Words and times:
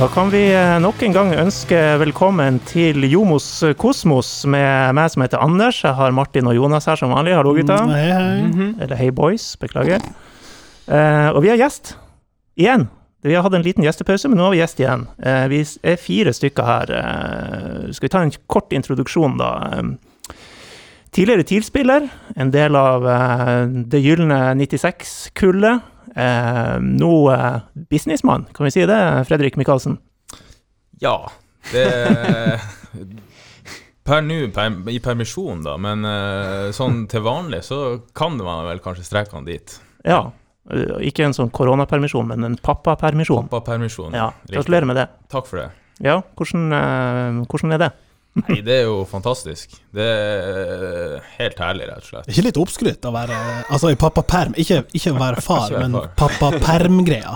Da 0.00 0.06
kan 0.08 0.30
vi 0.32 0.46
eh, 0.48 0.78
nok 0.80 1.02
en 1.04 1.12
gang 1.12 1.30
ønske 1.36 1.76
velkommen 2.00 2.56
til 2.64 3.04
Jomos 3.04 3.44
Kosmos 3.76 4.30
med 4.48 4.94
meg 4.96 5.10
som 5.12 5.20
heter 5.20 5.42
Anders. 5.44 5.82
Jeg 5.84 5.92
har 5.98 6.14
Martin 6.16 6.48
og 6.48 6.56
Jonas 6.56 6.88
her 6.88 6.96
som 6.96 7.12
vanlig. 7.12 7.34
Hallo, 7.36 7.52
gutta. 7.52 7.76
Mm, 7.84 7.92
hei, 7.92 8.06
hei. 8.08 8.68
Eller 8.80 8.96
hei, 8.96 9.10
boys. 9.12 9.50
Beklager. 9.60 10.00
Uh, 10.88 11.28
og 11.34 11.42
vi 11.44 11.52
har 11.52 11.60
gjest. 11.60 11.92
Igjen. 12.56 12.86
Vi 13.28 13.36
har 13.36 13.44
hatt 13.44 13.58
en 13.58 13.66
liten 13.66 13.84
gjestepause, 13.84 14.30
men 14.32 14.40
nå 14.40 14.48
har 14.48 14.56
vi 14.56 14.62
gjest 14.62 14.80
igjen. 14.80 15.04
Uh, 15.20 15.44
vi 15.52 15.60
er 15.92 16.00
fire 16.00 16.32
stykker 16.32 16.70
her. 16.70 16.94
Uh, 16.96 17.92
skal 17.92 18.08
vi 18.08 18.12
ta 18.16 18.24
en 18.24 18.32
kort 18.48 18.72
introduksjon, 18.72 19.36
da? 19.36 19.52
Tidligere 21.12 21.44
TIL-spiller. 21.44 22.08
En 22.40 22.56
del 22.56 22.80
av 22.80 23.04
det 23.68 24.00
gylne 24.00 24.46
96-kullet. 24.64 25.92
Eh, 26.16 26.76
nå 26.80 27.14
eh, 27.32 27.60
businessmann, 27.90 28.46
kan 28.54 28.66
vi 28.66 28.70
si 28.74 28.86
det, 28.86 29.24
Fredrik 29.28 29.56
Michaelsen? 29.56 29.98
Ja, 31.00 31.30
det 31.72 31.86
Per 34.10 34.22
nå 34.24 34.48
per, 34.54 34.74
i 34.90 34.98
permisjon, 34.98 35.60
da, 35.62 35.76
men 35.78 36.06
eh, 36.08 36.70
sånn 36.74 37.04
til 37.10 37.22
vanlig 37.22 37.60
så 37.68 38.00
kan 38.16 38.38
man 38.40 38.64
vel 38.66 38.80
kanskje 38.82 39.04
strekke 39.06 39.36
han 39.36 39.46
dit. 39.46 39.76
Ja. 40.02 40.24
Ikke 41.04 41.24
en 41.26 41.34
sånn 41.36 41.50
koronapermisjon, 41.54 42.26
men 42.30 42.46
en 42.46 42.56
pappapermisjon. 42.62 43.48
Pappapermisjon. 43.52 44.16
Ja, 44.16 44.30
gratulerer 44.50 44.88
med 44.88 44.98
det. 44.98 45.06
Takk 45.30 45.46
for 45.50 45.60
det. 45.62 45.68
Ja, 46.02 46.16
hvordan, 46.38 47.44
hvordan 47.44 47.76
er 47.76 47.82
det? 47.84 47.90
Nei, 48.38 48.60
det 48.62 48.74
er 48.76 48.84
jo 48.86 49.00
fantastisk. 49.10 49.72
Det 49.94 50.04
er 50.06 51.16
helt 51.38 51.58
herlig, 51.58 51.88
rett 51.90 52.04
og 52.04 52.10
slett. 52.12 52.28
Ikke 52.30 52.44
litt 52.46 52.60
oppskrytt 52.62 53.08
å 53.08 53.10
være 53.14 53.38
Altså 53.74 53.90
i 53.90 53.98
pappaperm, 53.98 54.54
ikke, 54.60 54.84
ikke 54.94 55.16
være 55.18 55.42
far, 55.42 55.66
Ikke 55.72 55.82
men 55.82 55.98
pappaperm-greia. 56.20 57.34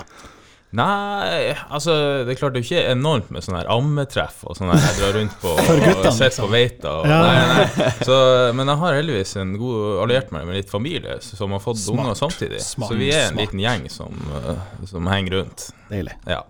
Nei, 0.75 1.53
altså 1.71 1.93
det 2.27 2.33
er 2.33 2.39
klart 2.39 2.55
det 2.55 2.59
er 2.59 2.65
ikke 2.65 2.81
enormt 2.91 3.29
med 3.31 3.45
sånn 3.45 3.55
her 3.55 3.67
ammetreff 3.71 4.41
og 4.43 4.57
sånn 4.57 4.73
her 4.73 4.81
jeg 4.83 4.97
drar 4.97 5.13
rundt 5.15 5.35
på 5.39 5.53
guttene, 5.61 5.93
og 6.01 6.09
sitter 6.09 6.25
liksom. 6.25 6.47
på 6.47 6.51
Veita. 6.51 6.95
Og, 6.99 7.05
Ja. 7.07 7.19
nei, 7.23 7.45
nei. 7.53 7.91
Så, 8.07 8.17
men 8.57 8.71
jeg 8.73 8.81
har 8.81 8.97
heldigvis 8.99 9.35
en 9.39 9.53
god 9.61 10.01
alliert 10.03 10.33
meg 10.35 10.49
med 10.49 10.59
litt 10.59 10.71
familie 10.73 11.15
som 11.23 11.55
har 11.55 11.63
fått 11.63 11.79
Smart. 11.79 12.01
unger 12.07 12.19
samtidig. 12.19 12.59
Smart. 12.65 12.91
Så 12.91 12.99
vi 12.99 13.07
er 13.15 13.29
en 13.29 13.39
liten 13.39 13.61
gjeng 13.63 13.87
som, 13.93 14.19
uh, 14.35 14.51
som 14.89 15.07
henger 15.11 15.37
rundt. 15.39 15.69
Deilig. 15.93 16.17
Ja. 16.27 16.41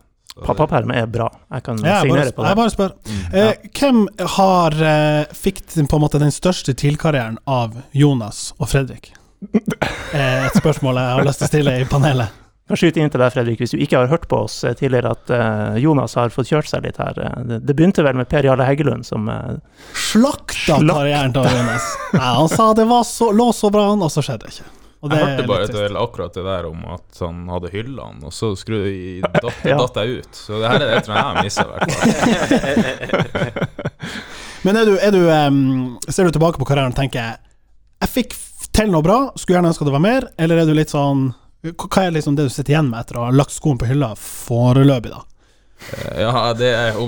Pappaperm 0.44 0.91
er 0.91 1.05
bra. 1.08 1.30
Jeg 1.53 1.64
kan 1.64 1.78
Ja, 1.80 2.02
jeg, 2.02 2.09
signere 2.09 2.23
bare, 2.25 2.36
på 2.36 2.45
jeg 2.45 2.59
bare 2.59 2.73
spør. 2.73 2.95
Eh, 3.31 3.67
hvem 3.80 4.02
har 4.36 4.75
eh, 4.83 5.36
fikk 5.36 5.61
på 5.78 5.86
en 5.95 6.03
måte 6.03 6.19
den 6.19 6.33
største 6.36 6.75
TIL-karrieren 6.75 7.38
av 7.47 7.78
Jonas 7.95 8.50
og 8.59 8.72
Fredrik? 8.73 9.13
Eh, 10.16 10.45
et 10.47 10.56
spørsmål 10.56 10.95
jeg 10.95 11.16
har 11.17 11.25
lyst 11.28 11.41
til 11.41 11.45
å 11.45 11.50
stille 11.50 11.72
i 11.81 11.86
panelet. 11.89 12.44
Kan 12.69 12.80
skyte 12.80 13.02
inn 13.03 13.11
til 13.11 13.19
deg, 13.19 13.33
Fredrik, 13.33 13.59
hvis 13.59 13.73
du 13.75 13.81
ikke 13.83 14.00
har 14.00 14.08
hørt 14.09 14.30
på 14.31 14.38
oss 14.45 14.61
eh, 14.63 14.72
tidligere, 14.78 15.11
at 15.11 15.33
uh, 15.33 15.75
Jonas 15.81 16.16
har 16.16 16.31
fått 16.31 16.50
kjørt 16.50 16.69
seg 16.69 16.86
litt 16.88 16.97
her. 17.02 17.17
Det, 17.44 17.59
det 17.67 17.75
begynte 17.75 18.06
vel 18.06 18.16
med 18.16 18.30
Per 18.31 18.47
Jarle 18.47 18.66
Heggelund, 18.66 19.03
som 19.06 19.28
uh, 19.28 19.58
Slakta 20.08 20.80
karrieren 20.80 21.36
til 21.36 21.45
Jonas. 21.52 21.91
Ja, 22.16 22.31
han 22.39 22.50
sa 22.50 22.72
det 22.78 22.88
var 22.89 23.03
så, 23.06 23.30
lå 23.36 23.52
så 23.53 23.69
bra 23.75 23.89
an, 23.91 24.06
og 24.08 24.13
så 24.13 24.23
skjedde 24.25 24.47
det 24.47 24.56
ikke. 24.56 24.72
Jeg 25.11 25.21
hørte 25.25 25.47
bare 25.49 25.63
et 25.67 25.73
til 25.75 25.97
akkurat 26.01 26.33
det 26.37 26.43
der 26.47 26.65
om 26.69 26.79
at 26.95 27.19
han 27.21 27.43
hadde 27.51 27.69
hylla 27.73 28.07
han, 28.09 28.23
og 28.25 28.33
så 28.33 28.51
skru, 28.57 28.79
datt, 29.45 29.61
Ja. 29.67 29.77
datt 29.81 29.95
jeg 30.01 30.07
ut. 30.23 30.33
Så 30.39 30.57
det 30.61 30.67
her 30.71 30.79
er 30.81 30.85
det 30.85 30.95
jeg 30.95 31.03
tror 31.05 31.15
jeg 31.15 31.25
har 31.29 31.35
missa, 31.43 31.61
i 31.61 31.69
hvert 31.71 31.83
fall. 31.91 33.35
Men 34.65 34.79
er 34.81 34.85
du, 34.89 34.95
er 34.97 35.11
du 35.13 35.21
um, 35.29 35.99
ser 36.09 36.25
du 36.25 36.31
tilbake 36.33 36.57
på 36.61 36.65
karrieren 36.65 36.89
og 36.93 36.97
tenker 36.97 37.35
Jeg 38.01 38.09
fikk 38.09 38.33
til 38.75 38.89
noe 38.91 39.03
bra, 39.05 39.17
skulle 39.38 39.59
gjerne 39.59 39.69
ønske 39.71 39.85
det 39.88 39.94
var 39.94 40.01
mer, 40.03 40.25
eller 40.41 40.63
er 40.63 40.65
du 40.67 40.73
litt 40.75 40.89
sånn 40.91 41.27
Hva 41.69 42.01
er 42.07 42.15
liksom 42.15 42.35
det 42.38 42.47
du 42.47 42.51
sitter 42.53 42.73
igjen 42.75 42.89
med 42.89 42.99
etter 43.05 43.19
å 43.21 43.27
ha 43.27 43.31
lagt 43.35 43.53
skoen 43.55 43.77
på 43.81 43.88
hylla 43.89 44.09
foreløpig, 44.19 45.13
da? 45.13 45.21
Eh, 45.94 46.22
Ja, 46.22 46.53
det 46.58 46.72
er 46.74 47.00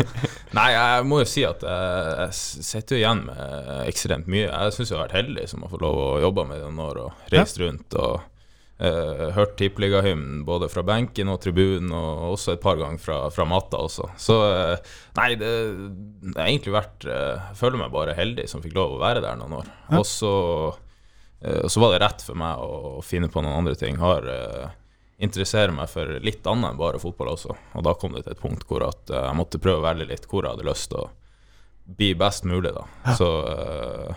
Nei, 0.58 0.68
jeg 0.70 1.06
må 1.10 1.18
jo 1.22 1.26
si 1.28 1.42
at 1.46 1.64
jeg, 1.66 2.12
jeg 2.20 2.64
sitter 2.66 2.96
jo 2.96 3.00
igjen 3.02 3.24
med 3.26 3.72
ekstremt 3.88 4.28
mye. 4.30 4.46
Jeg 4.46 4.76
syns 4.76 4.92
jeg 4.92 4.98
har 4.98 5.08
vært 5.08 5.18
heldig 5.18 5.48
som 5.50 5.64
har 5.64 5.72
fått 5.72 5.82
lov 5.82 5.98
å 5.98 6.12
jobbe 6.22 6.46
med 6.46 6.60
det 6.60 6.68
noen 6.68 6.84
år 6.86 7.00
og 7.08 7.34
reist 7.34 7.58
rundt 7.58 7.96
og 7.98 8.22
uh, 8.78 9.24
hørt 9.34 9.56
tippeligahymnen 9.58 10.44
både 10.46 10.68
fra 10.70 10.84
benken 10.86 11.32
og 11.32 11.40
tribunen, 11.42 11.90
og 11.94 12.36
også 12.36 12.54
et 12.54 12.62
par 12.62 12.78
ganger 12.78 13.02
fra, 13.02 13.18
fra 13.34 13.48
matta 13.50 13.82
også. 13.82 14.12
Så 14.20 14.38
uh, 14.46 14.94
nei, 15.18 15.32
det, 15.40 15.50
det 16.22 16.36
har 16.38 16.46
egentlig 16.46 16.76
vært 16.76 17.08
uh, 17.08 17.50
Jeg 17.50 17.58
føler 17.64 17.82
meg 17.82 17.92
bare 17.94 18.16
heldig 18.18 18.46
som 18.50 18.62
fikk 18.64 18.78
lov 18.78 18.94
å 18.96 19.02
være 19.02 19.24
der 19.26 19.38
noen 19.40 19.58
år. 19.58 19.74
Ja. 19.88 19.98
Og 19.98 20.06
så 20.06 20.34
uh, 20.70 21.66
så 21.66 21.82
var 21.82 21.96
det 21.96 22.02
rett 22.06 22.24
for 22.26 22.38
meg 22.38 22.62
å 22.62 23.02
finne 23.02 23.30
på 23.30 23.42
noen 23.42 23.64
andre 23.64 23.74
ting. 23.78 23.98
Har 23.98 24.30
interesserer 25.22 25.74
meg 25.74 25.90
for 25.90 26.18
litt 26.24 26.46
annet 26.46 26.72
enn 26.72 26.80
bare 26.80 27.00
fotball 27.02 27.34
også. 27.34 27.54
Og 27.78 27.86
da 27.86 27.94
kom 27.98 28.14
det 28.16 28.24
til 28.24 28.34
et 28.34 28.42
punkt 28.42 28.66
hvor 28.68 28.84
eh, 28.86 29.14
jeg 29.14 29.38
måtte 29.38 29.62
prøve 29.62 29.82
å 29.82 29.86
velge 29.86 30.08
litt 30.10 30.28
hvor 30.30 30.44
jeg 30.44 30.56
hadde 30.56 30.68
lyst 30.68 30.90
til 30.92 31.04
å 31.04 31.10
bli 31.84 32.14
best 32.18 32.46
mulig, 32.48 32.72
da. 32.74 32.86
Så 33.18 33.28
eh, 33.50 34.14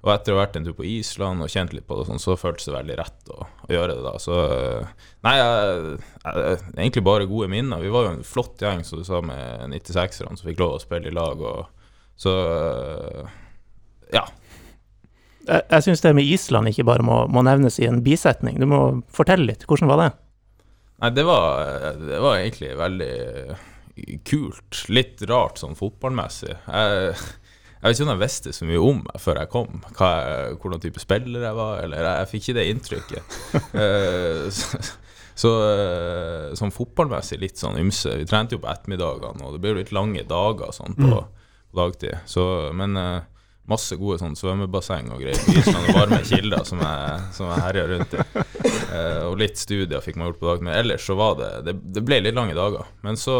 Og 0.00 0.12
etter 0.14 0.32
å 0.32 0.38
ha 0.38 0.44
vært 0.46 0.54
en 0.56 0.64
tur 0.64 0.76
på 0.78 0.86
Island 0.88 1.44
og 1.44 1.50
kjent 1.52 1.74
litt 1.76 1.84
på 1.88 1.98
det, 1.98 2.06
sånn, 2.08 2.22
så 2.22 2.38
føltes 2.40 2.70
det 2.70 2.76
veldig 2.76 2.96
rett 3.02 3.32
å, 3.34 3.42
å 3.44 3.68
gjøre 3.74 3.98
det 3.98 4.04
da. 4.06 4.14
Så 4.22 4.38
eh, 4.46 5.10
Nei, 5.26 5.34
jeg, 5.36 5.98
jeg, 6.24 6.62
egentlig 6.78 7.04
bare 7.04 7.28
gode 7.28 7.50
minner. 7.52 7.82
Vi 7.84 7.92
var 7.92 8.06
jo 8.06 8.14
en 8.14 8.24
flott 8.24 8.64
gjeng, 8.64 8.84
som 8.86 9.02
du 9.02 9.04
sa, 9.04 9.20
med 9.20 9.74
96-erne 9.74 10.40
som 10.40 10.48
fikk 10.48 10.62
lov 10.62 10.78
å 10.78 10.82
spille 10.82 11.12
i 11.12 11.16
lag, 11.16 11.44
og 11.44 11.68
så 12.20 12.34
Ja. 14.12 14.24
Jeg, 15.48 15.62
jeg 15.72 15.84
syns 15.84 16.02
det 16.04 16.12
med 16.16 16.28
Island 16.28 16.68
ikke 16.68 16.84
bare 16.88 17.04
må, 17.04 17.22
må 17.32 17.42
nevnes 17.44 17.78
i 17.80 17.86
en 17.88 18.02
bisetning. 18.04 18.58
Du 18.60 18.68
må 18.68 18.80
fortelle 19.12 19.48
litt. 19.48 19.64
Hvordan 19.68 19.88
var 19.90 20.02
det? 20.02 20.10
Nei, 21.00 21.10
det 21.16 21.24
var, 21.24 21.94
det 22.00 22.20
var 22.20 22.38
egentlig 22.38 22.74
veldig 22.78 23.12
kult. 24.28 24.82
Litt 24.92 25.22
rart 25.28 25.60
sånn 25.60 25.76
fotballmessig. 25.78 26.52
Jeg, 26.66 27.14
jeg 27.14 27.84
vet 27.84 27.96
ikke 27.96 28.06
om 28.06 28.12
jeg 28.14 28.22
visste 28.22 28.52
så 28.56 28.68
mye 28.68 28.82
om 28.84 29.04
meg 29.06 29.22
før 29.22 29.40
jeg 29.40 29.52
kom, 29.52 29.84
hva 29.96 30.10
jeg, 30.20 30.56
hvordan 30.60 30.82
type 30.84 31.02
spiller 31.02 31.46
jeg 31.48 31.56
var, 31.56 31.84
eller 31.84 32.04
jeg, 32.04 32.16
jeg 32.18 32.30
fikk 32.32 32.46
ikke 32.46 32.58
det 32.60 32.66
inntrykket. 32.74 33.38
Eh, 33.80 34.48
så 34.52 34.80
så 35.40 35.50
eh, 35.64 36.46
sånn 36.58 36.72
fotballmessig 36.74 37.38
litt 37.40 37.60
sånn 37.60 37.78
ymse. 37.80 38.12
Vi 38.20 38.26
trente 38.28 38.56
jo 38.56 38.62
på 38.62 38.68
ettermiddagene, 38.68 39.46
og 39.46 39.54
det 39.54 39.62
ble 39.62 39.72
jo 39.72 39.78
litt 39.78 39.92
lange 39.96 40.24
dager 40.28 40.74
sånn 40.76 40.96
på, 40.98 41.20
på 41.70 41.80
dagtid. 41.80 42.18
Så, 42.28 42.44
men 42.76 42.98
eh, 43.00 43.22
masse 43.70 43.96
gode 44.00 44.18
sånn 44.20 44.36
svømmebasseng 44.38 45.08
og 45.14 45.22
greier. 45.22 45.38
på 45.46 45.54
Island 45.60 45.88
og 45.88 45.96
varme 46.00 46.20
kilder 46.26 46.66
som 46.68 46.82
jeg, 46.84 47.24
som 47.36 47.50
jeg 47.52 47.64
herja 47.66 47.86
rundt 47.94 48.14
i. 48.18 48.26
Eh, 48.90 49.22
og 49.28 49.38
litt 49.40 49.58
studier 49.60 50.02
fikk 50.04 50.18
man 50.18 50.30
gjort 50.30 50.40
på 50.42 50.50
dagen, 50.50 50.68
men 50.68 50.78
ellers 50.80 51.06
så 51.06 51.14
var 51.18 51.36
det 51.38 51.50
Det, 51.68 51.76
det 51.94 52.02
ble 52.06 52.20
litt 52.24 52.36
lange 52.38 52.56
dager. 52.58 52.88
Men 53.06 53.18
så, 53.20 53.36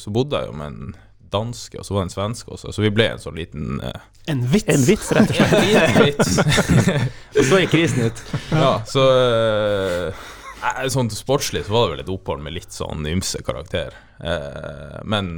så 0.00 0.12
bodde 0.14 0.42
jeg 0.42 0.50
jo 0.52 0.58
med 0.60 0.72
en 0.74 0.96
danske, 1.32 1.78
og 1.80 1.84
så 1.84 1.94
var 1.94 2.04
det 2.04 2.08
en 2.08 2.14
svenske 2.14 2.52
også, 2.56 2.72
så 2.72 2.84
vi 2.84 2.92
ble 2.94 3.10
en 3.12 3.20
sånn 3.20 3.36
liten 3.36 3.82
eh, 3.84 4.06
En 4.32 4.42
vits. 4.48 4.68
En 4.72 4.84
vits, 4.84 5.12
rett 5.16 5.30
og 5.32 5.36
slett. 5.36 5.52
En 5.58 5.68
liten 5.68 6.04
vits. 6.04 6.38
Og 7.38 7.44
så 7.48 7.60
gikk 7.62 7.70
krisen 7.72 8.08
ut. 8.08 8.22
ja, 8.52 8.72
så 8.88 9.04
eh, 9.12 10.26
Sånn 10.90 11.10
sportslig 11.14 11.64
så 11.66 11.74
var 11.74 11.84
det 11.84 11.92
vel 11.92 12.02
et 12.02 12.12
opphold 12.12 12.42
med 12.42 12.56
litt 12.56 12.74
sånn 12.74 13.06
ymse 13.06 13.40
karakter. 13.46 13.94
Eh, 14.18 14.98
men 15.06 15.30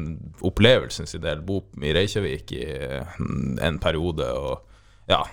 opplevelsen 0.47 1.09
sin 1.11 1.25
del, 1.25 1.43
bo 1.45 1.61
i 1.83 1.93
Reykjavik 1.97 2.55
i 2.57 2.65
eh, 2.65 3.21
en 3.67 3.81
periode 3.83 4.31
og 4.39 4.65
ja, 5.11 5.25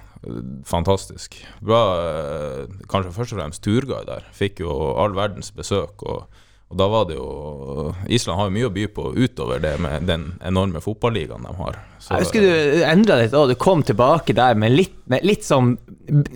fantastisk. 0.68 1.38
Bra, 1.62 1.82
eh, 2.02 2.76
kanskje 2.90 3.14
først 3.16 3.36
og 3.36 3.42
fremst 3.42 3.64
turguide. 3.64 4.20
Fikk 4.36 4.64
jo 4.66 4.74
all 4.98 5.16
verdens 5.16 5.54
besøk. 5.56 6.04
Og, 6.04 6.44
og 6.68 6.76
da 6.82 6.88
var 6.92 7.06
det 7.08 7.16
jo 7.16 7.94
Island 8.12 8.40
har 8.42 8.50
jo 8.50 8.54
mye 8.58 8.68
å 8.68 8.72
by 8.76 8.86
på 8.92 9.04
utover 9.16 9.62
det 9.64 9.74
med 9.80 10.04
den 10.10 10.26
enorme 10.44 10.82
fotballigaen 10.84 11.46
de 11.48 11.54
har. 11.62 11.78
Så, 11.98 12.18
Jeg 12.18 12.26
husker 12.26 12.44
du 12.44 12.84
endra 12.84 13.22
litt, 13.22 13.32
da, 13.32 13.46
du 13.48 13.56
kom 13.56 13.86
tilbake 13.88 14.36
der 14.36 14.58
med 14.60 14.76
litt, 14.76 14.98
med 15.08 15.24
litt 15.24 15.48
sånn 15.48 15.78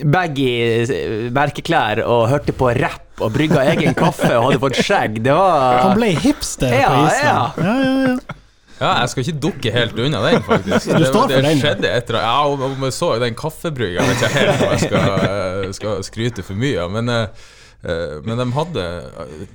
baggy 0.07 0.47
eh, 0.87 1.25
merkeklær 1.35 2.03
og 2.05 2.29
hørte 2.31 2.55
på 2.55 2.71
rapp 2.79 3.21
og 3.21 3.35
brygga 3.35 3.65
egen 3.73 3.93
kaffe 3.97 4.31
og 4.37 4.47
hadde 4.47 4.61
fått 4.63 4.79
skjegg. 4.79 5.19
Det 5.27 5.35
var 5.35 5.81
Han 5.89 5.99
ble 5.99 6.13
hipster 6.23 6.79
Ja, 6.79 6.87
på 6.87 7.03
Island. 7.11 7.65
Ja, 7.67 7.75
ja, 7.75 8.13
ja. 8.15 8.37
Ja, 8.81 8.91
jeg 9.03 9.11
skal 9.11 9.21
ikke 9.27 9.39
dukke 9.43 9.71
helt 9.75 9.99
unna 10.01 10.23
den, 10.25 10.39
faktisk. 10.41 10.87
Du 10.89 11.03
det, 11.03 11.09
står 11.11 11.27
for 11.27 11.29
det 11.35 11.41
den, 11.43 11.51
ja. 11.51 11.61
skjedde 11.61 11.89
etter 11.99 12.17
Ja, 12.17 12.37
om 12.49 12.63
om 12.65 12.85
jeg 12.87 12.95
så 12.97 13.11
den 13.21 13.35
kaffebrygga, 13.37 14.01
jeg 14.01 14.09
vet 14.09 14.23
ikke 14.23 14.31
helt 14.39 14.63
om 14.63 14.71
jeg 14.71 14.85
skal, 14.87 15.25
eh, 15.27 15.73
skal 15.77 15.99
skryte 16.07 16.45
for 16.47 16.57
mye 16.57 16.79
av, 16.81 16.89
men 16.95 17.11
eh, 17.13 17.49
men 17.81 18.37
de 18.37 18.45
hadde 18.53 18.81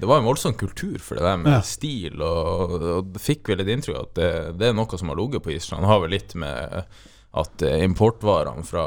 Det 0.01 0.07
var 0.11 0.19
en 0.19 0.27
voldsom 0.27 0.55
kultur 0.59 0.99
for 0.99 1.15
det 1.19 1.23
der 1.23 1.37
med 1.39 1.53
Ja. 1.53 1.61
stil, 1.63 2.21
og, 2.23 2.73
og 2.83 3.19
fikk 3.23 3.49
vel 3.53 3.61
et 3.63 3.71
inntrykk 3.71 4.01
at 4.01 4.15
det, 4.19 4.31
det 4.59 4.69
er 4.71 4.75
noe 4.75 4.99
som 4.99 5.13
har 5.13 5.17
ligget 5.21 5.45
på 5.45 5.55
Island. 5.55 5.87
Har 5.87 6.01
vel 6.03 6.11
litt 6.17 6.35
med 6.35 6.83
at 7.37 7.63
eh, 7.63 7.85
importvarene 7.85 8.65
fra 8.65 8.85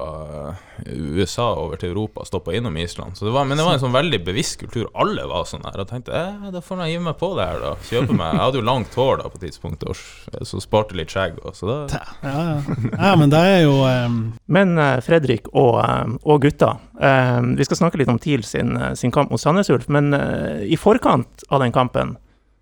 eh, 0.49 0.93
USA 1.19 1.51
over 1.59 1.77
til 1.77 1.91
Europa 1.91 2.25
stoppa 2.25 2.53
innom 2.57 2.77
Island. 2.77 3.17
Så 3.17 3.27
det 3.27 3.33
var, 3.35 3.45
men 3.45 3.59
det 3.59 3.65
var 3.65 3.77
en 3.77 3.83
sånn 3.83 3.93
veldig 3.93 4.19
bevisst 4.25 4.57
kultur. 4.61 4.87
Alle 4.97 5.25
var 5.29 5.45
sånn 5.49 5.65
her. 5.67 5.77
Og 5.83 5.89
tenkte 5.89 6.15
eh, 6.17 6.49
da 6.53 6.61
får 6.65 6.81
jeg 6.83 6.95
hive 6.95 7.05
meg 7.05 7.19
på 7.19 7.31
det 7.37 7.45
her, 7.45 7.59
da. 7.63 7.73
Kjøpe 7.89 8.15
meg 8.17 8.33
Jeg 8.33 8.41
hadde 8.41 8.61
jo 8.61 8.65
langt 8.65 8.97
hår 8.97 9.21
da 9.21 9.29
på 9.29 9.41
tidspunktet, 9.43 9.89
og 9.91 10.47
så 10.49 10.61
sparte 10.63 10.97
litt 10.97 11.13
skjegg. 11.13 11.37
Og, 11.43 11.53
så 11.57 11.69
da 11.69 11.77
Ja, 11.93 12.05
ja. 12.25 12.79
ja, 12.95 13.13
men 13.19 13.33
det 13.33 13.43
er 13.51 13.61
jo 13.67 13.75
um... 13.85 14.21
Men 14.49 14.77
eh, 14.81 14.97
Fredrik 15.05 15.51
og, 15.53 15.75
eh, 15.83 16.15
og 16.25 16.41
gutta, 16.47 16.71
um, 16.97 17.53
vi 17.59 17.67
skal 17.67 17.83
snakke 17.83 18.01
litt 18.01 18.09
om 18.09 18.17
TIL 18.21 18.41
sin, 18.47 18.73
sin 18.97 19.13
kamp 19.13 19.29
mot 19.33 19.41
Sandnes 19.41 19.69
Ulf. 19.73 19.85
Men 19.93 20.09
uh, 20.15 20.65
i 20.65 20.79
forkant 20.79 21.45
av 21.53 21.61
den 21.61 21.75
kampen 21.75 22.17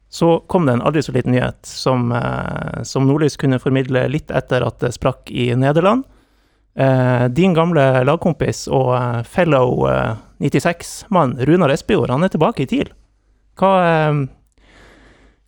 så 0.09 0.39
kom 0.47 0.65
det 0.65 0.77
en 0.77 0.81
aldri 0.81 1.03
så 1.03 1.11
liten 1.11 1.33
nyhet 1.35 1.67
som, 1.67 2.11
eh, 2.11 2.83
som 2.83 3.07
Nordlys 3.07 3.37
kunne 3.37 3.59
formidle 3.59 4.05
litt 4.07 4.31
etter 4.31 4.63
at 4.63 4.79
det 4.79 4.93
sprakk 4.95 5.31
i 5.31 5.49
Nederland. 5.55 6.05
Eh, 6.77 7.27
din 7.33 7.55
gamle 7.57 8.03
lagkompis 8.07 8.67
og 8.69 8.93
eh, 8.95 9.21
fellow 9.27 9.87
eh, 9.89 10.15
96-mann 10.39 11.35
Runar 11.41 11.73
Espejord, 11.73 12.13
han 12.13 12.23
er 12.23 12.31
tilbake 12.31 12.63
i 12.63 12.69
TIL. 12.69 12.91
Hva, 13.57 13.71
eh, 13.83 14.19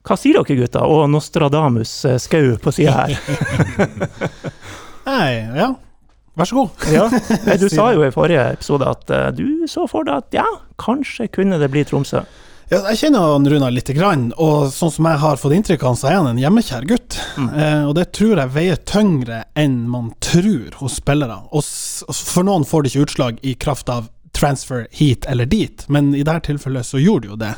hva 0.04 0.18
sier 0.18 0.40
dere, 0.42 0.58
gutter? 0.64 0.84
Og 0.84 1.06
Nostradamus 1.14 1.94
eh, 2.10 2.18
Skau 2.20 2.58
på 2.60 2.74
sida 2.76 3.04
her. 3.04 3.20
Nei, 5.10 5.30
ja. 5.56 5.74
Vær 6.40 6.48
så 6.48 6.56
god. 6.56 6.70
Ja, 6.94 7.08
du 7.60 7.68
sa 7.74 7.90
jo 7.92 8.04
i 8.06 8.12
forrige 8.16 8.46
episode 8.54 8.88
at 8.88 9.10
eh, 9.12 9.30
du 9.36 9.68
så 9.68 9.86
for 9.92 10.08
deg 10.08 10.22
at 10.22 10.38
ja, 10.42 10.46
kanskje 10.80 11.28
kunne 11.36 11.60
det 11.60 11.68
bli 11.74 11.84
Tromsø. 11.88 12.24
Ja, 12.70 12.84
jeg 12.92 13.00
kjenner 13.00 13.32
han 13.32 13.48
Runar 13.50 13.72
lite 13.74 13.96
grann, 13.98 14.28
og 14.38 14.68
sånn 14.70 14.92
som 14.94 15.08
jeg 15.10 15.18
har 15.24 15.40
fått 15.42 15.56
inntrykk 15.58 15.82
av 15.82 15.90
han, 15.90 15.98
så 15.98 16.08
er 16.12 16.18
han 16.20 16.28
en 16.30 16.42
hjemmekjær 16.42 16.86
gutt. 16.86 17.16
Eh, 17.40 17.86
og 17.88 17.96
det 17.98 18.12
tror 18.14 18.38
jeg 18.44 18.54
veier 18.54 18.78
tyngre 18.86 19.40
enn 19.58 19.80
man 19.90 20.12
tror 20.22 20.76
hos 20.78 21.00
spillere. 21.00 21.40
Og 21.50 21.66
for 22.14 22.46
noen 22.46 22.68
får 22.70 22.86
det 22.86 22.92
ikke 22.92 23.06
utslag 23.08 23.40
i 23.42 23.56
kraft 23.58 23.90
av 23.90 24.12
transfer 24.38 24.86
hit 24.94 25.26
eller 25.26 25.50
dit, 25.50 25.82
men 25.90 26.12
i 26.14 26.22
dette 26.22 26.52
tilfellet 26.52 26.86
så 26.86 27.02
gjorde 27.02 27.26
det 27.26 27.32
jo 27.32 27.38
det. 27.42 27.54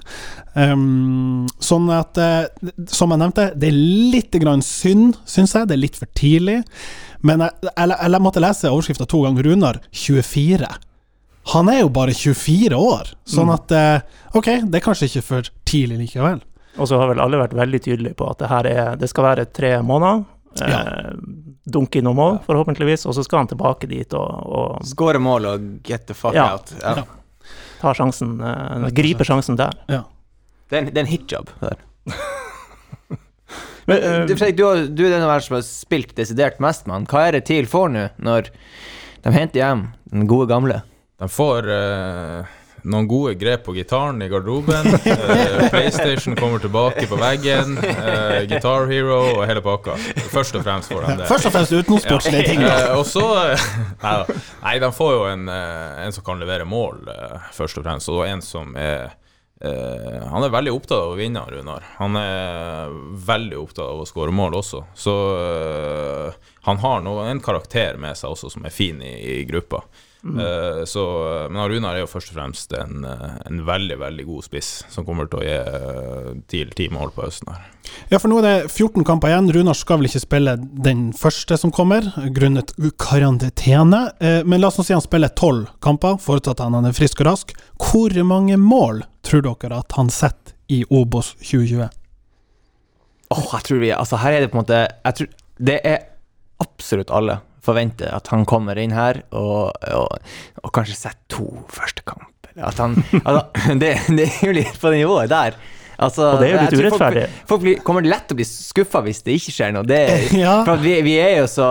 Um, 0.55 1.49
sånn 1.59 1.91
at, 1.91 2.15
eh, 2.15 2.71
som 2.87 3.11
jeg 3.11 3.21
nevnte, 3.21 3.49
det 3.59 3.67
er 3.67 3.81
litt 4.15 4.37
grann 4.39 4.63
synd, 4.63 5.19
syns 5.27 5.57
jeg. 5.57 5.67
Det 5.67 5.75
er 5.75 5.83
litt 5.83 5.99
for 5.99 6.13
tidlig. 6.15 6.61
Men 7.27 7.43
jeg, 7.43 7.67
jeg, 7.67 7.97
jeg 7.99 8.23
måtte 8.23 8.45
lese 8.45 8.71
overskrifta 8.71 9.09
to 9.11 9.25
ganger. 9.25 9.51
Runar 9.51 9.81
24. 9.91 10.71
Han 11.49 11.69
er 11.73 11.79
jo 11.81 11.89
bare 11.89 12.13
24 12.13 12.77
år, 12.77 13.07
sånn 13.25 13.49
at 13.49 13.71
eh, 13.73 14.01
Ok, 14.37 14.45
det 14.69 14.77
er 14.77 14.83
kanskje 14.85 15.07
ikke 15.09 15.23
for 15.25 15.47
tidlig 15.67 15.97
likevel. 16.05 16.39
Og 16.79 16.87
så 16.87 16.99
har 17.01 17.09
vel 17.09 17.19
alle 17.19 17.39
vært 17.41 17.55
veldig 17.57 17.79
tydelige 17.83 18.15
på 18.15 18.29
at 18.31 18.39
det 18.39 18.47
her 18.51 18.67
er, 18.69 18.91
det 19.01 19.09
skal 19.11 19.25
være 19.25 19.45
tre 19.51 19.73
måneder. 19.83 20.21
Ja. 20.61 20.67
Eh, 20.67 21.09
dunke 21.71 21.99
inn 21.99 22.05
noen 22.07 22.15
mål, 22.19 22.37
forhåpentligvis, 22.45 23.05
og 23.09 23.15
så 23.17 23.23
skal 23.25 23.41
han 23.43 23.49
tilbake 23.51 23.87
dit 23.89 24.13
og, 24.17 24.29
og 24.51 24.85
Skåre 24.87 25.19
mål 25.21 25.45
og 25.49 25.65
get 25.87 26.05
the 26.07 26.15
fuck 26.15 26.35
Ja. 26.37 26.51
out. 26.53 26.71
Ja. 26.81 26.93
Ja. 27.01 27.03
ta 27.81 27.93
sjansen, 27.97 28.37
eh, 28.39 28.77
Rett 28.85 28.95
gripe 29.01 29.25
sjansen 29.27 29.57
der. 29.59 29.73
Ja. 29.89 30.03
Det, 30.69 30.77
er 30.77 30.81
en, 30.85 30.91
det 30.93 30.97
er 31.01 31.05
en 31.07 31.11
hitjob. 31.11 31.49
der. 31.59 31.77
Men, 33.89 33.97
Du, 34.27 34.33
eh, 34.33 34.37
Fredrik, 34.37 34.57
du, 34.57 34.87
du 34.93 35.03
er 35.07 35.15
den 35.17 35.25
av 35.25 35.39
som 35.43 35.57
har 35.57 35.65
spilt 35.65 36.13
desidert 36.15 36.59
mest, 36.63 36.85
mann. 36.87 37.07
Hva 37.09 37.25
er 37.27 37.39
det 37.39 37.45
TIL 37.49 37.67
får 37.67 37.89
nå, 37.91 38.05
når 38.21 38.51
de 39.25 39.33
henter 39.35 39.59
hjem 39.63 39.87
den 40.13 40.27
gode 40.29 40.47
gamle? 40.51 40.81
De 41.21 41.29
får 41.29 41.67
uh, 41.69 42.47
noen 42.89 43.05
gode 43.05 43.35
grep 43.37 43.67
på 43.67 43.75
gitaren 43.77 44.21
i 44.25 44.29
garderoben. 44.31 44.87
Uh, 44.87 45.67
PlayStation 45.69 46.33
kommer 46.35 46.59
tilbake 46.63 47.05
på 47.07 47.19
veggen. 47.21 47.77
Uh, 47.77 48.41
Guitar 48.49 48.89
Hero 48.89 49.19
og 49.35 49.43
hele 49.45 49.61
pakka. 49.61 49.99
Først 50.33 50.57
og 50.57 50.65
fremst 50.65 50.89
får 50.89 51.05
de 51.05 51.19
det. 51.21 51.29
Først 51.29 51.45
og 51.45 51.53
fremst 51.53 51.75
utenomsportslige 51.77 52.47
ting. 52.49 52.65
Uh, 52.65 52.97
og 52.97 53.05
så 53.05 53.25
nei, 54.05 54.17
nei, 54.63 54.75
de 54.81 54.91
får 54.97 55.13
jo 55.13 55.23
en, 55.29 55.47
en 55.53 56.17
som 56.17 56.25
kan 56.25 56.41
levere 56.41 56.65
mål, 56.65 57.03
først 57.53 57.77
og 57.77 57.85
fremst. 57.85 58.09
Og 58.09 58.25
en 58.25 58.45
som 58.45 58.73
er 58.73 59.11
Uh, 59.61 60.25
Han 60.31 60.41
er 60.41 60.49
veldig 60.49 60.71
opptatt 60.73 60.97
av 60.97 61.11
å 61.13 61.17
vinne, 61.19 61.41
Runar. 61.45 61.83
Han 61.99 62.17
er 62.17 62.93
veldig 63.27 63.59
opptatt 63.61 63.85
av 63.85 63.99
å 64.01 64.07
skåre 64.09 64.33
mål 64.33 64.57
også. 64.57 64.79
Så 64.97 65.13
uh, 65.37 66.47
han 66.65 66.81
har 66.81 67.03
noe, 67.05 67.27
en 67.29 67.43
karakter 67.45 67.99
med 68.01 68.17
seg 68.17 68.33
også 68.33 68.49
som 68.55 68.65
er 68.65 68.73
fin 68.73 68.97
i, 69.05 69.13
i 69.35 69.43
gruppa. 69.45 69.83
Eh, 70.23 70.85
så, 70.85 71.03
men 71.49 71.69
Runar 71.69 71.95
er 71.97 72.03
jo 72.03 72.09
først 72.09 72.29
og 72.29 72.37
fremst 72.37 72.73
en, 72.77 73.05
eh, 73.07 73.37
en 73.49 73.63
veldig 73.65 73.97
veldig 73.97 74.25
god 74.27 74.45
spiss, 74.45 74.69
som 74.93 75.05
kommer 75.07 75.25
til 75.29 75.41
å 75.41 75.45
gi 75.45 75.55
eh, 75.57 76.27
TIL 76.51 76.73
ti 76.77 76.87
mål 76.93 77.13
på 77.15 77.25
høsten. 77.25 77.49
her 77.49 78.11
Ja, 78.11 78.19
for 78.19 78.29
nå 78.29 78.37
er 78.39 78.45
det 78.45 78.69
14 78.69 79.05
kamper 79.07 79.31
igjen. 79.31 79.49
Runar 79.55 79.77
skal 79.77 79.97
vel 79.99 80.11
ikke 80.11 80.21
spille 80.21 80.55
den 80.61 81.09
første 81.17 81.57
som 81.57 81.73
kommer, 81.73 82.05
grunnet 82.35 82.75
karantene. 83.01 84.03
Uh, 84.21 84.41
Men 84.45 84.61
la 84.61 84.69
oss 84.69 84.77
nå 84.77 84.85
si 84.85 84.93
han 84.93 85.03
spiller 85.03 85.33
12 85.33 85.65
kamper, 85.81 86.19
forutsatt 86.21 86.61
at 86.61 86.69
han 86.69 86.85
er 86.85 86.95
frisk 86.95 87.23
og 87.23 87.31
rask. 87.31 87.55
Hvor 87.81 88.13
mange 88.23 88.59
mål 88.61 89.01
tror 89.25 89.41
dere 89.47 89.81
at 89.81 89.97
han 89.97 90.13
setter 90.13 90.53
i 90.71 90.83
Obos 90.87 91.33
2020? 91.41 91.89
Åh, 93.31 93.47
jeg 93.55 93.63
tror 93.67 93.79
vi 93.81 93.91
Altså, 93.95 94.19
her 94.21 94.35
er 94.35 94.43
det 94.43 94.51
på 94.51 94.57
en 94.59 94.63
måte 94.65 94.79
Jeg 94.83 95.15
tror 95.17 95.27
det 95.61 95.77
er 95.87 95.99
absolutt 96.59 97.11
alle 97.15 97.37
forventer 97.65 98.13
at 98.17 98.27
han 98.33 98.45
kommer 98.49 98.77
inn 98.81 98.93
her 98.95 99.23
og, 99.31 99.71
og, 99.93 100.15
og 100.63 100.71
kanskje 100.75 100.95
setter 100.97 101.27
to 101.29 101.45
første 101.69 102.01
kamp. 102.07 102.27
At 102.57 102.79
han 102.81 102.97
altså, 103.25 103.75
det, 103.79 103.93
det 104.17 104.25
er 104.31 104.41
jo 104.49 104.55
litt 104.57 104.79
på 104.81 104.89
det 104.91 105.03
nivået 105.03 105.29
der. 105.31 105.55
Altså, 106.01 106.31
Og 106.33 106.39
det 106.41 106.47
er 106.47 106.55
jo 106.55 106.61
litt 106.65 106.79
urettferdig. 106.81 107.23
folk-. 107.29 107.47
Folk, 107.51 107.61
blir, 107.61 107.75
kommer 107.85 108.01
lett 108.09 108.23
til 108.25 108.33
å 108.33 108.39
bli 108.39 108.45
skuffa 108.49 109.03
hvis 109.05 109.19
det 109.21 109.35
ikke 109.37 109.51
skjer 109.53 109.75
noe. 109.75 109.85
Det, 109.85 109.99
Ja. 110.41 110.55
For 110.65 110.81
vi, 110.81 110.95
vi 111.05 111.13
er 111.21 111.35
jo 111.43 111.45
så 111.51 111.67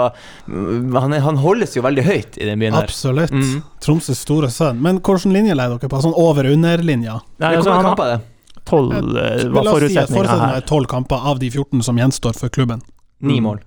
han, 0.46 1.16
er, 1.16 1.24
han 1.24 1.40
holdes 1.42 1.74
jo 1.74 1.82
veldig 1.82 2.04
høyt 2.06 2.38
i 2.38 2.46
den 2.46 2.62
byen 2.62 2.76
her. 2.78 2.86
Absolutt. 2.86 3.34
Mm. 3.34 3.56
Tromsøs 3.82 4.22
store 4.22 4.50
sønn. 4.54 4.78
Men 4.84 5.00
hvilken 5.02 5.34
linje 5.34 5.56
leier 5.58 5.74
dere 5.74 5.90
på? 5.90 6.02
Sånn 6.06 6.14
over-under-linja? 6.14 7.18
nei, 7.42 7.50
Det 7.56 7.64
kommer 7.66 7.88
kamper, 7.90 8.12
det. 8.14 8.62
tolv 8.70 8.94
eh, 8.94 9.44
var 9.50 9.72
forutsetninga 9.74 10.38
her. 10.46 10.62
Tolv 10.62 10.86
12 10.86 10.90
kamper 10.94 11.26
av 11.32 11.42
de 11.42 11.50
14 11.50 11.82
som 11.90 11.98
gjenstår 11.98 12.38
for 12.38 12.54
klubben. 12.54 12.86
Ni 13.20 13.40
Mm. 13.40 13.48
mål. 13.50 13.58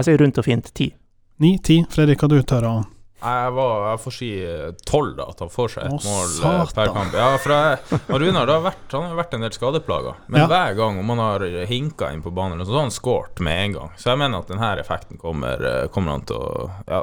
Jeg 0.00 0.08
sier 0.08 0.18
rundt 0.24 0.40
og 0.40 0.44
fint 0.48 0.72
ti. 0.76 0.88
9-10. 1.42 1.86
Fredrik, 1.92 2.22
hva 2.22 2.28
du 2.32 2.38
tør 2.42 2.64
å 2.68 2.74
Jeg, 3.26 3.50
var, 3.56 3.74
jeg 3.90 4.00
får 4.04 4.14
si 4.14 4.28
eh, 4.44 4.68
tolv, 4.88 5.14
da. 5.18 5.26
At 5.32 5.40
han 5.42 5.50
får 5.52 5.72
seg 5.74 5.86
et 5.88 5.96
Åh, 5.96 6.04
mål 6.06 6.26
eh, 6.26 6.36
satan. 6.36 6.74
per 6.76 6.92
kamp. 6.94 7.16
Ja, 7.16 7.28
for 7.42 7.54
jeg, 7.56 8.00
Runar 8.22 8.52
har 8.52 8.62
vært, 8.66 8.86
han 8.92 9.06
har 9.08 9.18
vært 9.18 9.34
en 9.38 9.46
del 9.46 9.56
skadeplager. 9.56 10.20
Men 10.28 10.40
Ja. 10.44 10.46
hver 10.52 10.76
gang 10.78 11.00
om 11.00 11.08
han 11.14 11.22
har 11.24 11.46
hinka 11.70 12.12
inn 12.12 12.22
på 12.24 12.32
banen, 12.36 12.60
så 12.66 12.72
har 12.76 12.86
han 12.86 12.94
skåret 12.94 13.40
med 13.40 13.64
en 13.64 13.76
gang. 13.80 13.90
Så 13.96 14.12
jeg 14.12 14.18
mener 14.22 14.38
at 14.44 14.48
denne 14.52 14.72
effekten 14.80 15.18
kommer, 15.20 15.64
eh, 15.64 15.88
kommer 15.88 16.16
han 16.18 16.26
til 16.28 16.36
å 16.36 16.70
ja, 16.86 17.02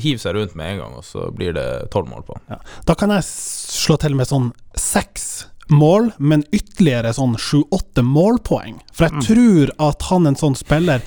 hive 0.00 0.18
seg 0.18 0.34
rundt 0.34 0.54
med 0.58 0.72
en 0.72 0.78
gang, 0.84 0.94
og 0.98 1.04
så 1.06 1.28
blir 1.36 1.52
det 1.54 1.68
tolv 1.94 2.08
mål 2.10 2.24
på 2.26 2.36
han. 2.48 2.58
Da 2.88 2.94
kan 2.98 3.12
jeg 3.14 3.22
slå 3.28 3.96
til 4.02 4.16
med 4.18 4.26
sånn 4.26 4.50
seks 4.74 5.46
mål, 5.70 6.10
men 6.18 6.42
ytterligere 6.52 7.12
sånn 7.16 7.36
sju-åtte 7.40 8.02
målpoeng. 8.04 8.80
For 8.92 9.06
jeg 9.06 9.22
tror 9.28 9.70
at 9.86 10.02
han 10.10 10.26
en 10.28 10.36
sånn 10.36 10.56
spiller 10.58 11.00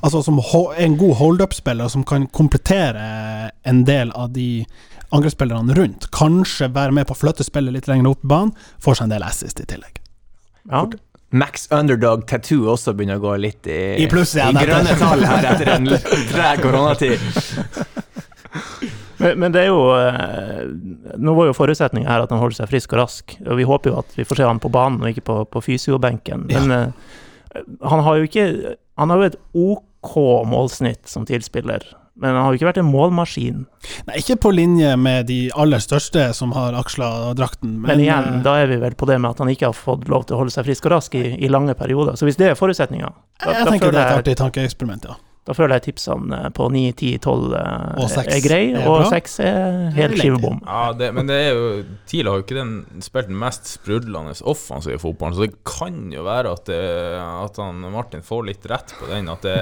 Altså 0.00 0.22
som 0.24 0.40
en 0.40 0.96
god 0.96 1.14
hold-up-spiller 1.18 1.88
som 1.92 2.04
kan 2.08 2.26
komplettere 2.32 3.50
en 3.68 3.84
del 3.84 4.12
av 4.16 4.32
de 4.32 4.64
angrepsspillerne 5.10 5.74
rundt. 5.74 6.08
Kanskje 6.14 6.70
være 6.72 6.94
med 6.96 7.08
på 7.08 7.16
å 7.16 7.20
flytte 7.20 7.44
spillet 7.44 7.74
litt 7.74 7.88
lenger 7.90 8.12
opp 8.12 8.24
i 8.24 8.30
banen. 8.32 8.54
Får 8.82 9.00
seg 9.00 9.08
en 9.08 9.14
del 9.16 9.26
assist 9.26 9.60
i 9.60 9.68
tillegg. 9.68 10.00
Ja. 10.70 10.86
Max 11.30 11.68
Underdog 11.70 12.24
Tattoo 12.26 12.66
også 12.72 12.94
begynner 12.96 13.20
å 13.20 13.22
gå 13.22 13.36
litt 13.38 13.68
i, 13.70 14.02
I 14.02 14.08
pluss 14.10 14.32
ja, 14.34 14.48
i 14.50 14.64
grønne 14.64 14.96
tall 14.98 15.22
her 15.22 15.46
etter 15.52 15.68
en 15.76 15.86
treg 16.32 16.62
koronatid. 16.64 17.22
Men, 19.20 19.36
men 19.38 19.54
det 19.54 19.62
er 19.62 19.68
jo 19.68 19.84
eh, 19.94 20.64
Nå 21.20 21.34
var 21.36 21.50
jo 21.50 21.54
forutsetninga 21.54 22.08
her 22.10 22.24
at 22.24 22.32
han 22.34 22.40
holder 22.40 22.62
seg 22.62 22.70
frisk 22.72 22.96
og 22.96 23.02
rask, 23.04 23.36
og 23.44 23.60
vi 23.60 23.68
håper 23.68 23.92
jo 23.92 24.00
at 24.00 24.16
vi 24.16 24.26
får 24.26 24.40
se 24.40 24.48
han 24.48 24.62
på 24.62 24.72
banen 24.74 25.04
og 25.04 25.12
ikke 25.12 25.26
på, 25.28 25.36
på 25.52 25.62
fysiobenken. 25.68 26.48
Men 26.50 26.74
ja. 26.74 26.80
han 27.92 28.02
har 28.06 28.18
jo 28.18 28.26
ikke 28.26 28.46
Han 28.98 29.10
har 29.10 29.20
jo 29.20 29.30
et 29.30 29.38
OK 29.54 29.89
målsnitt 30.48 31.08
som 31.08 31.26
tilspiller, 31.28 31.84
men 32.20 32.34
han 32.34 32.44
har 32.44 32.52
jo 32.52 32.58
ikke 32.58 32.68
vært 32.68 32.80
en 32.82 32.90
målmaskin. 32.90 33.62
Nei, 34.08 34.18
ikke 34.20 34.36
på 34.44 34.52
linje 34.52 34.90
med 35.00 35.28
de 35.30 35.38
aller 35.56 35.80
største 35.80 36.26
som 36.36 36.52
har 36.52 36.76
aksla 36.76 37.32
drakten, 37.38 37.78
men, 37.78 37.88
Men 37.94 38.02
igjen, 38.04 38.28
eh, 38.34 38.42
da 38.44 38.58
er 38.60 38.68
vi 38.68 38.76
vel 38.82 38.96
på 38.98 39.08
det 39.08 39.16
med 39.22 39.30
at 39.32 39.40
han 39.40 39.48
ikke 39.48 39.70
har 39.70 39.76
fått 39.76 40.08
lov 40.12 40.26
til 40.28 40.36
å 40.36 40.42
holde 40.42 40.52
seg 40.52 40.68
frisk 40.68 40.90
og 40.90 40.96
rask 40.98 41.16
i, 41.16 41.24
i 41.40 41.48
lange 41.48 41.74
perioder. 41.78 42.18
Så 42.20 42.28
hvis 42.28 42.36
det 42.40 42.50
er 42.50 42.58
forutsetninga, 42.60 43.12
Jeg, 43.40 43.56
jeg 43.56 43.72
tenker 43.72 43.94
det 43.94 44.02
er 44.02 44.12
et 44.12 44.20
artig 44.20 44.36
tankeeksperiment, 44.36 45.08
ja. 45.08 45.16
Da 45.48 45.54
føler 45.56 45.78
jeg 45.78 45.86
tipsene 45.88 46.36
eh, 46.36 46.50
på 46.52 46.66
9, 46.72 46.82
10, 46.92 47.20
12 47.24 47.54
eh, 47.56 48.02
Og 48.02 48.10
6 48.12 48.28
er 48.36 48.42
grei, 48.44 48.60
og 48.76 49.06
6 49.08 49.38
er 49.46 49.78
helt 49.96 50.18
skivebom. 50.20 50.60
Ja, 50.66 50.82
det, 50.96 51.10
men 51.16 51.30
det 51.30 51.38
er 51.46 51.56
jo 51.56 51.70
TIL 52.10 52.28
har 52.28 52.38
jo 52.38 52.44
ikke 52.44 52.58
den 52.58 53.02
spilt 53.04 53.30
den 53.30 53.40
mest 53.40 53.70
sprudlende 53.78 54.34
offensive 54.50 55.00
fotballen, 55.00 55.38
så 55.38 55.46
det 55.46 55.64
kan 55.66 56.12
jo 56.12 56.26
være 56.26 56.52
at, 56.52 56.68
det, 56.68 56.80
at 57.16 57.60
han, 57.62 57.80
Martin 57.94 58.24
får 58.26 58.46
litt 58.50 58.68
rett 58.70 58.94
på 58.98 59.08
den. 59.10 59.30
At, 59.32 59.46
det, 59.46 59.56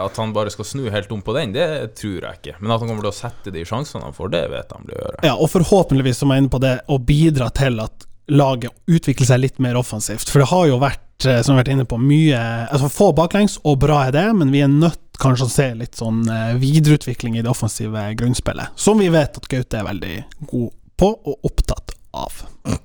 at 0.00 0.20
han 0.22 0.32
bare 0.36 0.52
skal 0.54 0.68
snu 0.68 0.88
helt 0.92 1.12
om 1.12 1.22
på 1.24 1.36
den, 1.36 1.52
det 1.56 1.68
tror 1.98 2.30
jeg 2.30 2.40
ikke. 2.40 2.56
Men 2.62 2.72
at 2.74 2.82
han 2.82 2.92
kommer 2.92 3.08
til 3.08 3.12
å 3.12 3.18
sette 3.18 3.52
de 3.54 3.64
sjansene 3.68 4.08
han 4.08 4.16
får, 4.16 4.32
det 4.32 4.44
vet 4.54 4.76
han 4.76 4.88
blir 4.88 4.96
å 4.96 5.02
gjøre. 5.04 5.24
Ja, 5.28 5.36
og 5.36 5.52
forhåpentligvis, 5.52 6.22
som 6.22 6.32
jeg 6.32 6.40
er 6.40 6.46
inne 6.46 6.54
på 6.56 6.62
det, 6.64 6.78
å 6.88 7.00
bidra 7.02 7.50
til 7.52 7.82
at 7.84 8.08
laget 8.28 8.72
utvikler 8.88 9.28
seg 9.28 9.42
litt 9.42 9.60
mer 9.62 9.76
offensivt. 9.80 10.28
For 10.28 10.42
det 10.42 10.50
har 10.50 10.66
jo 10.68 10.80
vært, 10.80 11.26
eh, 11.26 11.40
som 11.42 11.54
vi 11.54 11.58
har 11.58 11.64
vært 11.64 11.74
inne 11.74 11.88
på, 11.88 12.00
mye 12.00 12.40
Altså 12.68 12.90
få 12.92 13.12
baklengs, 13.16 13.58
og 13.64 13.80
bra 13.84 14.06
er 14.06 14.12
det, 14.12 14.26
men 14.36 14.52
vi 14.52 14.60
er 14.64 14.72
nødt 14.72 15.00
kanskje 15.18 15.48
se 15.50 15.68
litt 15.74 15.98
sånn 15.98 16.22
eh, 16.30 16.54
videreutvikling 16.60 17.38
i 17.38 17.42
det 17.42 17.50
offensive 17.50 18.08
grunnspillet. 18.18 18.74
Som 18.78 18.98
vi 19.02 19.08
vet 19.12 19.38
at 19.40 19.48
Gaute 19.50 19.80
er 19.80 19.86
veldig 19.88 20.16
god 20.50 20.70
på, 20.98 21.08
og 21.14 21.46
opptatt 21.46 21.94
av. 22.16 22.32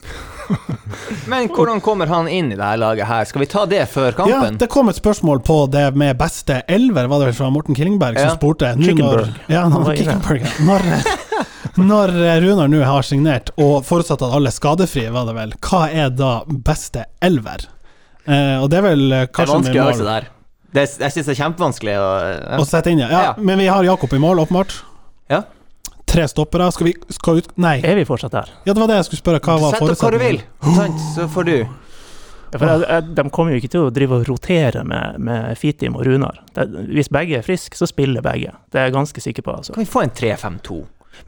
Men 1.31 1.47
hvordan 1.49 1.79
kommer 1.81 2.09
han 2.11 2.27
inn 2.27 2.51
i 2.51 2.57
dette 2.57 2.75
laget 2.81 3.07
her? 3.09 3.25
Skal 3.29 3.43
vi 3.43 3.47
ta 3.49 3.63
det 3.69 3.85
før 3.89 4.11
kampen? 4.17 4.33
Ja, 4.53 4.59
det 4.59 4.67
kom 4.71 4.89
et 4.91 4.99
spørsmål 4.99 5.41
på 5.47 5.57
det 5.73 5.85
med 5.97 6.17
beste 6.19 6.61
elver, 6.67 7.07
var 7.09 7.23
det 7.23 7.31
vel 7.31 7.37
fra 7.37 7.49
Morten 7.53 7.77
Killingberg, 7.77 8.19
som 8.19 8.29
Ja. 8.33 8.35
spurte 8.35 8.73
Kickenberg. 8.77 9.29
når, 9.31 9.53
ja, 9.55 9.63
når. 9.71 9.95
Kickenberg, 9.97 10.43
ja. 10.43 10.51
når, 10.67 10.87
når 11.93 12.15
Runar 12.43 12.69
nå 12.73 12.83
har 12.85 13.07
signert, 13.07 13.49
og 13.57 13.85
forutsatt 13.87 14.21
at 14.21 14.35
alle 14.35 14.51
er 14.51 14.57
skadefrie, 14.57 15.13
var 15.15 15.25
det 15.31 15.37
vel, 15.39 15.55
hva 15.69 15.85
er 15.89 16.09
da 16.13 16.33
beste 16.45 17.07
elver? 17.23 17.65
Eh, 18.27 18.57
og 18.61 18.69
det 18.71 18.79
er 18.79 18.89
vel 18.91 19.09
kanskje 19.31 19.35
Det 19.35 19.49
er 19.49 19.55
vanskelig 19.57 19.81
å 19.81 19.87
øvelse 19.87 20.09
der. 20.11 20.29
Det, 20.73 20.87
jeg 20.99 21.13
syns 21.13 21.27
det 21.27 21.35
er 21.35 21.39
kjempevanskelig 21.43 21.97
å 22.01 22.07
ja. 22.23 22.57
å 22.61 22.65
sette 22.65 22.93
inn, 22.93 23.03
ja. 23.03 23.11
ja. 23.13 23.21
Ja. 23.29 23.33
Men 23.37 23.61
vi 23.61 23.69
har 23.69 23.85
Jakob 23.85 24.13
i 24.13 24.21
mål, 24.21 24.41
åpenbart. 24.45 24.79
Ja. 25.29 25.43
Tre 26.09 26.25
stoppere. 26.27 26.67
Skal 26.73 26.89
vi 26.89 26.93
skal 27.13 27.41
ut 27.41 27.53
Nei. 27.61 27.77
Er 27.85 27.97
vi 27.97 28.05
fortsatt 28.09 28.33
der? 28.33 28.51
Ja, 28.65 28.73
det 28.73 28.81
var 28.81 28.89
det 28.91 28.99
jeg 29.01 29.09
skulle 29.11 29.21
spørre. 29.21 29.41
Hva 29.43 29.57
var 29.61 29.77
Sett 29.77 29.93
opp 29.93 30.03
hva 30.03 30.11
du 30.13 30.19
vil, 30.21 30.41
sant, 30.75 31.01
så 31.15 31.29
får 31.31 31.49
du. 31.49 31.55
For 32.53 32.69
jeg, 32.69 32.83
jeg, 32.85 33.05
de 33.17 33.25
kommer 33.33 33.55
jo 33.55 33.61
ikke 33.61 33.71
til 33.73 33.87
å 33.87 33.91
drive 33.93 34.19
og 34.19 34.27
rotere 34.29 34.83
med, 34.85 35.17
med 35.25 35.57
Fitim 35.57 35.97
og 35.97 36.05
Runar. 36.05 36.43
Det, 36.53 36.67
hvis 36.93 37.09
begge 37.13 37.39
er 37.39 37.45
friske, 37.45 37.77
så 37.79 37.89
spiller 37.89 38.21
begge. 38.25 38.53
Det 38.69 38.81
er 38.81 38.89
jeg 38.89 38.95
ganske 38.97 39.23
sikker 39.25 39.45
på. 39.45 39.55
Altså. 39.61 39.73
Kan 39.73 39.85
vi 39.85 39.89
få 39.89 40.03
en 40.05 40.13
3-5-2? 40.21 40.79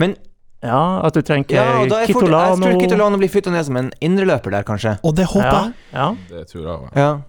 Men 0.01 0.17
Ja, 0.65 1.01
at 1.05 1.13
du 1.13 1.21
trenger 1.21 1.49
ja, 1.53 1.63
Kitolano 1.85 2.01
jeg, 2.01 2.09
fort, 2.09 2.65
jeg 2.65 2.73
tror 2.73 2.79
Kitolano 2.81 3.17
blir 3.21 3.29
flytta 3.29 3.51
ned 3.53 3.65
som 3.67 3.77
en 3.77 3.89
indreløper 4.05 4.53
der, 4.53 4.65
kanskje. 4.65 4.95
Og 5.05 5.17
det 5.17 5.27
håper 5.29 5.49
ja, 5.49 5.63
jeg. 5.65 5.73
ja. 5.93 6.07
Det 6.29 6.45
tror 6.51 6.61
jeg 6.61 6.75
òg. 6.75 7.25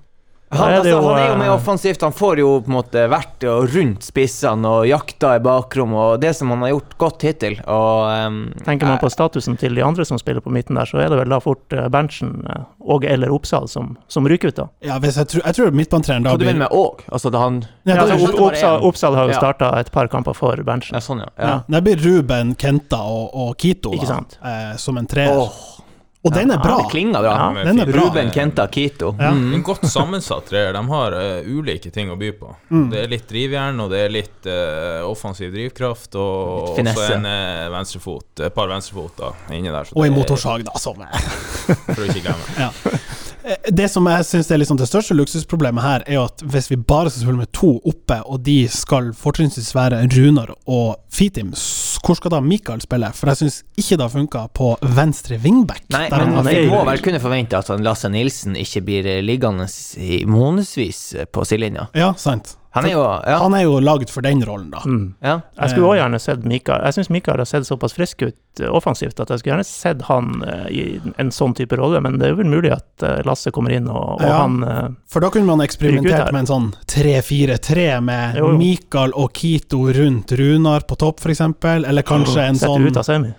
Han, 0.49 0.73
altså, 0.73 0.91
jo, 0.93 0.99
han 1.03 1.19
er 1.19 1.29
jo 1.33 1.39
med 1.41 1.49
eh, 1.49 1.55
offensivt. 1.55 2.03
Han 2.07 2.15
får 2.15 2.39
jo 2.39 2.51
på 2.63 2.71
en 2.71 2.77
måte 2.77 3.03
vært 3.11 3.47
rundt 3.73 4.07
spissene 4.07 4.71
og 4.71 4.87
jakta 4.87 5.33
i 5.37 5.43
bakrom, 5.43 5.95
og 5.99 6.21
det 6.23 6.33
som 6.39 6.53
han 6.55 6.63
har 6.63 6.71
gjort 6.77 6.95
godt 7.03 7.27
hittil. 7.27 7.59
Og, 7.67 8.07
um, 8.07 8.39
Tenker 8.63 8.87
man 8.87 9.01
på 9.03 9.11
eh, 9.11 9.15
statusen 9.17 9.59
til 9.59 9.75
de 9.75 9.83
andre 9.83 10.07
som 10.07 10.21
spiller 10.23 10.45
på 10.45 10.53
midten 10.55 10.79
der, 10.79 10.87
så 10.87 11.03
er 11.03 11.11
det 11.11 11.19
vel 11.19 11.35
da 11.35 11.41
fort 11.43 11.75
eh, 11.75 11.89
Berntsen 11.91 12.39
og 12.87 13.05
eller 13.07 13.33
Oppsal 13.35 13.67
som, 13.69 13.97
som 14.07 14.29
ryker 14.31 14.55
ut, 14.55 14.61
da. 14.61 14.69
Ja, 14.87 15.01
hvis 15.03 15.19
jeg, 15.19 15.33
tror, 15.33 15.43
jeg 15.43 15.59
tror 15.59 15.75
midtbanetreneren 15.75 16.29
da 16.29 16.35
Hva 16.37 16.41
du 16.41 16.47
mener 16.47 16.63
med 16.63 16.77
òg? 16.79 17.03
Altså, 17.11 17.33
da 17.35 17.43
han 17.43 17.61
Ja, 17.83 17.97
Ja, 17.97 18.05
altså, 18.07 18.31
Oppsal. 18.47 18.79
Oppsal 18.87 19.19
har 19.19 19.33
jo 19.33 19.41
starta 19.41 19.73
et 19.81 19.91
par 19.95 20.11
kamper 20.13 20.37
for 20.39 20.63
Berntsen. 20.67 20.95
Ja, 20.95 21.03
sånn, 21.03 21.25
ja. 21.25 21.33
ja. 21.35 21.51
ja. 21.51 21.59
Det 21.75 21.83
blir 21.89 22.07
Ruben, 22.07 22.55
Kenta 22.61 23.03
og, 23.03 23.35
og 23.35 23.57
Kito 23.59 23.97
da, 23.99 24.21
eh, 24.47 24.77
som 24.79 25.03
en 25.03 25.11
treer. 25.11 25.35
Åh, 25.35 25.76
og 26.27 26.33
den 26.35 26.51
er 26.51 26.59
Ja, 26.59 26.63
bra. 26.65 26.77
det 26.83 26.91
klinger 26.93 27.23
bra. 27.25 27.35
Ja, 27.57 27.65
den 27.69 27.81
er 27.85 27.91
bra. 27.91 28.05
Ruben, 28.09 28.31
Kenta, 28.35 28.67
Kito. 28.73 29.13
Ja. 29.21 29.31
Mm. 29.37 29.55
En 29.55 29.63
godt 29.67 29.87
sammensatt 29.89 30.49
treer. 30.51 30.73
De 30.77 30.83
har 30.91 31.17
uh, 31.17 31.47
ulike 31.47 31.93
ting 31.95 32.11
å 32.11 32.17
by 32.21 32.33
på. 32.41 32.51
Mm. 32.75 32.89
Det 32.93 33.03
er 33.05 33.13
litt 33.15 33.29
drivjern, 33.31 33.81
og 33.85 33.91
det 33.95 34.01
er 34.09 34.15
litt 34.15 34.49
uh, 34.51 35.07
offensiv 35.09 35.53
drivkraft, 35.55 36.19
og 36.19 36.73
så 36.75 36.87
også 36.87 37.07
en 37.21 37.29
uh, 37.31 37.69
venstrefot. 37.77 38.27
Et 38.49 38.55
par 38.57 38.69
venstrefoter 38.73 39.55
inni 39.55 39.71
der. 39.71 39.85
så 39.89 39.95
Og 39.97 40.07
en 40.09 40.19
motorsag, 40.19 40.67
da, 40.67 40.75
som 40.83 41.01
er 41.07 41.15
For 41.95 42.03
å 42.03 42.11
ikke 42.11 42.27
glemme. 42.27 42.51
ja. 42.59 42.73
Det 43.71 43.85
som 43.93 44.03
jeg 44.11 44.25
syns 44.27 44.49
er 44.51 44.59
liksom 44.59 44.79
det 44.81 44.89
største 44.91 45.15
luksusproblemet 45.15 45.85
her, 45.85 46.03
er 46.11 46.25
at 46.25 46.43
hvis 46.51 46.67
vi 46.73 46.81
bare 46.83 47.13
skal 47.13 47.23
spille 47.29 47.39
med 47.45 47.53
to 47.55 47.77
oppe, 47.87 48.17
og 48.27 48.41
de 48.43 48.57
skal 48.67 49.13
fortrinnsvis 49.15 49.69
være 49.77 50.01
Runar 50.17 50.51
og 50.67 50.97
Fitim, 51.15 51.53
s- 51.55 51.86
hvor 52.03 52.19
skal 52.19 52.33
da 52.35 52.41
Mikael 52.45 52.83
spille? 52.85 53.11
For 53.17 53.31
jeg 53.33 53.41
syns 53.41 53.61
ikke 53.79 53.97
det 53.99 54.05
har 54.07 54.13
funka 54.13 54.45
på 54.57 54.73
venstre 54.97 55.39
wingback. 55.43 55.85
Nei, 55.95 56.07
men 56.13 56.37
vi 56.47 56.67
må 56.71 56.83
vel 56.89 57.03
kunne 57.05 57.23
forvente 57.23 57.59
at 57.59 57.71
Lasse 57.83 58.11
Nilsen 58.13 58.59
ikke 58.59 58.85
blir 58.87 59.11
liggende 59.25 59.69
i 60.03 60.23
månedsvis 60.29 61.03
på 61.33 61.47
sidelinja. 61.49 61.89
Ja, 61.97 62.13
sant. 62.21 62.57
Han 62.77 62.87
er 62.87 62.93
jo 62.93 63.03
Ja. 63.03 63.39
Han 63.43 63.55
er 63.59 63.63
jo 63.65 63.79
lagd 63.81 64.11
for 64.13 64.23
den 64.27 64.43
rollen, 64.47 64.71
da. 64.71 64.83
Mm. 64.87 65.15
ja. 65.25 65.41
Jeg 65.59 65.71
skulle 65.73 65.87
også 65.91 65.99
gjerne 66.03 66.21
sett 66.23 66.45
Mikael 66.45 66.85
Jeg 66.87 66.97
syns 66.99 67.11
Mikael 67.11 67.39
har 67.43 67.49
sett 67.51 67.67
såpass 67.67 67.97
frisk 67.97 68.23
ut 68.29 68.61
eh, 68.63 68.69
offensivt 68.71 69.19
at 69.25 69.33
jeg 69.35 69.41
skulle 69.43 69.55
gjerne 69.57 69.67
sett 69.69 70.03
han 70.11 70.43
eh, 70.47 70.67
i 70.71 70.85
en 71.19 71.33
sånn 71.35 71.55
type 71.59 71.77
rolle, 71.81 72.01
men 72.05 72.19
det 72.21 72.29
er 72.31 72.39
vel 72.39 72.51
mulig 72.53 72.73
at 72.77 73.03
eh, 73.03 73.23
Lasse 73.27 73.51
kommer 73.55 73.75
inn 73.75 73.89
og, 73.91 74.21
og 74.21 74.23
Ja. 74.27 74.43
han 74.45 74.97
For 75.11 75.21
da 75.25 75.31
kunne 75.35 75.47
man 75.51 75.65
eksperimentert 75.67 76.31
med 76.33 76.45
en 76.47 76.53
sånn 76.53 76.69
3-4-3 76.93 78.01
med 78.01 78.37
Jo, 78.39 78.53
jo. 78.53 78.59
Mikael 78.61 79.13
og 79.17 79.33
Kito 79.37 79.83
rundt 79.93 80.33
Runar 80.37 80.87
på 80.87 80.97
topp, 81.01 81.21
f.eks. 81.25 81.41
Eller 81.65 82.03
kanskje 82.07 82.45
en 82.47 82.61
sånn 82.61 82.87
ut 82.87 82.97
av 82.97 83.05
semi. 83.09 83.33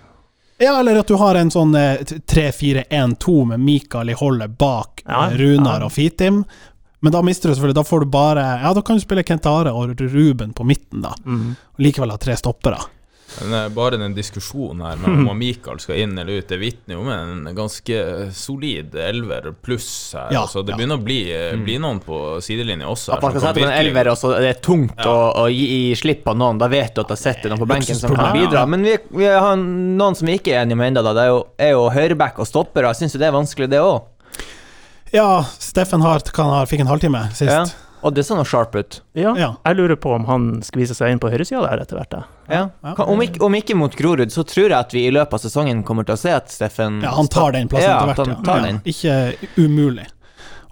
Ja, 0.60 0.80
eller 0.80 0.98
at 1.04 1.08
du 1.08 1.14
har 1.22 1.38
en 1.38 1.52
sånn 1.54 1.76
eh, 1.78 2.00
3-4-1-2 2.02 3.46
med 3.52 3.60
Mikael 3.62 4.10
i 4.10 4.14
holdet 4.18 4.56
bak 4.58 5.04
Ja, 5.06 5.28
Runar 5.34 5.80
ja. 5.82 5.86
og 5.86 5.92
Fitim. 5.94 6.44
Men 7.00 7.14
da 7.14 7.22
mister 7.22 7.50
du 7.50 7.56
selvfølgelig 7.56 7.78
Da 7.78 7.86
får 7.86 8.00
du 8.00 8.06
bare 8.10 8.44
Ja, 8.64 8.74
da 8.74 8.82
kan 8.82 8.98
du 8.98 9.04
spille 9.04 9.22
Kentare 9.24 9.70
og 9.70 10.00
Ruben 10.02 10.54
på 10.58 10.66
midten, 10.66 11.04
da. 11.06 11.14
Mm. 11.26 11.52
Og 11.54 11.84
likevel 11.84 12.14
ha 12.14 12.18
tre 12.22 12.38
stoppere. 12.40 12.80
Men 13.42 13.74
bare 13.74 13.98
den 13.98 14.14
diskusjonen 14.16 14.82
her 14.86 14.98
med 15.02 15.30
om 15.30 15.38
Mikael 15.38 15.80
skal 15.84 16.00
inn 16.02 16.18
eller 16.18 16.40
ut, 16.40 16.48
det 16.48 16.58
vitner 16.62 16.96
jo 16.96 17.04
om 17.04 17.10
en 17.12 17.50
ganske 17.56 17.98
solid 18.34 18.96
elver 18.96 19.52
pluss 19.62 20.16
her. 20.16 20.32
Ja, 20.34 20.46
altså, 20.46 20.64
det 20.66 20.74
ja. 20.74 20.80
begynner 20.80 20.98
å 20.98 21.04
bli, 21.04 21.20
eh, 21.36 21.54
bli 21.62 21.76
noen 21.82 22.00
på 22.02 22.40
sidelinja 22.42 22.88
også. 22.90 23.18
At 23.18 23.26
man 23.26 23.36
skal 23.36 23.46
sette 23.50 23.62
på 23.62 23.68
en 23.68 23.76
elver, 23.76 24.12
og 24.14 24.18
så 24.18 24.34
er 24.40 24.48
det 24.48 24.56
tungt 24.66 24.96
Ja. 24.96 25.12
å, 25.12 25.44
å 25.44 25.46
gi, 25.52 25.68
gi 25.68 26.00
slipp 26.00 26.24
på 26.26 26.34
noen. 26.40 26.58
Da 26.62 26.72
vet 26.72 26.96
du 26.96 27.04
at 27.04 27.14
det 27.14 27.20
sitter 27.22 27.54
noen 27.54 27.62
på 27.62 27.70
benken 27.70 28.00
som 28.00 28.16
kan 28.16 28.34
bidra. 28.34 28.66
Men 28.66 28.88
vi, 28.88 28.98
vi 29.22 29.30
har 29.30 29.60
noen 29.60 30.18
som 30.18 30.32
vi 30.32 30.40
ikke 30.40 30.56
er 30.56 30.64
enige 30.64 30.80
med 30.80 30.94
ennå. 30.96 31.06
Det 31.12 31.28
er 31.28 31.34
jo, 31.36 31.42
er 31.68 31.76
jo 31.76 31.88
høyreback 31.94 32.40
og 32.42 32.50
stoppere. 32.50 32.94
Jeg 32.96 33.04
syns 33.04 33.18
jo 33.18 33.22
det 33.22 33.30
er 33.30 33.38
vanskelig, 33.38 33.70
det 33.76 33.84
òg. 33.84 34.08
Ja, 35.16 35.46
Steffen 35.60 36.02
Hart 36.02 36.32
kan 36.36 36.50
ha, 36.52 36.64
fikk 36.66 36.82
en 36.84 36.88
halvtime 36.92 37.28
sist. 37.34 37.52
Ja. 37.52 37.66
Og 38.06 38.14
det 38.14 38.24
så 38.28 38.36
noe 38.38 38.46
sharp 38.46 38.76
ut. 38.78 39.00
Ja, 39.18 39.32
Ja. 39.36 39.56
jeg 39.66 39.76
lurer 39.80 39.96
på 39.98 40.12
om 40.16 40.26
han 40.26 40.62
skviser 40.62 40.94
seg 40.96 41.12
inn 41.12 41.20
på 41.20 41.32
høyresida 41.34 41.64
der 41.66 41.82
etter 41.82 41.98
hvert. 41.98 42.14
Ja. 42.50 42.70
Ja. 42.84 42.94
Om, 43.04 43.22
ikke, 43.26 43.42
om 43.44 43.56
ikke 43.58 43.76
mot 43.76 43.96
Grorud, 43.98 44.30
så 44.32 44.44
tror 44.46 44.70
jeg 44.70 44.78
at 44.78 44.94
vi 44.94 45.08
i 45.08 45.12
løpet 45.12 45.34
av 45.34 45.40
sesongen 45.42 45.84
kommer 45.84 46.06
til 46.06 46.14
å 46.14 46.22
se 46.22 46.30
at 46.36 46.52
Steffen 46.54 47.02
Ja, 47.02 47.16
han 47.18 47.28
tar 47.28 47.52
den 47.58 47.68
plassen 47.68 47.90
Ja, 47.90 48.06
etter 48.14 48.36
hvert. 48.46 48.86
Ikke 48.86 49.48
umulig. 49.58 50.06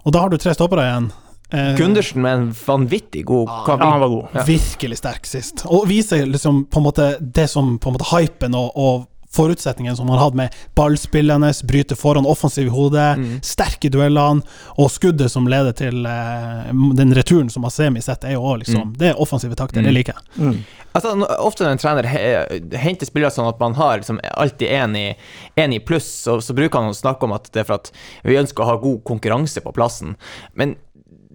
Og 0.06 0.12
da 0.14 0.20
har 0.22 0.30
du 0.30 0.38
tre 0.38 0.54
stoppere 0.54 0.86
igjen. 0.86 1.10
Eh, 1.50 1.74
Gundersen 1.78 2.22
med 2.22 2.32
en 2.38 2.46
vanvittig 2.52 3.24
god 3.26 3.48
kamp. 3.66 3.80
Ja, 3.82 3.90
han 3.90 4.00
var 4.00 4.08
god. 4.08 4.28
Ja. 4.34 4.42
Virkelig 4.46 4.98
sterk 4.98 5.26
sist. 5.26 5.66
Og 5.66 5.86
viser 5.90 6.24
liksom 6.26 6.64
på 6.70 6.78
en 6.78 6.86
måte 6.86 7.10
det 7.20 7.48
som 7.50 7.76
på 7.78 7.90
en 7.90 7.94
måte 7.98 8.08
hypen 8.14 8.54
og, 8.54 8.70
og 8.76 9.06
forutsetningen 9.36 9.96
som 9.98 10.08
han 10.12 10.18
hadde 10.22 10.40
med 10.40 10.54
ballspillende, 10.78 11.52
bryte 11.68 11.96
foran, 11.98 12.26
offensiv 12.26 12.66
i 12.66 12.72
hodet, 12.72 13.18
Mm. 13.18 13.38
sterk 13.44 13.84
i 13.84 13.88
duellene, 13.92 14.42
og 14.78 14.90
skuddet 14.90 15.30
som 15.30 15.46
leder 15.46 15.72
til 15.76 16.06
eh, 16.06 16.72
den 16.96 17.12
returen 17.14 17.50
som 17.52 17.64
Asemi 17.68 18.00
setter, 18.02 18.28
er 18.32 18.38
jo 18.38 18.42
òg 18.42 18.64
liksom 18.64 18.94
Det 18.96 19.10
er 19.12 19.20
offensive 19.20 19.54
takter, 19.56 19.82
det 19.82 19.92
Mm. 19.92 19.94
liker 19.98 20.14
jeg. 20.14 20.42
Mm. 20.46 20.64
Altså, 20.96 21.12
ofte 21.44 21.60
når 21.64 21.72
en 21.72 21.78
trener 21.78 22.06
he- 22.08 22.76
henter 22.78 23.04
spillere 23.06 23.30
sånn 23.30 23.48
at 23.48 23.58
man 23.60 23.74
har 23.74 23.98
liksom 23.98 24.18
alltid 24.32 24.68
én 24.70 24.96
i, 24.96 25.16
en 25.60 25.72
i 25.72 25.78
pluss, 25.78 26.06
så, 26.24 26.38
så 26.40 26.54
bruker 26.56 26.80
han 26.80 26.88
å 26.90 26.96
snakke 26.96 27.24
om 27.24 27.32
at 27.36 27.50
det 27.52 27.60
er 27.60 27.64
for 27.68 27.74
at 27.74 27.90
vi 28.24 28.38
ønsker 28.40 28.64
å 28.64 28.70
ha 28.70 28.76
god 28.80 29.02
konkurranse 29.04 29.60
på 29.60 29.74
plassen. 29.76 30.16
Men 30.54 30.76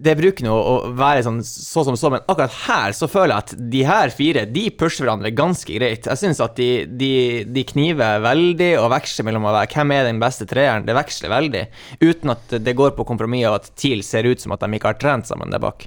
det 0.02 0.14
bruker 0.18 0.46
nå 0.46 0.52
å 0.52 0.74
være 0.98 1.22
sånn 1.26 1.38
så 1.46 1.84
som 1.86 1.96
så, 1.98 2.10
men 2.12 2.24
akkurat 2.26 2.54
her 2.64 2.96
så 2.96 3.08
føler 3.10 3.32
jeg 3.34 3.44
at 3.44 3.64
de 3.72 3.82
her 3.86 4.12
fire 4.14 4.44
de 4.50 4.64
pusher 4.74 5.06
hverandre 5.06 5.32
ganske 5.36 5.70
greit. 5.78 6.08
Jeg 6.10 6.20
syns 6.20 6.42
at 6.42 6.58
de, 6.58 6.84
de, 6.86 7.12
de 7.46 7.64
kniver 7.68 8.22
veldig 8.24 8.70
og 8.80 8.90
veksler 8.96 9.28
mellom 9.28 9.48
å 9.48 9.54
være 9.54 9.70
hvem 9.76 9.94
er 9.94 10.10
den 10.10 10.20
beste 10.22 10.46
treeren. 10.50 10.86
Det 10.88 10.96
veksler 10.98 11.32
veldig, 11.32 11.64
uten 12.02 12.34
at 12.34 12.56
det 12.66 12.76
går 12.78 12.94
på 12.98 13.06
kompromiss 13.08 13.48
av 13.48 13.60
at 13.60 13.72
TIL 13.78 14.02
ser 14.06 14.28
ut 14.28 14.42
som 14.42 14.54
at 14.54 14.64
de 14.64 14.78
ikke 14.78 14.92
har 14.92 15.00
trent 15.02 15.30
sammen 15.30 15.54
der 15.54 15.62
bak. 15.62 15.86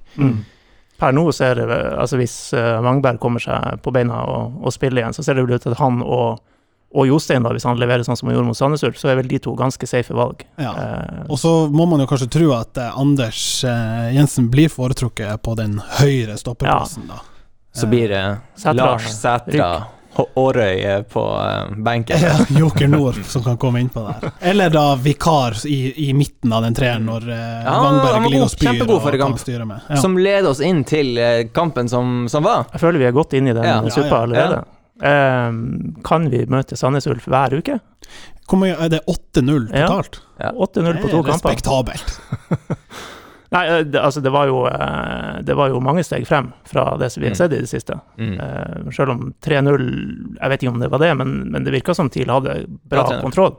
Per 0.96 1.12
nå 1.12 1.26
ser 1.36 1.60
det 1.60 1.66
altså 2.00 2.16
Hvis 2.16 2.36
Mangberg 2.56 2.86
Wangberg 2.86 3.20
kommer 3.20 3.44
seg 3.44 3.82
på 3.84 3.92
beina 3.92 4.22
og, 4.32 4.62
og 4.64 4.74
spiller 4.74 5.04
igjen, 5.04 5.16
så 5.16 5.26
ser 5.26 5.36
det 5.36 5.44
vel 5.44 5.58
ut 5.58 5.66
til 5.66 5.76
at 5.76 5.82
han 5.82 6.00
og, 6.06 6.40
og 6.96 7.08
Jostein, 7.10 7.44
da, 7.44 7.52
hvis 7.52 7.66
han 7.68 7.78
leverer 7.82 8.06
sånn 8.08 8.16
som 8.16 8.30
han 8.30 8.38
gjorde 8.38 8.48
mot 8.48 8.58
Sandnes 8.58 8.84
Ulf, 8.88 8.96
så 9.02 9.10
er 9.12 9.18
vel 9.20 9.28
de 9.28 9.40
to 9.44 9.52
ganske 9.60 9.88
safe 9.90 10.16
valg. 10.16 10.46
Ja. 10.62 10.72
Eh, 10.72 11.26
Og 11.30 11.38
så 11.42 11.52
må 11.70 11.86
man 11.92 12.00
jo 12.00 12.08
kanskje 12.08 12.30
tro 12.32 12.54
at 12.56 12.78
eh, 12.80 12.96
Anders 13.02 13.42
eh, 13.68 14.14
Jensen 14.16 14.48
blir 14.54 14.70
foretrukket 14.72 15.42
på 15.44 15.56
den 15.60 15.82
høyre 16.00 16.38
stopperplassen, 16.40 17.10
da. 17.12 17.20
Så 17.76 17.90
blir 17.92 18.08
det 18.14 18.24
Sætra. 18.56 18.74
Lars 18.80 19.10
Sætra 19.20 19.70
Årøy 20.40 21.04
på 21.12 21.22
benken. 21.84 22.22
Ja, 22.24 22.38
Joker 22.60 22.88
Nord 22.88 23.18
som 23.28 23.44
kan 23.44 23.58
komme 23.60 23.82
innpå 23.84 24.00
der. 24.06 24.30
Eller 24.48 24.70
da 24.72 24.94
vikar 24.96 25.58
i, 25.68 26.08
i 26.08 26.14
midten 26.16 26.54
av 26.56 26.64
den 26.64 26.78
treeren 26.78 27.04
når 27.10 27.26
Ja, 27.34 27.74
Vangberg 27.84 28.30
ligger 28.30 28.46
og 28.46 28.54
spyr 28.54 28.86
og 28.86 29.04
kan 29.10 29.20
kamp. 29.26 29.42
styre 29.44 29.66
med. 29.68 29.84
Ja. 29.92 29.98
Som 30.00 30.16
leder 30.18 30.48
oss 30.54 30.62
inn 30.64 30.86
til 30.88 31.20
kampen 31.52 31.92
som, 31.92 32.30
som 32.32 32.48
var. 32.48 32.64
jeg 32.72 32.80
føler 32.86 33.04
vi 33.04 33.10
er 33.10 33.18
godt 33.20 33.36
inne 33.36 33.52
i 33.52 33.58
den 33.60 33.68
Ja. 33.68 33.82
suppa 33.92 34.08
Ja, 34.08 34.16
ja, 34.16 34.22
allerede. 34.24 34.64
Eh, 35.02 35.52
kan 36.08 36.30
vi 36.32 36.46
møte 36.48 36.78
Sandnes 36.80 37.08
Ulf 37.12 37.26
hver 37.28 37.58
uke? 37.60 37.80
Hvor 38.48 38.60
mye 38.62 38.76
er 38.78 38.90
det 38.94 39.02
8-0 39.10 39.68
totalt? 39.72 40.22
Ja. 40.40 40.52
8-0 40.54 41.02
på 41.02 41.08
Det 41.08 41.12
to 41.12 41.20
er 41.20 41.24
kamper. 41.24 41.32
respektabelt. 41.34 42.20
Nei, 43.56 43.62
eh, 43.70 43.84
det, 43.88 44.00
altså 44.02 44.22
det 44.22 44.32
var, 44.34 44.48
jo, 44.50 44.64
eh, 44.68 45.42
det 45.46 45.56
var 45.56 45.70
jo 45.72 45.80
mange 45.84 46.04
steg 46.04 46.26
frem 46.28 46.50
fra 46.68 46.98
det 47.00 47.12
som 47.14 47.22
vi 47.22 47.28
har 47.30 47.36
Mm. 47.36 47.38
sett 47.38 47.54
i 47.54 47.60
det 47.62 47.70
siste. 47.70 48.00
Mm. 48.18 48.34
Eh, 48.40 48.92
selv 48.92 49.10
om 49.14 49.34
3-0 49.42 50.38
Jeg 50.42 50.50
vet 50.50 50.64
ikke 50.64 50.74
om 50.74 50.80
det 50.80 50.90
var 50.92 51.00
det, 51.00 51.12
men, 51.18 51.52
men 51.52 51.64
det 51.64 51.72
virka 51.74 51.96
som 51.96 52.10
TIL 52.10 52.28
hadde 52.30 52.66
bra 52.90 53.06
Ja, 53.12 53.22
kontroll. 53.22 53.56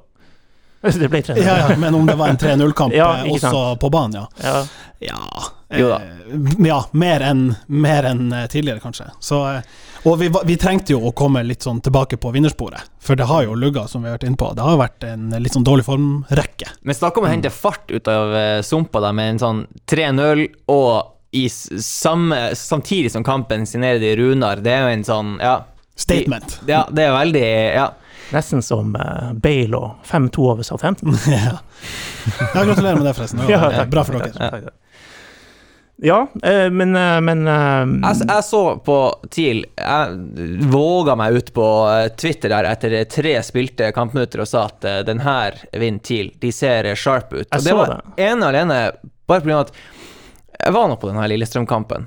Det 0.87 1.09
ble 1.11 1.23
3-0. 1.23 1.41
Ja, 1.43 1.57
ja, 1.71 1.77
men 1.81 1.95
om 1.95 2.07
det 2.07 2.15
var 2.19 2.29
en 2.29 2.37
3-0-kamp 2.37 2.93
Ja, 3.01 3.15
eh, 3.25 3.31
sant. 3.39 3.55
også 3.55 3.79
på 3.81 3.91
banen, 3.91 4.21
ja. 4.21 4.65
Ja. 5.01 5.17
Ja, 5.69 5.79
Jo 5.81 5.89
da. 5.91 5.97
eh, 6.03 6.67
ja 6.69 6.77
mer 6.93 7.21
enn 7.27 7.41
mer 7.67 8.07
enn 8.13 8.29
eh, 8.33 8.45
tidligere, 8.53 8.81
kanskje. 8.81 9.09
Så, 9.21 9.41
eh, 9.51 9.63
og 10.07 10.21
vi, 10.21 10.29
vi 10.47 10.57
trengte 10.63 10.93
jo 10.95 11.01
å 11.09 11.13
komme 11.17 11.43
litt 11.43 11.63
sånn 11.67 11.81
tilbake 11.83 12.17
på 12.23 12.31
vinnersporet, 12.37 12.85
for 13.03 13.19
det 13.19 13.27
har 13.27 13.43
jo 13.49 13.57
lugga, 13.59 13.89
som 13.91 14.03
vi 14.05 14.11
har 14.13 14.19
vært 14.19 14.29
inne 14.29 14.39
på. 14.39 14.53
Det 14.55 14.63
har 14.63 14.77
jo 14.77 14.83
vært 14.85 15.07
en 15.09 15.27
litt 15.43 15.57
sånn 15.57 15.67
dårlig 15.67 15.87
formrekke. 15.89 16.71
Men 16.87 16.95
snakk 16.95 17.19
om 17.19 17.27
å 17.27 17.33
hente 17.33 17.51
fart 17.51 17.91
ut 17.91 18.07
av 18.13 18.35
eh, 18.39 18.61
sumpa 18.63 19.03
da, 19.03 19.11
med 19.17 19.35
en 19.35 19.43
sånn 19.43 19.65
3-0 19.91 20.47
og 20.71 21.13
i 21.37 21.49
samme, 21.51 22.39
samtidig 22.57 23.11
som 23.13 23.25
kampen 23.27 23.67
signerer 23.67 23.99
de 24.01 24.15
Runar. 24.17 24.63
Det 24.63 24.71
er 24.73 24.87
jo 24.87 24.93
en 24.95 25.05
sånn 25.05 25.35
Ja. 25.43 25.57
Statement. 25.97 26.61
Ja, 26.69 26.85
det 26.93 27.07
er 27.09 27.15
veldig 27.17 27.47
Ja. 27.75 27.91
Nesten 28.35 28.63
som 28.63 28.91
uh, 28.99 29.31
Bale 29.39 29.79
og 29.79 30.01
5-2 30.09 30.47
over 30.51 30.63
Southampton. 30.67 31.15
ja. 31.31 31.59
ja, 31.61 32.63
gratulerer 32.67 32.97
med 32.99 33.07
det, 33.07 33.15
forresten. 33.15 33.39
Det 33.43 33.47
var, 33.53 33.71
Ja, 33.73 33.79
takk. 33.85 33.91
bra 33.93 34.03
for 34.05 34.19
dere. 34.19 34.33
Takk, 34.35 34.67
takk. 34.67 34.75
Ja, 36.03 36.27
eh, 36.43 36.71
men, 36.71 36.97
eh, 36.97 37.21
men 37.21 37.47
eh, 37.49 38.09
Jeg, 38.09 38.29
jeg 38.29 38.45
så 38.45 38.63
på 38.85 38.97
TIL 39.31 39.63
Jeg 39.81 40.67
våga 40.69 41.15
meg 41.17 41.39
ut 41.39 41.53
på 41.57 41.69
Twitter 42.21 42.53
der 42.53 42.69
etter 42.69 42.97
tre 43.09 43.33
spilte 43.47 43.89
kampminutter 43.97 44.45
og 44.45 44.51
sa 44.51 44.67
at 44.69 44.85
den 45.09 45.23
her 45.25 45.57
vinner 45.73 46.05
TIL. 46.05 46.35
De 46.41 46.53
ser 46.53 46.89
sharp 46.99 47.33
ut. 47.33 47.49
Og 47.49 47.65
det 47.65 47.77
var 47.77 47.95
ene 48.17 48.43
og 48.43 48.51
alene 48.51 48.81
bare 49.27 49.45
pga. 49.45 49.63
at 49.65 49.73
jeg 50.57 50.73
var 50.73 50.89
nå 50.89 50.97
på 51.01 51.09
den 51.11 51.19
her 51.21 51.31
Lillestrøm-kampen. 51.31 52.07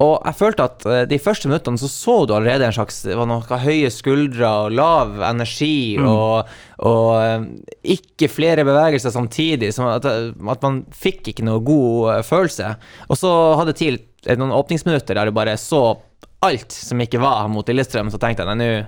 Og 0.00 0.14
jeg 0.24 0.36
følte 0.38 0.64
at 0.64 0.84
eh, 0.88 1.02
de 1.10 1.18
første 1.20 1.48
minuttene 1.50 1.80
så 1.80 1.88
så 1.92 2.14
du 2.26 2.32
allerede 2.34 2.64
en 2.66 2.72
slags 2.72 3.02
Det 3.04 3.16
var 3.18 3.28
noe 3.28 3.58
høye 3.64 3.90
skuldre 3.92 4.48
og 4.64 4.72
lav 4.76 5.18
energi 5.28 5.96
Mm. 6.00 6.06
og, 6.08 6.48
og 6.88 7.08
eh, 7.20 7.48
ikke 7.96 8.30
flere 8.32 8.64
bevegelser 8.64 9.12
samtidig. 9.12 9.72
Som 9.76 9.90
at, 9.92 10.06
at 10.08 10.62
man 10.64 10.82
fikk 10.94 11.32
ikke 11.34 11.44
noe 11.44 11.60
god 11.64 12.14
eh, 12.14 12.22
følelse. 12.26 12.74
Og 13.08 13.18
så 13.20 13.34
hadde 13.60 13.76
TIL 13.76 13.98
eh, 14.26 14.38
noen 14.40 14.54
åpningsminutter 14.56 15.18
der 15.20 15.28
du 15.28 15.36
bare 15.36 15.58
så 15.60 15.98
alt 16.40 16.72
som 16.72 17.00
ikke 17.04 17.20
var 17.20 17.48
mot 17.52 17.68
Lillestrøm. 17.68 18.08
Så 18.10 18.18
tenkte 18.22 18.46
jeg 18.46 18.56
nei, 18.56 18.64
nå 18.64 18.86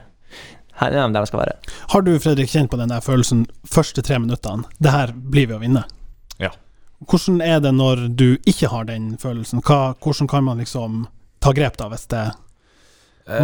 her 0.80 0.88
er 0.96 1.02
de 1.04 1.12
der 1.12 1.20
de 1.20 1.28
skal 1.28 1.42
være. 1.42 1.58
Har 1.92 2.00
du, 2.06 2.14
Fredrik, 2.18 2.48
kjent 2.48 2.70
på 2.72 2.78
den 2.80 2.88
der 2.88 3.02
følelsen 3.04 3.42
første 3.68 4.00
tre 4.02 4.16
minuttene? 4.18 4.64
Det 4.80 4.90
her 4.94 5.12
blir 5.12 5.50
vi 5.50 5.54
å 5.58 5.60
vinne. 5.60 5.82
Ja. 6.40 6.48
Hvordan 7.08 7.40
er 7.42 7.60
det 7.60 7.72
når 7.74 8.06
du 8.16 8.28
ikke 8.46 8.68
har 8.72 8.84
den 8.88 9.16
følelsen? 9.18 9.62
Hva, 9.62 9.94
hvordan 10.02 10.28
kan 10.30 10.44
man 10.44 10.58
liksom 10.62 11.06
ta 11.42 11.52
grep 11.56 11.76
da, 11.80 11.88
hvis 11.90 12.06
det 12.12 12.24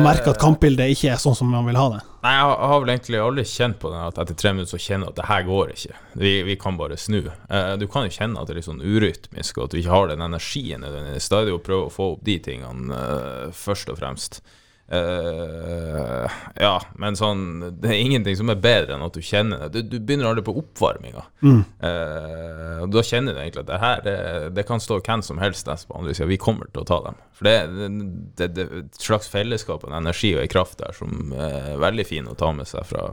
merker 0.02 0.32
at 0.32 0.40
kampbildet 0.42 0.90
ikke 0.90 1.12
er 1.12 1.20
sånn 1.22 1.36
som 1.38 1.50
man 1.54 1.66
vil 1.68 1.76
ha 1.78 1.88
det? 1.92 2.00
Nei, 2.24 2.32
jeg 2.34 2.56
har- 2.58 2.80
vel 2.82 2.90
egentlig 2.90 3.20
aldri 3.22 3.44
kjent 3.46 3.78
på 3.78 3.90
den 3.92 4.00
at 4.02 4.18
etter 4.18 4.34
tre 4.34 4.52
minutter 4.52 4.76
så 4.76 4.82
kjenner 4.82 5.06
jeg 5.06 5.12
at 5.14 5.16
det 5.20 5.26
her 5.28 5.42
går 5.46 5.68
ikke. 5.74 5.94
Vi, 6.18 6.32
vi 6.42 6.56
kan 6.56 6.76
bare 6.76 6.96
snu. 6.98 7.20
Eh, 7.48 7.76
du 7.78 7.86
kan 7.86 8.08
jo 8.08 8.10
kjenne 8.16 8.40
at 8.40 8.46
det 8.48 8.54
er 8.56 8.58
litt 8.58 8.68
sånn 8.70 8.82
urytmisk, 8.82 9.58
og 9.58 9.64
at 9.64 9.70
du 9.70 9.78
ikke 9.78 9.94
har 9.94 10.08
den 10.08 10.20
energien 10.26 10.82
nødvendigvis. 10.82 11.28
Da 11.30 11.38
er 11.40 11.44
det 11.46 11.54
jo 11.54 11.58
å 11.60 11.66
prøve 11.68 11.86
å 11.86 11.94
få 11.94 12.08
opp 12.16 12.24
de 12.26 12.38
tingene 12.38 12.90
eh, 12.90 13.50
først 13.54 13.88
og 13.94 13.98
fremst. 14.02 14.40
Eh, 14.88 16.36
ja, 16.56 16.76
men 16.96 17.16
sånn 17.18 17.42
Det 17.76 17.90
er 17.90 17.98
ingenting 18.00 18.38
som 18.38 18.48
er 18.48 18.56
bedre 18.56 18.94
enn 18.96 19.04
at 19.04 19.12
du 19.12 19.20
kjenner 19.20 19.66
det. 19.66 19.82
Du, 19.82 19.96
du 19.98 19.98
begynner 20.00 20.30
aldri 20.30 20.46
på 20.46 20.54
oppvarminga. 20.62 21.26
Eh, 21.44 22.78
og 22.86 22.94
da 22.94 23.04
kjenner 23.04 23.36
du 23.36 23.42
egentlig 23.42 23.66
at 23.66 23.70
det 23.72 23.82
her 23.82 24.04
det, 24.06 24.16
det 24.56 24.64
kan 24.68 24.80
stå 24.80 25.00
hvem 25.02 25.24
som 25.26 25.42
helst 25.42 25.68
nest 25.68 25.90
på 25.90 25.98
andre 25.98 26.16
sida. 26.16 26.30
Vi 26.30 26.40
kommer 26.40 26.70
til 26.72 26.84
å 26.84 26.88
ta 26.88 27.02
dem. 27.04 27.20
For 27.36 27.50
det, 27.50 27.56
det, 27.76 27.90
det, 28.38 28.48
det 28.56 28.64
er 28.64 28.80
et 28.86 29.02
slags 29.02 29.28
fellesskap, 29.30 29.84
en 29.84 29.98
energi 30.00 30.32
og 30.36 30.44
en 30.44 30.54
kraft 30.56 30.80
der 30.80 30.96
som 30.96 31.34
er 31.36 31.76
veldig 31.80 32.08
fin 32.08 32.30
å 32.30 32.38
ta 32.38 32.54
med 32.56 32.70
seg 32.70 32.88
fra 32.88 33.10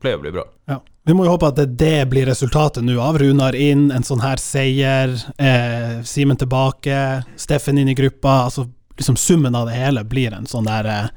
pleier 0.00 0.18
å 0.18 0.24
bli 0.24 0.32
bra. 0.34 0.44
Ja. 0.68 0.80
Vi 1.06 1.14
må 1.14 1.24
jo 1.24 1.36
håpe 1.36 1.52
at 1.52 1.58
det, 1.58 1.66
det 1.78 2.08
blir 2.10 2.26
resultatet 2.26 2.84
nå 2.84 2.96
av 3.00 3.16
Runar 3.22 3.54
inn, 3.54 3.88
en 3.94 4.04
sånn 4.04 4.24
her 4.24 4.40
seier, 4.42 5.14
eh, 5.38 6.00
Simen 6.06 6.38
tilbake, 6.40 7.22
Steffen 7.38 7.78
inn 7.78 7.92
i 7.92 7.94
gruppa. 7.96 8.42
altså 8.48 8.66
liksom 8.98 9.16
Summen 9.16 9.54
av 9.54 9.68
det 9.70 9.76
hele 9.78 10.04
blir 10.04 10.34
en 10.34 10.46
sånn 10.48 10.68
der 10.68 10.88
uh, 10.88 11.08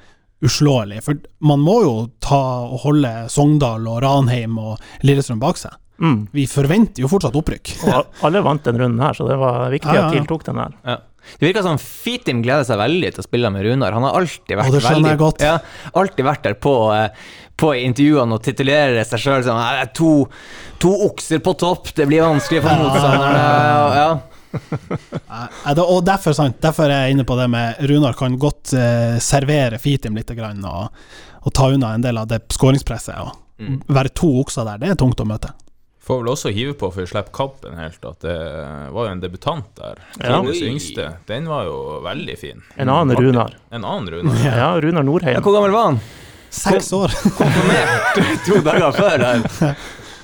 uslåelig. 0.45 1.03
For 1.03 1.19
man 1.43 1.59
må 1.63 1.81
jo 1.83 1.93
ta 2.23 2.41
og 2.67 2.85
holde 2.85 3.11
Sogndal 3.31 3.87
og 3.89 4.01
Ranheim 4.05 4.57
og 4.61 4.79
Lillestrøm 5.03 5.41
bak 5.41 5.59
seg. 5.59 5.75
mm. 5.99 6.19
Vi 6.35 6.47
forventer 6.47 7.03
jo 7.03 7.11
fortsatt 7.11 7.35
opprykk. 7.35 7.75
Og 7.89 8.25
alle 8.27 8.43
vant 8.45 8.63
den 8.63 8.79
runden 8.79 9.03
her, 9.03 9.17
så 9.17 9.27
det 9.27 9.39
var 9.39 9.69
viktig 9.73 9.91
Ja, 9.91 10.01
ja, 10.01 10.07
at 10.07 10.17
TIL 10.17 10.27
tok 10.29 10.47
den 10.47 10.61
her. 10.63 10.75
Ja. 10.85 10.97
Det 11.37 11.45
virker 11.45 11.61
som 11.61 11.77
Fitim 11.77 12.41
gleder 12.41 12.65
seg 12.65 12.79
veldig 12.79 13.11
til 13.13 13.21
å 13.21 13.25
spille 13.27 13.51
med 13.53 13.65
Runar. 13.67 13.93
Han 13.93 14.07
har 14.07 14.17
alltid 14.21 14.55
vært 14.57 14.73
det 14.73 14.81
veldig 14.85 15.11
jeg 15.11 15.19
godt. 15.19 15.43
Ja, 15.45 15.59
alltid 15.99 16.25
vært 16.25 16.47
der 16.47 16.55
på, 16.57 16.73
eh, 16.95 17.11
på 17.59 17.73
intervjuene 17.75 18.39
og 18.39 18.43
titulerer 18.43 19.03
seg 19.05 19.21
sjøl 19.21 19.43
som 19.45 19.59
to, 19.93 20.13
to 20.81 20.93
okser 21.09 21.43
på 21.43 21.53
topp, 21.59 21.91
det 21.95 22.07
blir 22.09 22.23
vanskelig 22.25 22.63
for 22.63 22.81
motstanderne. 22.81 23.43
Ja. 23.99 24.09
Og 25.89 25.99
derfor, 26.07 26.33
sant, 26.37 26.57
derfor 26.63 26.89
er 26.89 27.05
jeg 27.07 27.15
inne 27.17 27.25
på 27.27 27.37
det 27.39 27.47
med 27.51 27.79
Runar 27.89 28.15
kan 28.17 28.37
godt 28.41 28.73
eh, 28.77 29.17
servere 29.23 29.79
Fitim 29.81 30.17
litt 30.17 30.31
grann, 30.37 30.63
og, 30.65 30.89
og 31.45 31.53
ta 31.55 31.69
unna 31.73 31.93
en 31.95 32.03
del 32.05 32.17
av 32.21 32.27
det 32.31 32.43
skåringspresset. 32.55 33.19
Og 33.27 33.37
Mm. 33.59 33.81
Være 33.91 34.07
to 34.15 34.27
okser 34.39 34.63
der, 34.63 34.77
det 34.79 34.87
er 34.93 34.95
tungt 34.95 35.19
å 35.19 35.25
møte. 35.27 35.49
Får 36.07 36.21
vel 36.21 36.29
også 36.31 36.47
hive 36.55 36.77
på 36.79 36.87
for 36.95 37.03
å 37.03 37.09
slippe 37.11 37.33
kampen 37.35 37.73
helt, 37.75 37.99
at 38.07 38.21
det 38.23 38.35
var 38.95 39.09
jo 39.09 39.11
en 39.11 39.19
debutant 39.19 39.65
der. 39.75 39.99
Ja. 40.23 40.37
Yngste. 40.47 41.09
Den 41.27 41.49
var 41.51 41.65
jo 41.67 41.97
veldig 42.05 42.37
fin. 42.39 42.63
En 42.79 42.87
annen 42.87 43.11
Martin. 43.11 43.27
Runar. 43.33 43.57
En 43.75 43.83
annen 43.83 44.07
Runar. 44.13 44.39
Ja, 44.61 44.69
Runar 44.79 45.03
Nordheim. 45.03 45.35
Ja, 45.35 45.41
Hvor 45.43 45.57
gammel 45.57 45.75
var 45.75 45.89
han? 45.89 45.99
Seks 46.55 46.87
år! 46.95 47.11
Konfirmert 47.35 48.21
to 48.47 48.61
dager 48.63 48.95
før. 48.95 49.17
der. 49.25 49.75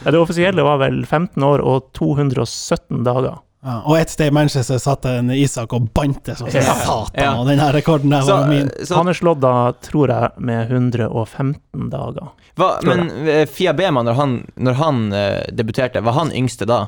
Ja, 0.05 0.13
det 0.15 0.23
offisielle 0.23 0.63
var 0.71 0.79
vel 0.79 1.03
15 1.03 1.43
år 1.43 1.59
og 1.59 1.91
217 1.99 3.03
dager. 3.03 3.41
Ja, 3.65 3.80
og 3.82 3.95
et 3.97 4.12
sted 4.13 4.28
i 4.30 4.34
Manchester 4.36 4.78
satt 4.78 5.06
en 5.10 5.32
Isak 5.34 5.71
og 5.73 5.88
bandt 5.97 6.23
det 6.30 6.36
som 6.38 6.47
Ja. 6.54 6.62
satan, 6.62 7.08
Ja. 7.23 7.32
og 7.39 7.47
den 7.47 7.58
her 7.60 7.73
rekorden 7.73 8.12
der 8.13 8.21
Så, 8.21 8.36
var 8.38 8.47
min. 8.47 8.69
så, 8.86 8.95
Han 8.99 9.08
er 9.10 9.13
slått 9.17 9.39
da, 9.41 9.71
tror 9.82 10.08
jeg, 10.13 10.30
med 10.38 10.69
115 10.69 11.89
dager. 11.89 12.30
hva, 12.56 12.69
men 12.84 13.10
eh, 13.28 13.45
Fia 13.45 13.73
Bema, 13.73 14.04
når 14.04 14.13
han, 14.15 14.36
når 14.58 14.73
han 14.80 15.01
uh, 15.13 15.41
debuterte, 15.51 16.04
var 16.04 16.13
han 16.13 16.32
yngste 16.32 16.65
da? 16.69 16.84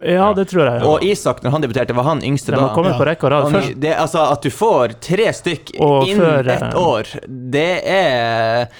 Ja, 0.00 0.30
det 0.34 0.46
tror 0.48 0.64
jeg. 0.64 0.82
Og 0.88 1.02
Isak, 1.04 1.42
når 1.44 1.52
han 1.54 1.64
debuterte, 1.64 1.94
var 1.96 2.06
han 2.08 2.22
yngste 2.24 2.54
da? 2.54 2.70
Ja. 2.72 3.40
Han, 3.44 3.66
det, 3.76 3.92
altså 3.92 4.22
At 4.32 4.42
du 4.42 4.48
får 4.52 4.94
tre 5.04 5.28
stykk 5.36 5.74
innen 5.76 6.22
før, 6.22 6.48
ett 6.48 6.64
eh, 6.70 6.78
år, 6.80 7.10
det 7.28 7.72
er 7.84 8.70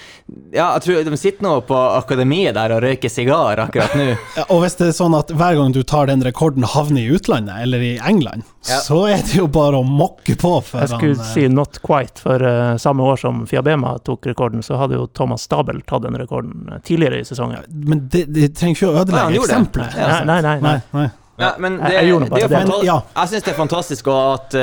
Ja, 0.54 0.70
jeg 0.78 0.85
tror 0.87 1.04
de 1.11 1.18
sitter 1.20 1.44
nå 1.44 1.52
på 1.68 1.76
akademiet 1.98 2.56
der 2.56 2.72
og 2.76 2.80
røyker 2.87 3.12
sigar 3.12 3.61
akkurat 3.66 3.96
nå. 3.98 4.09
Ja, 4.38 4.46
og 4.48 4.64
hvis 4.64 4.78
det 4.80 4.88
er 4.88 4.96
sånn 4.96 5.16
at 5.18 5.33
hver 5.35 5.59
gang 5.59 5.76
du 5.76 5.83
tar 5.85 6.09
den 6.09 6.24
rekorden 6.24 6.64
havner 6.64 7.02
i 7.02 7.12
utlandet, 7.18 7.66
eller 7.66 7.85
i 7.85 7.92
England, 7.98 8.48
Ja. 8.68 8.77
så 8.85 8.99
er 9.09 9.23
det 9.25 9.38
jo 9.38 9.46
bare 9.49 9.79
å 9.81 9.85
mokke 9.87 10.35
på 10.37 10.51
for 10.61 10.83
jeg 10.83 10.90
skulle 10.92 11.14
han, 11.16 11.25
eh, 11.25 11.31
si 11.33 11.46
not 11.49 11.79
quite, 11.81 12.20
for 12.20 12.42
uh, 12.44 12.75
samme 12.77 13.01
år 13.09 13.16
som 13.23 13.38
Fiabema 13.49 13.94
tok 14.05 14.27
rekorden, 14.29 14.61
så 14.62 14.77
hadde 14.77 14.99
jo 14.99 15.07
Thomas 15.16 15.46
Stabel 15.49 15.81
tatt 15.88 16.03
den 16.05 16.18
rekorden 16.20 16.68
eh, 16.68 16.83
tidligere 16.85 17.23
i 17.23 17.25
sesongen. 17.25 17.64
Men 17.73 18.03
det, 18.12 18.27
det 18.29 18.51
trenger 18.59 18.77
ikke 18.77 18.90
å 18.90 18.92
Ja, 18.92 18.99
han 18.99 19.09
ødelegge 19.09 19.38
gjorde 19.38 19.49
det. 19.49 19.57
eksempelet. 19.57 19.96
Ja, 19.96 20.09
Nei, 20.11 20.20
nei, 20.27 20.40
nei. 20.42 20.61
Nei, 20.61 20.77
nei. 20.99 21.07
Ja, 21.40 21.55
men 21.57 21.79
Jeg- 21.79 21.87
det, 21.88 21.94
jeg 21.94 22.09
jeg, 22.11 22.29
det 22.29 22.49
det. 22.51 22.59
Men, 22.68 22.85
ja. 22.85 22.99
Jeg 23.16 23.29
syns 23.33 23.46
det 23.49 23.55
er 23.55 23.59
fantastisk 23.62 24.11
at, 24.12 24.55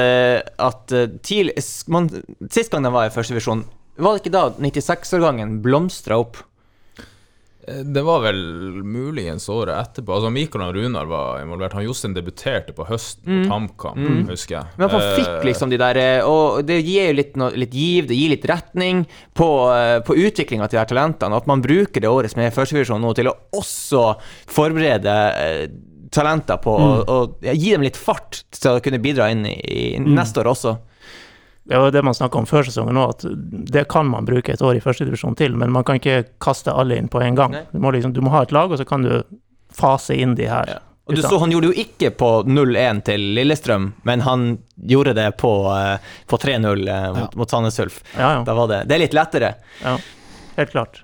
at 0.61 0.93
tidlig, 1.25 1.55
man, 1.89 2.09
Sist 2.53 2.69
gang 2.69 2.85
de 2.85 2.91
var 2.93 3.07
i 3.09 3.13
første 3.15 3.33
divisjon, 3.33 3.63
var 3.97 4.13
det 4.13 4.21
ikke 4.27 4.35
da 4.35 4.43
96-årgangen 4.61 5.57
blomstra 5.65 6.19
opp? 6.21 6.37
Eh, 7.67 7.81
Det 7.83 8.01
var 8.01 8.21
vel 8.23 8.37
muligens 8.83 9.49
året 9.49 9.75
etterpå. 9.75 10.13
Altså 10.15 10.29
Mikael 10.31 10.63
og 10.69 10.75
Runar 10.77 11.09
var 11.09 11.41
involvert. 11.41 11.73
Han 11.77 11.83
Jostein 11.87 12.13
debuterte 12.15 12.73
på 12.77 12.85
høsten 12.87 13.41
mot 13.43 13.51
HamKam, 13.51 14.27
husker 14.29 14.57
jeg. 14.59 14.77
Men 14.77 14.89
han 14.93 15.03
fikk 15.17 15.43
liksom 15.49 15.73
de 15.73 15.77
der 15.81 15.99
eh, 16.01 16.27
Og 16.27 16.63
det 16.67 16.79
gir 16.85 17.09
jo 17.11 17.17
litt, 17.19 17.35
litt 17.57 17.73
giv, 17.75 18.07
det 18.07 18.15
gir 18.19 18.31
litt 18.35 18.47
retning 18.47 19.03
på, 19.37 19.49
eh, 19.75 19.99
på 20.07 20.15
utviklinga 20.15 20.67
til 20.69 20.77
de 20.77 20.83
her 20.83 20.91
talentene. 20.93 21.35
At 21.37 21.47
man 21.47 21.61
bruker 21.61 22.01
det 22.03 22.09
året 22.11 22.31
som 22.31 22.41
er 22.41 22.55
førstevisjon 22.55 23.03
nå, 23.03 23.13
til 23.17 23.27
å 23.31 23.35
også 23.57 24.15
forberede 24.47 25.17
eh, 25.43 25.67
talenter 26.13 26.57
på 26.63 26.71
å 26.71 26.91
og 27.11 27.43
ja, 27.43 27.51
gi 27.51 27.73
dem 27.73 27.83
litt 27.83 27.97
fart 27.99 28.45
til 28.55 28.77
å 28.77 28.83
kunne 28.83 28.99
bidra 29.03 29.27
inn 29.33 29.43
i, 29.45 29.57
i 29.59 29.81
neste 29.99 30.39
år 30.39 30.53
også. 30.53 30.77
Det 31.67 31.77
var 31.77 31.91
det 31.91 32.03
man 32.05 32.15
snakka 32.15 32.39
om 32.39 32.45
før 32.47 32.63
sesongen 32.63 32.95
òg, 33.01 33.09
at 33.17 33.25
det 33.73 33.87
kan 33.91 34.07
man 34.07 34.27
bruke 34.27 34.53
et 34.53 34.61
år 34.63 34.77
i 34.79 34.83
førstedivisjon 34.83 35.35
til, 35.35 35.55
men 35.59 35.71
man 35.75 35.83
kan 35.87 35.99
ikke 35.99 36.21
kaste 36.43 36.71
alle 36.71 36.95
inn 36.95 37.09
på 37.11 37.19
en 37.23 37.35
gang. 37.35 37.57
Du 37.73 37.79
må, 37.83 37.91
liksom, 37.91 38.13
du 38.15 38.21
må 38.23 38.31
ha 38.31 38.45
et 38.47 38.53
lag, 38.55 38.71
og 38.71 38.79
så 38.79 38.85
kan 38.87 39.03
du 39.03 39.17
fase 39.75 40.15
inn 40.15 40.35
de 40.39 40.47
her. 40.47 40.69
Ja. 40.77 40.83
Og 41.07 41.15
du 41.15 41.21
så 41.23 41.37
Han 41.39 41.51
gjorde 41.51 41.69
jo 41.69 41.83
ikke 41.83 42.09
på 42.19 42.29
0-1 42.43 43.03
til 43.07 43.21
Lillestrøm, 43.35 43.93
men 44.03 44.23
han 44.25 44.47
gjorde 44.75 45.13
det 45.15 45.27
på, 45.39 45.51
eh, 45.71 45.99
på 46.27 46.39
3-0 46.39 46.87
eh, 46.87 47.09
mot, 47.15 47.19
Ja. 47.19 47.27
mot 47.39 47.49
Sandnes 47.49 47.79
Ulf. 47.79 48.01
Ja, 48.17 48.43
ja. 48.43 48.43
Det, 48.67 48.87
det 48.87 48.95
er 48.95 49.03
litt 49.05 49.15
lettere. 49.15 49.53
Ja, 49.83 49.97
helt 50.57 50.71
klart. 50.71 51.03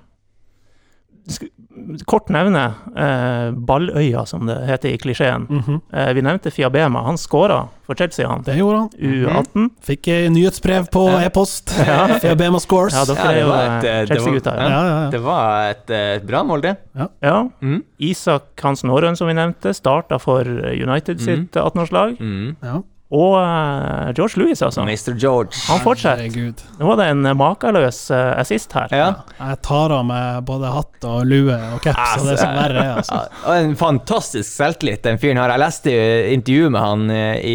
Kort 2.06 2.28
nevne 2.30 2.60
eh, 2.96 3.50
Balløya, 3.52 4.22
som 4.26 4.46
det 4.46 4.54
heter 4.68 4.92
i 4.94 4.98
klisjeen. 5.02 5.46
Mhm. 5.50 5.80
eh, 5.92 6.12
vi 6.14 6.22
nevnte 6.22 6.50
Fiabema. 6.54 7.02
Han 7.04 7.16
skåra 7.18 7.64
for 7.84 7.94
Chelsea, 7.98 8.28
han. 8.28 8.42
Det 8.46 8.54
gjorde 8.56 8.78
han. 8.78 8.88
U18. 8.98 9.70
Fikk 9.82 10.08
eh, 10.08 10.28
nyhetsbrev 10.30 10.86
på 10.94 11.02
e-post. 11.18 11.74
Fiabema 12.22 12.60
scores. 12.62 12.94
Ja, 12.94 13.04
Ja, 13.04 13.04
dere 13.04 13.18
Ja, 13.18 13.28
det 13.32 13.36
er 13.36 13.40
jo 13.40 13.48
var 13.50 13.64
eh, 13.64 13.66
et, 13.66 13.84
eh, 13.84 13.90
det 13.90 13.98
var- 13.98 14.06
Chelsea-gutter. 14.14 14.56
ja, 14.62 14.68
Ja. 14.70 15.02
ja. 15.04 15.10
Det 15.10 15.20
var 15.26 15.70
et, 15.70 15.90
eh, 15.90 16.18
bra 16.30 16.42
mål, 16.44 16.62
det. 16.62 16.76
ja. 17.20 17.48
Mm. 17.60 17.82
Isak 17.98 18.60
Hansen 18.62 18.90
Aarøen, 18.90 19.16
som 19.16 19.26
vi 19.28 19.34
nevnte, 19.34 19.74
starta 19.74 20.18
for 20.20 20.44
United 20.46 21.20
sitt 21.20 21.52
18-årslag. 21.56 22.16
Mm. 22.20 22.56
ja. 22.62 22.82
Og 23.12 23.34
eh, 23.36 24.12
George 24.16 24.40
Louis, 24.40 24.62
altså. 24.64 24.80
Mr. 24.82 25.12
George. 25.20 25.52
Han 25.68 25.80
fortsetter. 25.84 26.22
Herregud. 26.24 26.62
Nå 26.80 26.86
var 26.88 26.96
det 26.98 27.04
en 27.12 27.26
eh, 27.28 27.34
makeløs 27.36 27.98
eh, 28.10 28.30
assist 28.40 28.72
her. 28.74 28.88
Ja. 28.96 29.10
Jeg 29.38 29.58
tar 29.62 29.92
av 29.92 30.06
meg 30.08 30.40
både 30.48 30.70
hatt 30.72 31.04
og 31.04 31.20
lue 31.28 31.52
og 31.76 31.82
caps, 31.84 32.22
og 32.22 32.30
det 32.30 32.38
som 32.40 32.54
verre 32.56 32.80
er, 32.80 32.94
altså. 33.02 33.18
Ja, 33.44 33.58
en 33.60 33.76
fantastisk 33.78 34.48
selvtillit, 34.48 35.02
den 35.04 35.20
fyren 35.22 35.38
har. 35.42 35.52
Jeg 35.52 35.62
leste 35.62 35.92
intervjuet 35.94 36.42
intervju 36.44 36.70
med 36.74 36.80
han 36.84 37.04
i, 37.40 37.54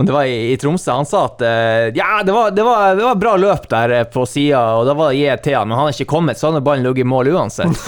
om 0.00 0.06
det 0.08 0.14
var 0.14 0.28
i, 0.28 0.36
i 0.52 0.56
Tromsø. 0.60 0.92
Han 0.96 1.08
sa 1.08 1.24
at 1.26 1.42
ja, 1.96 2.06
det 2.24 2.32
var, 2.32 2.52
det 2.56 2.64
var, 2.64 2.94
det 2.96 3.04
var 3.04 3.18
bra 3.20 3.34
løp 3.40 3.66
der 3.72 3.94
på 4.12 4.24
sida, 4.28 4.60
og 4.78 4.86
da 4.88 4.94
var 4.96 5.10
det 5.12 5.18
gi 5.22 5.26
til 5.44 5.58
han, 5.58 5.68
men 5.68 5.76
han 5.80 5.88
har 5.88 5.96
ikke 5.96 6.08
kommet, 6.12 6.40
så 6.40 6.48
hadde 6.50 6.62
ballen 6.64 6.86
ligget 6.86 7.04
i 7.04 7.08
mål 7.08 7.32
uansett. 7.34 7.82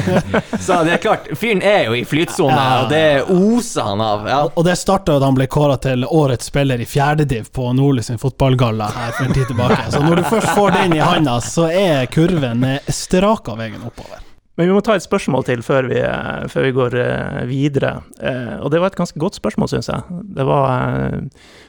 så 0.66 0.80
det 0.86 0.96
er 0.96 1.02
klart, 1.04 1.28
fyren 1.38 1.62
er 1.66 1.86
jo 1.90 1.98
i 1.98 2.02
flytsone, 2.08 2.54
Ja. 2.54 2.80
og 2.84 2.90
det 2.90 3.04
oser 3.34 3.86
han 3.92 4.02
av. 4.04 4.26
Ja. 4.30 4.40
Og 4.54 4.66
det 4.66 4.78
starta 4.80 5.18
da 5.20 5.26
han 5.30 5.38
ble 5.38 5.46
kåra 5.50 5.78
til 5.82 6.06
årets 6.06 6.19
spiller 6.42 6.80
i 6.80 6.86
fjerdediv 6.86 7.48
på 7.52 7.72
Nordli 7.74 8.02
sin 8.02 8.18
fotballgalla 8.18 8.86
her 8.94 9.12
for 9.16 9.24
en 9.24 9.32
tid 9.36 9.46
tilbake. 9.46 9.78
Så 9.92 10.00
når 10.04 10.16
du 10.16 10.22
først 10.28 10.50
får 10.56 10.70
den 10.76 10.92
i 10.96 10.98
handa, 11.02 11.38
så 11.40 11.68
er 11.72 12.06
kurven 12.12 12.64
eh, 12.64 12.80
strak 12.92 13.48
av 13.48 13.58
veien 13.58 13.80
oppover. 13.86 14.20
Men 14.56 14.66
vi 14.68 14.74
må 14.76 14.80
ta 14.84 14.92
et 14.98 15.02
spørsmål 15.06 15.44
til 15.46 15.62
før 15.64 15.86
vi, 15.88 15.98
eh, 16.04 16.46
før 16.52 16.62
vi 16.66 16.72
går 16.76 16.96
eh, 17.00 17.42
videre. 17.48 17.92
Eh, 18.20 18.56
og 18.60 18.70
det 18.74 18.80
var 18.82 18.92
et 18.92 18.98
ganske 18.98 19.18
godt 19.22 19.38
spørsmål, 19.40 19.68
syns 19.72 19.88
jeg. 19.88 20.02
Det 20.36 20.44
var 20.44 21.14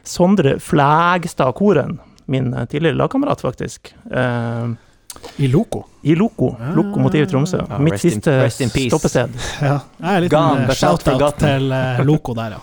Sondre 0.04 0.58
Flægstad 0.60 1.54
Koren, 1.56 2.00
min 2.32 2.52
tidligere 2.70 2.98
lagkamerat, 3.00 3.42
faktisk. 3.42 3.94
Eh, 4.12 4.68
I 5.44 5.48
Loco. 5.52 5.86
I 6.04 6.16
Loco. 6.16 6.54
Lokomotiv 6.76 7.26
Tromsø. 7.32 7.62
Ja, 7.70 7.78
Mitt 7.80 7.94
rest 7.98 8.06
in- 8.06 8.12
siste 8.20 8.38
rest 8.44 8.62
in 8.62 8.70
peace. 8.72 8.90
stoppested. 8.90 9.34
Ja. 9.62 9.80
Jeg 10.00 10.16
er 10.16 10.22
litt 10.26 10.32
Gone, 10.32 10.62
en 10.62 10.68
but 10.70 10.78
shout-out 10.80 11.40
til 11.40 11.74
Loco 12.08 12.34
der, 12.38 12.56
ja. 12.58 12.62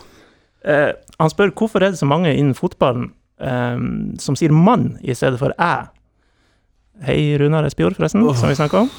Eh, 0.69 0.89
han 1.19 1.31
spør 1.31 1.51
hvorfor 1.51 1.83
er 1.83 1.93
det 1.93 1.99
så 1.99 2.07
mange 2.07 2.31
innen 2.33 2.55
fotballen 2.55 3.11
um, 3.39 4.15
som 4.19 4.35
sier 4.39 4.51
'mann' 4.51 4.97
i 5.01 5.15
stedet 5.15 5.39
for 5.39 5.53
'æ'. 5.57 5.89
Hei, 7.03 7.37
Runar 7.39 7.63
Espejord, 7.63 7.95
forresten, 7.95 8.23
som 8.35 8.49
vi 8.49 8.55
snakka 8.55 8.77
om. 8.77 8.89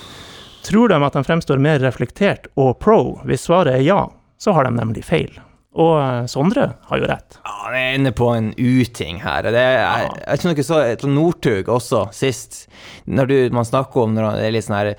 Tror 0.65 0.89
de 0.89 1.05
at 1.05 1.13
de 1.13 1.25
fremstår 1.25 1.59
mer 1.59 1.79
reflektert 1.79 2.47
og 2.57 2.79
pro? 2.79 3.21
Hvis 3.25 3.45
svaret 3.49 3.75
er 3.75 3.85
ja, 3.85 4.09
så 4.39 4.53
har 4.53 4.65
de 4.65 4.71
nemlig 4.77 5.05
feil. 5.05 5.41
Og 5.79 5.93
eh, 6.03 6.25
Sondre 6.27 6.65
har 6.89 6.99
jo 6.99 7.07
rett. 7.07 7.37
Ja, 7.45 7.53
Han 7.61 7.75
er 7.79 7.93
inne 7.95 8.11
på 8.17 8.27
en 8.35 8.49
uting 8.59 9.21
her. 9.23 9.45
Det 9.47 9.61
er, 9.61 9.77
jeg, 9.79 10.09
jeg 10.27 10.41
tror 10.43 10.57
dere 10.57 10.65
så 10.67 10.79
et 10.83 11.05
Northug 11.07 11.69
også, 11.71 12.01
sist. 12.17 12.65
Når 13.07 13.29
du, 13.31 13.35
man 13.55 13.67
snakker 13.69 14.03
om 14.03 14.15
når 14.17 14.35
det 14.41 14.49
er 14.49 14.53
litt 14.55 14.65
sånn 14.67 14.77
her 14.79 14.91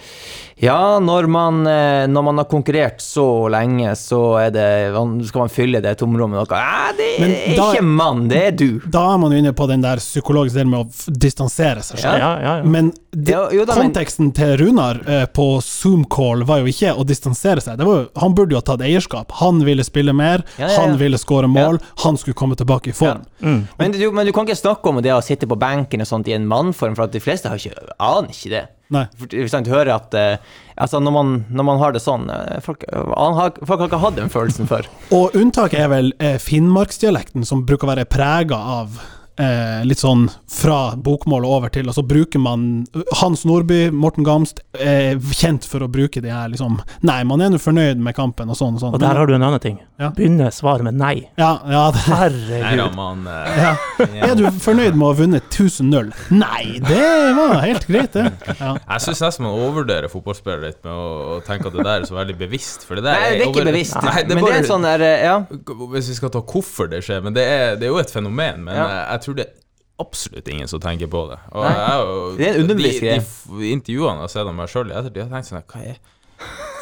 Ja, 0.62 0.77
når 1.03 1.27
man, 1.31 1.60
eh, 1.67 2.05
når 2.12 2.23
man 2.29 2.39
har 2.39 2.47
konkurrert 2.51 3.01
så 3.03 3.25
lenge, 3.51 3.91
så 3.99 4.21
er 4.45 4.53
det, 4.55 4.67
skal 5.27 5.43
man 5.43 5.51
fylle 5.51 5.81
det 5.84 5.95
tomrommet 5.99 6.38
med 6.38 6.43
noe. 6.45 6.62
Ja, 6.63 6.91
det 6.95 7.10
Men 7.19 7.36
er 7.36 7.57
da- 7.60 7.67
ikke 7.73 7.88
mann, 7.88 8.23
det 8.31 8.41
er 8.45 8.55
du. 8.63 8.67
Da 8.93 9.03
er 9.15 9.21
man 9.25 9.36
jo 9.36 9.41
inne 9.43 9.53
på 9.57 9.67
den 9.71 9.84
der 9.84 9.99
psykologiske 10.03 10.62
delen 10.62 10.71
med 10.71 10.86
å 10.88 11.17
distansere 11.27 11.84
seg 11.84 11.99
Ja, 11.99 12.03
selv. 12.05 12.23
ja, 12.23 12.31
ja. 12.47 12.55
Men 12.63 12.93
det, 13.12 13.36
jo 13.36 13.65
da, 13.67 13.76
men- 13.76 13.89
konteksten 13.91 14.30
til 14.32 14.54
Runar 14.62 15.02
eh, 15.04 15.26
på 15.36 15.45
Zoom-call 15.65 16.45
var 16.47 16.62
jo 16.62 16.69
ikke 16.71 16.93
å 16.95 17.04
distansere 17.04 17.60
seg. 17.60 17.76
Det 17.78 17.88
var 17.88 17.97
jo, 18.00 18.06
han 18.24 18.36
burde 18.38 18.56
jo 18.56 18.62
ha 18.62 18.65
tatt 18.69 18.84
eierskap. 18.88 19.34
Han 19.41 19.60
ville 19.67 19.84
spille 19.84 20.13
mer, 20.15 20.45
Ja, 20.56 20.69
ja, 20.69 20.71
ja. 20.71 20.80
han 20.86 20.95
ville 21.02 21.19
skåre 21.19 21.50
mål, 21.52 21.82
han 22.06 22.17
skulle 22.17 22.39
komme 22.39 22.56
tilbake 22.56 22.93
i 22.93 22.95
form. 22.95 23.26
Mm. 23.43 23.65
Men 23.78 23.91
du, 23.97 24.06
men 24.15 24.26
du 24.26 24.32
kan 24.36 24.47
ikke 24.47 24.56
snakke 24.62 24.89
om 24.93 25.02
det 25.04 25.12
å 25.12 25.19
sitte 25.26 25.50
på 25.52 25.60
benken 25.60 26.02
og 26.06 26.08
sånt 26.08 26.32
i 26.32 26.38
en 26.38 26.47
mannform, 26.47 26.95
for 26.95 27.10
at 27.10 27.12
de 27.12 27.19
fleste 27.24 27.52
har 27.52 27.60
ikke, 27.60 27.76
aner 28.00 28.32
ikke 28.32 28.54
det. 28.56 28.63
Nei. 28.91 29.06
For, 29.19 29.28
hvis 29.32 29.54
man 29.56 29.67
hører 29.71 29.93
at 29.95 30.15
eh, 30.19 30.50
altså 30.84 31.00
når, 31.04 31.13
man, 31.15 31.30
når 31.52 31.67
man 31.67 31.80
har 31.84 31.93
det 31.95 32.02
sånn 32.04 32.26
eh, 32.32 32.58
folk, 32.63 32.84
har, 32.91 33.54
folk 33.63 33.80
har 33.80 33.88
ikke 33.91 34.02
hatt 34.08 34.17
den 34.19 34.32
følelsen 34.32 34.67
før. 34.71 34.88
Og 35.15 35.36
unntaket 35.39 35.80
er 35.84 35.91
vel 35.91 36.13
eh, 36.19 36.36
finnmarksdialekten, 36.43 37.43
som 37.47 37.63
bruker 37.67 37.88
å 37.88 37.91
være 37.93 38.08
prega 38.12 38.60
av 38.80 39.02
eh, 39.41 39.82
litt 39.88 40.01
sånn 40.01 40.27
fra 40.51 40.93
bokmål 41.01 41.45
og 41.47 41.56
over 41.58 41.71
til, 41.73 41.89
og 41.89 41.95
så 41.97 42.04
bruker 42.06 42.41
man 42.43 42.86
Hans 43.21 43.43
Nordby, 43.47 43.88
Morten 43.95 44.25
Gamst, 44.27 44.62
er 44.77 45.17
kjent 45.36 45.65
for 45.67 45.84
å 45.86 45.89
bruke 45.91 46.21
de 46.23 46.30
her 46.32 46.51
liksom 46.54 46.80
Nei, 47.08 47.19
man 47.27 47.41
er 47.41 47.49
nå 47.54 47.60
fornøyd 47.62 47.99
med 48.04 48.15
kampen, 48.17 48.49
og 48.51 48.58
sånn 48.60 48.75
og 48.77 48.84
sånn. 48.84 48.93
Og 48.95 49.01
der 49.01 49.17
har 49.17 49.27
du 49.30 49.34
en 49.36 49.43
annen 49.47 49.62
ting. 49.63 49.80
Ja. 50.01 50.12
Begynner 50.15 50.51
svaret 50.54 50.86
med 50.86 50.97
nei. 50.99 51.27
Ja, 51.39 51.51
ja, 51.69 51.84
det, 51.93 52.01
Nei 52.12 52.30
da, 52.30 52.88
Herregud. 52.88 52.95
man 52.97 53.25
uh, 53.27 53.49
ja. 53.58 53.73
Er 54.30 54.36
du 54.39 54.45
fornøyd 54.62 54.95
med 54.97 55.06
å 55.06 55.12
ha 55.12 55.17
vunnet 55.19 55.47
1000-0? 55.54 56.12
Nei, 56.36 56.63
det 56.86 57.01
var 57.38 57.58
helt 57.65 57.86
greit, 57.89 58.13
det. 58.17 58.27
Ja. 58.62 58.73
Jeg 58.77 59.04
syns 59.06 59.21
nesten 59.25 59.45
man 59.47 59.56
overvurderer 59.58 60.12
fotballspillere 60.12 60.69
litt 60.71 60.80
med 60.86 60.93
å, 60.93 61.39
tenke 61.47 61.69
at 61.69 61.75
det 61.77 61.86
der 61.88 62.04
er 62.04 62.08
så 62.10 62.17
veldig 62.17 62.36
bevisst. 62.39 62.86
For 62.88 62.99
det 62.99 63.06
der 63.08 63.17
Nei, 63.19 63.30
det 63.30 63.38
er 63.41 63.45
ikke 63.47 63.62
over- 63.63 63.71
bevisst, 63.71 63.97
Nei, 64.06 64.15
det 64.25 64.36
er 64.36 64.39
men 64.41 64.47
det 64.49 64.56
er 64.60 64.67
sånn 64.69 64.86
der 64.88 65.06
eh, 65.08 65.25
Ja. 65.25 65.36
Hvis 65.95 66.10
vi 66.12 66.17
skal 66.17 66.32
ta 66.34 66.41
hvorfor 66.51 66.89
det 66.91 67.01
skjer, 67.06 67.21
men 67.25 67.36
det 67.38 67.45
er, 67.47 67.75
det 67.80 67.88
er 67.88 67.93
jo 67.93 68.01
et 68.01 68.12
fenomen. 68.13 68.63
Men 68.67 68.75
Ja. 68.77 68.88
jeg 69.13 69.23
tror 69.25 69.31
det 69.38 69.48
er 69.48 69.60
absolutt 70.02 70.48
ingen 70.50 70.67
som 70.67 70.82
tenker 70.82 71.12
på 71.12 71.26
det. 71.30 71.38
Og 71.52 71.65
Nei. 71.65 71.76
jeg 71.78 72.08
og, 72.08 72.38
Det 72.39 72.48
er 72.48 72.56
en 72.56 72.63
underbevisst 72.65 73.06
de, 73.06 73.20
de, 73.60 73.70
intervjuene 73.76 74.17
jeg 74.17 74.28
har 74.28 74.34
sett 74.36 74.50
av 74.50 74.58
meg 74.58 74.72
sjøl 74.72 74.91
i 74.91 74.98
ettertid, 74.98 75.24
har 75.26 75.36
tenkt 75.36 75.52
sånn 75.52 75.67
Hva 75.67 75.86
er 75.94 76.02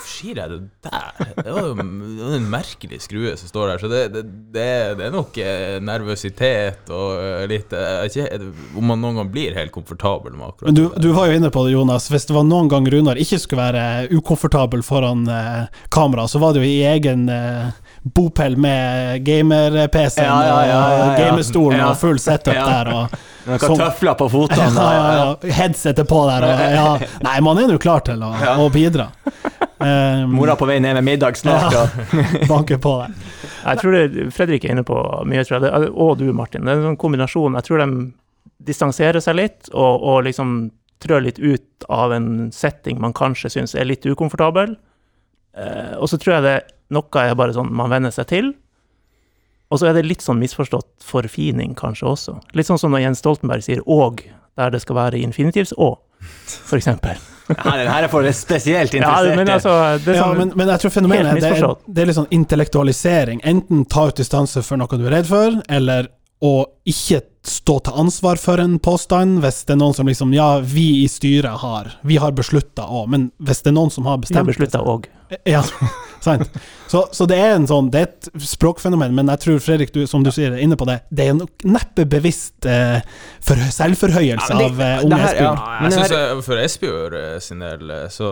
sier 0.10 0.40
jeg 0.40 0.52
det 0.52 0.90
der? 0.90 1.28
Det 1.38 1.54
var 1.54 1.68
jo 1.70 2.30
en 2.36 2.48
merkelig 2.52 3.00
skrue 3.04 3.36
som 3.40 3.52
står 3.52 3.72
der. 3.72 3.82
Så 3.82 3.90
det, 3.92 4.02
det, 4.14 4.24
det, 4.56 4.68
det 5.00 5.08
er 5.08 5.14
nok 5.14 5.38
eh, 5.42 5.78
nervøsitet 5.84 6.92
og 6.94 7.20
eh, 7.22 7.46
litt 7.52 7.74
eh, 7.76 8.08
ikke, 8.10 8.50
Om 8.80 8.90
man 8.92 9.04
noen 9.04 9.22
gang 9.22 9.32
blir 9.34 9.58
helt 9.58 9.74
komfortabel 9.76 10.36
med 10.36 10.50
akkurat 10.50 10.72
Men 10.72 10.80
du, 10.80 10.86
du 11.00 11.12
var 11.16 11.30
jo 11.30 11.40
inne 11.40 11.52
på 11.54 11.66
det, 11.66 11.76
Jonas. 11.76 12.10
Hvis 12.12 12.28
det 12.30 12.36
var 12.38 12.48
noen 12.48 12.72
gang 12.72 12.88
Runar 12.90 13.20
ikke 13.22 13.42
skulle 13.42 13.70
være 13.70 14.20
ukomfortabel 14.20 14.84
foran 14.86 15.28
eh, 15.32 15.70
kamera, 15.94 16.28
så 16.28 16.42
var 16.44 16.56
det 16.56 16.66
jo 16.66 16.70
i 16.72 16.84
egen 16.90 17.28
eh, 17.34 17.70
bopel 18.04 18.56
med 18.58 19.24
gamer-PC-en 19.26 20.26
Ja, 20.26 20.38
ja, 20.46 20.66
ja, 20.66 20.68
ja, 20.68 20.98
ja. 20.98 21.06
og 21.12 21.18
gamerstolen 21.20 21.78
Ja. 21.80 21.90
og 21.92 21.98
full 21.98 22.20
setup 22.20 22.54
Ja. 22.54 22.66
der. 22.66 22.94
Og, 22.94 23.18
Noen 23.50 23.60
Som- 23.60 23.78
tøfler 23.80 24.16
på 24.16 24.30
fotene. 24.30 24.74
ja, 24.76 25.36
ja. 25.42 25.52
Headsetet 25.54 26.08
på 26.08 26.20
der. 26.30 26.44
Og, 26.44 26.60
ja. 26.76 27.08
Nei, 27.24 27.40
man 27.42 27.58
er 27.58 27.68
nå 27.68 27.78
klar 27.80 28.00
til 28.06 28.20
å, 28.22 28.32
Ja. 28.40 28.56
å 28.58 28.70
bidra. 28.70 29.10
Um, 29.80 30.32
Mora 30.38 30.56
på 30.56 30.68
vei 30.68 30.80
ned 30.80 30.94
med 30.96 31.04
middag 31.04 31.36
snart. 31.38 31.72
Ja. 31.74 31.88
Banker 32.48 32.78
på 32.78 32.94
der. 33.02 33.16
Jeg 33.66 33.78
tror 33.80 33.92
det, 33.92 34.34
Fredrik 34.34 34.66
er 34.66 34.70
inne 34.76 34.84
på 34.84 35.26
mye, 35.26 35.44
tror 35.48 35.62
jeg. 35.64 35.90
Og 35.96 36.18
du, 36.20 36.32
Martin. 36.34 36.64
Det 36.66 36.72
er 36.72 36.78
en 36.82 36.96
sånn 36.96 36.98
kombinasjon. 36.98 37.56
Jeg 37.56 37.64
tror 37.64 37.78
de 37.86 38.12
distanserer 38.64 39.22
seg 39.24 39.36
litt, 39.36 39.70
og, 39.74 40.04
og 40.04 40.24
liksom 40.26 40.72
trør 41.02 41.24
litt 41.24 41.40
ut 41.40 41.86
av 41.90 42.12
en 42.12 42.52
setting 42.52 43.00
man 43.00 43.14
kanskje 43.14 43.50
syns 43.50 43.74
er 43.76 43.86
litt 43.86 44.04
ukomfortabel. 44.06 44.76
Eh, 45.58 45.96
og 45.98 46.10
så 46.12 46.20
tror 46.22 46.38
jeg 46.38 46.48
det 46.48 46.58
noe 46.94 47.24
er 47.24 47.38
bare 47.38 47.56
sånn 47.56 47.72
man 47.76 47.92
venner 47.92 48.14
seg 48.14 48.30
til. 48.32 48.52
Og 49.70 49.78
så 49.78 49.90
er 49.90 49.98
det 49.98 50.08
litt 50.08 50.26
sånn 50.26 50.40
misforstått 50.42 51.06
forfining 51.06 51.76
kanskje 51.78 52.08
også. 52.10 52.38
Litt 52.58 52.70
sånn 52.70 52.80
som 52.82 52.94
når 52.94 53.06
Jens 53.06 53.22
Stoltenberg 53.22 53.66
sier 53.66 53.84
'og', 53.86 54.24
der 54.58 54.72
det 54.74 54.82
skal 54.82 54.96
være 54.96 55.22
infinitivs 55.22 55.74
'å', 55.78 55.98
for 56.66 56.78
eksempel. 56.78 57.18
ja, 57.50 57.78
den 57.78 57.88
her 57.90 58.04
er 58.04 58.08
for 58.08 58.26
spesielt 58.32 58.94
Ja, 58.94 59.22
men 59.36 59.48
altså 59.50 59.98
det 60.06 60.14
er 60.14 60.18
Ja, 60.20 60.24
sånn, 60.24 60.38
men, 60.38 60.52
men 60.56 60.68
jeg 60.70 60.80
tror 60.84 60.92
fenomenet 60.94 61.32
er, 61.32 61.40
det 61.42 61.58
er, 61.58 61.76
det 61.88 62.02
er 62.02 62.10
litt 62.10 62.18
sånn 62.18 62.34
intellektualisering. 62.34 63.42
Enten 63.44 63.86
ta 63.90 64.08
ut 64.10 64.16
distanse 64.16 64.62
for 64.62 64.78
noe 64.78 64.98
du 64.98 65.06
er 65.08 65.16
redd 65.18 65.30
for, 65.30 65.62
eller 65.70 66.10
å 66.46 66.66
ikke 66.86 67.22
stå 67.50 67.80
til 67.88 67.94
ansvar 68.06 68.40
for 68.42 68.62
en 68.64 68.78
påstand, 68.80 69.40
hvis 69.44 69.64
det 69.68 69.76
er 69.76 69.82
noen 69.84 69.96
som 69.98 70.08
liksom 70.10 70.34
Ja, 70.38 70.60
vi 70.62 71.04
i 71.04 71.08
styret 71.12 71.60
har 71.64 71.94
Vi 72.08 72.18
har 72.22 72.32
beslutta 72.38 72.86
òg, 72.88 73.08
men 73.14 73.32
hvis 73.42 73.64
det 73.66 73.74
er 73.74 73.80
noen 73.80 73.92
som 73.94 74.06
har 74.10 74.18
Vi 74.22 74.30
har 74.34 74.44
bestemt 74.46 74.54
beslutta 74.54 74.82
òg. 74.86 75.10
Ja, 75.46 75.60
sant. 76.26 76.48
Så, 76.90 77.04
så 77.14 77.28
det 77.30 77.36
er 77.38 77.52
en 77.54 77.68
sånn 77.70 77.92
Det 77.94 78.00
er 78.02 78.08
et 78.08 78.30
språkfenomen, 78.50 79.14
men 79.14 79.28
jeg 79.30 79.42
tror 79.44 79.60
Fredrik, 79.62 79.92
du, 79.94 80.00
som 80.10 80.24
du 80.26 80.32
sier, 80.34 80.56
er 80.56 80.64
inne 80.64 80.74
på 80.80 80.88
det. 80.90 80.96
Det 81.14 81.28
er 81.30 81.36
nok 81.38 81.66
neppe 81.70 82.06
bevisst 82.10 82.66
eh, 82.66 82.98
for, 83.46 83.62
selvforhøyelse 83.76 84.50
Ja, 84.50 84.58
det- 84.58 84.72
av 84.72 84.82
eh, 84.82 85.04
unge 85.06 85.20
Espejord. 85.28 85.62
ja. 85.62 85.78
jeg 85.86 85.94
syns 86.00 86.46
For 86.48 86.64
Espejord 86.64 87.18
eh, 87.20 87.38
sin 87.46 87.62
del, 87.62 87.94
eh, 87.94 88.08
så 88.14 88.32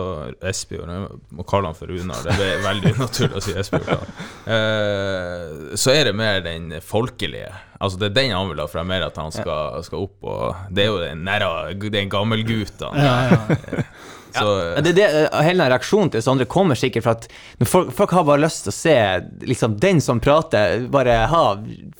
Espejord 0.50 0.90
Jeg 0.90 1.06
må 1.38 1.46
kalle 1.46 1.70
han 1.70 1.78
for 1.78 1.86
Runar, 1.94 2.26
det 2.26 2.50
er 2.56 2.66
veldig 2.66 2.94
unaturlig 2.98 3.38
å 3.38 3.46
si 3.46 3.54
Espejord. 3.62 4.10
Eh, 4.58 5.76
så 5.78 5.94
er 5.94 6.10
det 6.10 6.16
mer 6.18 6.42
den 6.44 6.72
folkelige. 6.84 7.52
Altså 7.78 7.98
Det 8.00 8.08
er 8.10 8.14
den 8.16 8.34
han 8.34 8.48
vil 8.50 8.60
ha 8.62 8.66
fra 8.70 8.82
mer 8.86 9.06
at 9.06 9.18
han 9.20 9.30
skal, 9.34 9.78
skal 9.86 10.06
opp 10.08 10.26
og 10.26 10.70
Det 10.74 10.84
er 10.84 10.88
jo 10.90 11.00
den 11.02 11.20
nære 11.26 11.74
Den 11.90 12.10
gammelgutten. 12.10 12.96
Ja, 12.98 13.18
ja. 13.30 13.82
Så 14.38 14.44
Ja, 14.76 14.80
det, 14.84 14.90
er 14.92 14.96
det, 14.98 15.06
hele 15.46 15.64
den 15.64 15.72
reaksjonen 15.72 16.10
til 16.12 16.22
Sondre 16.22 16.44
kommer 16.50 16.78
sikkert 16.78 17.06
fra 17.06 17.14
at 17.16 17.28
folk, 17.66 17.94
folk 17.96 18.12
har 18.12 18.26
bare 18.28 18.42
lyst 18.44 18.66
til 18.66 18.74
å 18.74 18.76
se 18.76 18.96
liksom, 19.48 19.78
den 19.80 20.02
som 20.04 20.20
prater, 20.20 20.84
bare 20.92 21.22
ha 21.30 21.44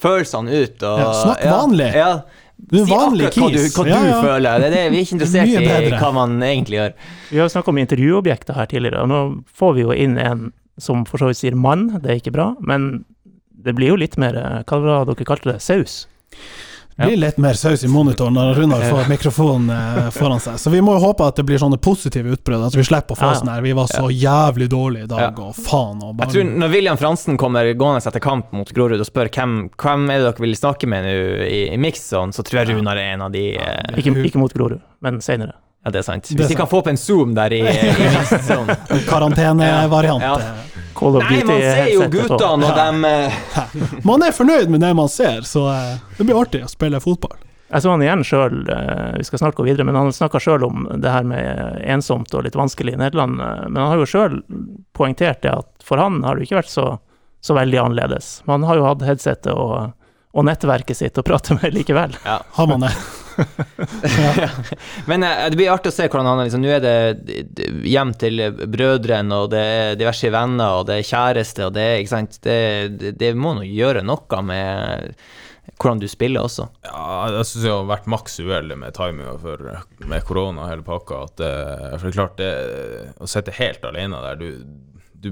følelsene 0.03 0.61
ut. 0.61 0.85
Og, 0.85 1.01
Ja, 1.01 1.09
snakk 1.23 1.47
vanlig. 1.49 1.89
Ja, 1.97 2.11
Du 2.59 2.81
er 2.83 2.85
si 2.85 2.93
vanlig 2.93 3.31
hva 3.33 3.49
du, 3.55 3.59
hva 3.65 3.87
du 3.87 3.93
ja. 3.95 4.21
føler. 4.21 4.61
Det 4.61 4.69
er 4.69 4.77
det, 4.77 4.85
vi 4.93 5.01
er 5.01 5.07
ikke 5.07 5.17
interessert 5.17 5.89
i 5.89 5.93
hva 6.03 6.13
man 6.15 6.37
egentlig 6.43 6.81
gjør. 6.83 6.97
Vi 7.31 7.41
har 7.41 7.53
snakka 7.55 7.73
om 7.73 7.83
intervjuobjekter 7.87 8.59
her 8.61 8.71
tidligere, 8.71 9.05
og 9.07 9.13
nå 9.13 9.21
får 9.63 9.77
vi 9.79 9.87
jo 9.87 9.97
inn 9.97 10.19
en 10.21 10.49
som 10.79 11.05
for 11.09 11.19
så 11.19 11.31
vidt 11.31 11.41
sier 11.41 11.57
mann, 11.59 11.89
det 12.03 12.13
er 12.13 12.21
ikke 12.21 12.35
bra, 12.37 12.53
men 12.63 13.05
det 13.65 13.75
blir 13.75 13.93
jo 13.95 13.99
litt 14.01 14.17
mer 14.21 14.37
eh, 14.39 14.63
Hva 14.69 14.81
var 14.83 15.05
det 15.09 15.19
dere 15.19 15.29
kalte 15.29 15.53
det? 15.53 15.61
Saus? 15.65 16.05
blir 16.99 17.17
litt 17.17 17.37
mer 17.39 17.55
saus 17.55 17.85
i 17.85 17.89
monitoren 17.89 18.35
når 18.35 18.57
Runar 18.59 18.81
får 18.91 19.09
mikrofonen 19.11 19.71
eh, 19.71 20.09
foran 20.11 20.41
seg. 20.43 20.57
Så 20.59 20.71
vi 20.73 20.81
må 20.83 20.97
jo 20.97 21.03
håpe 21.05 21.29
at 21.31 21.37
det 21.39 21.45
blir 21.47 21.61
sånne 21.63 21.79
positive 21.79 22.33
utbrudd, 22.35 22.65
at 22.67 22.75
vi 22.75 22.83
slipper 22.87 23.15
å 23.15 23.19
få 23.21 23.29
Ja, 23.29 23.37
ja. 23.37 23.39
sånn 23.39 23.51
her 23.53 23.63
Vi 23.63 23.75
var 23.79 23.87
så 23.93 24.09
jævlig 24.11 24.67
dårlige 24.73 25.07
i 25.07 25.11
dag, 25.13 25.21
Ja. 25.21 25.29
og 25.47 25.55
faen 25.55 26.03
og 26.03 26.19
Jeg 26.25 26.33
tror 26.35 26.51
Når 26.65 26.73
William 26.75 26.99
Fransen 26.99 27.39
kommer 27.39 27.71
gående 27.79 28.03
etter 28.03 28.25
kamp 28.25 28.51
mot 28.57 28.73
Grorud 28.75 28.99
og 28.99 29.07
spør 29.07 29.31
hvem, 29.31 29.55
hvem 29.79 30.11
er 30.11 30.19
det 30.19 30.27
dere 30.27 30.43
vil 30.49 30.59
snakke 30.59 30.91
med 30.91 31.07
nå 31.07 31.15
i, 31.47 31.63
i 31.71 31.79
mix-zone, 31.79 32.35
så 32.35 32.43
tror 32.43 32.65
jeg 32.65 32.75
Runar 32.75 32.99
er 32.99 33.15
en 33.15 33.23
av 33.29 33.33
de 33.35 33.45
eh, 33.55 33.95
Ikke, 34.03 34.17
ikke 34.27 34.43
mot 34.43 34.53
Grorud, 34.59 34.83
men 35.05 35.23
seinere. 35.23 35.55
Ja, 35.85 35.93
det 35.95 36.01
er 36.03 36.07
sant. 36.09 36.31
Hvis 36.35 36.49
de 36.51 36.57
kan 36.59 36.67
få 36.69 36.81
opp 36.83 36.89
en 36.91 36.99
zoom 37.01 37.35
der 37.37 37.53
i, 37.55 37.61
i 37.63 37.93
mix-zone. 38.17 38.75
karantenevariant. 39.09 40.23
Ja. 40.23 40.39
ja. 40.43 40.55
Nei, 40.99 41.43
man 41.47 41.61
ser 41.63 41.93
jo 41.93 42.07
guttene, 42.11 42.49
og 42.49 42.59
når 42.59 42.79
eh, 43.07 44.01
Man 44.09 44.25
er 44.27 44.33
fornøyd 44.35 44.73
med 44.75 44.83
det 44.83 44.91
man 44.99 45.07
ser, 45.13 45.45
så 45.47 45.69
eh, 45.71 45.93
det 46.19 46.27
blir 46.27 46.41
artig 46.41 46.65
å 46.67 46.71
spille 46.73 46.99
fotball. 47.01 47.37
Jeg 47.69 47.85
så 47.85 47.91
han 47.93 48.01
igjen 48.03 48.23
sjøl, 48.25 48.63
vi 49.21 49.25
skal 49.29 49.43
snart 49.43 49.57
gå 49.59 49.67
videre, 49.67 49.85
men 49.85 49.95
han 49.99 50.09
snakka 50.17 50.41
sjøl 50.41 50.63
om 50.65 50.87
det 51.05 51.11
her 51.13 51.27
med 51.29 51.83
ensomt 51.85 52.33
og 52.35 52.47
litt 52.47 52.57
vanskelig 52.57 52.95
i 52.97 53.01
Nederland. 53.03 53.39
eh, 53.45 53.63
Men 53.69 53.83
han 53.83 53.93
har 53.93 54.01
jo 54.03 54.09
sjøl 54.09 54.39
poengtert 54.97 55.43
det 55.45 55.53
at 55.53 55.69
for 55.85 56.01
han 56.03 56.23
har 56.27 56.35
det 56.41 56.49
ikke 56.49 56.59
vært 56.63 56.73
så, 56.73 56.89
så 57.45 57.55
veldig 57.55 57.79
annerledes. 57.85 58.33
Man 58.51 58.65
har 58.67 58.81
jo 58.81 58.89
hatt 58.89 59.05
headsetet 59.07 59.53
og, 59.55 59.93
og 60.35 60.49
nettverket 60.49 60.99
sitt 60.99 61.21
å 61.21 61.27
prate 61.29 61.55
med 61.61 61.77
likevel. 61.77 62.17
ja. 62.25 62.41
Har 62.59 62.67
man 62.73 62.89
det? 62.89 62.95
Men 65.11 65.23
eh, 65.27 65.45
det 65.51 65.59
blir 65.59 65.73
artig 65.73 65.93
å 65.93 65.95
se 65.95 66.07
hvordan 66.09 66.27
han 66.27 66.41
liksom, 66.45 66.63
Nå 66.65 66.71
er 66.75 66.85
det 66.85 66.95
hjem 67.89 68.15
til 68.19 68.43
brødrene, 68.67 69.43
og 69.43 69.53
det 69.55 69.65
er 69.75 69.99
diverse 70.01 70.31
venner, 70.35 70.81
og 70.81 70.89
det 70.89 70.99
er 70.99 71.11
kjæreste, 71.11 71.69
og 71.69 71.77
det 71.77 71.89
ikke 72.01 72.15
sant 72.15 72.41
Det, 72.45 72.59
det, 72.99 73.13
det 73.21 73.35
må 73.39 73.55
nå 73.59 73.67
gjøre 73.67 74.05
noe 74.07 74.43
med 74.47 75.15
hvordan 75.79 76.01
du 76.01 76.09
spiller 76.11 76.47
også. 76.47 76.65
Ja, 76.87 77.29
jeg 77.31 77.47
syns 77.47 77.67
jeg 77.67 77.75
har 77.75 77.85
vært 77.87 78.09
maks 78.11 78.39
uheldig 78.41 78.79
med 78.81 78.97
timinga 78.97 79.37
med 80.09 80.25
korona 80.27 80.65
og 80.65 80.73
hele 80.73 80.87
pakka. 80.87 81.21
At 81.29 81.37
det, 81.39 81.53
for 81.93 82.07
det 82.07 82.11
er 82.11 82.17
klart, 82.17 82.41
det 82.41 82.51
å 83.23 83.29
sitte 83.31 83.55
helt 83.61 83.85
alene 83.87 84.23
der 84.25 84.41
du, 84.41 84.49
du, 85.13 85.31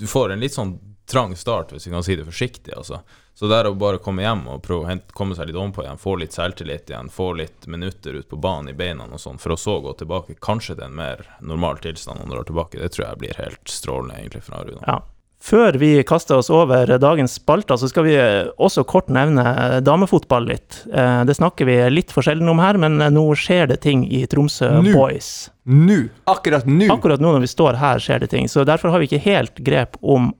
du 0.00 0.06
får 0.10 0.34
en 0.34 0.42
litt 0.42 0.56
sånn 0.56 0.74
trang 1.10 1.36
start, 1.36 1.72
hvis 1.72 1.86
vi 1.86 1.92
kan 1.92 2.04
si 2.06 2.16
det 2.16 2.24
forsiktig. 2.24 2.72
Altså. 2.76 3.00
Så 3.34 3.50
er 3.50 3.66
å 3.66 3.74
bare 3.74 3.98
komme 3.98 4.22
hjem 4.22 4.44
og 4.52 4.62
prøve 4.62 4.84
å 4.84 4.88
hente, 4.88 5.10
komme 5.16 5.34
seg 5.34 5.48
litt 5.50 5.58
ovenpå 5.58 5.82
igjen, 5.82 5.98
få 5.98 6.14
litt 6.20 6.36
selvtillit 6.36 6.90
igjen, 6.92 7.10
få 7.10 7.32
litt 7.40 7.66
minutter 7.66 8.20
ut 8.20 8.28
på 8.30 8.38
banen 8.38 8.70
i 8.70 8.76
beina 8.78 9.08
og 9.08 9.18
sånn, 9.20 9.40
for 9.42 9.56
å 9.56 9.58
så 9.58 9.80
gå 9.82 9.96
tilbake 9.98 10.36
kanskje 10.44 10.76
til 10.78 10.86
en 10.86 10.94
mer 10.94 11.24
normal 11.42 11.82
tilstand 11.82 12.22
noen 12.22 12.38
år 12.38 12.46
tilbake, 12.46 12.78
det 12.78 12.92
tror 12.94 13.08
jeg 13.08 13.20
blir 13.24 13.42
helt 13.42 13.66
strålende, 13.68 14.20
egentlig, 14.20 14.44
fra 14.46 14.62
Runa. 14.62 14.86
Ja. 14.86 15.00
Før 15.44 15.76
vi 15.76 15.90
kaster 16.08 16.38
oss 16.40 16.48
over 16.48 16.88
dagens 16.96 17.34
spalter, 17.36 17.76
så 17.76 17.90
skal 17.90 18.06
vi 18.06 18.14
også 18.56 18.86
kort 18.88 19.10
nevne 19.12 19.42
damefotball 19.84 20.46
litt. 20.48 20.78
Eh, 20.88 21.24
Det 21.28 21.34
snakker 21.36 21.68
vi 21.68 21.74
litt 21.90 22.14
for 22.14 22.24
sjelden 22.24 22.48
om 22.48 22.62
her, 22.62 22.78
men 22.80 22.96
nå 23.12 23.26
skjer 23.36 23.68
det 23.74 23.82
ting 23.82 24.06
i 24.08 24.22
Tromsø 24.30 24.70
Nå. 24.78 24.94
Boys. 24.94 25.50
Nå! 25.68 26.06
Akkurat 26.32 26.64
nå! 26.64 26.88
Akkurat 26.94 27.20
nå 27.20 27.34
når 27.34 27.44
vi 27.44 27.52
står 27.52 27.76
her, 27.76 28.00
skjer 28.00 28.24
det 28.24 28.30
ting. 28.32 28.48
Så 28.48 28.64
derfor 28.64 28.94
har 28.94 29.02
vi 29.02 29.10
ikke 29.10 29.20
helt 29.26 29.60
grep 29.66 29.98
om 30.00 30.32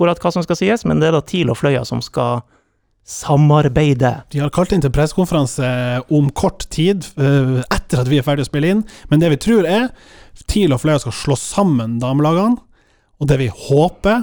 akkurat 0.00 0.22
hva 0.22 0.32
som 0.32 0.44
skal 0.46 0.56
sies, 0.56 0.86
men 0.88 1.00
det 1.00 1.10
er 1.10 1.18
da 1.18 1.20
TIL 1.20 1.52
og 1.52 1.58
Fløya 1.60 1.84
som 1.84 2.00
skal 2.00 2.40
samarbeide. 3.04 4.22
De 4.30 4.40
har 4.40 4.52
kalt 4.54 4.72
inn 4.72 4.82
til 4.84 4.92
pressekonferanse 4.94 5.68
om 6.14 6.30
kort 6.36 6.66
tid, 6.72 7.04
eh, 7.18 7.60
etter 7.68 8.00
at 8.00 8.08
vi 8.08 8.20
er 8.20 8.26
ferdig 8.26 8.46
å 8.46 8.50
spille 8.50 8.70
inn. 8.70 8.84
Men 9.10 9.20
det 9.20 9.32
vi 9.34 9.40
tror 9.44 9.66
er 9.68 9.88
TIL 10.46 10.72
og 10.72 10.80
Fløya 10.80 11.00
skal 11.02 11.16
slå 11.16 11.36
sammen 11.36 11.98
damelagene. 12.00 12.60
Og 13.20 13.28
det 13.28 13.36
vi 13.36 13.50
håper 13.52 14.22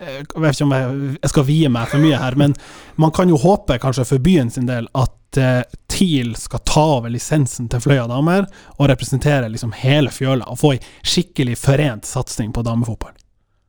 eh, 0.00 0.18
Jeg 0.20 0.42
vet 0.42 0.56
ikke 0.56 0.66
om 0.66 0.74
jeg, 0.76 1.18
jeg 1.22 1.30
skal 1.32 1.46
vie 1.48 1.68
meg 1.72 1.88
for 1.88 2.02
mye 2.02 2.18
her, 2.20 2.36
men 2.36 2.56
man 2.96 3.14
kan 3.14 3.30
jo 3.30 3.38
håpe, 3.40 3.78
kanskje 3.78 4.08
for 4.08 4.18
byen 4.18 4.50
sin 4.50 4.66
del, 4.68 4.90
at 4.94 5.38
eh, 5.40 5.62
TIL 5.88 6.34
skal 6.36 6.64
ta 6.66 6.84
over 6.98 7.10
lisensen 7.14 7.70
til 7.70 7.80
Fløya 7.80 8.08
damer 8.10 8.44
og 8.76 8.90
representere 8.90 9.48
liksom 9.48 9.72
hele 9.78 10.10
fjøla, 10.10 10.50
og 10.50 10.60
få 10.60 10.74
ei 10.76 10.82
skikkelig 11.06 11.56
forent 11.58 12.06
satsing 12.08 12.52
på 12.52 12.66
damefotball. 12.66 13.16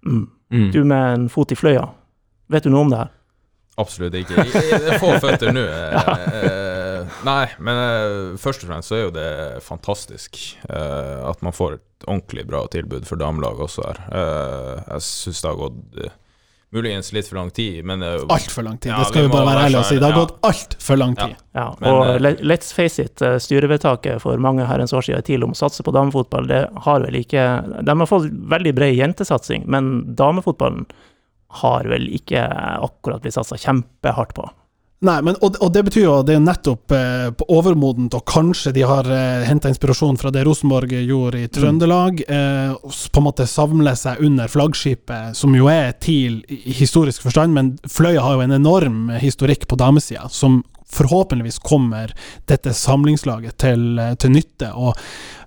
Mm. 0.05 0.27
Mm. 0.53 0.69
Du 0.73 0.83
med 0.83 1.13
en 1.13 1.29
fot 1.29 1.51
i 1.53 1.57
Fløya, 1.57 1.85
vet 2.49 2.65
du 2.65 2.71
noe 2.73 2.87
om 2.87 2.93
det 2.93 3.01
her? 3.03 3.11
Absolutt 3.79 4.15
ikke. 4.19 4.43
Det 4.43 4.91
er 4.91 4.99
få 4.99 5.13
føtter 5.23 5.53
nå. 5.55 5.63
eh, 5.63 6.09
eh, 6.39 7.19
Nei, 7.23 7.45
men 7.63 7.79
eh, 7.79 8.39
først 8.39 8.65
og 8.65 8.71
fremst 8.71 8.91
så 8.91 8.97
er 8.97 9.05
jo 9.05 9.13
det 9.15 9.29
fantastisk 9.63 10.39
at 10.69 11.45
man 11.45 11.55
får 11.55 11.77
et 11.77 12.07
ordentlig 12.07 12.45
bra 12.49 12.63
tilbud 12.71 13.07
for 13.07 13.19
damelaget 13.19 13.65
også 13.65 13.85
her. 13.87 14.01
Jeg 14.89 15.05
syns 15.05 15.41
det 15.43 15.49
har 15.49 15.59
gått 15.59 16.03
muligens 16.71 17.11
litt 17.13 17.27
for 17.27 17.39
lang 17.39 17.49
tid, 17.55 17.81
men 17.85 18.03
uh, 18.03 18.11
er 18.19 18.25
Altfor 18.35 18.65
lang 18.65 18.77
tid, 18.77 18.91
Ja, 18.91 18.99
det 19.01 19.09
skal 19.09 19.25
vi 19.25 19.31
bare 19.33 19.47
være 19.47 19.65
ærlige 19.67 19.81
og 19.81 19.87
si. 19.89 19.97
Det 19.97 20.05
har 20.05 20.13
ja. 20.15 20.23
gått 20.23 20.35
altfor 20.49 20.99
lang 21.01 21.15
tid. 21.17 21.35
Ja, 21.57 21.65
Men, 21.79 21.89
og 21.89 22.01
eh, 22.05 22.19
le- 22.21 22.51
let's 22.51 22.73
face 22.75 23.01
it, 23.03 23.21
eh, 23.25 23.37
styrevedtaket 23.41 24.21
for 24.21 24.37
mange 24.37 24.67
herrens 24.69 24.93
år 24.93 25.07
siden 25.07 25.23
i 25.23 25.27
TIL 25.27 25.47
om 25.47 25.55
å 25.55 25.59
satse 25.59 25.85
på 25.85 25.93
damefotball, 25.95 26.47
det 26.49 26.61
har 26.85 27.05
vel 27.05 27.17
ikke 27.23 27.45
De 27.87 27.95
har 28.03 28.09
fått 28.09 28.29
veldig 28.53 28.75
bred 28.77 28.93
jentesatsing, 28.99 29.65
men 29.65 30.15
damefotballen 30.19 30.85
har 31.63 31.89
vel 31.89 32.05
ikke 32.13 32.43
akkurat 32.85 33.23
blitt 33.23 33.33
satsa 33.33 33.57
kjempehardt 33.57 34.35
på. 34.37 34.45
Nei, 34.99 35.21
men, 35.23 35.37
og, 35.39 35.55
og 35.63 35.69
det 35.71 35.85
betyr 35.87 36.03
jo 36.03 36.13
det 36.27 36.33
er 36.35 36.41
nettopp 36.43 36.91
eh, 36.91 37.29
på 37.39 37.45
overmodent, 37.55 38.17
og 38.17 38.25
kanskje 38.27 38.73
de 38.75 38.83
har 38.83 39.07
eh, 39.07 39.45
henta 39.47 39.71
inspirasjon 39.71 40.19
fra 40.19 40.31
det 40.35 40.43
Rosenborg 40.43 40.91
gjorde 40.91 41.45
i 41.45 41.51
Trøndelag. 41.55 42.19
Eh, 42.27 42.73
og 42.75 42.91
på 42.91 43.21
en 43.21 43.27
måte 43.29 43.47
samle 43.47 43.93
seg 43.99 44.19
under 44.27 44.51
flaggskipet, 44.51 45.37
som 45.39 45.55
jo 45.55 45.69
er 45.71 45.93
TIL 46.03 46.41
i 46.51 46.75
historisk 46.75 47.23
forstand, 47.23 47.55
men 47.55 47.71
Fløya 47.87 48.25
har 48.25 48.35
jo 48.35 48.43
en 48.43 48.57
enorm 48.59 49.07
historikk 49.23 49.69
på 49.71 49.79
damesida, 49.79 50.27
som 50.35 50.59
forhåpentligvis 50.93 51.59
kommer 51.59 52.13
dette 52.49 52.73
samlingslaget 52.73 53.57
til, 53.61 53.99
eh, 53.99 54.13
til 54.19 54.31
nytte. 54.33 54.71
og 54.73 54.97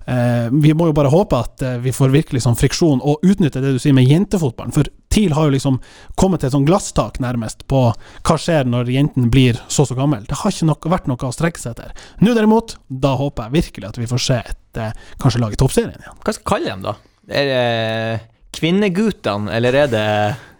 eh, 0.07 0.49
Vi 0.51 0.73
må 0.73 0.87
jo 0.89 0.95
bare 0.95 1.11
håpe 1.11 1.39
at 1.39 1.61
eh, 1.61 1.77
vi 1.83 1.91
får 1.95 2.13
virkelig 2.13 2.43
sånn 2.45 2.57
friksjon, 2.59 3.01
og 3.03 3.23
utnytte 3.27 3.61
det 3.63 3.73
du 3.75 3.79
sier 3.81 3.95
med 3.97 4.07
jentefotballen. 4.07 4.73
For 4.75 4.87
TIL 5.13 5.35
har 5.35 5.49
jo 5.49 5.55
liksom 5.55 5.79
kommet 6.19 6.41
til 6.41 6.49
et 6.49 6.55
sånn 6.55 6.65
glasstak, 6.67 7.19
nærmest, 7.23 7.67
på 7.69 7.85
hva 7.93 8.37
skjer 8.39 8.65
når 8.69 8.89
jentene 8.89 9.29
blir 9.33 9.59
så 9.67 9.85
så 9.85 9.97
gammel. 9.99 10.23
Det 10.29 10.39
har 10.41 10.55
ikke 10.55 10.69
nok, 10.71 10.89
vært 10.95 11.11
noe 11.11 11.29
å 11.29 11.35
strekke 11.35 11.61
seg 11.61 11.75
etter. 11.75 11.93
Nå 12.23 12.33
derimot, 12.37 12.77
da 12.87 13.13
håper 13.19 13.49
jeg 13.49 13.57
virkelig 13.59 13.91
at 13.91 14.01
vi 14.01 14.09
får 14.09 14.23
se 14.29 14.39
et 14.41 14.81
eh, 14.81 14.95
kanskje 15.21 15.43
lag 15.43 15.53
i 15.53 15.59
toppserien 15.59 15.99
igjen. 15.99 16.19
Hva 16.23 16.33
skal 16.33 16.43
vi 16.43 16.51
kalle 16.55 16.71
dem, 16.71 16.87
da? 16.87 16.95
Er 17.29 17.51
det 17.51 18.19
kvinneguttene, 18.57 19.53
eller 19.53 19.83
er 19.83 19.87
det 19.91 20.07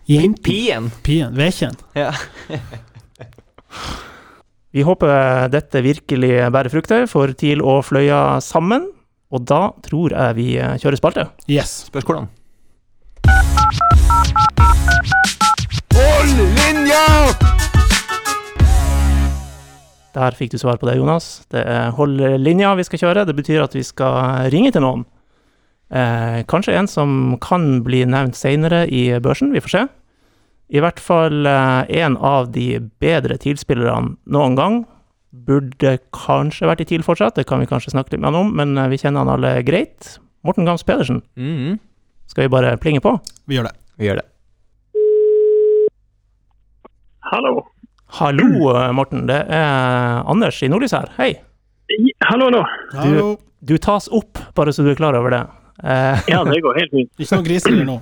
Jenten, 0.09 0.41
pien? 0.43 0.89
pien, 1.03 1.31
Vekjen. 1.37 1.77
Ja. 1.95 2.11
Vi 4.73 4.81
håper 4.81 5.51
dette 5.53 5.83
virkelig 5.85 6.31
bærer 6.49 6.73
frukter 6.73 7.03
for 7.05 7.29
TIL 7.37 7.59
og 7.61 7.83
Fløya 7.85 8.39
sammen, 8.41 8.87
og 9.29 9.43
da 9.45 9.67
tror 9.85 10.15
jeg 10.15 10.33
vi 10.39 10.47
eh, 10.57 10.79
kjører 10.81 10.97
spalte. 10.97 11.27
Yes. 11.45 11.91
Spørs 11.91 12.07
hvordan. 12.09 12.25
Der 20.17 20.37
fikk 20.41 20.55
du 20.55 20.57
svar 20.57 20.81
på 20.81 20.89
det, 20.89 20.97
Jonas. 20.97 21.45
Det 21.53 21.61
er 21.61 21.93
hold 21.93 22.17
linja 22.41 22.73
vi 22.73 22.89
skal 22.89 23.05
kjøre. 23.05 23.27
Det 23.29 23.37
betyr 23.37 23.61
at 23.67 23.77
vi 23.77 23.85
skal 23.85 24.49
ringe 24.49 24.73
til 24.73 24.81
noen. 24.81 25.05
Eh, 25.93 26.41
kanskje 26.49 26.73
en 26.81 26.89
som 26.89 27.35
kan 27.45 27.83
bli 27.85 28.07
nevnt 28.09 28.41
senere 28.41 28.87
i 28.89 29.11
børsen, 29.21 29.53
vi 29.53 29.61
får 29.61 29.77
se. 29.77 29.89
I 30.73 30.81
hvert 30.81 30.99
fall 31.03 31.45
eh, 31.45 31.83
en 32.03 32.15
av 32.17 32.47
de 32.55 32.79
bedre 33.03 33.37
TIL-spillerne 33.37 34.15
noen 34.33 34.55
gang. 34.57 34.79
Burde 35.33 35.95
kanskje 36.13 36.67
vært 36.69 36.81
i 36.81 36.87
TIL 36.89 37.03
fortsatt, 37.05 37.35
det 37.37 37.45
kan 37.49 37.61
vi 37.61 37.67
kanskje 37.69 37.93
snakke 37.93 38.13
litt 38.13 38.21
med 38.21 38.31
han 38.33 38.39
om, 38.41 38.51
men 38.57 38.75
eh, 38.77 38.87
vi 38.91 38.97
kjenner 39.01 39.23
han 39.25 39.33
alle 39.35 39.55
greit. 39.65 40.15
Morten 40.45 40.65
Gams 40.67 40.83
Pedersen, 40.83 41.21
Mhm. 41.37 41.79
skal 42.27 42.43
vi 42.47 42.51
bare 42.53 42.75
plinge 42.77 43.01
på? 43.01 43.15
Vi 43.47 43.55
gjør 43.57 43.69
det. 43.69 43.75
Vi 43.97 44.05
gjør 44.09 44.19
det. 44.21 44.25
Hallo. 47.31 47.63
Hallo, 48.19 48.75
eh, 48.75 48.91
Morten. 48.93 49.25
Det 49.29 49.39
er 49.49 50.23
Anders 50.29 50.61
i 50.63 50.67
Nordlys 50.69 50.91
her. 50.93 51.09
Hei. 51.17 51.31
Hallo, 52.29 52.49
hallo. 52.93 53.35
Du, 53.37 53.37
Du 53.63 53.77
tas 53.77 54.09
opp, 54.11 54.37
bare 54.55 54.73
så 54.75 54.83
du 54.83 54.89
er 54.91 54.95
klar 54.99 55.15
over 55.15 55.29
det. 55.31 55.41
Eh, 55.83 56.19
Ja, 56.33 56.43
det 56.43 56.61
går 56.61 56.75
helt 56.81 56.91
fint. 56.91 57.09
Ikke 57.17 57.37
noe 57.39 57.45
griserier 57.47 57.85
nå. 57.87 58.01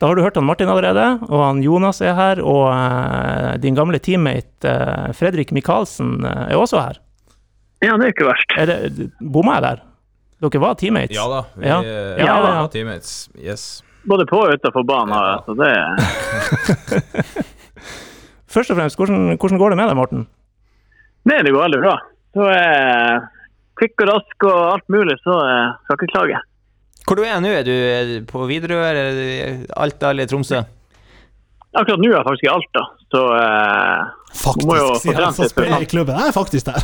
Da 0.00 0.08
har 0.08 0.16
du 0.16 0.22
hørt 0.24 0.38
han 0.40 0.46
Martin 0.48 0.70
allerede, 0.72 1.02
og 1.28 1.42
han 1.44 1.58
Jonas 1.62 1.98
er 2.00 2.14
her, 2.16 2.40
og 2.40 2.70
eh, 2.72 3.58
din 3.60 3.76
gamle 3.76 3.98
teammate 4.00 4.64
eh, 4.70 5.10
Fredrik 5.18 5.52
Michaelsen 5.52 6.24
eh, 6.24 6.46
er 6.54 6.56
også 6.56 6.80
her. 6.80 6.96
Ja, 7.84 7.96
det 8.00 8.06
er 8.08 8.14
ikke 8.14 8.28
verst. 8.30 8.54
Er 8.60 8.68
det, 8.70 9.10
bomma 9.20 9.58
jeg 9.58 9.66
der? 9.66 9.82
Dere 10.40 10.60
var 10.62 10.74
teammates? 10.80 11.12
Ja 11.16 11.26
da, 11.28 11.42
vi 11.60 11.68
Ja. 11.68 11.78
eh, 11.84 12.16
Ja, 12.16 12.24
ja, 12.24 12.36
ja. 12.40 12.60
var 12.64 12.72
teammates. 12.72 13.12
Yes. 13.36 13.66
Både 14.08 14.24
på 14.24 14.40
og 14.40 14.54
utenfor 14.56 14.86
banen. 14.88 15.12
Så 15.44 15.52
det, 15.60 15.68
Først 18.50 18.72
og 18.72 18.76
fremst, 18.80 18.96
hvordan, 18.98 19.36
hvordan 19.38 19.58
går 19.60 19.70
det 19.74 19.76
med 19.78 19.88
deg, 19.92 19.96
Morten? 20.00 20.24
Nei, 21.28 21.42
det 21.44 21.52
går 21.54 21.66
veldig 21.68 21.80
bra. 21.84 21.92
Så 22.34 22.46
er 22.50 23.20
kvikk 23.78 24.02
og 24.06 24.08
rask 24.14 24.46
og 24.48 24.58
alt 24.72 24.88
mulig, 24.92 25.16
så 25.22 25.36
eh, 25.44 25.76
skal 25.84 25.92
jeg 25.94 26.00
ikke 26.00 26.14
klage. 26.16 26.40
Hvor 27.10 27.18
du 27.18 27.24
er 27.26 27.40
nå? 27.42 27.50
Er 27.50 27.64
du 27.66 28.26
på 28.30 28.44
Widerøe, 28.46 28.84
eller 28.86 29.16
er 29.18 29.54
Alta 29.82 30.12
eller 30.14 30.28
Tromsø? 30.30 30.60
Akkurat 31.74 31.98
nå 31.98 32.06
er 32.06 32.12
jeg 32.14 32.26
faktisk 32.28 32.44
i 32.44 32.50
Alta, 32.52 32.82
så 33.10 33.22
eh, 33.34 34.60
må 34.62 34.76
jo 34.78 34.84
Faktisk, 34.92 35.02
sier 35.08 35.18
han 35.18 35.34
som 35.34 35.48
spiller 35.50 35.82
i 35.82 35.88
klubben. 35.90 36.14
Jeg 36.14 36.30
er 36.30 36.36
faktisk 36.36 36.68
der. 36.68 36.78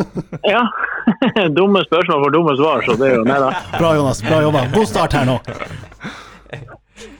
ja. 0.54 0.62
dumme 1.58 1.82
spørsmål 1.84 2.22
for 2.24 2.32
dumme 2.32 2.54
svar, 2.56 2.86
så 2.88 2.96
det 2.96 3.10
er 3.10 3.18
jo 3.18 3.26
Nei 3.28 3.36
da. 3.42 3.50
Bra, 3.74 3.90
Jonas. 3.98 4.22
Bra 4.24 4.38
jobba. 4.46 4.62
God 4.72 4.88
start 4.88 5.16
her 5.18 5.28
nå. 5.28 5.36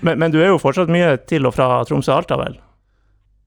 Men, 0.01 0.17
men 0.17 0.33
du 0.33 0.41
er 0.41 0.49
jo 0.55 0.63
fortsatt 0.63 0.89
mye 0.93 1.13
til 1.29 1.45
og 1.45 1.53
fra 1.59 1.83
Tromsø 1.85 2.15
og 2.15 2.23
Alta, 2.23 2.41
vel? 2.41 2.57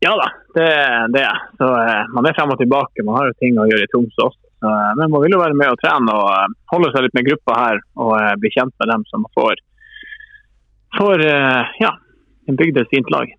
Ja 0.06 0.14
da, 0.22 0.30
det, 0.54 0.68
det 1.16 1.24
er 1.24 1.32
jeg. 1.32 1.50
Så 1.58 1.72
eh, 1.82 2.14
Man 2.14 2.30
er 2.30 2.38
frem 2.38 2.54
og 2.54 2.62
tilbake. 2.62 3.10
Man 3.10 3.18
har 3.18 3.34
jo 3.34 3.40
ting 3.42 3.58
å 3.58 3.66
gjøre 3.74 3.90
i 3.90 3.92
Tromsø 3.96 4.30
også. 4.30 4.49
Så, 4.60 4.68
eh, 4.68 4.94
men 5.00 5.12
man 5.12 5.24
vil 5.24 5.36
jo 5.36 5.42
være 5.42 5.58
med 5.58 5.72
og 5.72 5.80
trene 5.82 6.16
og 6.16 6.30
eh, 6.36 6.56
holde 6.74 6.92
seg 6.94 7.06
litt 7.06 7.18
med 7.18 7.28
gruppa 7.30 7.58
her 7.58 7.82
og 8.00 8.14
eh, 8.20 8.38
bli 8.42 8.52
kjent 8.56 8.76
med 8.82 8.92
dem 8.92 9.06
som 9.12 9.28
får, 9.38 9.62
får 10.98 11.24
ja, 11.80 11.94
en 12.50 12.58
bygd 12.60 12.82
et 12.82 12.92
fint 12.92 13.12
lag. 13.14 13.32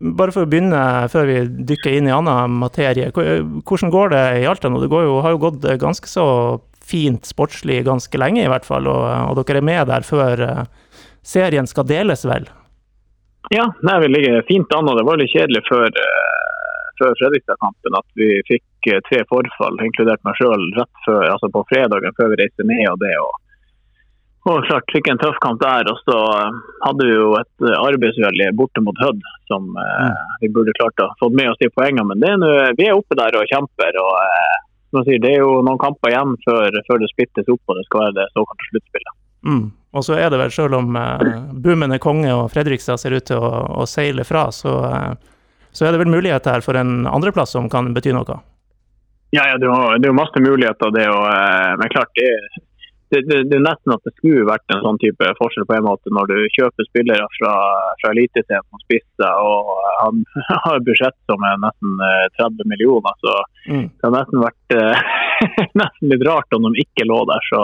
Bare 0.00 0.32
for 0.32 0.44
å 0.44 0.48
begynne, 0.48 0.80
før 1.12 1.28
vi 1.28 1.36
dykker 1.68 1.96
inn 1.96 2.08
i 2.08 2.14
annen 2.14 2.56
materie. 2.58 3.10
Hvordan 3.12 3.92
går 3.92 4.14
det 4.14 4.22
i 4.40 4.46
Alta 4.48 4.70
nå? 4.70 4.80
Det 4.82 4.90
går 4.90 5.04
jo, 5.04 5.18
har 5.24 5.34
jo 5.34 5.42
gått 5.42 5.66
ganske 5.82 6.08
så 6.08 6.26
fint 6.84 7.26
sportslig 7.28 7.82
ganske 7.86 8.18
lenge, 8.20 8.42
i 8.44 8.50
hvert 8.50 8.66
fall. 8.66 8.88
Og, 8.90 9.04
og 9.30 9.40
dere 9.44 9.60
er 9.60 9.66
med 9.66 9.90
der 9.90 10.06
før 10.06 10.42
serien 11.24 11.68
skal 11.70 11.86
deles, 11.90 12.24
vel? 12.28 12.48
Ja, 13.52 13.68
nei, 13.84 13.98
vi 14.02 14.10
ligger 14.14 14.46
fint 14.48 14.72
an. 14.74 14.88
og 14.88 14.98
Det 14.98 15.06
var 15.06 15.20
litt 15.20 15.34
kjedelig 15.34 15.64
før, 15.68 15.90
før 17.04 17.16
Fredrikstad-kampen 17.20 17.96
at 18.00 18.06
vi 18.18 18.28
fikk 18.48 18.90
eh, 18.90 19.00
tre 19.08 19.22
forfall, 19.30 19.80
inkludert 19.84 20.22
meg 20.26 20.38
sjøl, 20.40 20.68
altså 20.80 21.52
på 21.52 21.64
fredagen 21.70 22.16
før 22.18 22.32
vi 22.32 22.40
reiste 22.42 22.66
ned. 22.66 22.86
og 22.90 23.00
det. 23.04 23.14
Og, 23.20 23.40
og 24.50 24.66
klart 24.68 24.92
fikk 24.92 25.08
en 25.12 25.20
tøff 25.20 25.38
kamp 25.44 25.62
der. 25.62 25.88
Og 25.92 26.00
så 26.02 26.18
eh, 26.40 26.60
hadde 26.86 27.08
vi 27.08 27.16
jo 27.16 27.30
et 27.40 27.66
eh, 27.68 27.78
arbeidsuhell 27.78 28.44
borte 28.58 28.84
mot 28.84 29.00
Hødd 29.04 29.24
som 29.50 29.72
eh, 29.80 30.22
vi 30.42 30.52
burde 30.52 30.76
klart 30.80 31.04
å 31.04 31.10
fått 31.20 31.36
med 31.36 31.52
oss 31.52 31.60
de 31.62 31.72
poengene. 31.76 32.08
Men 32.12 32.24
det 32.24 32.32
er 32.32 32.40
noe, 32.42 32.68
vi 32.80 32.88
er 32.88 32.96
oppe 32.96 33.18
der 33.20 33.36
og 33.38 33.48
kjemper. 33.52 34.00
og 34.00 34.16
eh, 34.24 34.62
sier, 35.02 35.20
Det 35.20 35.32
er 35.32 35.42
jo 35.42 35.60
noen 35.66 35.80
kamper 35.82 36.12
igjen 36.12 36.36
før, 36.46 36.82
før 36.88 37.02
det 37.02 37.12
splittes 37.12 37.50
opp 37.50 37.72
og 37.72 37.80
det 37.80 37.86
skal 37.88 38.06
være 38.06 38.18
det 38.20 38.30
såkalte 38.32 38.70
sluttspillet. 38.72 39.16
Mm. 39.44 39.64
Og 39.94 40.02
så 40.02 40.16
er 40.18 40.30
det 40.32 40.40
vel, 40.40 40.52
selv 40.54 40.78
om 40.80 40.96
eh, 40.98 41.28
Boomen 41.62 41.94
er 41.94 42.02
konge 42.02 42.32
og 42.34 42.48
Fredrikstad 42.52 42.98
ser 43.00 43.14
ut 43.14 43.26
til 43.28 43.38
å, 43.38 43.52
å 43.82 43.86
seile 43.88 44.26
fra, 44.26 44.48
så, 44.54 44.74
eh, 44.88 45.33
så 45.74 45.86
er 45.88 45.94
det 45.94 46.00
vel 46.04 46.12
mulighet 46.14 46.46
her 46.46 46.62
for 46.64 46.78
en 46.78 47.04
andreplass 47.10 47.54
som 47.56 47.66
kan 47.72 47.92
bety 47.96 48.12
noe? 48.14 48.38
Ja, 49.34 49.48
ja 49.50 49.56
det, 49.58 49.66
er 49.66 50.06
jo, 50.06 50.14
masse 50.14 50.38
muligheter, 50.40 50.92
det. 50.94 51.08
Og, 51.10 51.24
eh, 51.26 51.72
men 51.80 51.90
klart, 51.90 52.12
det, 52.14 52.28
det, 53.10 53.20
det, 53.26 53.40
det 53.50 53.56
er 53.58 53.64
nesten 53.66 53.94
at 53.94 54.02
det 54.06 54.12
skulle 54.16 54.46
vært 54.46 54.70
en 54.74 54.82
sånn 54.84 55.00
type 55.02 55.28
forskjell 55.40 55.66
på 55.68 55.74
en 55.76 55.86
måte 55.88 56.12
når 56.14 56.30
du 56.30 56.36
kjøper 56.54 56.86
spillere 56.88 57.26
fra, 57.36 57.52
fra 58.00 58.12
Eliteserien 58.14 58.62
som 58.70 58.82
spisser 58.86 59.42
og 59.42 59.72
han 60.04 60.22
har 60.64 60.78
et 60.78 60.86
budsjett 60.86 61.18
som 61.30 61.42
er 61.50 61.58
nesten 61.66 61.98
eh, 62.08 62.26
30 62.40 62.70
millioner. 62.74 63.18
Så 63.24 63.36
Mm. 63.64 63.86
det 63.88 64.04
har 64.04 64.12
nesten 64.12 64.42
vært 64.44 64.74
eh, 64.76 65.04
nesten 65.80 66.10
litt 66.12 66.24
rart 66.28 66.52
om 66.52 66.66
de 66.68 66.82
ikke 66.84 67.06
lå 67.08 67.22
der. 67.30 67.46
Så. 67.48 67.62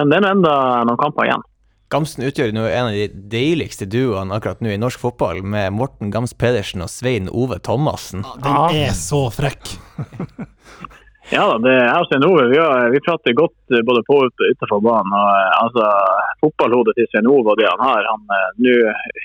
Men 0.00 0.08
det 0.10 0.16
er 0.22 0.30
enda 0.32 0.54
noen 0.88 0.96
kamper 1.02 1.26
igjen. 1.28 1.42
Gamsten 1.92 2.26
utgjør 2.26 2.50
nå 2.54 2.64
en 2.66 2.88
av 2.88 2.96
de 2.96 3.06
deiligste 3.30 3.86
duoene 3.86 4.34
akkurat 4.34 4.62
nå 4.64 4.72
i 4.74 4.80
norsk 4.80 4.98
fotball, 5.02 5.42
med 5.46 5.74
Morten 5.76 6.10
Gams 6.14 6.34
Pedersen 6.34 6.82
og 6.82 6.90
Svein 6.90 7.30
Ove 7.30 7.60
Thomassen. 7.62 8.26
Den 8.42 8.84
er 8.86 8.94
så 8.96 9.28
frekk. 9.34 9.76
Ja 11.34 11.42
da, 11.50 11.54
det 11.58 11.72
er 11.74 12.04
Svein 12.06 12.22
Ove. 12.22 12.44
Vi, 12.52 12.58
har, 12.62 12.84
vi 12.94 13.00
prater 13.02 13.34
godt 13.34 13.74
eh, 13.74 13.82
både 13.86 14.02
på 14.06 14.20
og 14.22 14.44
utenfor 14.46 14.78
banen. 14.78 15.10
Og, 15.10 15.30
eh, 15.34 15.56
altså, 15.58 15.86
fotballhodet 16.44 16.94
til 16.94 17.08
Svein 17.10 17.26
Ove 17.26 17.50
og 17.50 17.58
det 17.58 17.66
han 17.66 17.82
har 17.82 18.06
han, 18.06 18.22
eh, 18.36 18.52
Nå 18.62 18.76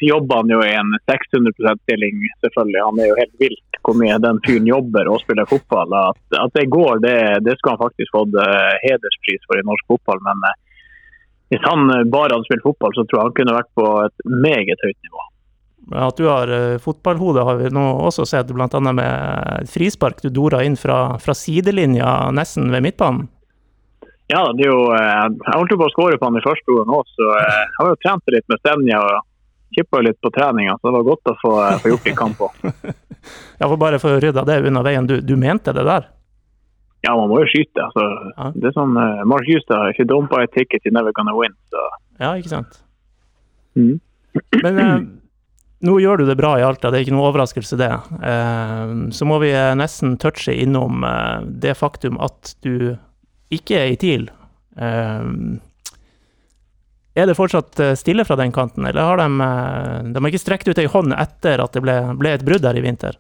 jobber 0.08 0.42
han 0.42 0.54
jo 0.56 0.64
i 0.66 0.72
en 0.80 0.96
600 1.12 1.54
%-stilling, 1.60 2.24
selvfølgelig. 2.42 2.82
Han 2.88 3.04
er 3.04 3.12
jo 3.12 3.20
helt 3.20 3.38
vilt 3.44 3.80
hvor 3.86 3.98
mye 4.02 4.18
den 4.22 4.42
fyren 4.48 4.72
jobber 4.72 5.12
og 5.14 5.22
spiller 5.22 5.50
fotball. 5.50 5.94
At, 6.00 6.24
at 6.42 6.58
det 6.58 6.66
går, 6.74 7.06
det, 7.06 7.16
det 7.46 7.58
skulle 7.60 7.78
han 7.78 7.86
faktisk 7.86 8.18
fått 8.18 8.36
hederspris 8.82 9.46
for 9.46 9.62
i 9.62 9.68
norsk 9.70 9.94
fotball. 9.94 10.26
Men 10.26 10.42
eh, 10.50 10.58
hvis 11.52 11.68
han 11.68 11.90
eh, 11.92 12.08
bare 12.08 12.38
hadde 12.38 12.48
spilt 12.48 12.64
fotball, 12.64 12.96
så 12.96 13.04
tror 13.06 13.20
jeg 13.20 13.28
han 13.28 13.38
kunne 13.42 13.58
vært 13.58 13.72
på 13.76 13.88
et 14.06 14.26
meget 14.48 14.86
høyt 14.86 14.98
nivå. 15.04 15.28
At 16.00 16.20
du 16.22 16.28
har 16.30 16.52
eh, 16.56 16.78
fotballhode, 16.80 17.44
har 17.44 17.60
vi 17.60 17.72
nå 17.76 17.84
også 18.08 18.26
sett, 18.30 18.54
bl.a. 18.56 18.82
med 18.96 19.68
frispark 19.72 20.22
du 20.24 20.30
dora 20.32 20.62
inn 20.64 20.78
fra, 20.80 21.18
fra 21.20 21.36
sidelinja, 21.36 22.32
nesten 22.32 22.72
ved 22.72 22.86
midtbanen. 22.88 23.28
Ja, 24.32 24.46
det 24.56 24.64
er 24.64 24.72
jo, 24.72 24.86
eh, 24.96 25.26
jeg 25.28 25.58
holdt 25.58 25.76
jo 25.76 25.82
på 25.82 25.90
å 25.90 25.94
skåre 25.98 26.22
på 26.22 26.30
han 26.30 26.40
i 26.40 26.46
første 26.46 26.72
ordet 26.72 26.88
nå, 26.88 27.02
så 27.18 27.34
jeg 27.36 27.68
har 27.82 27.92
jo 27.92 28.00
trent 28.06 28.34
litt 28.38 28.48
med 28.48 28.64
Senja 28.64 29.04
og 29.04 29.28
kippa 29.76 30.04
litt 30.04 30.20
på 30.24 30.32
treninga, 30.32 30.78
så 30.80 30.88
det 30.88 30.96
var 30.96 31.08
godt 31.10 31.32
å 31.34 31.38
få, 31.42 31.52
få 31.84 31.92
gjort 31.92 32.08
litt 32.08 32.20
kamp 32.20 32.48
òg. 32.48 32.62
Ja, 33.62 33.68
for 33.68 33.78
bare 33.78 34.00
for 34.02 34.16
å 34.16 34.18
rydde 34.18 34.42
det 34.48 34.56
unna 34.66 34.82
veien, 34.82 35.06
du, 35.06 35.20
du 35.22 35.36
mente 35.38 35.70
det 35.78 35.84
der? 35.86 36.08
Ja, 37.02 37.16
man 37.18 37.32
må 37.32 37.40
jo 37.42 37.48
skyte. 37.50 37.82
altså. 37.88 38.04
Ja. 38.36 38.52
Det 38.54 38.70
er 38.70 38.76
sånn 38.76 38.94
uh, 38.98 39.24
Mark 39.30 39.48
Hustad, 39.50 39.90
if 39.90 40.00
you 40.02 40.06
don't 40.10 40.30
buy 40.30 40.46
a 40.46 40.52
ticket, 40.54 40.86
you're 40.86 40.94
never 40.94 41.14
gonna 41.18 41.34
win. 41.38 41.56
Så. 41.74 41.88
Ja, 42.22 42.36
ikke 42.38 42.54
sant? 42.54 42.78
Mm. 43.78 43.98
Men 44.62 44.78
uh, 44.78 45.00
nå 45.88 45.98
gjør 46.04 46.22
du 46.22 46.28
det 46.30 46.38
bra 46.38 46.54
i 46.60 46.66
Alta, 46.66 46.92
det 46.92 47.00
er 47.00 47.08
ikke 47.08 47.16
noe 47.16 47.32
overraskelse 47.32 47.80
det. 47.82 47.90
Uh, 48.22 49.10
så 49.16 49.26
må 49.26 49.42
vi 49.42 49.50
nesten 49.80 50.14
touche 50.22 50.54
innom 50.54 51.02
det 51.64 51.74
faktum 51.80 52.22
at 52.22 52.54
du 52.62 52.94
ikke 53.52 53.82
er 53.82 53.90
i 53.92 54.00
TIL. 54.00 54.30
Er 57.12 57.28
det 57.28 57.36
fortsatt 57.36 57.82
stille 58.00 58.24
fra 58.24 58.38
den 58.40 58.54
kanten, 58.56 58.86
eller 58.88 59.04
har 59.04 59.20
de, 59.20 59.28
de 60.14 60.22
har 60.22 60.30
ikke 60.30 60.40
strekt 60.40 60.70
ut 60.72 60.80
ei 60.80 60.88
hånd 60.88 61.12
etter 61.18 61.60
at 61.60 61.76
det 61.76 61.84
ble, 61.84 61.98
ble 62.22 62.32
et 62.38 62.46
brudd 62.48 62.64
her 62.64 62.80
i 62.80 62.86
vinter? 62.86 63.18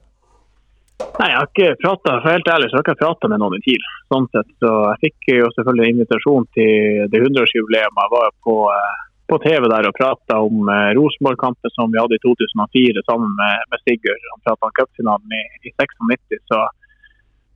Nei, 1.22 1.30
jeg 1.30 1.38
har 1.38 1.50
ikke 1.50 1.80
pratet, 1.84 2.12
for 2.24 2.34
helt 2.34 2.50
ærlig 2.50 2.68
så 2.70 2.76
har 2.76 2.82
jeg 2.82 2.88
ikke 2.88 3.04
prata 3.04 3.30
med 3.30 3.42
noen 3.44 3.58
i 3.60 3.64
TIL. 3.66 3.88
Sånn 4.10 4.28
sett, 4.34 4.50
så 4.64 4.72
jeg 4.90 5.02
fikk 5.06 5.32
jo 5.36 5.50
selvfølgelig 5.54 5.94
invitasjon 5.94 6.48
til 6.58 7.08
det 7.14 7.22
100-årsjubileet. 7.22 7.98
Jeg 8.02 8.14
var 8.16 8.32
på, 8.48 8.56
eh, 8.74 9.02
på 9.30 9.40
TV 9.46 9.68
der 9.70 9.90
og 9.90 9.98
prata 10.00 10.40
om 10.42 10.72
eh, 10.74 10.90
Rosenborg-kampen 10.98 11.76
som 11.76 11.94
vi 11.94 12.02
hadde 12.02 12.18
i 12.18 12.24
2004 12.26 13.04
sammen 13.06 13.36
med, 13.38 13.68
med 13.70 13.84
Sigurd. 13.84 14.30
Han 14.34 14.46
prata 14.48 14.70
om 14.70 14.74
cupfinalen 14.80 15.38
i, 15.38 15.44
i 15.70 15.74
96. 15.78 16.42
Så 16.50 16.64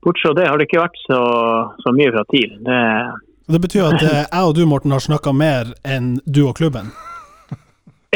bortsett 0.06 0.30
fra 0.30 0.36
det 0.38 0.50
har 0.52 0.62
det 0.62 0.70
ikke 0.70 0.84
vært 0.84 1.02
så, 1.08 1.22
så 1.82 1.96
mye 1.98 2.14
fra 2.14 2.26
TIL. 2.30 2.54
Det, 2.70 2.80
Det 3.50 3.64
betyr 3.66 3.90
at 3.90 4.06
eh, 4.06 4.22
jeg 4.22 4.46
og 4.46 4.56
du, 4.58 4.64
Morten, 4.70 4.94
har 4.94 5.02
snakka 5.04 5.34
mer 5.34 5.74
enn 5.82 6.20
du 6.26 6.44
og 6.52 6.54
klubben. 6.62 6.94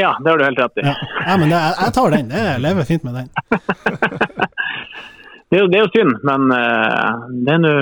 ja, 0.03 0.13
det 0.21 0.29
har 0.29 0.37
du 0.37 0.45
helt 0.45 0.61
rett 0.61 0.77
i. 0.77 0.85
Ja, 0.85 0.95
ja 1.25 1.41
men 1.41 1.49
det, 1.49 1.65
jeg 1.81 1.97
tar 1.97 2.15
den. 2.15 2.31
Jeg 2.37 2.63
lever 2.67 2.89
fint 2.93 3.09
med 3.09 3.17
den. 3.23 3.33
Det 5.49 5.65
det 5.71 5.79
er 5.79 5.85
jo 5.85 5.91
synd, 5.95 6.17
men 6.29 6.51
eh, 6.53 7.27
det 7.45 7.55
er 7.57 7.61
nå 7.63 7.75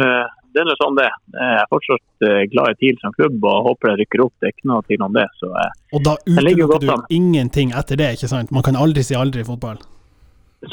det 0.58 0.64
er 0.64 0.78
sånn 0.80 0.96
det. 0.98 1.10
Jeg 1.36 1.58
er 1.62 1.68
fortsatt 1.70 2.26
eh, 2.26 2.40
glad 2.50 2.74
i 2.74 2.78
TIL 2.82 2.96
som 3.02 3.14
klubb 3.14 3.44
og 3.46 3.68
håper 3.68 3.92
det 3.92 3.98
rykker 4.02 4.24
opp. 4.26 4.34
Det 4.40 4.50
er 4.50 4.56
ikke 4.56 4.70
noe 4.72 4.86
tvil 4.88 5.04
om 5.06 5.14
det. 5.14 5.28
Så 5.38 5.50
eh, 5.52 5.74
Og 5.94 6.06
da 6.08 6.16
utelukker 6.26 6.82
du 6.82 6.90
an. 6.96 7.04
ingenting 7.14 7.74
etter 7.78 8.00
det, 8.00 8.08
ikke 8.18 8.30
sant? 8.32 8.54
Man 8.56 8.66
kan 8.66 8.80
aldri 8.80 9.04
si 9.06 9.18
aldri 9.18 9.44
i 9.44 9.48
fotball. 9.48 9.78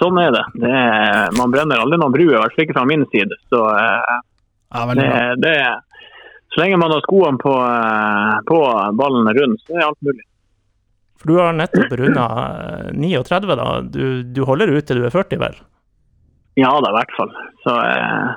sånn 0.01 0.21
er 0.23 0.31
det. 0.33 0.45
det 0.63 0.71
er, 0.73 1.35
man 1.37 1.53
brenner 1.53 1.83
aldri 1.83 1.99
noen 2.01 2.15
bruer, 2.15 2.37
i 2.37 2.41
hvert 2.41 2.55
fall 2.57 2.65
ikke 2.65 2.79
fra 2.79 2.87
min 2.89 3.05
side. 3.13 3.37
Så 3.53 3.61
Ja, 4.75 4.87
det, 4.97 5.11
det, 5.45 5.57
så 6.55 6.63
lenge 6.63 6.81
man 6.81 6.95
har 6.95 7.05
skoene 7.05 7.39
på, 7.39 7.53
på 8.49 8.63
ballen 8.99 9.29
rund, 9.37 9.61
så 9.67 9.77
er 9.77 9.85
alt 9.91 10.01
mulig. 10.07 10.25
For 11.21 11.31
du 11.31 11.39
har 11.39 11.55
nettopp 11.55 11.93
runda 12.01 12.25
39, 12.97 13.55
da. 13.61 13.69
Du, 13.85 14.03
du 14.25 14.43
holder 14.49 14.73
ut 14.73 14.89
til 14.89 14.99
du 15.03 15.07
er 15.07 15.15
40, 15.15 15.39
vel? 15.45 15.61
Ja 16.61 16.73
da, 16.81 16.91
i 16.91 16.97
hvert 16.99 17.15
fall. 17.17 17.33
Så 17.65 17.77
eh, 17.83 18.35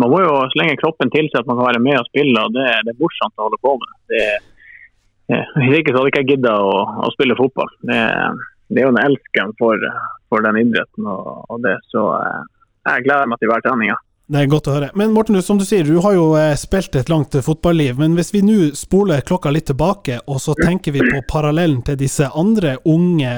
man 0.00 0.10
må 0.10 0.22
jo, 0.24 0.32
så 0.50 0.60
lenge 0.60 0.78
kroppen 0.80 1.12
tilsier 1.12 1.42
at 1.42 1.50
man 1.50 1.60
kan 1.60 1.68
være 1.70 1.82
med 1.84 2.00
og 2.00 2.08
spille, 2.10 2.38
og 2.40 2.56
det, 2.56 2.68
det 2.86 2.94
er 2.94 3.02
morsomt 3.02 3.38
å 3.38 3.46
holde 3.46 3.60
på 3.62 3.74
med. 3.82 3.92
Det, 4.12 4.24
eh, 5.34 5.52
hvis 5.60 5.78
ikke 5.80 5.92
så 5.92 6.00
hadde 6.00 6.12
ikke 6.12 6.24
jeg 6.24 6.30
gidda 6.34 6.54
å, 6.58 6.72
å 7.06 7.12
spille 7.14 7.38
fotball. 7.38 7.70
Det, 7.90 8.00
det 8.72 8.82
er 8.82 8.88
jo 8.88 8.94
en 8.94 9.04
elsken 9.04 9.52
for, 9.60 9.90
for 10.32 10.46
den 10.46 10.62
idretten 10.64 11.10
og, 11.12 11.44
og 11.52 11.62
det, 11.66 11.76
så 11.92 12.08
eh, 12.18 12.40
jeg 12.88 13.06
gleder 13.06 13.30
meg 13.30 13.38
til 13.38 13.52
hver 13.52 13.62
trening. 13.64 13.92
Ja. 13.92 14.00
Det 14.32 14.38
er 14.38 14.48
godt 14.48 14.68
å 14.70 14.74
høre. 14.76 14.88
Men 14.96 15.10
Morten, 15.12 15.36
som 15.44 15.58
du 15.60 15.64
sier, 15.66 15.84
du 15.84 15.98
har 16.00 16.14
jo 16.16 16.30
eh, 16.38 16.54
spilt 16.56 16.94
et 16.96 17.10
langt 17.12 17.34
eh, 17.36 17.44
fotballiv. 17.44 17.98
Men 18.00 18.14
hvis 18.16 18.30
vi 18.32 18.40
nå 18.46 18.70
spoler 18.78 19.24
klokka 19.28 19.50
litt 19.52 19.66
tilbake, 19.68 20.22
og 20.24 20.38
så 20.40 20.54
tenker 20.56 20.94
vi 20.94 21.02
på 21.04 21.20
parallellen 21.28 21.82
til 21.84 21.98
disse 22.00 22.30
andre 22.30 22.78
unge 22.88 23.32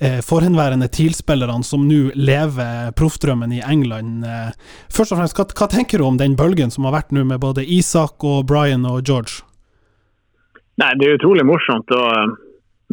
eh, 0.00 0.20
forhenværende 0.24 0.88
TIL-spillerne 0.92 1.64
som 1.64 1.86
nå 1.88 2.12
lever 2.14 2.92
proffdrømmen 2.98 3.52
i 3.56 3.62
England. 3.64 4.24
Eh, 4.26 4.54
først 4.92 5.14
og 5.14 5.20
fremst, 5.20 5.36
hva, 5.38 5.46
hva 5.50 5.68
tenker 5.72 6.00
du 6.00 6.06
om 6.06 6.18
den 6.20 6.36
bølgen 6.38 6.72
som 6.74 6.88
har 6.88 6.96
vært 6.98 7.14
nå 7.16 7.24
med 7.28 7.42
både 7.42 7.64
Isak 7.64 8.24
og 8.24 8.46
Brian 8.50 8.86
og 8.88 9.02
George? 9.06 9.44
Nei, 10.80 10.92
Det 10.98 11.06
er 11.08 11.18
utrolig 11.18 11.46
morsomt. 11.48 11.90
og 11.90 12.08
eh, 12.12 12.34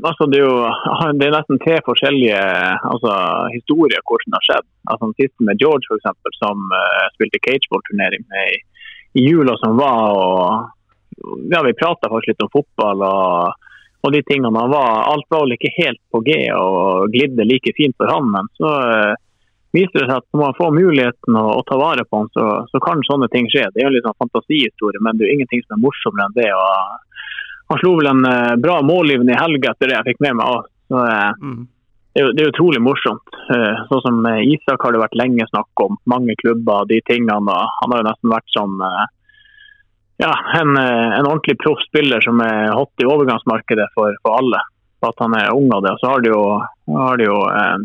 altså, 0.03 0.27
det, 0.31 0.39
er 0.39 0.45
jo, 0.47 0.59
det 1.19 1.27
er 1.27 1.35
nesten 1.37 1.63
tre 1.63 1.79
forskjellige 1.87 2.43
altså, 2.91 3.15
historier 3.55 4.05
hvordan 4.07 4.31
det 4.31 4.39
har 4.39 4.47
skjedd. 4.49 4.69
Altså, 4.91 5.09
den 5.09 5.17
siste 5.19 5.49
med 5.49 5.59
George, 5.63 5.97
eksempel, 5.97 6.37
som 6.39 6.71
uh, 6.71 7.03
spilte 7.17 7.43
cageball-turnering 7.47 8.23
i, 8.45 8.47
i 9.19 9.27
jula 9.27 9.57
som 9.61 9.75
var. 9.79 10.15
og 10.15 11.51
ja, 11.51 11.61
Vi 11.67 11.75
prata 11.79 12.07
faktisk 12.07 12.33
litt 12.33 12.47
om 12.47 12.55
fotball. 12.55 13.03
og 13.07 13.62
og 14.03 14.11
de 14.11 14.21
tingene. 14.27 14.63
Var, 14.73 15.03
alt 15.07 15.27
var 15.31 15.45
vel 15.45 15.55
ikke 15.55 15.71
helt 15.77 16.01
på 16.11 16.19
G 16.27 16.39
og 16.57 17.11
glidde 17.13 17.45
like 17.47 17.71
fint 17.77 17.95
for 17.99 18.11
han, 18.11 18.27
men 18.33 18.49
så 18.59 18.71
eh, 18.83 19.13
viser 19.73 20.03
det 20.03 20.07
seg 20.09 20.17
at 20.19 20.27
når 20.35 20.41
man 20.41 20.57
får 20.59 20.75
muligheten 20.75 21.39
å, 21.39 21.45
å 21.59 21.63
ta 21.69 21.77
vare 21.79 22.03
på 22.05 22.19
han, 22.21 22.31
så, 22.35 22.47
så 22.69 22.81
kan 22.83 23.03
sånne 23.07 23.29
ting 23.33 23.47
skje. 23.51 23.69
Det 23.73 23.81
er 23.81 23.87
jo 23.87 23.93
litt 23.95 24.07
sånn 24.07 24.19
fantasihistorie, 24.25 25.01
men 25.05 25.17
det 25.17 25.25
er 25.25 25.31
jo 25.31 25.37
ingenting 25.39 25.63
som 25.65 25.77
er 25.77 25.83
morsommere 25.85 26.27
enn 26.27 26.37
det. 26.41 26.49
Og, 26.51 27.23
han 27.71 27.79
slo 27.79 27.93
vel 28.01 28.11
en 28.11 28.25
eh, 28.27 28.55
bra 28.61 28.81
målgivende 28.85 29.33
i 29.37 29.39
helga 29.39 29.71
etter 29.71 29.89
det 29.89 29.97
jeg 30.01 30.09
fikk 30.11 30.25
med 30.27 30.39
meg. 30.41 30.51
også. 30.51 30.73
Så, 30.91 31.05
eh, 31.07 31.31
Mm. 31.47 31.61
det 32.13 32.21
er, 32.21 32.33
det 32.37 32.43
er 32.43 32.51
utrolig 32.51 32.83
morsomt. 32.83 33.37
Sånn 33.89 34.01
som 34.03 34.19
Isak 34.43 34.83
har 34.83 34.93
det 34.93 34.99
vært 35.01 35.15
lenge 35.17 35.47
snakk 35.49 35.81
om. 35.81 35.95
Mange 36.05 36.35
klubber, 36.43 36.83
de 36.91 36.99
tingene. 37.09 37.55
Han 37.79 37.95
har 37.95 38.03
jo 38.03 38.09
nesten 38.11 38.29
vært 38.35 38.51
sånn 38.53 38.75
eh, 38.85 39.05
ja, 40.23 40.33
en, 40.59 40.77
eh, 40.77 41.09
en 41.17 41.27
ordentlig 41.27 41.57
proff 41.59 41.81
spiller 41.87 42.23
som 42.23 42.39
er 42.43 42.71
hot 42.77 43.03
i 43.03 43.09
overgangsmarkedet 43.09 43.89
for, 43.97 44.15
for 44.23 44.39
alle. 44.39 44.61
For 45.01 45.11
at 45.11 45.25
han 45.25 45.35
er 45.35 45.51
ung 45.51 45.67
av 45.75 45.83
det. 45.83 45.91
Og 45.95 45.99
så 46.01 46.13
har 46.13 46.23
de 46.23 46.31
jo, 46.31 46.43
har 46.97 47.19
de 47.19 47.27
jo 47.27 47.39
eh, 47.51 47.77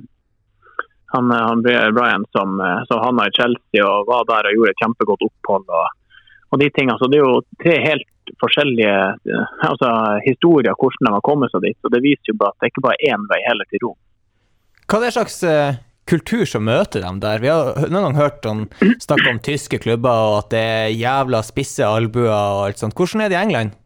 han, 1.15 1.31
han 1.31 1.65
Brian 1.97 2.27
som, 2.37 2.61
eh, 2.61 2.83
som 2.89 3.03
havna 3.03 3.27
i 3.29 3.35
Chelsea 3.39 3.83
og 3.85 4.07
var 4.11 4.29
der 4.29 4.51
og 4.51 4.59
gjorde 4.59 4.75
et 4.75 4.85
kjempegodt 4.85 5.27
opphold. 5.31 5.67
Og, 5.81 6.15
og 6.53 6.63
de 6.63 6.71
tingene. 6.77 6.99
Så 7.01 7.11
det 7.11 7.21
er 7.21 7.27
jo 7.27 7.43
tre 7.65 7.77
helt 7.85 8.33
forskjellige 8.43 8.99
eh, 9.35 9.57
altså, 9.71 9.91
historier 10.29 10.77
hvordan 10.77 11.09
de 11.09 11.15
har 11.17 11.27
kommet 11.27 11.53
seg 11.53 11.65
dit. 11.67 11.79
og 11.83 11.95
det 11.95 12.05
viser 12.05 12.33
jo 12.33 12.39
at 12.45 12.57
det 12.61 12.73
ikke 12.73 12.87
bare 12.87 13.01
er 13.01 13.17
én 13.17 13.27
vei 13.31 13.41
heller 13.49 13.69
til 13.73 13.87
Rom. 13.87 13.99
Hva 14.89 15.01
er 15.01 15.07
det 15.09 15.15
slags 15.17 15.43
eh, 15.45 15.81
kultur 16.09 16.47
som 16.49 16.65
møter 16.69 17.05
dem 17.05 17.21
der? 17.23 17.43
Vi 17.43 17.51
har 17.53 17.89
noen 17.89 18.09
gang 18.09 18.19
hørt 18.19 18.49
om, 18.49 18.65
snakke 19.05 19.33
om 19.33 19.43
tyske 19.45 19.81
klubber, 19.85 20.25
og 20.31 20.39
at 20.45 20.55
det 20.55 20.65
er 20.65 20.97
jævla 20.97 21.43
spisse 21.47 21.87
albuer 21.87 22.33
og 22.33 22.65
alt 22.69 22.83
sånt. 22.83 22.97
Hvordan 22.99 23.27
er 23.27 23.33
det 23.33 23.39
i 23.39 23.43
England? 23.43 23.77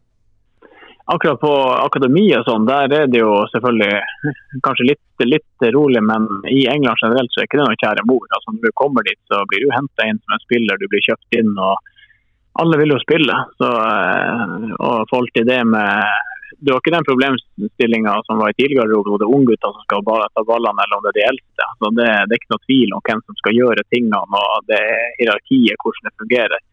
akkurat 1.04 1.40
på 1.40 1.52
akademiet 1.82 2.40
og 2.40 2.48
sånn, 2.48 2.66
der 2.68 2.92
er 2.94 3.08
det 3.10 3.20
jo 3.20 3.32
selvfølgelig 3.52 4.32
kanskje 4.64 4.88
litt, 4.92 5.24
litt 5.26 5.66
rolig, 5.74 6.02
men 6.04 6.28
i 6.50 6.64
England 6.70 7.00
generelt 7.02 7.32
så 7.32 7.42
er 7.42 7.48
ikke 7.48 7.60
det 7.60 7.66
noe 7.68 7.80
kjære 7.80 8.06
mor. 8.08 8.26
Altså, 8.30 8.54
når 8.54 8.68
du 8.68 8.78
kommer 8.80 9.06
dit, 9.06 9.18
så 9.30 9.42
blir 9.50 9.64
du 9.64 9.74
henta 9.74 10.08
inn 10.08 10.20
som 10.22 10.36
en 10.36 10.44
spiller, 10.44 10.78
du 10.78 10.88
blir 10.92 11.04
kjøpt 11.08 11.38
inn. 11.40 11.52
og 11.58 12.62
Alle 12.62 12.78
vil 12.80 12.94
jo 12.94 13.00
spille. 13.02 13.38
Så, 13.58 13.68
eh, 13.68 14.54
og 14.78 14.94
i 15.02 15.08
forhold 15.10 15.32
til 15.36 15.48
det 15.48 15.60
med 15.68 16.22
Du 16.62 16.70
var 16.70 16.78
ikke 16.78 16.94
den 16.94 17.06
problemstillinga 17.08 18.12
som 18.26 18.38
var 18.38 18.52
i 18.52 18.58
tidligere 18.58 19.00
hvor 19.02 19.18
det 19.18 19.26
er 19.26 19.34
unggutter 19.34 19.72
som 19.74 19.82
skal 19.82 20.04
ta 20.06 20.44
ballene, 20.46 20.84
eller 20.84 20.98
om 20.98 21.02
det 21.02 21.10
er 21.12 21.18
de 21.18 21.24
eldste. 21.32 21.66
Så 21.78 21.90
det, 21.98 22.06
det 22.06 22.36
er 22.36 22.40
ikke 22.40 22.54
noe 22.54 22.66
tvil 22.68 22.94
om 22.94 23.02
hvem 23.08 23.22
som 23.26 23.38
skal 23.40 23.58
gjøre 23.58 23.88
tingene, 23.90 24.38
og 24.38 24.70
det 24.70 24.78
er 24.78 25.02
hierarkiet, 25.18 25.82
hvordan 25.82 26.08
det 26.08 26.20
fungerer. 26.22 26.64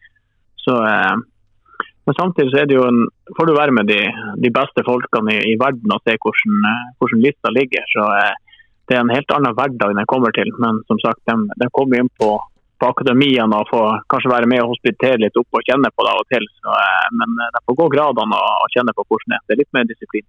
Så 0.62 0.76
eh, 0.86 1.16
men 2.10 2.16
samtidig 2.18 2.50
så 2.50 2.62
er 2.64 2.70
det 2.70 2.74
jo 2.74 2.86
en, 2.90 3.04
får 3.38 3.46
du 3.46 3.52
være 3.54 3.74
med 3.78 3.86
de, 3.86 4.00
de 4.42 4.50
beste 4.50 4.82
folkene 4.82 5.36
i, 5.36 5.52
i 5.52 5.58
verden 5.62 5.92
og 5.94 6.00
se 6.02 6.16
hvordan, 6.18 6.64
eh, 6.66 6.88
hvordan 6.98 7.22
lista 7.22 7.52
ligger. 7.54 7.84
Så 7.94 8.06
eh, 8.18 8.38
Det 8.90 8.96
er 8.98 9.04
en 9.06 9.14
helt 9.14 9.30
annen 9.36 9.54
hverdag 9.54 9.92
den 9.94 10.08
kommer 10.10 10.34
til. 10.34 10.50
Men 10.58 10.80
som 10.90 10.98
sagt, 11.04 11.22
de, 11.30 11.36
de 11.62 11.68
kommer 11.78 12.02
inn 12.02 12.10
på, 12.18 12.32
på 12.80 12.90
akademiene 12.90 13.60
og 13.60 13.70
få 13.72 13.84
kanskje 14.12 14.34
være 14.34 14.50
med 14.50 14.64
og 14.64 14.74
hospitere 14.74 15.22
litt 15.22 15.40
opp 15.40 15.60
og 15.60 15.66
kjenne 15.68 15.92
på 15.94 16.06
det 16.06 16.14
av 16.14 16.22
og 16.24 16.30
til. 16.34 16.46
Så, 16.60 16.76
eh, 16.76 17.08
men 17.22 17.40
de 17.44 17.64
får 17.66 17.80
gå 17.82 17.90
gradene 17.96 18.44
og, 18.50 18.68
kjenne 18.76 18.96
på 18.96 19.06
hvordan 19.08 19.34
det 19.34 19.40
er. 19.40 19.48
Det 19.48 19.56
er 19.56 19.62
litt 19.64 19.76
mer 19.78 19.90
disiplin. 19.90 20.28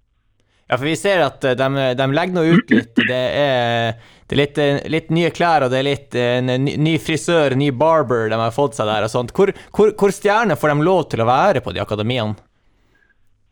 Ja, 0.70 0.76
for 0.78 0.86
vi 0.86 0.96
ser 0.96 1.24
at 1.24 1.44
eh, 1.44 1.56
de, 1.58 1.86
de 1.98 2.06
legger 2.14 2.36
nå 2.36 2.44
ut 2.46 2.68
litt. 2.70 2.92
Det 2.94 3.22
er, 3.40 3.96
det 4.30 4.36
er 4.36 4.38
litt, 4.38 4.58
eh, 4.62 4.76
litt 4.94 5.08
nye 5.10 5.32
klær, 5.34 5.66
og 5.66 5.72
det 5.72 5.80
er 5.80 5.88
litt 5.88 6.14
eh, 6.14 6.36
en 6.38 6.68
ny, 6.68 6.92
frisør, 7.02 7.56
ny 7.58 7.72
barber 7.74 8.30
de 8.30 8.38
har 8.38 8.54
fått 8.54 8.78
seg 8.78 8.86
der 8.86 9.08
og 9.08 9.10
sånt. 9.10 9.34
Hvor, 9.34 9.50
hvor, 9.74 9.90
hvor 9.98 10.14
stjerne 10.14 10.54
får 10.54 10.70
de 10.70 10.86
lov 10.86 11.02
til 11.10 11.24
å 11.24 11.26
være 11.26 11.64
på 11.64 11.74
de 11.74 11.82
akademiene? 11.82 12.38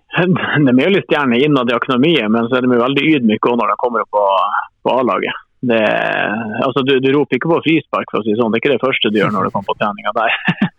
De 0.18 0.72
er 0.72 0.86
jo 0.86 0.94
litt 0.94 1.04
stjerner 1.10 1.42
innad 1.44 1.68
i 1.68 1.74
akademiet, 1.76 2.30
men 2.32 2.46
så 2.48 2.58
er 2.58 2.64
de 2.64 2.70
jo 2.72 2.80
veldig 2.80 3.02
ydmyke 3.18 3.50
når 3.60 3.74
de 3.74 3.76
kommer 3.82 4.06
på, 4.14 4.22
på 4.86 4.94
A-laget. 4.94 5.42
Det, 5.60 5.82
altså, 6.62 6.84
du, 6.86 6.98
du 7.02 7.08
roper 7.16 7.38
ikke 7.38 7.50
på 7.50 7.62
frispark, 7.64 8.10
for 8.12 8.22
å 8.22 8.26
si 8.26 8.36
sånn. 8.38 8.52
Det 8.52 8.60
er 8.60 8.64
ikke 8.64 8.74
det 8.76 8.84
første 8.84 9.10
du 9.10 9.18
gjør 9.18 9.32
når 9.34 9.48
du 9.48 9.54
kommer 9.54 9.72
på 9.72 9.78
treninga 9.80 10.14
der. 10.16 10.36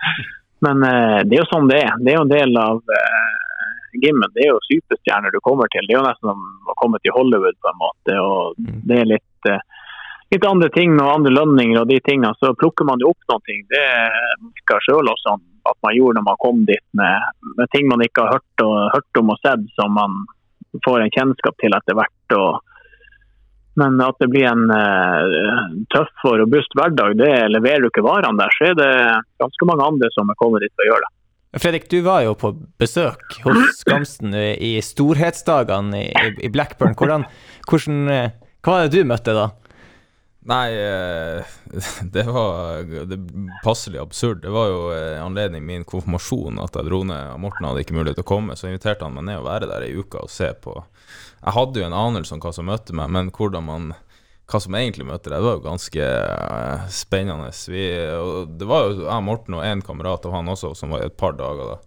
Men 0.66 0.84
eh, 0.84 1.20
det 1.28 1.36
er 1.36 1.42
jo 1.44 1.50
sånn 1.52 1.70
det 1.72 1.82
er. 1.84 1.98
Det 2.04 2.14
er 2.14 2.18
jo 2.20 2.26
en 2.28 2.32
del 2.32 2.60
av 2.60 2.96
eh, 2.96 4.00
gymmen. 4.04 4.32
Det 4.36 4.46
er 4.46 4.54
jo 4.54 4.62
superstjerner 4.68 5.36
du 5.36 5.40
kommer 5.44 5.72
til. 5.72 5.88
Det 5.88 5.96
er 5.96 6.00
jo 6.00 6.08
nesten 6.08 6.32
som 6.32 6.72
å 6.72 6.78
komme 6.80 7.00
til 7.04 7.16
Hollywood 7.16 7.60
på 7.60 7.72
en 7.72 7.82
måte. 7.82 8.16
og 8.24 8.56
Det 8.60 9.02
er 9.02 9.12
litt, 9.14 9.52
eh, 9.52 9.86
litt 10.36 10.48
andre 10.48 10.72
ting 10.76 10.96
og 11.00 11.14
andre 11.18 11.36
lønninger 11.36 11.82
og 11.82 11.92
de 11.92 12.00
tingene. 12.06 12.36
Så 12.40 12.56
plukker 12.60 12.88
man 12.88 13.04
jo 13.04 13.14
opp 13.14 13.32
noen 13.32 13.46
ting. 13.48 13.64
Det 13.72 13.86
virker 14.48 14.84
sjøl 14.88 15.12
også 15.12 15.38
at 15.70 15.78
man 15.86 15.96
gjorde 15.96 16.18
når 16.18 16.26
man 16.26 16.40
kom 16.42 16.64
dit 16.66 16.86
med, 16.98 17.32
med 17.60 17.70
ting 17.76 17.88
man 17.92 18.02
ikke 18.04 18.24
har 18.26 18.40
hørt, 18.40 18.64
og, 18.64 18.78
hørt 18.96 19.20
om 19.22 19.36
og 19.36 19.42
sett, 19.44 19.68
som 19.76 19.92
man 19.96 20.24
får 20.86 21.04
en 21.04 21.14
kjennskap 21.14 21.60
til 21.62 21.76
etter 21.76 21.98
hvert. 22.00 22.36
og 22.38 22.64
men 23.80 24.02
at 24.04 24.18
det 24.22 24.30
blir 24.32 24.48
en 24.50 24.68
uh, 24.70 25.78
tøff 25.94 26.28
og 26.28 26.40
robust 26.44 26.76
hverdag, 26.78 27.16
det 27.20 27.32
leverer 27.54 27.86
du 27.86 27.90
ikke 27.90 28.06
varene 28.06 28.40
der. 28.42 28.54
Så 28.58 28.72
er 28.72 28.76
det 28.80 28.92
ganske 29.42 29.70
mange 29.70 29.88
andre 29.88 30.12
som 30.16 30.30
er 30.30 30.38
kommet 30.40 30.66
dit 30.66 30.84
å 30.84 30.90
gjøre 30.92 31.06
det. 31.06 31.14
Fredrik, 31.58 31.88
du 31.90 32.04
var 32.06 32.22
jo 32.22 32.36
på 32.38 32.52
besøk 32.78 33.40
hos 33.42 33.80
Skamsten 33.80 34.36
i 34.38 34.76
storhetsdagene 34.86 36.04
i, 36.06 36.28
i 36.46 36.52
Blackburn. 36.54 36.94
Hvordan, 36.94 37.26
hvordan, 37.66 38.04
eh, 38.14 38.36
hva 38.62 38.76
var 38.76 38.86
det 38.86 39.00
du 39.00 39.10
møtte 39.10 39.34
da? 39.34 39.48
Nei, 40.50 40.70
eh, 40.74 41.46
det 42.16 42.24
var 42.24 42.84
det 43.06 43.20
passelig 43.64 44.00
absurd. 44.02 44.42
Det 44.42 44.50
var 44.50 44.68
jo 44.72 44.82
eh, 44.96 45.22
anledning 45.22 45.66
min 45.66 45.86
konfirmasjon 45.86 46.58
at 46.64 46.78
jeg 46.78 46.88
dro 46.90 47.04
ned. 47.06 47.36
og 47.36 47.42
Morten 47.44 47.68
hadde 47.70 47.84
ikke 47.86 47.98
mulighet 47.98 48.18
til 48.22 48.26
å 48.26 48.32
komme, 48.32 48.58
så 48.58 48.70
inviterte 48.70 49.06
han 49.06 49.14
meg 49.18 49.28
ned 49.30 49.42
og 49.42 49.50
være 49.50 49.70
der 49.70 49.86
ei 49.86 49.94
uke 50.00 50.24
og 50.24 50.32
se 50.34 50.50
på 50.64 50.74
Jeg 50.80 51.56
hadde 51.56 51.82
jo 51.82 51.90
en 51.90 51.98
anelse 51.98 52.34
om 52.36 52.42
hva 52.44 52.54
som 52.56 52.70
møtte 52.70 52.96
meg, 52.98 53.12
men 53.14 53.30
hvordan 53.36 53.68
man 53.68 53.92
hva 54.50 54.58
som 54.58 54.74
egentlig 54.74 55.06
møtte 55.06 55.30
deg, 55.30 55.38
det 55.38 55.46
var 55.46 55.60
jo 55.60 55.68
ganske 55.68 56.06
eh, 56.10 56.88
spennende. 56.90 57.52
Vi, 57.70 57.86
det 58.58 58.70
var 58.70 58.88
jo 58.88 59.04
jeg, 59.04 59.26
Morten 59.28 59.60
og 59.60 59.66
en 59.68 59.86
kamerat 59.86 60.26
av 60.26 60.34
han 60.34 60.50
også, 60.50 60.74
som 60.74 60.96
var 60.96 61.04
i 61.04 61.12
et 61.12 61.20
par 61.20 61.38
dager 61.38 61.76
da. 61.76 61.78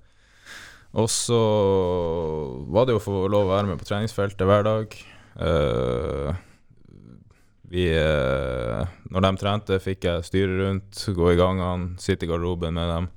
Og 1.03 1.09
så 1.11 1.41
var 2.71 2.87
det 2.87 2.95
jo 2.95 3.01
å 3.01 3.03
få 3.03 3.27
lov 3.33 3.49
å 3.49 3.55
være 3.57 3.73
med 3.73 3.81
på 3.81 3.89
treningsfeltet 3.89 4.47
hver 4.47 4.63
dag. 4.69 4.95
Eh, 5.43 6.43
vi 7.73 7.89
eh, 7.97 8.93
Når 9.12 9.25
de 9.25 9.33
trente, 9.41 9.81
fikk 9.81 10.07
jeg 10.09 10.29
styre 10.29 10.59
rundt, 10.61 11.03
gå 11.16 11.33
i 11.33 11.39
gangene, 11.41 11.97
sitte 12.03 12.29
i 12.29 12.31
garderoben 12.31 12.77
med 12.77 12.91
dem. 12.93 13.11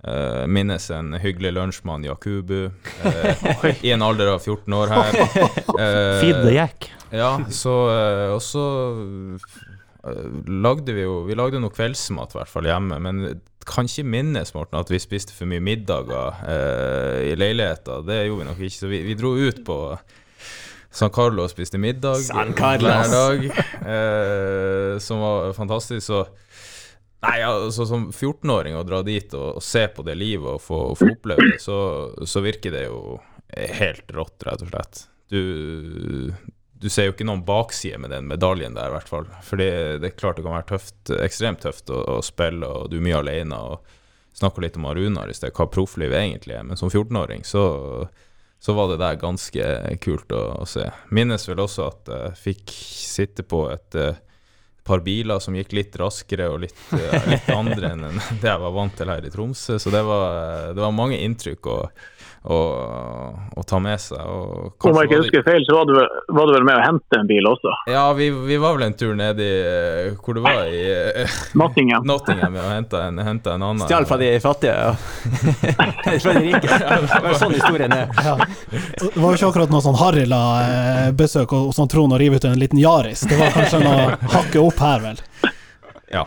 Eh, 0.00 0.46
minnes 0.48 0.86
en 0.96 1.12
hyggelig 1.20 1.52
lunsjmann, 1.54 2.06
Jakubu, 2.08 2.70
eh, 3.06 3.44
i 3.86 3.92
en 3.94 4.02
alder 4.02 4.34
av 4.34 4.40
14 4.42 4.80
år 4.80 4.96
her. 4.96 5.20
Uh, 5.80 6.18
Feed 6.20 6.42
ja, 7.10 7.30
så 7.50 7.74
eh, 7.90 8.32
Og 8.34 8.42
så 8.42 8.64
eh, 10.06 10.26
lagde 10.46 10.94
vi 10.94 11.04
jo 11.04 11.22
Vi 11.28 11.36
lagde 11.38 11.60
noe 11.62 11.74
kveldsmat, 11.74 12.34
i 12.34 12.40
hvert 12.40 12.52
fall 12.52 12.68
hjemme. 12.70 13.00
Men 13.02 13.40
kan 13.66 13.86
ikke 13.86 14.06
minnes, 14.08 14.54
Morten, 14.56 14.80
at 14.80 14.90
vi 14.90 14.98
spiste 15.02 15.34
for 15.36 15.50
mye 15.50 15.62
middager 15.62 16.40
eh, 16.48 17.30
i 17.30 17.34
leiligheta. 17.38 18.00
Det 18.06 18.22
gjorde 18.24 18.42
vi 18.42 18.48
nok 18.48 18.62
ikke. 18.66 18.78
Så 18.78 18.90
vi, 18.90 19.02
vi 19.06 19.18
dro 19.18 19.34
ut 19.36 19.60
på 19.66 19.78
San 20.90 21.12
Carlo 21.14 21.44
og 21.46 21.52
spiste 21.52 21.78
middag 21.78 22.24
hver 22.26 22.80
dag, 23.12 23.44
eh, 23.46 24.98
som 25.02 25.22
var 25.22 25.52
fantastisk. 25.56 26.06
Så 26.06 26.24
Nei, 27.20 27.42
altså 27.44 27.84
Som 27.84 28.06
14-åring 28.08 28.78
å 28.78 28.84
dra 28.88 29.02
dit 29.04 29.34
og, 29.36 29.58
og 29.60 29.64
se 29.64 29.82
på 29.92 30.04
det 30.06 30.14
livet 30.16 30.54
og 30.54 30.62
få, 30.64 30.78
få 30.96 31.10
oppleve 31.12 31.50
det, 31.50 31.58
så, 31.60 31.76
så 32.24 32.40
virker 32.40 32.72
det 32.72 32.86
jo 32.86 33.18
helt 33.52 34.14
rått, 34.16 34.46
rett 34.46 34.64
og 34.64 34.70
slett. 34.72 35.02
Du, 35.28 36.32
du 36.80 36.88
ser 36.88 37.10
jo 37.10 37.14
ikke 37.14 37.26
noen 37.28 37.44
bakside 37.44 38.00
med 38.00 38.14
den 38.14 38.28
medaljen 38.30 38.76
der, 38.78 38.88
i 38.88 38.96
hvert 38.96 39.10
fall. 39.10 39.28
For 39.44 39.60
det, 39.60 39.70
det 40.00 40.10
er 40.10 40.16
klart 40.16 40.40
det 40.40 40.46
kan 40.46 40.56
være 40.56 40.70
tøft, 40.72 41.12
ekstremt 41.20 41.60
tøft 41.66 41.92
å, 41.92 42.00
å 42.16 42.18
spille, 42.24 42.64
og 42.64 42.88
du 42.88 42.96
er 42.98 43.04
mye 43.04 43.20
alene. 43.20 43.58
og 43.58 44.40
Snakka 44.40 44.64
litt 44.64 44.80
om 44.80 44.88
Runar 44.88 45.28
i 45.28 45.36
sted, 45.36 45.52
hva 45.52 45.68
profflivet 45.68 46.22
egentlig 46.22 46.56
er. 46.56 46.64
Men 46.64 46.80
som 46.80 46.88
14-åring 46.88 47.44
så, 47.44 47.64
så 48.60 48.74
var 48.76 48.90
det 48.90 48.98
der 49.00 49.20
ganske 49.20 49.68
kult 50.04 50.32
å, 50.36 50.42
å 50.60 50.66
se. 50.68 50.84
Minnes 51.16 51.48
vel 51.48 51.62
også 51.64 51.86
at 51.88 52.10
jeg 52.12 52.40
fikk 52.42 52.74
sitte 52.76 53.44
på 53.48 53.64
et 53.72 53.96
eh, 53.96 54.18
par 54.84 55.00
biler 55.06 55.40
som 55.40 55.56
gikk 55.56 55.72
litt 55.78 55.96
raskere 56.00 56.50
og 56.52 56.60
litt, 56.66 56.82
eh, 56.96 57.28
litt 57.30 57.48
andre 57.54 57.94
enn 57.94 58.04
det 58.42 58.50
jeg 58.50 58.62
var 58.64 58.74
vant 58.76 58.96
til 58.98 59.12
her 59.12 59.24
i 59.24 59.32
Tromsø. 59.32 59.78
Så 59.80 59.92
det 59.94 60.02
var, 60.04 60.74
det 60.76 60.84
var 60.84 60.92
mange 60.92 61.16
inntrykk 61.24 61.70
å, 61.72 61.78
å, 62.42 62.58
å 63.52 63.62
ta 63.68 63.78
med 63.84 64.00
seg. 64.00 64.20
Og 64.24 64.86
Om 64.88 64.96
jeg 64.96 65.10
ikke 65.10 65.18
husker 65.20 65.42
feil, 65.44 65.64
så 65.68 65.76
var 65.76 65.90
du, 65.90 65.92
var 66.32 66.48
du 66.48 66.54
vel 66.56 66.64
med 66.64 66.78
å 66.78 66.84
hente 66.86 67.18
en 67.20 67.28
bil 67.28 67.48
også? 67.50 67.74
Ja, 67.90 68.06
vi, 68.16 68.30
vi 68.32 68.56
var 68.60 68.78
vel 68.78 68.86
en 68.88 68.96
tur 68.96 69.12
ned 69.18 69.42
i 69.44 69.50
Hvor 70.16 70.38
det 70.38 70.44
var 70.46 70.62
i 70.64 70.80
eh, 70.88 71.38
Nottingham. 71.60 72.06
Nottingham 72.08 72.56
og 72.56 72.70
henta 72.72 73.04
en, 73.10 73.20
en 73.20 73.42
annen. 73.50 73.84
Stjal 73.84 74.08
fra 74.08 74.20
de 74.20 74.32
fattige 74.40 74.76
ja. 74.76 74.94
fra 76.24 76.36
de 76.38 76.44
rike. 76.46 76.80
Det 76.80 77.22
var 77.28 77.40
sånn 77.42 77.56
historien 77.58 77.96
er. 77.96 78.14
Ja. 78.24 78.36
Det 78.70 79.12
var 79.16 79.28
jo 79.28 79.36
ikke 79.36 79.50
akkurat 79.52 79.74
noe 79.74 79.84
sånn 79.84 79.98
Harila-besøk 80.00 81.52
og 81.56 81.74
sånn 81.76 81.90
Trond 81.92 82.16
å 82.16 82.20
rive 82.20 82.40
ut 82.40 82.46
en 82.48 82.60
liten 82.60 82.80
Yaris. 82.80 83.26
Det 83.28 83.36
var 83.40 83.52
kanskje 83.56 83.82
noe 83.84 84.14
hakket 84.32 84.62
opp 84.62 84.80
her, 84.80 85.04
vel. 85.10 85.20
Ja. 86.10 86.24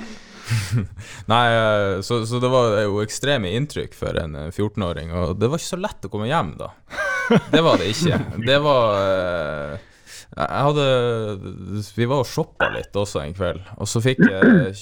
Nei, 1.32 1.46
eh, 1.54 2.02
så, 2.06 2.22
så 2.28 2.40
det 2.44 2.50
var 2.52 2.76
jo 2.84 3.00
ekstreme 3.04 3.52
inntrykk 3.58 3.96
for 3.98 4.18
en 4.20 4.36
eh, 4.40 4.52
14-åring, 4.52 5.14
og 5.16 5.36
det 5.40 5.50
var 5.52 5.62
ikke 5.62 5.72
så 5.76 5.82
lett 5.82 6.06
å 6.08 6.12
komme 6.14 6.30
hjem 6.30 6.54
da. 6.60 6.72
det 7.54 7.64
var 7.64 7.80
det 7.82 7.90
ikke. 7.94 8.20
Det 8.44 8.60
var 8.66 8.98
eh, 9.00 9.90
Jeg 10.34 10.64
hadde 10.68 10.86
Vi 11.96 12.08
var 12.10 12.24
og 12.24 12.28
shoppa 12.30 12.68
litt 12.74 12.96
også 12.98 13.22
en 13.22 13.36
kveld, 13.38 13.62
og 13.78 13.88
så 13.88 14.02
fikk 14.04 14.24
jeg 14.26 14.74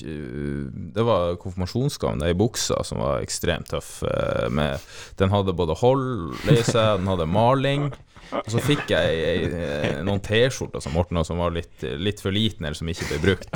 Det 0.95 1.03
var 1.05 1.35
konfirmasjonsgaven, 1.41 2.23
i 2.29 2.37
buksa 2.39 2.79
som 2.87 3.01
var 3.03 3.21
ekstremt 3.25 3.69
tøff. 3.73 3.97
eh, 4.07 4.47
Med, 4.49 4.79
den 5.19 5.33
hadde 5.33 5.53
både 5.57 5.75
hold 5.83 6.07
i 6.49 6.61
seg, 6.63 7.01
den 7.03 7.11
hadde 7.11 7.27
maling. 7.29 7.91
Og 8.31 8.47
så 8.53 8.61
fikk 8.63 8.91
jeg 8.93 9.23
ei- 9.27 10.01
noen 10.07 10.21
T-skjorter 10.23 10.79
som 10.83 10.93
Morten 10.95 11.19
som 11.27 11.41
var 11.41 11.51
litt, 11.51 11.83
litt 11.99 12.21
for 12.23 12.31
liten, 12.31 12.65
eller 12.65 12.77
som 12.79 12.87
ikke 12.91 13.07
ble 13.09 13.19
brukt. 13.25 13.51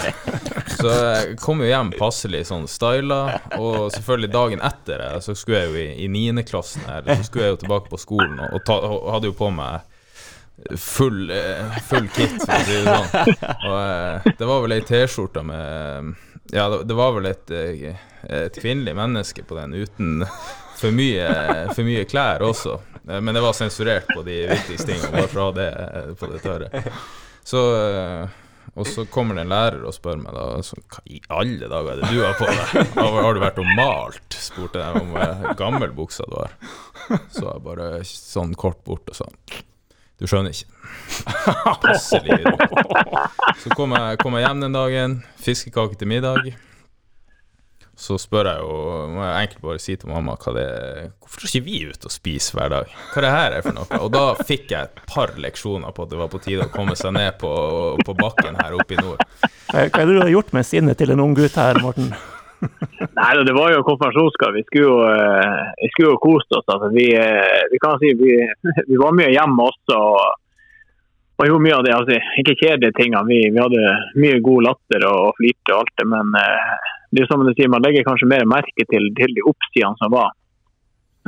Så 0.76 0.92
jeg 0.92 1.38
kom 1.40 1.62
jo 1.64 1.70
hjem 1.70 1.94
passelig 1.96 2.44
sånn 2.50 2.68
styla, 2.70 3.20
og 3.56 3.92
selvfølgelig 3.96 4.32
dagen 4.36 4.64
etter 4.68 5.06
eh, 5.08 5.20
så 5.24 5.36
skulle 5.38 5.62
jeg 5.64 5.72
jo 5.72 5.84
i, 5.86 6.08
niendeklassen 6.12 6.82
9. 6.84 6.86
klassen 6.86 6.88
her, 6.92 7.22
så 7.22 7.28
skulle 7.30 7.46
jeg 7.48 7.56
jo 7.56 7.62
tilbake 7.64 7.92
på 7.94 8.02
skolen, 8.02 8.40
og, 8.52 8.60
ta, 8.68 8.80
og 8.84 9.08
hadde 9.16 9.32
jo 9.32 9.38
på 9.40 9.52
meg 9.56 9.82
full, 10.80 11.30
eh, 11.32 11.80
full 11.88 12.08
kit, 12.16 12.36
for 12.42 12.54
å 12.56 12.62
si 12.66 12.78
det 12.80 12.84
sånn. 12.90 13.32
Og 13.70 13.78
eh, 13.80 14.30
det 14.40 14.50
var 14.50 14.62
vel 14.66 14.76
ei 14.78 14.84
T-skjorte 14.88 15.44
med 15.46 16.14
Ja, 16.54 16.68
det, 16.78 16.94
var 16.96 17.16
vel 17.16 17.26
et, 17.32 17.50
eh, 17.52 17.96
et 18.30 18.60
kvinnelig 18.62 18.94
menneske 18.98 19.44
på 19.48 19.58
den 19.58 19.74
uten 19.80 20.26
for 20.76 20.92
mye, 20.94 21.26
for 21.74 21.88
mye 21.88 22.04
klær 22.10 22.44
også. 22.46 22.78
Eh, 23.10 23.22
Men 23.22 23.36
det 23.36 23.42
var 23.42 23.54
sensurert 23.54 24.08
på 24.14 24.24
de 24.24 24.42
viktigste 24.48 24.92
tingene, 24.92 25.12
bare 25.12 25.44
ha 25.44 25.52
det 25.56 25.70
eh, 25.74 26.10
på 26.20 26.32
det 26.32 26.42
tørre. 26.46 26.84
Så 27.46 27.62
eh, 27.78 28.42
og 28.76 28.88
så 28.90 29.06
kommer 29.08 29.38
det 29.38 29.46
en 29.46 29.52
lærer 29.54 29.84
og 29.88 29.94
spør 29.96 30.18
meg 30.20 30.34
da 30.36 30.58
så, 30.66 30.76
Hva 30.92 31.04
i 31.08 31.22
alle 31.32 31.70
dager 31.72 31.94
er 31.94 32.02
det 32.02 32.10
du 32.12 32.24
har 32.26 32.34
på 32.36 32.48
deg? 32.50 32.90
Har, 32.98 33.38
du 33.38 33.40
vært 33.40 33.62
og 33.62 33.70
malt? 33.78 34.36
spurte 34.36 34.82
jeg 34.82 35.00
om 35.00 35.14
gammel 35.56 35.94
buksa 35.96 36.26
du 36.28 36.36
har. 36.42 36.58
Så 37.32 37.46
jeg 37.46 37.64
bare 37.64 37.88
sånn 38.10 38.52
kort 38.60 38.82
bort 38.84 39.08
og 39.14 39.20
sa 39.22 39.30
Du 40.20 40.26
skjønner 40.28 40.52
ikke. 40.52 40.68
Passelig. 41.86 42.42
Så 43.64 43.72
kom 43.78 43.96
jeg, 43.96 44.20
kom 44.24 44.36
jeg 44.36 44.48
hjem 44.48 44.66
den 44.66 44.76
dagen, 44.76 45.18
fiskekake 45.46 46.00
til 46.02 46.12
middag. 46.12 46.52
Så 47.96 48.18
spør 48.20 48.50
jeg 48.50 48.60
jo 48.60 48.78
Må 49.14 49.24
jeg 49.24 49.46
enkelt 49.46 49.62
bare 49.64 49.80
si 49.80 49.94
til 49.96 50.12
mamma 50.12 50.36
hva 50.36 50.52
det 50.58 50.66
er 50.68 50.98
Hvorfor 51.24 51.42
drar 51.42 51.52
ikke 51.52 51.66
vi 51.68 51.78
ut 51.88 52.08
og 52.08 52.12
spiser 52.14 52.60
hver 52.60 52.74
dag? 52.74 52.94
Hva 53.14 53.24
det 53.24 53.32
her 53.32 53.56
er 53.56 53.66
for 53.66 53.78
noe? 53.78 54.00
Og 54.04 54.12
da 54.12 54.26
fikk 54.42 54.74
jeg 54.74 54.90
et 54.90 55.04
par 55.12 55.34
leksjoner 55.40 55.96
på 55.96 56.06
at 56.06 56.12
det 56.12 56.20
var 56.20 56.32
på 56.34 56.42
tide 56.44 56.68
å 56.68 56.74
komme 56.74 56.98
seg 57.00 57.16
ned 57.16 57.40
på, 57.42 57.52
på 58.04 58.18
bakken 58.20 58.60
her 58.60 58.76
oppe 58.76 58.98
i 58.98 59.02
nord. 59.02 59.24
Hva 59.72 59.88
er 59.88 59.92
det 60.04 60.14
du 60.14 60.22
har 60.22 60.34
gjort 60.34 60.56
med 60.56 60.68
sinnet 60.68 61.00
til 61.00 61.16
en 61.16 61.24
ung 61.24 61.36
gutt 61.38 61.56
her, 61.60 61.80
Morten? 61.84 62.12
Nei, 62.62 63.32
det 63.48 63.54
var 63.56 63.74
jo 63.74 63.84
konfirmasjonsgave. 63.88 64.60
Vi 64.60 64.64
skulle 64.68 64.88
jo, 64.88 64.96
eh, 65.08 65.62
vi 65.82 65.92
skulle 65.92 66.14
jo 66.14 66.22
kost 66.24 66.56
oss. 66.58 66.66
Altså. 66.68 66.90
Vi, 66.96 67.06
eh, 67.16 67.62
vi 67.72 67.80
kan 67.84 68.00
si 68.02 68.14
vi, 68.20 68.34
vi 68.90 69.00
var 69.02 69.16
mye 69.18 69.32
hjemme 69.34 69.68
også. 69.70 70.00
Og, 70.00 70.42
og 71.36 71.50
gjorde 71.50 71.66
mye 71.66 71.78
av 71.78 71.86
det. 71.86 71.96
Altså, 71.96 72.20
ikke 72.42 72.58
kjedelige 72.62 72.98
tingene. 73.00 73.26
Vi, 73.30 73.42
vi 73.52 73.62
hadde 73.62 73.96
mye 74.24 74.44
god 74.46 74.70
latter 74.70 75.08
og, 75.10 75.22
og 75.30 75.40
flirte 75.40 75.76
og 75.76 75.84
alt 75.84 75.96
det. 76.02 76.08
Men 76.16 76.38
eh, 76.42 76.94
det 77.16 77.24
er 77.24 77.30
som 77.32 77.44
du 77.46 77.54
sier, 77.56 77.72
man 77.72 77.84
legger 77.86 78.06
kanskje 78.08 78.28
mer 78.30 78.44
merke 78.50 78.86
til, 78.92 79.08
til 79.18 79.36
de 79.38 79.44
oppsidene 79.50 79.98
som 80.02 80.12
var. 80.14 80.34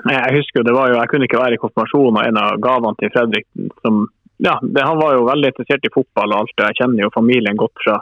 Jeg 0.06 0.36
husker 0.38 0.62
det 0.68 0.76
var 0.76 0.92
jo, 0.92 1.00
jeg 1.00 1.10
kunne 1.10 1.26
ikke 1.26 1.40
være 1.42 1.58
i 1.58 1.62
konfirmasjon, 1.62 2.18
og 2.20 2.24
en 2.28 2.38
av 2.38 2.60
gavene 2.62 3.00
til 3.00 3.10
Fredrik 3.16 3.48
som, 3.82 4.04
ja, 4.46 4.60
det, 4.62 4.84
Han 4.86 5.00
var 5.02 5.16
jo 5.18 5.24
veldig 5.26 5.50
interessert 5.54 5.88
i 5.90 5.94
fotball 5.96 6.34
og 6.36 6.44
alt 6.44 6.54
det. 6.60 6.68
Jeg 6.70 6.78
kjenner 6.84 7.08
jo 7.08 7.14
familien 7.16 7.58
godt 7.58 7.74
fra, 7.86 7.96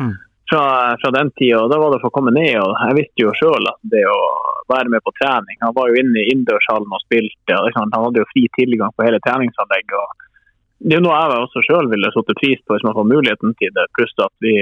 Mm. 0.00 0.14
fra, 0.48 0.62
fra 1.02 1.10
den 1.12 1.28
tida. 1.36 1.58
og 1.60 1.68
Da 1.70 1.76
var 1.76 1.90
det 1.92 2.00
for 2.00 2.08
å 2.08 2.16
komme 2.16 2.32
ned. 2.32 2.56
og 2.56 2.72
Jeg 2.88 2.96
visste 2.96 3.20
jo 3.26 3.32
sjøl 3.36 3.68
at 3.68 3.80
det 3.92 4.00
å 4.08 4.20
være 4.72 4.88
med 4.88 5.02
på 5.04 5.12
trening 5.20 5.56
Han 5.60 5.74
var 5.76 5.88
jo 5.92 6.00
inne 6.00 6.16
i 6.22 6.30
innendørshallen 6.32 6.88
og 6.88 7.04
spilte. 7.04 7.52
og 7.60 7.68
Han 7.76 7.92
hadde 7.92 8.22
jo 8.22 8.30
fri 8.32 8.48
tilgang 8.56 8.88
på 8.96 9.04
hele 9.04 9.20
treningsanlegget. 9.20 9.92
og 9.92 10.08
Det 10.80 10.96
er 10.96 11.00
jo 11.02 11.04
noe 11.04 11.20
jeg 11.20 11.44
også 11.44 11.60
sjøl 11.68 11.90
ville 11.92 12.08
satt 12.16 12.32
pris 12.40 12.60
på 12.64 12.72
hvis 12.72 12.84
man 12.88 12.96
får 12.96 13.12
muligheten 13.12 13.52
til 13.60 13.70
det. 13.76 13.84
Pluss 13.92 14.16
at 14.18 14.32
vi, 14.40 14.56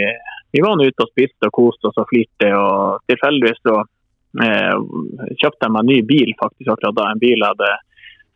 vi 0.52 0.62
var 0.64 0.76
nå 0.76 0.88
ute 0.88 1.04
og 1.04 1.12
spiste 1.12 1.48
og 1.48 1.56
koste 1.56 1.90
oss 1.90 2.00
og 2.00 2.08
flirte. 2.10 2.48
og 2.56 3.04
Tilfeldigvis 3.10 3.60
så 3.62 3.76
eh, 4.44 4.74
kjøpte 5.38 5.66
jeg 5.66 5.74
meg 5.74 5.82
en 5.82 5.92
ny 5.92 6.00
bil 6.08 6.32
faktisk 6.40 6.72
akkurat 6.74 6.96
da. 6.98 7.06
En 7.10 7.22
bil 7.22 7.36
jeg 7.36 7.46
hadde 7.46 7.70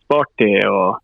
spart 0.04 0.30
til. 0.40 0.58
og 0.70 1.00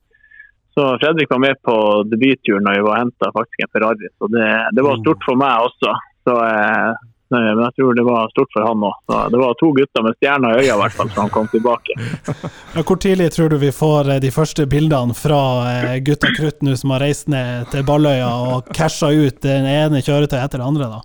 så 0.74 0.86
Fredrik 1.02 1.30
var 1.32 1.42
med 1.42 1.58
på 1.66 1.76
debutturen 2.08 2.64
da 2.68 2.76
vi 2.76 2.84
var 2.86 2.94
og 2.94 3.02
henta 3.02 3.32
faktisk 3.34 3.64
en 3.64 3.72
Ferrari. 3.74 4.10
Så 4.18 4.30
det, 4.30 4.50
det 4.76 4.86
var 4.86 5.00
stort 5.02 5.26
for 5.26 5.40
meg 5.40 5.66
også. 5.66 5.96
Så, 6.28 6.36
eh, 6.46 7.08
men 7.30 7.60
jeg 7.62 7.74
tror 7.78 7.94
det 7.98 8.04
var 8.06 8.30
stort 8.32 8.50
for 8.54 8.64
han 8.66 8.82
òg. 8.86 8.96
Det 9.30 9.38
var 9.40 9.54
to 9.60 9.68
gutter 9.76 10.02
med 10.06 10.16
stjerner 10.18 10.56
i 10.58 10.64
øya 10.64 10.74
i 10.74 10.80
hvert 10.80 10.96
fall, 10.98 11.10
så 11.14 11.20
han 11.26 11.30
kom 11.34 11.46
tilbake. 11.52 11.94
Ja, 12.74 12.82
hvor 12.86 12.98
tidlig 13.02 13.30
tror 13.34 13.48
du 13.50 13.56
vi 13.58 13.70
får 13.74 14.10
eh, 14.14 14.20
de 14.22 14.30
første 14.34 14.66
bildene 14.70 15.14
fra 15.18 15.38
eh, 15.74 15.96
gutta 16.06 16.30
krutt 16.36 16.60
nå 16.66 16.74
som 16.78 16.92
har 16.94 17.02
reist 17.02 17.26
ned 17.32 17.70
til 17.72 17.82
Balløya 17.88 18.28
og 18.54 18.68
casha 18.76 19.10
ut 19.14 19.40
den 19.42 19.66
ene 19.66 20.02
kjøretøyet 20.06 20.44
etter 20.46 20.62
det 20.62 20.66
andre, 20.70 20.90
da? 20.96 21.00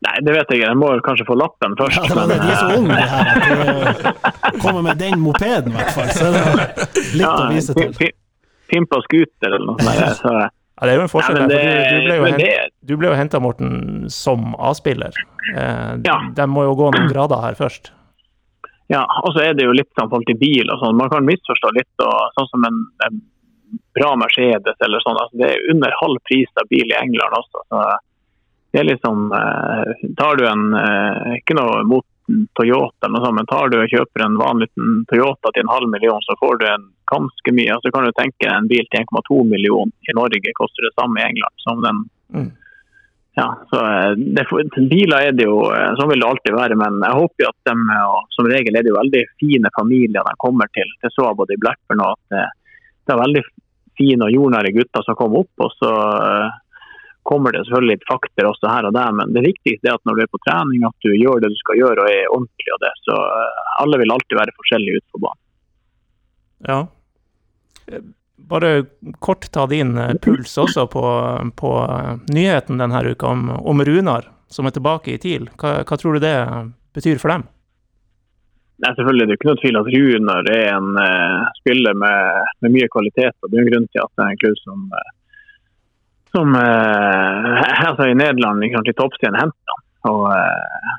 Nei, 0.00 0.14
det 0.24 0.32
vet 0.32 0.48
jeg 0.48 0.62
ikke. 0.62 0.68
Jeg 0.70 0.78
må 0.80 0.86
kanskje 1.04 1.26
få 1.28 1.34
lappen 1.36 1.74
først. 1.76 1.98
Ja, 2.00 2.06
det 2.08 2.16
var. 2.16 2.30
De 2.30 2.48
er 2.48 2.56
så 2.56 2.78
unge, 2.78 2.94
de 2.96 3.08
her. 3.10 3.26
At 4.24 4.54
de 4.54 4.60
kommer 4.62 4.86
med 4.86 4.96
den 5.02 5.20
mopeden, 5.20 5.74
i 5.74 5.76
hvert 5.76 5.92
fall. 5.92 6.08
Så 6.16 6.30
det 6.32 6.40
er 6.40 7.10
litt 7.20 7.28
å 7.28 7.50
vise 7.52 7.76
til. 7.76 7.92
pi- 7.98 8.06
pi- 8.08 8.16
Pimpa 8.70 9.00
scooter 9.04 9.56
eller 9.58 9.66
noe 9.66 9.82
sånt. 9.82 10.56
Ja, 10.80 10.86
det 10.86 10.92
er 10.94 10.96
jo 10.96 11.02
en 11.04 11.12
forskjell 11.12 11.36
Nei, 11.38 11.46
det, 11.50 11.60
for 11.60 11.94
du, 11.94 12.00
du 12.00 12.06
ble 12.08 12.16
jo 12.16 12.24
hent- 12.24 12.38
det- 12.40 12.88
du 12.88 12.96
ble 12.96 13.08
jo 13.10 13.14
henta, 13.18 13.40
Morten, 13.40 14.08
som 14.10 14.54
A-spiller. 14.58 15.12
Eh, 15.54 15.96
Ja. 16.06 16.16
De 16.34 16.46
må 16.48 16.64
jo 16.64 16.74
gå 16.78 16.90
noen 16.94 17.10
grader 17.12 17.40
her 17.44 17.54
først. 17.58 17.90
Ja, 18.88 19.04
og 19.22 19.34
så 19.36 19.44
er 19.44 19.54
det 19.54 19.64
jo 19.68 19.72
litt 19.76 19.90
sånn 19.94 20.08
forhold 20.10 20.26
til 20.26 20.38
bil 20.40 20.70
og 20.72 20.80
sånn. 20.80 20.96
Man 20.96 21.10
kan 21.12 21.22
misforstå 21.28 21.70
litt. 21.76 21.92
og 22.02 22.32
Sånn 22.38 22.48
som 22.50 22.64
en, 22.64 22.78
en 23.06 23.20
bra 23.94 24.16
Mercedes 24.18 24.80
eller 24.82 24.98
sånn. 25.04 25.20
Altså, 25.20 25.36
det 25.38 25.50
er 25.52 25.70
under 25.70 25.92
halv 26.00 26.18
pris 26.26 26.48
av 26.58 26.66
bil 26.72 26.88
i 26.90 26.96
England 26.98 27.36
også. 27.38 27.62
Så 27.70 27.84
det 28.72 28.80
er 28.80 28.88
liksom 28.88 29.30
eh, 29.36 30.08
Tar 30.18 30.36
du 30.40 30.44
en 30.46 30.64
eh, 30.74 31.36
Ikke 31.38 31.54
noe 31.60 31.84
mot 31.86 32.04
en 32.30 32.46
Toyota, 32.58 33.06
eller 33.06 33.16
noe 33.18 33.26
sånt, 33.26 33.38
men 33.40 33.50
tar 33.50 33.72
du 33.72 33.76
og 33.80 33.92
kjøper 33.92 34.24
en 34.24 34.38
vanlig 34.40 34.68
liten 34.68 35.02
Toyota 35.10 35.52
til 35.52 35.66
en 35.66 35.74
halv 35.74 35.90
million, 35.92 36.22
så 36.26 36.38
får 36.40 36.60
du 36.60 36.64
en 36.70 36.86
ganske 37.10 37.54
mye. 37.56 37.74
Altså 37.74 37.92
kan 37.94 38.06
du 38.06 38.14
tenke 38.14 38.48
en 38.48 38.70
bil 38.70 38.86
til 38.86 39.02
1,2 39.02 39.42
million 39.50 39.92
i 40.06 40.16
Norge 40.16 40.56
koster 40.56 40.86
det 40.86 40.94
samme 40.94 41.20
i 41.20 41.26
England 41.26 41.66
som 41.66 41.82
den 41.84 42.06
Mm. 42.30 42.50
ja, 43.34 43.58
så 43.70 43.76
eh, 43.86 44.10
det, 44.16 44.44
Biler 44.90 45.26
er 45.26 45.32
det 45.34 45.46
jo, 45.48 45.64
eh, 45.74 45.92
sånn 45.98 46.10
vil 46.12 46.22
det 46.22 46.28
alltid 46.28 46.54
være. 46.54 46.76
Men 46.78 47.00
jeg 47.02 47.18
håper 47.18 47.44
jo 47.44 47.50
at 47.50 47.70
de, 47.70 47.76
eh, 47.96 48.20
som 48.36 48.50
regel 48.50 48.76
er 48.76 48.86
det 48.86 48.92
jo 48.92 49.00
veldig 49.00 49.24
fine 49.42 49.72
familier 49.78 50.26
de 50.26 50.36
kommer 50.44 50.70
til. 50.76 50.90
Det 51.02 51.12
så 51.14 51.26
jeg 51.28 51.40
både 51.40 51.56
i 51.56 51.62
Blackburn 51.62 52.04
og 52.04 52.14
at 52.14 52.36
det, 52.36 52.46
det 53.06 53.14
er 53.16 53.22
veldig 53.24 53.44
fine 53.98 54.26
og 54.28 54.34
jordnære 54.36 54.74
gutter 54.78 55.06
som 55.06 55.18
kommer 55.18 55.44
opp. 55.44 55.66
Og 55.66 55.74
så 55.78 55.92
kommer 57.22 57.52
det 57.52 57.64
selvfølgelig 57.66 57.96
litt 57.96 58.08
fakter 58.08 58.48
også 58.48 58.70
her 58.70 58.88
og 58.88 58.94
der. 58.96 59.12
Men 59.16 59.34
det 59.36 59.44
viktigste 59.44 59.90
er 59.90 59.98
at 59.98 60.06
når 60.08 60.16
du 60.16 60.22
er 60.24 60.32
på 60.32 60.40
trening, 60.46 60.86
at 60.86 61.06
du 61.06 61.12
gjør 61.14 61.42
det 61.42 61.52
du 61.52 61.58
skal 61.60 61.80
gjøre 61.80 62.06
og 62.06 62.14
er 62.14 62.32
ordentlig 62.32 62.72
av 62.76 62.80
det. 62.86 62.94
Så 63.04 63.18
eh, 63.26 63.60
alle 63.84 64.00
vil 64.00 64.14
alltid 64.16 64.40
være 64.40 64.56
forskjellige 64.56 65.02
ute 65.02 65.14
på 65.14 65.22
banen. 65.26 65.42
Ja. 66.70 66.80
Bare 68.50 68.72
kort 69.24 69.48
ta 69.52 69.66
din 69.70 69.96
eh, 69.98 70.16
puls 70.22 70.56
også 70.58 70.86
på, 70.90 71.06
på 71.60 71.76
eh, 71.86 72.12
nyheten 72.34 72.82
denne 72.82 73.04
uka 73.12 73.32
om, 73.34 73.48
om 73.50 73.84
Runar, 73.86 74.28
som 74.48 74.68
er 74.68 74.76
tilbake 74.76 75.14
i 75.14 75.22
TIL. 75.22 75.50
Hva, 75.60 75.80
hva 75.84 76.00
tror 76.00 76.16
du 76.16 76.24
det 76.24 76.36
betyr 76.96 77.20
for 77.22 77.34
dem? 77.36 77.48
Nei, 78.80 78.94
selvfølgelig 78.96 79.26
det 79.26 79.34
er 79.34 79.38
ikke 79.38 79.48
noe 79.50 79.60
tvil 79.60 79.78
at 79.78 79.88
Runar 79.92 80.46
er 80.54 80.68
en 80.72 80.94
uh, 80.96 81.48
spiller 81.58 81.96
med, 82.00 82.52
med 82.64 82.72
mye 82.78 82.88
kvalitet. 82.92 83.36
og 83.42 83.50
Det 83.50 83.58
er 83.58 83.66
en 83.66 83.72
grunn 83.74 83.88
til 83.92 84.00
at 84.00 84.12
det 84.14 84.24
er 84.24 84.30
en 84.32 84.40
klubb 84.40 84.60
som, 84.62 84.86
eh, 84.96 85.10
som 86.34 86.54
her 86.58 87.86
altså 87.90 88.08
i 88.10 88.16
Nederland 88.18 88.62
liksom, 88.64 88.86
til 88.86 88.98
toppstien 88.98 89.38
henter 89.38 89.76
han. 89.76 89.86
Eh, 90.34 90.96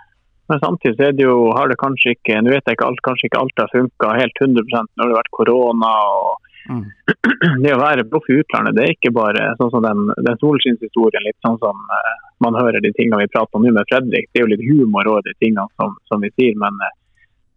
men 0.52 0.60
samtidig 0.60 0.98
så 0.98 1.08
er 1.08 1.14
det 1.16 1.24
jo, 1.24 1.36
har 1.56 1.72
det 1.72 1.80
kanskje 1.80 2.16
ikke 2.18 2.42
nå 2.44 2.52
vet 2.52 2.66
jeg 2.68 2.76
ikke 2.76 2.88
alt, 2.90 3.04
kanskje 3.08 3.30
ikke 3.30 3.40
alt 3.40 3.62
har 3.64 3.72
funka 3.72 4.16
helt 4.20 4.42
100 4.44 4.66
Nå 4.68 5.06
har 5.06 5.12
det 5.14 5.20
vært 5.22 5.38
korona. 5.38 5.92
og 6.12 6.52
Mm. 6.70 6.86
Det 7.64 7.74
å 7.74 7.82
være 7.82 8.06
proff 8.10 8.28
i 8.30 8.38
utlandet 8.42 8.76
det 8.78 8.84
er 8.84 8.96
ikke 8.96 9.14
bare 9.16 9.48
sånn 9.60 9.72
som 9.74 9.86
den, 9.86 10.10
den 10.28 10.40
solskinnshistorien. 10.42 11.26
Litt 11.26 11.40
sånn 11.46 11.60
som 11.62 11.94
eh, 11.98 12.18
man 12.44 12.58
hører 12.60 12.84
de 12.84 12.94
tingene 12.98 13.24
vi 13.24 13.32
prater 13.34 13.58
om 13.58 13.66
nå 13.66 13.74
med 13.76 13.90
Fredrik. 13.90 14.30
Det 14.30 14.42
er 14.42 14.46
jo 14.46 14.52
litt 14.54 14.66
humor 14.68 15.10
over 15.10 15.26
de 15.26 15.36
tingene 15.42 15.68
som, 15.80 15.96
som 16.10 16.24
vi 16.24 16.32
sier. 16.36 16.58
men 16.62 16.78
eh, 16.86 16.94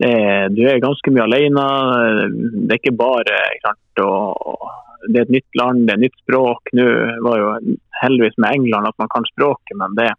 det, 0.03 0.15
du 0.57 0.65
er 0.67 0.83
ganske 0.83 1.13
mye 1.15 1.27
alene. 1.29 1.67
Det 2.65 2.73
er 2.73 2.81
ikke 2.81 2.97
bare 2.99 3.43
klart, 3.63 4.05
og, 4.05 4.65
Det 5.09 5.21
er 5.21 5.27
et 5.27 5.35
nytt 5.35 5.59
land, 5.61 5.87
det 5.87 5.95
er 5.95 6.01
et 6.01 6.07
nytt 6.07 6.21
språk. 6.23 6.71
Nå 6.77 6.85
var 7.27 7.41
jo 7.41 7.49
heldigvis 8.03 8.37
med 8.41 8.59
England 8.59 8.91
at 8.91 9.01
man 9.03 9.11
kan 9.13 9.27
språket, 9.29 9.77
men 9.81 9.97
det, 9.99 10.11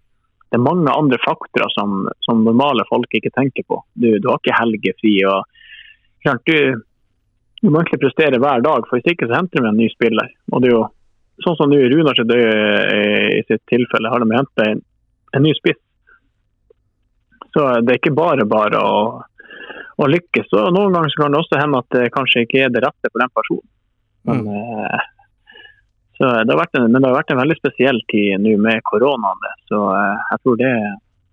det 0.50 0.60
er 0.60 0.66
mange 0.66 0.94
andre 0.94 1.20
faktorer 1.24 1.72
som, 1.74 2.04
som 2.28 2.44
normale 2.46 2.86
folk 2.90 3.14
ikke 3.18 3.34
tenker 3.36 3.66
på. 3.70 3.80
Du, 3.94 4.10
du 4.20 4.30
har 4.30 4.42
ikke 4.42 4.60
helgefri. 4.60 5.16
og 5.30 5.48
klart 6.26 6.46
du, 6.50 6.84
du 7.62 7.70
må 7.70 7.82
egentlig 7.82 8.04
prestere 8.06 8.42
hver 8.42 8.64
dag, 8.66 8.86
for 8.88 9.00
hvis 9.00 9.14
ikke 9.14 9.30
så 9.30 9.40
henter 9.40 9.64
de 9.64 9.72
en 9.72 9.80
ny 9.80 9.90
spiller. 9.94 10.30
Og 10.54 10.62
det 10.62 10.72
er 10.72 10.78
jo 10.78 10.86
sånn 11.44 11.58
som 11.60 11.72
nå 11.72 11.80
Runar 11.92 12.18
sitt 12.18 12.32
eh, 12.32 13.40
i 13.40 13.44
sitt 13.50 13.64
tilfelle 13.72 14.12
har 14.12 14.24
de 14.24 14.32
hentet 14.32 14.66
en, 14.66 14.84
en 15.36 15.46
ny 15.46 15.54
spiss. 15.58 15.82
Så 17.56 17.64
det 17.84 17.94
er 17.94 18.02
ikke 18.02 18.16
bare 18.16 18.44
bare 18.48 18.80
å, 18.84 18.98
å 19.96 20.08
lykkes. 20.12 20.52
Og 20.52 20.74
noen 20.76 20.96
ganger 20.96 21.16
kan 21.20 21.36
det 21.36 21.40
også 21.40 21.60
hende 21.62 21.80
at 21.84 21.96
det 21.96 22.12
kanskje 22.16 22.44
ikke 22.46 22.66
er 22.66 22.74
det 22.74 22.84
rette 22.84 23.12
for 23.12 23.24
den 23.24 23.32
personen. 23.36 23.68
Men, 24.26 24.42
Mm. 24.46 24.86
eh, 24.86 25.00
så 26.18 26.30
det 26.46 26.52
har 26.54 26.62
vært 26.62 26.78
en, 26.80 26.86
men 26.92 27.02
det 27.02 27.10
har 27.10 27.18
vært 27.20 27.32
en 27.36 27.42
veldig 27.44 27.58
spesiell 27.60 28.00
tid 28.12 28.40
nå 28.42 28.58
med 28.62 28.82
koronaen. 28.88 29.42
det. 29.44 29.54
Så 29.70 29.80
eh, 29.96 30.18
jeg 30.32 30.40
tror 30.44 30.58
det, 30.62 30.74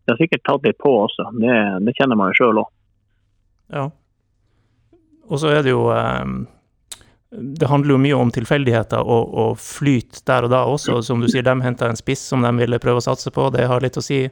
det 0.03 0.13
har 0.15 0.19
sikkert 0.23 0.45
tatt 0.49 0.65
litt 0.67 0.79
på 0.83 0.95
også. 1.07 1.29
Det, 1.41 1.59
det 1.87 1.95
kjenner 1.99 2.19
man 2.19 2.33
jo 2.33 2.39
sjøl 2.41 2.63
òg. 2.65 2.71
Ja. 3.73 3.85
Og 5.31 5.39
så 5.41 5.53
er 5.55 5.63
det 5.65 5.71
jo 5.73 5.87
eh, 5.95 6.25
Det 7.33 7.69
handler 7.71 7.95
jo 7.95 8.01
mye 8.03 8.17
om 8.21 8.31
tilfeldigheter 8.35 9.01
og, 9.01 9.31
og 9.41 9.55
flyt 9.63 10.19
der 10.29 10.45
og 10.45 10.51
da 10.53 10.65
også. 10.69 10.99
Som 11.07 11.23
du 11.23 11.29
sier, 11.33 11.47
de 11.47 11.55
henta 11.65 11.89
en 11.89 11.97
spiss 11.97 12.21
som 12.29 12.43
de 12.45 12.51
ville 12.59 12.79
prøve 12.83 13.01
å 13.01 13.07
satse 13.07 13.31
på, 13.33 13.47
det 13.55 13.65
har 13.71 13.81
litt 13.81 13.97
å 13.97 14.03
si. 14.05 14.27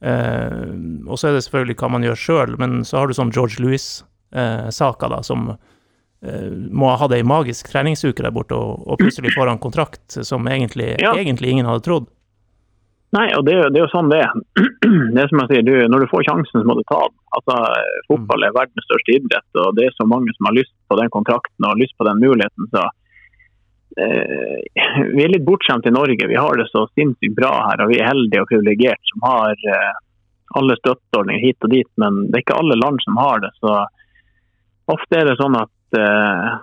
Eh, 0.00 0.70
og 1.10 1.18
så 1.18 1.28
er 1.28 1.34
det 1.36 1.42
selvfølgelig 1.44 1.76
hva 1.82 1.90
man 1.92 2.06
gjør 2.06 2.22
sjøl, 2.22 2.54
men 2.62 2.84
så 2.88 3.02
har 3.02 3.10
du 3.10 3.16
sånn 3.18 3.34
George 3.34 3.58
Louis-saka, 3.60 5.10
da, 5.12 5.18
som 5.26 5.50
eh, 5.50 5.58
må 6.20 6.88
ha 6.90 6.96
hatt 6.98 7.12
ei 7.14 7.22
magisk 7.22 7.68
treningsuke 7.70 8.24
der 8.24 8.32
borte, 8.34 8.56
og, 8.58 8.80
og 8.90 8.98
plutselig 8.98 9.30
får 9.36 9.52
han 9.52 9.60
kontrakt 9.62 10.16
som 10.26 10.46
egentlig, 10.50 10.96
Ja. 10.98 11.12
egentlig 11.14 11.52
ingen 11.54 11.66
hadde 11.70 11.84
trodd. 11.86 12.08
Nei, 13.14 13.28
og 13.38 13.44
det, 13.46 13.54
det 13.72 13.78
er 13.80 13.84
jo 13.86 13.92
sånn 13.92 14.10
det 14.12 14.18
er. 14.20 14.32
Det 15.16 15.22
som 15.30 15.40
jeg 15.40 15.48
sier, 15.48 15.62
du, 15.64 15.72
Når 15.88 16.02
du 16.04 16.08
får 16.10 16.26
sjansen, 16.26 16.60
så 16.60 16.66
må 16.68 16.74
du 16.76 16.82
ta 16.90 16.98
den. 17.06 17.14
Altså, 17.38 17.54
Fotball 18.10 18.44
er 18.44 18.52
verdens 18.56 18.84
største 18.84 19.14
idrett, 19.14 19.46
og 19.62 19.76
det 19.78 19.86
er 19.88 19.94
så 19.96 20.04
mange 20.10 20.34
som 20.36 20.48
har 20.50 20.56
lyst 20.58 20.74
på 20.90 20.98
den 21.00 21.08
kontrakten 21.14 21.64
og 21.70 21.78
lyst 21.80 21.94
på 21.96 22.04
den 22.08 22.20
muligheten. 22.20 22.68
så 22.74 22.82
eh, 24.02 25.08
Vi 25.14 25.24
er 25.24 25.32
litt 25.32 25.46
bortskjemt 25.48 25.88
i 25.88 25.94
Norge. 25.94 26.28
Vi 26.28 26.36
har 26.36 26.56
det 26.60 26.68
så 26.72 26.84
sinnssykt 26.92 27.36
bra 27.38 27.54
her, 27.70 27.84
og 27.86 27.94
vi 27.94 28.00
er 28.02 28.10
heldige 28.10 28.44
og 28.44 28.50
privilegerte 28.52 29.12
som 29.14 29.24
har 29.30 29.54
eh, 29.56 29.96
alle 30.60 30.76
støtteordninger 30.82 31.44
hit 31.46 31.64
og 31.64 31.72
dit, 31.72 31.90
men 32.00 32.26
det 32.28 32.38
er 32.40 32.44
ikke 32.44 32.60
alle 32.60 32.76
land 32.80 33.00
som 33.04 33.16
har 33.20 33.40
det. 33.44 33.54
så 33.62 33.78
Ofte 34.88 35.18
er 35.20 35.26
det 35.28 35.36
sånn 35.40 35.56
at 35.60 35.72
eh, 35.96 36.58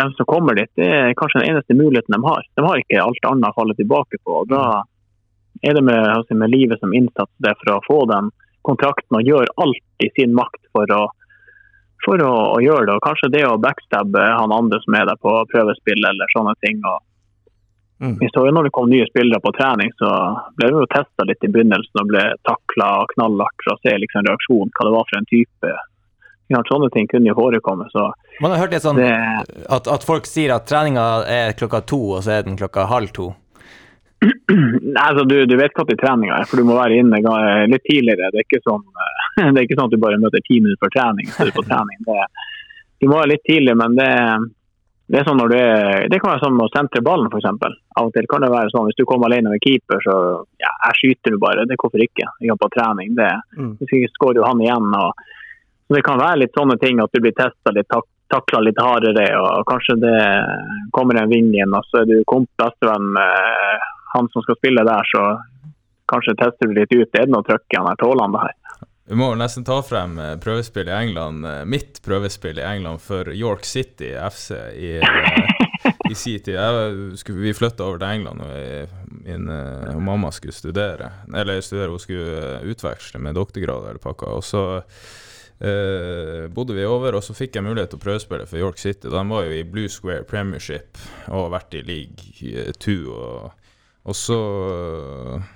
de 0.00 0.06
som 0.16 0.26
kommer 0.26 0.56
dit, 0.56 0.70
det 0.80 0.88
er 0.88 1.16
kanskje 1.18 1.42
den 1.42 1.50
eneste 1.52 1.76
muligheten 1.76 2.16
de 2.16 2.20
har. 2.24 2.46
De 2.56 2.64
har 2.64 2.80
ikke 2.80 3.02
alt 3.02 3.28
annet 3.30 3.50
å 3.50 3.58
falle 3.58 3.76
tilbake 3.76 4.20
på. 4.24 4.42
og 4.42 4.48
da 4.48 4.82
er 5.62 5.74
det 5.76 5.82
med, 5.84 6.00
altså 6.08 6.34
med 6.34 6.50
livet 6.54 6.80
som 6.80 6.94
innsats 6.94 7.32
det 7.44 7.52
for 7.60 7.74
å 7.74 7.84
få 7.84 7.98
den 8.08 8.30
kontrakten 8.64 9.18
og 9.18 9.26
gjøre 9.26 9.52
alt 9.60 10.04
i 10.04 10.08
sin 10.16 10.32
makt 10.36 10.62
for 10.72 10.88
å, 10.94 11.02
for 12.04 12.22
å, 12.24 12.32
å 12.56 12.58
gjøre 12.64 12.86
det. 12.88 12.96
Og 12.96 13.04
kanskje 13.04 13.32
det 13.34 13.44
å 13.48 13.60
backstabbe 13.60 14.24
han 14.24 14.56
andre 14.56 14.80
som 14.84 14.96
er 14.96 15.08
der 15.10 15.20
på 15.20 15.36
prøvespill 15.52 16.00
eller 16.00 16.32
sånne 16.36 16.56
ting. 16.64 16.80
Og 16.80 17.04
Mm. 18.00 18.16
vi 18.20 18.28
så 18.32 18.46
jo 18.46 18.52
når 18.56 18.64
det 18.64 18.72
kom 18.72 18.88
nye 18.88 19.06
spillere 19.10 19.42
på 19.44 19.52
trening, 19.52 19.90
så 20.00 20.10
ble 20.56 20.70
vi 20.70 20.78
jo 20.78 20.88
testa 20.88 21.24
litt 21.28 21.44
i 21.44 21.50
begynnelsen 21.52 22.00
og 22.00 22.08
ble 22.08 22.22
takla 22.48 22.86
knallhardt 23.12 23.64
for 23.64 23.74
å 23.74 23.80
se 23.82 23.92
liksom 23.92 24.24
reaksjonen, 24.24 24.72
hva 24.72 24.86
det 24.86 24.94
var 24.94 25.08
for 25.10 25.18
en 25.18 25.28
type. 25.28 25.72
Sånne 26.70 26.88
ting 26.94 27.10
kunne 27.12 27.28
jo 27.28 27.36
forekomme. 27.36 27.90
så 27.92 28.06
Man 28.40 28.50
har 28.54 28.62
hørt 28.62 28.72
litt 28.72 28.84
sånn 28.86 28.96
det, 29.00 29.10
at, 29.68 29.88
at 29.90 30.04
folk 30.06 30.26
sier 30.28 30.54
at 30.54 30.66
treninga 30.70 31.06
er 31.28 31.52
klokka 31.58 31.82
to, 31.84 31.98
og 32.16 32.22
så 32.24 32.38
er 32.38 32.46
den 32.46 32.56
klokka 32.60 32.86
halv 32.88 33.12
to. 33.16 33.30
Nei, 34.50 35.00
altså, 35.00 35.24
du, 35.28 35.36
du 35.48 35.56
vet 35.56 35.76
når 35.76 35.96
treninga 36.00 36.38
er, 36.42 36.48
for 36.48 36.60
du 36.60 36.66
må 36.68 36.76
være 36.76 36.98
inne 37.00 37.20
litt 37.72 37.84
tidligere. 37.88 38.30
Det 38.32 38.42
er 38.42 38.46
ikke 38.48 38.62
sånn, 38.66 38.82
eh, 38.84 39.50
det 39.52 39.58
er 39.58 39.66
ikke 39.66 39.78
sånn 39.80 39.90
at 39.90 39.96
du 39.96 40.00
bare 40.02 40.20
møter 40.20 40.42
ti 40.46 40.60
minutter 40.60 40.80
før 40.86 40.94
trening. 40.96 41.28
Så 41.32 41.44
er 41.44 41.50
du 41.52 41.58
på 41.60 41.66
trening. 41.68 42.00
Det, 42.08 42.24
du 43.00 43.08
må 43.08 43.20
være 43.20 43.32
litt 43.34 43.44
tidlig, 43.48 43.76
men 43.80 43.96
det, 43.96 44.08
det 45.10 45.20
er 45.22 45.26
sånn 45.28 45.40
når 45.40 45.52
du 45.52 45.56
er, 45.56 46.06
det 46.12 46.20
kan 46.20 46.34
være 46.34 46.44
sånn 46.44 46.56
med 46.58 46.66
å 46.68 46.72
sentre 46.74 47.04
ballen, 47.06 47.30
f.eks. 47.32 47.48
Av 47.96 48.08
og 48.10 48.12
til 48.16 48.28
kan 48.30 48.44
det 48.44 48.52
være 48.52 48.72
sånn 48.74 48.86
hvis 48.90 48.98
du 49.00 49.06
kommer 49.08 49.30
alene 49.30 49.52
med 49.54 49.64
keeper, 49.64 50.00
så 50.04 50.16
ja, 50.60 50.72
jeg 50.90 50.98
skyter 51.00 51.34
du 51.36 51.40
bare. 51.42 51.64
Det 51.70 51.80
hvorfor 51.80 52.04
ikke? 52.04 52.28
Jeg 52.44 52.52
er 52.56 52.60
på 52.64 52.72
trening. 52.76 53.16
Det, 53.20 53.30
Mm. 53.56 53.72
hvis 53.80 53.96
ikke 54.00 54.12
skårer 54.16 54.40
jo 54.42 54.48
han 54.48 54.60
igjen. 54.64 54.92
Og, 55.00 55.24
så 55.88 55.96
det 55.96 56.04
kan 56.06 56.20
være 56.20 56.42
litt 56.44 56.54
sånne 56.56 56.76
ting 56.80 57.00
at 57.02 57.12
du 57.12 57.20
blir 57.24 57.34
testa 57.36 57.72
litt, 57.74 57.88
tak, 57.90 58.04
takla 58.32 58.62
litt 58.64 58.80
hardere, 58.80 59.26
og 59.38 59.66
kanskje 59.68 59.98
det 60.02 60.18
kommer 60.96 61.20
en 61.20 61.32
ving 61.32 61.50
igjen, 61.54 61.74
og 61.74 61.86
så 61.90 62.02
er 62.02 62.10
du 62.10 62.16
komp 62.30 62.50
bestevenn 62.60 63.12
med 63.16 63.88
han 64.14 64.30
som 64.32 64.42
skal 64.42 64.58
spille 64.58 64.84
der, 64.86 65.10
så 65.10 65.24
kanskje 66.10 66.38
tester 66.38 66.70
du 66.70 66.78
litt 66.78 66.92
ut. 66.94 67.10
Er 67.14 67.26
det 67.26 67.34
noe 67.34 67.46
trøkk 67.46 67.66
i 67.70 67.78
han 67.78 67.90
her? 67.90 67.98
Tåler 68.00 68.26
han 68.26 68.34
det 68.34 68.46
her? 68.46 68.86
Vi 69.10 69.16
må 69.18 69.32
nesten 69.34 69.64
ta 69.66 69.80
frem 69.82 70.18
eh, 70.22 70.36
prøvespill 70.38 70.86
i 70.86 70.94
England. 70.94 71.46
eh, 71.46 71.64
Mitt 71.66 71.98
prøvespill 72.04 72.60
i 72.60 72.66
England 72.66 73.02
for 73.02 73.32
York 73.34 73.64
City 73.66 74.12
FC 74.14 74.52
i, 74.78 74.90
eh, 75.02 75.90
i 76.10 76.14
sin 76.14 76.42
tid. 76.46 76.58
Vi 77.26 77.54
flytta 77.54 77.88
over 77.88 77.98
til 77.98 78.06
England, 78.06 78.44
og 78.44 79.24
min 79.26 80.04
mamma 80.04 80.30
skulle 80.30 80.54
studere. 80.54 81.10
Eller 81.34 81.58
studere, 81.60 81.90
hun 81.90 81.98
skulle 82.02 82.60
utveksle 82.70 83.18
med 83.18 83.34
doktorgrad 83.34 83.88
eller 83.90 84.02
pakka. 84.02 84.30
Og 84.38 84.46
så 84.46 84.62
eh, 85.60 86.48
bodde 86.52 86.76
vi 86.76 86.88
over, 86.88 87.18
og 87.18 87.24
så 87.24 87.36
fikk 87.36 87.56
jeg 87.56 87.66
mulighet 87.66 87.92
til 87.92 88.00
å 88.00 88.04
prøvespille 88.04 88.48
for 88.50 88.62
York 88.62 88.80
City. 88.82 89.08
De 89.12 89.24
var 89.32 89.46
jo 89.46 89.54
i 89.56 89.64
Blue 89.68 89.92
Square 89.92 90.26
Premiership 90.28 91.00
og 91.28 91.52
vært 91.54 91.78
i 91.78 91.84
League 91.86 92.66
2. 92.80 92.98
Og, 93.14 93.72
og 94.10 94.16
så 94.16 94.40
uh, 94.40 95.48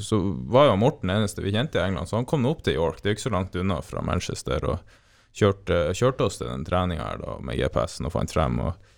så 0.00 0.18
var 0.48 0.66
jo 0.66 0.78
Morten 0.80 1.10
eneste 1.10 1.42
vi 1.42 1.52
kjente 1.52 1.78
i 1.78 1.82
England, 1.82 2.08
så 2.08 2.16
han 2.16 2.28
kom 2.28 2.46
opp 2.48 2.62
til 2.64 2.78
York. 2.78 3.02
Det 3.02 3.10
er 3.10 3.16
ikke 3.16 3.28
så 3.28 3.34
langt 3.34 3.56
unna 3.58 3.80
fra 3.84 4.02
Manchester. 4.04 4.64
Og 4.64 4.98
kjørte, 5.36 5.92
kjørte 5.96 6.28
oss 6.28 6.40
til 6.40 6.50
den 6.50 6.64
treninga 6.66 7.04
her 7.04 7.20
da 7.22 7.36
med 7.44 7.60
GPS-en 7.60 8.08
og 8.08 8.14
fant 8.14 8.32
frem. 8.32 8.58
Og, 8.64 8.90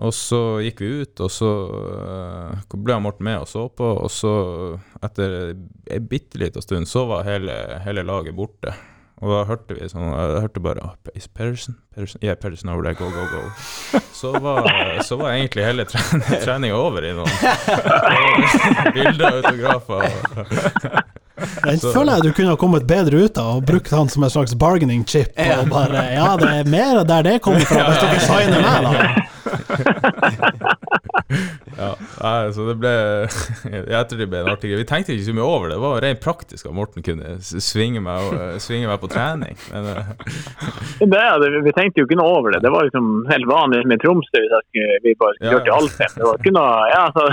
og 0.00 0.14
så 0.16 0.42
gikk 0.64 0.82
vi 0.82 0.92
ut, 1.02 1.22
og 1.24 1.32
så 1.34 1.50
eh, 2.10 2.76
ble 2.76 2.98
Morten 3.02 3.28
med 3.28 3.42
og 3.44 3.50
så 3.50 3.66
på. 3.68 3.90
Og 4.04 4.10
så, 4.14 4.32
etter 5.04 5.54
ei 5.90 6.00
bitte 6.00 6.40
lita 6.40 6.62
stund, 6.64 6.88
så 6.90 7.06
var 7.10 7.28
hele, 7.28 7.56
hele 7.84 8.06
laget 8.06 8.36
borte. 8.36 8.74
Og 9.20 9.28
da 9.28 9.40
hørte 9.44 9.76
vi 9.76 9.88
sånn 9.90 10.06
Jeg 10.08 10.42
hørte 10.46 10.62
bare 10.64 10.84
oh, 10.86 10.94
Is? 11.12 11.28
Pedersen? 11.28 11.76
Yeah, 12.22 12.36
Pedersen 12.40 12.70
over 12.72 12.86
there, 12.86 12.96
go, 12.96 13.10
go, 13.12 13.26
go. 13.28 14.00
Så 14.16 14.32
var, 14.40 14.68
så 15.04 15.18
var 15.20 15.34
egentlig 15.34 15.66
hele 15.66 15.84
trening, 15.88 16.40
treninga 16.44 16.78
over 16.78 17.04
i 17.04 17.12
noen 17.16 17.32
bilder 18.96 19.40
og 19.40 19.50
autografer. 19.50 21.04
Den 21.64 21.80
føler 21.80 22.12
jeg 22.18 22.22
du 22.26 22.32
kunne 22.36 22.52
ha 22.54 22.58
kommet 22.60 22.86
bedre 22.88 23.24
ut 23.26 23.38
av 23.40 23.60
og 23.60 23.66
brukt 23.68 23.90
han 23.94 24.08
som 24.12 24.24
en 24.26 24.32
slags 24.32 24.54
bargaining 24.58 25.04
chip. 25.08 25.32
Og 25.36 25.68
bare 25.72 26.04
Ja, 26.14 26.36
det 26.40 26.50
er 26.60 26.70
mer 26.70 27.02
der 27.08 27.22
det 27.26 27.36
kommer 27.44 27.64
fra, 27.68 27.88
hvis 27.90 28.00
dere 28.04 28.20
signer 28.26 28.60
meg, 28.64 28.78
da. 28.84 28.94
Ja, 31.80 31.94
altså 32.20 32.64
det 32.66 32.74
ble 32.82 32.90
Jeg 32.90 34.08
tror 34.10 34.18
det 34.20 34.26
ble 34.30 34.40
en 34.42 34.50
artig 34.52 34.70
greie. 34.70 34.80
Vi 34.82 34.86
tenkte 34.88 35.14
ikke 35.14 35.28
så 35.30 35.34
mye 35.36 35.46
over 35.46 35.70
det. 35.70 35.76
Det 35.78 35.82
var 35.84 36.00
rent 36.04 36.20
praktisk 36.24 36.66
at 36.68 36.74
Morten 36.76 37.04
kunne 37.06 37.36
svinge 37.40 38.02
meg, 38.04 38.26
og- 38.26 38.60
svinge 38.62 38.90
meg 38.90 38.98
på 39.00 39.08
trening. 39.12 39.56
Men 39.72 39.86
eh, 39.94 40.10
Det, 41.00 41.22
det, 41.44 41.50
vi 41.64 41.72
tenkte 41.76 42.02
jo 42.02 42.08
ikke 42.08 42.18
noe 42.20 42.34
over 42.40 42.52
det. 42.54 42.60
Det 42.66 42.72
var 42.74 42.84
liksom 42.88 43.08
helt 43.30 43.48
vanlig 43.48 43.84
med 43.88 44.02
Tromsø. 44.02 44.42
Vi 45.06 45.14
bare 45.20 45.38
Ja, 45.40 45.54
kjørte 45.54 45.70
ja. 45.72 45.78
Alfheim. 45.78 46.12
Det 46.16 46.26
var 46.26 46.42
ikke 46.42 46.54
noe 46.58 46.72
ja, 46.90 47.04
så, 47.16 47.24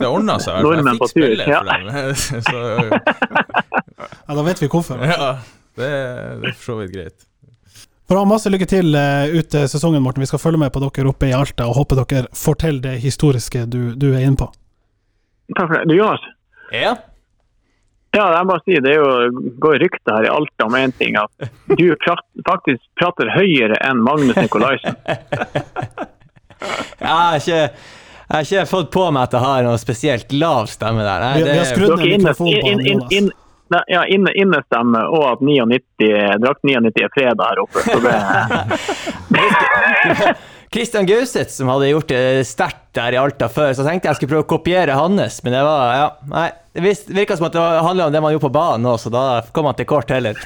det 0.00 0.08
ordna 0.10 0.36
seg. 0.42 0.60
Jeg 0.60 0.84
fikk 0.90 1.08
spille 1.14 1.48
ja. 1.48 1.62
for 1.62 1.70
dem. 1.70 1.80
Så 2.50 2.58
Ja, 4.30 4.34
da 4.36 4.42
vet 4.46 4.62
vi 4.62 4.68
hvorfor. 4.70 5.00
ja, 5.04 5.32
det, 5.76 5.88
det 6.40 6.48
er 6.50 6.54
for 6.56 6.64
så 6.64 6.76
vidt 6.80 6.92
greit. 6.94 7.26
Bra, 8.10 8.24
masse 8.26 8.50
lykke 8.50 8.66
til 8.66 8.94
eh, 8.98 9.30
ut 9.38 9.54
eh, 9.54 9.68
sesongen, 9.70 10.02
Morten. 10.02 10.22
Vi 10.24 10.26
skal 10.30 10.40
følge 10.42 10.58
med 10.58 10.72
på 10.74 10.80
dere 10.82 11.10
oppe 11.12 11.28
i 11.28 11.34
Alta, 11.36 11.68
og 11.70 11.76
håper 11.78 12.00
dere 12.00 12.24
får 12.34 12.56
til 12.64 12.80
det 12.82 12.96
historiske 13.04 13.66
du, 13.70 13.92
du 13.94 14.08
er 14.10 14.24
inne 14.24 14.40
på. 14.40 14.48
Takk 15.54 15.66
for 15.68 15.76
det. 15.76 15.84
Du, 15.90 15.94
Jonas? 15.98 16.24
Ja. 16.74 16.96
Ja, 18.10 18.24
jeg 18.34 18.46
bare 18.48 18.62
si, 18.64 18.78
Det 18.82 18.90
er 18.90 18.98
jo, 18.98 19.42
går 19.62 19.78
rykter 19.84 20.16
her 20.16 20.26
i 20.26 20.32
Alta 20.32 20.66
om 20.66 20.74
én 20.78 20.94
ting. 20.98 21.14
At 21.20 21.50
du 21.78 21.84
prat, 22.02 22.24
faktisk 22.48 22.82
prater 22.98 23.30
høyere 23.36 23.78
enn 23.86 24.02
Magnus 24.02 24.38
Nikolaisen. 24.40 24.98
Har 26.98 27.36
ikke, 27.40 27.60
jeg 28.30 28.36
har 28.36 28.46
ikke 28.46 28.70
fått 28.70 28.90
på 28.94 29.04
meg 29.10 29.26
at 29.26 29.32
jeg 29.34 29.42
har 29.42 29.64
noe 29.66 29.78
spesielt 29.82 30.32
lav 30.38 30.68
stemme 30.70 31.02
der. 31.02 31.24
Nei, 31.24 31.32
Vi, 31.40 31.46
vi 31.48 31.58
har 31.58 31.66
skrudd 31.66 31.96
ned 31.98 32.06
inne, 32.06 32.18
mikrofonen 32.30 32.60
på 32.62 32.68
Jonas. 32.86 33.34
ja, 33.90 34.04
inne, 34.06 34.30
innestemme, 34.38 35.02
og 35.10 35.24
at 35.32 35.42
99, 35.42 36.10
drakt 36.44 36.62
99 36.62 37.02
er 37.02 37.10
fredag 37.16 37.44
her 37.48 37.58
oppe. 37.64 37.82
Så 37.88 37.98
det, 38.06 38.14
Kristian 40.70 41.06
Gauseth 41.10 41.50
som 41.50 41.66
hadde 41.72 41.90
gjort 41.90 42.12
det 42.12 42.46
sterkt 42.46 42.94
der 42.94 43.16
i 43.16 43.18
Alta 43.18 43.48
før, 43.50 43.74
så 43.74 43.82
tenkte 43.82 44.06
jeg 44.12 44.20
skulle 44.20 44.36
prøve 44.36 44.46
å 44.46 44.52
kopiere 44.52 44.94
hans, 44.94 45.40
men 45.42 45.56
det 45.56 45.64
var 45.66 45.94
ja, 45.98 46.08
nei, 46.30 46.46
det 46.78 46.94
virka 47.10 47.34
som 47.34 47.48
at 47.50 47.56
det 47.58 47.64
handla 47.82 48.06
om 48.06 48.14
det 48.14 48.22
man 48.22 48.30
gjorde 48.36 48.46
på 48.46 48.54
banen 48.54 48.86
òg, 48.92 48.98
så 49.02 49.10
da 49.10 49.24
kom 49.50 49.66
han 49.66 49.74
til 49.78 49.90
kort 49.90 50.14
heller. 50.14 50.38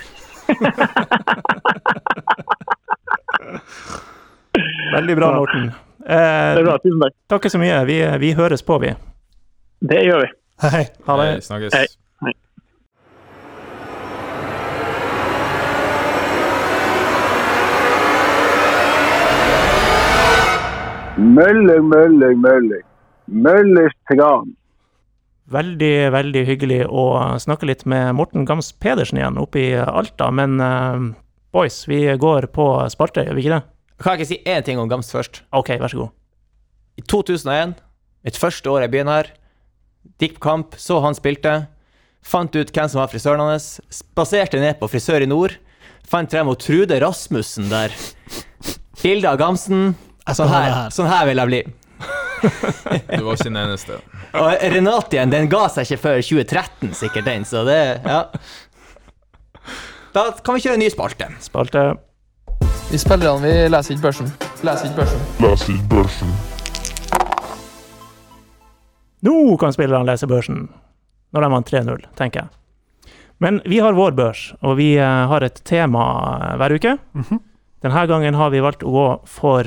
Veldig 4.95 5.17
bra, 5.19 5.35
Morten. 5.37 5.73
Det 6.05 6.21
er 6.21 6.59
Eh, 6.59 6.63
bra. 6.65 6.79
Tusen 6.83 7.01
takk. 7.01 7.15
takk 7.29 7.51
så 7.51 7.59
mye. 7.59 7.79
Vi, 7.89 7.99
vi 8.21 8.33
høres 8.37 8.63
på, 8.63 8.79
vi. 8.83 8.93
Det 9.81 10.03
gjør 10.05 10.25
vi. 10.27 10.31
Hei, 10.63 10.71
hei. 10.71 10.85
Ha 11.07 11.17
det. 11.21 11.29
Hei, 11.33 11.41
snakkes. 11.49 11.75
Hei. 11.75 11.87
Mølling, 21.17 21.85
mølling, 21.89 22.41
mølling. 22.43 22.83
Møllers 23.31 23.95
tran. 24.11 24.51
Veldig, 25.55 25.93
veldig 26.15 26.43
hyggelig 26.49 26.81
å 26.89 27.05
snakke 27.43 27.69
litt 27.69 27.85
med 27.89 28.15
Morten 28.19 28.47
Gams 28.49 28.73
Pedersen 28.83 29.21
igjen 29.21 29.39
oppe 29.41 29.61
i 29.61 29.69
Alta. 29.79 30.31
Men 30.35 30.57
uh, 30.61 31.05
boys, 31.55 31.83
vi 31.89 32.03
går 32.21 32.49
på 32.57 32.67
spalte, 32.93 33.27
gjør 33.29 33.39
vi 33.39 33.45
ikke 33.45 33.59
det? 33.59 33.63
Kan 34.05 34.19
jeg 34.19 34.21
ikke 34.21 34.33
si 34.35 34.53
én 34.53 34.65
ting 34.67 34.77
om 34.77 34.89
Gamst 34.91 35.15
først? 35.15 35.39
OK, 35.57 35.71
vær 35.81 35.89
så 35.89 36.03
god. 36.03 36.11
I 37.01 37.03
2001, 37.09 37.79
mitt 38.29 38.37
første 38.37 38.69
år 38.69 38.85
i 38.85 38.91
byen 38.93 39.09
her, 39.09 39.31
gikk 40.21 40.37
på 40.37 40.45
kamp, 40.45 40.77
så 40.77 40.99
han 41.01 41.17
spilte, 41.17 41.55
fant 42.25 42.53
ut 42.53 42.69
hvem 42.69 42.91
som 42.93 43.01
var 43.01 43.09
frisøren 43.09 43.41
hans, 43.41 43.79
spaserte 43.89 44.61
ned 44.61 44.77
på 44.81 44.91
Frisør 44.93 45.25
i 45.25 45.31
Nord, 45.31 45.57
fant 46.05 46.29
frem 46.29 46.53
og 46.53 46.61
Trude 46.61 47.01
Rasmussen 47.01 47.73
der. 47.73 47.97
Bilde 49.01 49.33
av 49.33 49.41
Gamsen. 49.41 49.95
Sånn 50.29 50.53
her, 50.53 50.71
her. 50.73 50.93
sånn 50.93 51.09
her 51.09 51.27
vil 51.29 51.41
jeg 51.41 51.53
bli. 51.55 51.65
Du 52.45 53.25
var 53.25 53.35
ikke 53.39 53.49
den 53.49 53.61
eneste. 53.61 53.99
Og 54.41 54.65
Renatien, 54.73 55.33
den 55.33 55.49
ga 55.53 55.67
seg 55.73 55.89
ikke 55.89 56.03
før 56.03 56.25
2013, 56.25 56.93
sikkert 56.97 57.29
den, 57.29 57.45
så 57.49 57.65
det 57.65 57.81
Ja. 58.05 58.25
Da 60.15 60.29
kan 60.45 60.57
vi 60.57 60.65
kjøre 60.65 60.77
en 60.77 60.85
ny 60.85 60.89
spalte. 60.93 61.29
Spalte. 61.45 61.95
Vi 62.91 62.99
spillerne 63.01 63.41
vi 63.43 63.53
leser 63.73 63.95
ikke 63.95 64.05
børsen. 64.07 64.29
Leser 64.65 64.89
ikke 64.89 64.99
børsen. 65.01 65.23
Leser 65.43 65.73
ikke 65.75 65.89
børsen. 65.91 66.35
Nå 69.25 69.35
kan 69.61 69.73
spillerne 69.75 70.07
lese 70.09 70.29
børsen. 70.31 70.67
Når 71.35 71.43
de 71.45 71.51
vant 71.55 71.73
3-0, 71.73 72.05
tenker 72.19 72.45
jeg. 72.45 73.09
Men 73.43 73.59
vi 73.67 73.81
har 73.83 73.97
vår 73.97 74.15
børs, 74.15 74.45
og 74.63 74.77
vi 74.79 74.93
eh, 75.01 75.25
har 75.31 75.43
et 75.43 75.59
tema 75.67 76.05
eh, 76.37 76.55
hver 76.61 76.77
uke. 76.77 76.95
Mhm. 77.19 77.41
Denne 77.85 78.07
gangen 78.09 78.37
har 78.39 78.53
vi 78.55 78.63
valgt 78.65 78.85
å 78.87 78.93
gå 78.95 79.09
for 79.29 79.67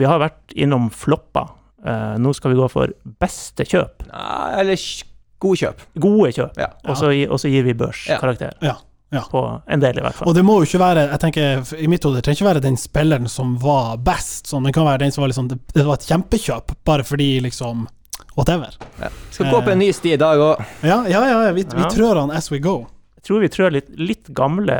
Vi 0.00 0.06
har 0.08 0.18
vært 0.18 0.54
innom 0.56 0.86
floppa. 0.90 1.42
Eh, 1.84 2.14
nå 2.18 2.32
skal 2.34 2.54
vi 2.54 2.60
gå 2.60 2.68
for 2.72 2.94
beste 3.20 3.66
kjøp. 3.68 4.06
Eller 4.08 4.80
gode 5.42 5.60
kjøp. 5.60 5.82
Gode 6.00 6.32
kjøp. 6.38 6.56
Ja. 6.58 6.70
Og 6.88 6.96
så 7.40 7.50
gir 7.52 7.66
vi 7.66 7.74
børskarakter. 7.76 8.56
Ja, 8.62 8.72
ja. 8.72 8.76
På 9.30 9.62
en 9.66 9.80
del, 9.80 9.98
i 9.98 10.02
hvert 10.04 10.14
fall. 10.18 10.28
Og 10.28 10.34
det 10.36 10.42
må 10.44 10.58
jo 10.60 10.66
ikke 10.68 10.80
være 10.82 11.06
jeg 11.08 11.20
tenker, 11.22 11.62
I 11.80 11.86
mitt 11.88 12.04
hode 12.04 12.18
det 12.18 12.24
trenger 12.26 12.42
ikke 12.42 12.48
være 12.50 12.64
den 12.66 12.76
spilleren 12.76 13.28
som 13.32 13.54
var 13.62 13.96
best. 14.04 14.50
Sånn, 14.50 14.66
det 14.68 14.74
kan 14.76 14.84
være 14.84 15.00
den 15.06 15.14
som 15.14 15.22
var 15.24 15.32
liksom, 15.32 15.48
det, 15.48 15.84
var 15.86 15.94
et 15.96 16.04
kjempekjøp, 16.10 16.74
bare 16.84 17.06
fordi 17.08 17.30
liksom 17.48 17.86
Whatever. 18.38 18.74
Ja. 19.00 19.08
Skal 19.34 19.48
gå 19.50 19.62
på 19.66 19.70
en 19.72 19.80
ny 19.80 19.88
sti 19.94 20.12
i 20.14 20.18
dag 20.20 20.38
òg. 20.42 20.60
Ja, 20.86 21.00
ja, 21.10 21.22
ja, 21.26 21.52
vi, 21.56 21.64
vi 21.64 21.80
Ja. 21.82 21.88
trør 21.90 22.20
han 22.20 22.30
as 22.30 22.50
we 22.52 22.60
go. 22.62 22.86
Jeg 23.18 23.24
tror 23.26 23.40
vi 23.42 23.48
trør 23.50 23.72
litt, 23.74 23.88
litt 23.98 24.28
gamle 24.34 24.76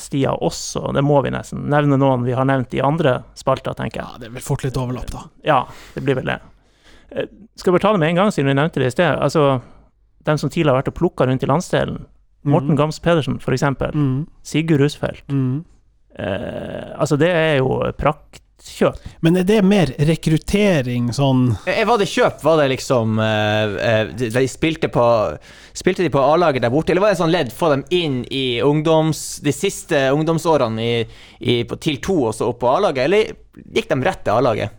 stier 0.00 0.38
også. 0.40 0.92
Det 0.96 1.02
må 1.04 1.18
vi 1.24 1.32
nesten. 1.34 1.66
Nevne 1.68 1.98
noen 2.00 2.24
vi 2.24 2.32
har 2.32 2.46
nevnt 2.48 2.72
i 2.74 2.80
andre 2.80 3.18
spalter, 3.36 3.74
tenker 3.76 4.00
jeg. 4.00 4.08
Ja, 4.08 4.18
det 4.22 4.30
vel 4.32 4.44
fort 4.44 4.64
litt 4.64 4.78
overlapp, 4.80 5.10
da. 5.12 5.26
Ja, 5.44 5.58
det 5.94 6.04
blir 6.06 6.16
vel 6.16 6.30
det. 6.32 6.38
Eh, 7.12 7.28
Skal 7.56 7.72
vi 7.72 7.76
bare 7.78 7.84
ta 7.84 7.92
det 7.92 8.00
med 8.00 8.08
en 8.14 8.22
gang, 8.22 8.32
siden 8.32 8.48
vi 8.48 8.56
nevnte 8.56 8.80
det 8.80 8.88
i 8.88 8.96
sted. 8.96 9.18
Altså, 9.20 9.60
dem 10.24 10.38
som 10.40 10.48
tidligere 10.50 10.74
har 10.74 10.82
vært 10.82 10.92
og 10.94 10.96
plukka 11.02 11.26
rundt 11.28 11.44
i 11.44 11.50
landsdelen. 11.50 12.06
Morten 12.44 12.76
Gams 12.76 12.98
Pedersen, 13.00 13.38
for 13.40 13.52
eksempel. 13.56 13.94
Mm, 13.94 14.26
Sigurd 14.44 14.80
Rusfeldt. 14.84 15.24
mm. 15.32 15.64
Eh, 16.14 16.92
altså, 17.00 17.16
det 17.18 17.26
er 17.34 17.56
jo 17.58 17.80
praktkjøp. 17.98 19.00
Men 19.26 19.36
er 19.40 19.46
det 19.48 19.56
mer 19.66 19.90
rekruttering 19.98 21.08
sånn 21.16 21.56
Eh, 21.66 21.80
Var 21.88 21.98
det 21.98 22.06
kjøp? 22.06 22.38
Var 22.44 22.60
det 22.60 22.68
liksom 22.70 23.18
eh, 23.18 23.74
eh, 23.88 24.12
De 24.14 24.28
de 24.30 24.44
spilte 24.48 24.86
på 24.94 25.06
Spilte 25.74 26.04
de 26.06 26.12
på 26.14 26.22
A-laget 26.22 26.62
der 26.62 26.70
borte, 26.70 26.92
eller 26.94 27.02
var 27.02 27.10
det 27.10 27.18
sånn 27.18 27.34
ledd 27.34 27.50
få 27.50 27.72
dem 27.72 27.82
inn 27.90 28.20
i 28.30 28.60
ungdoms... 28.62 29.40
De 29.42 29.50
siste 29.50 30.04
ungdomsårene 30.14 30.78
i, 30.86 30.94
i, 31.40 31.64
på, 31.66 31.80
til 31.82 31.98
to 31.98 32.20
og 32.28 32.34
så 32.38 32.52
opp 32.52 32.60
på 32.62 32.70
A-laget, 32.76 33.08
eller 33.08 33.34
gikk 33.74 33.90
de 33.90 33.98
rett 34.06 34.22
til 34.22 34.36
A-laget? 34.38 34.70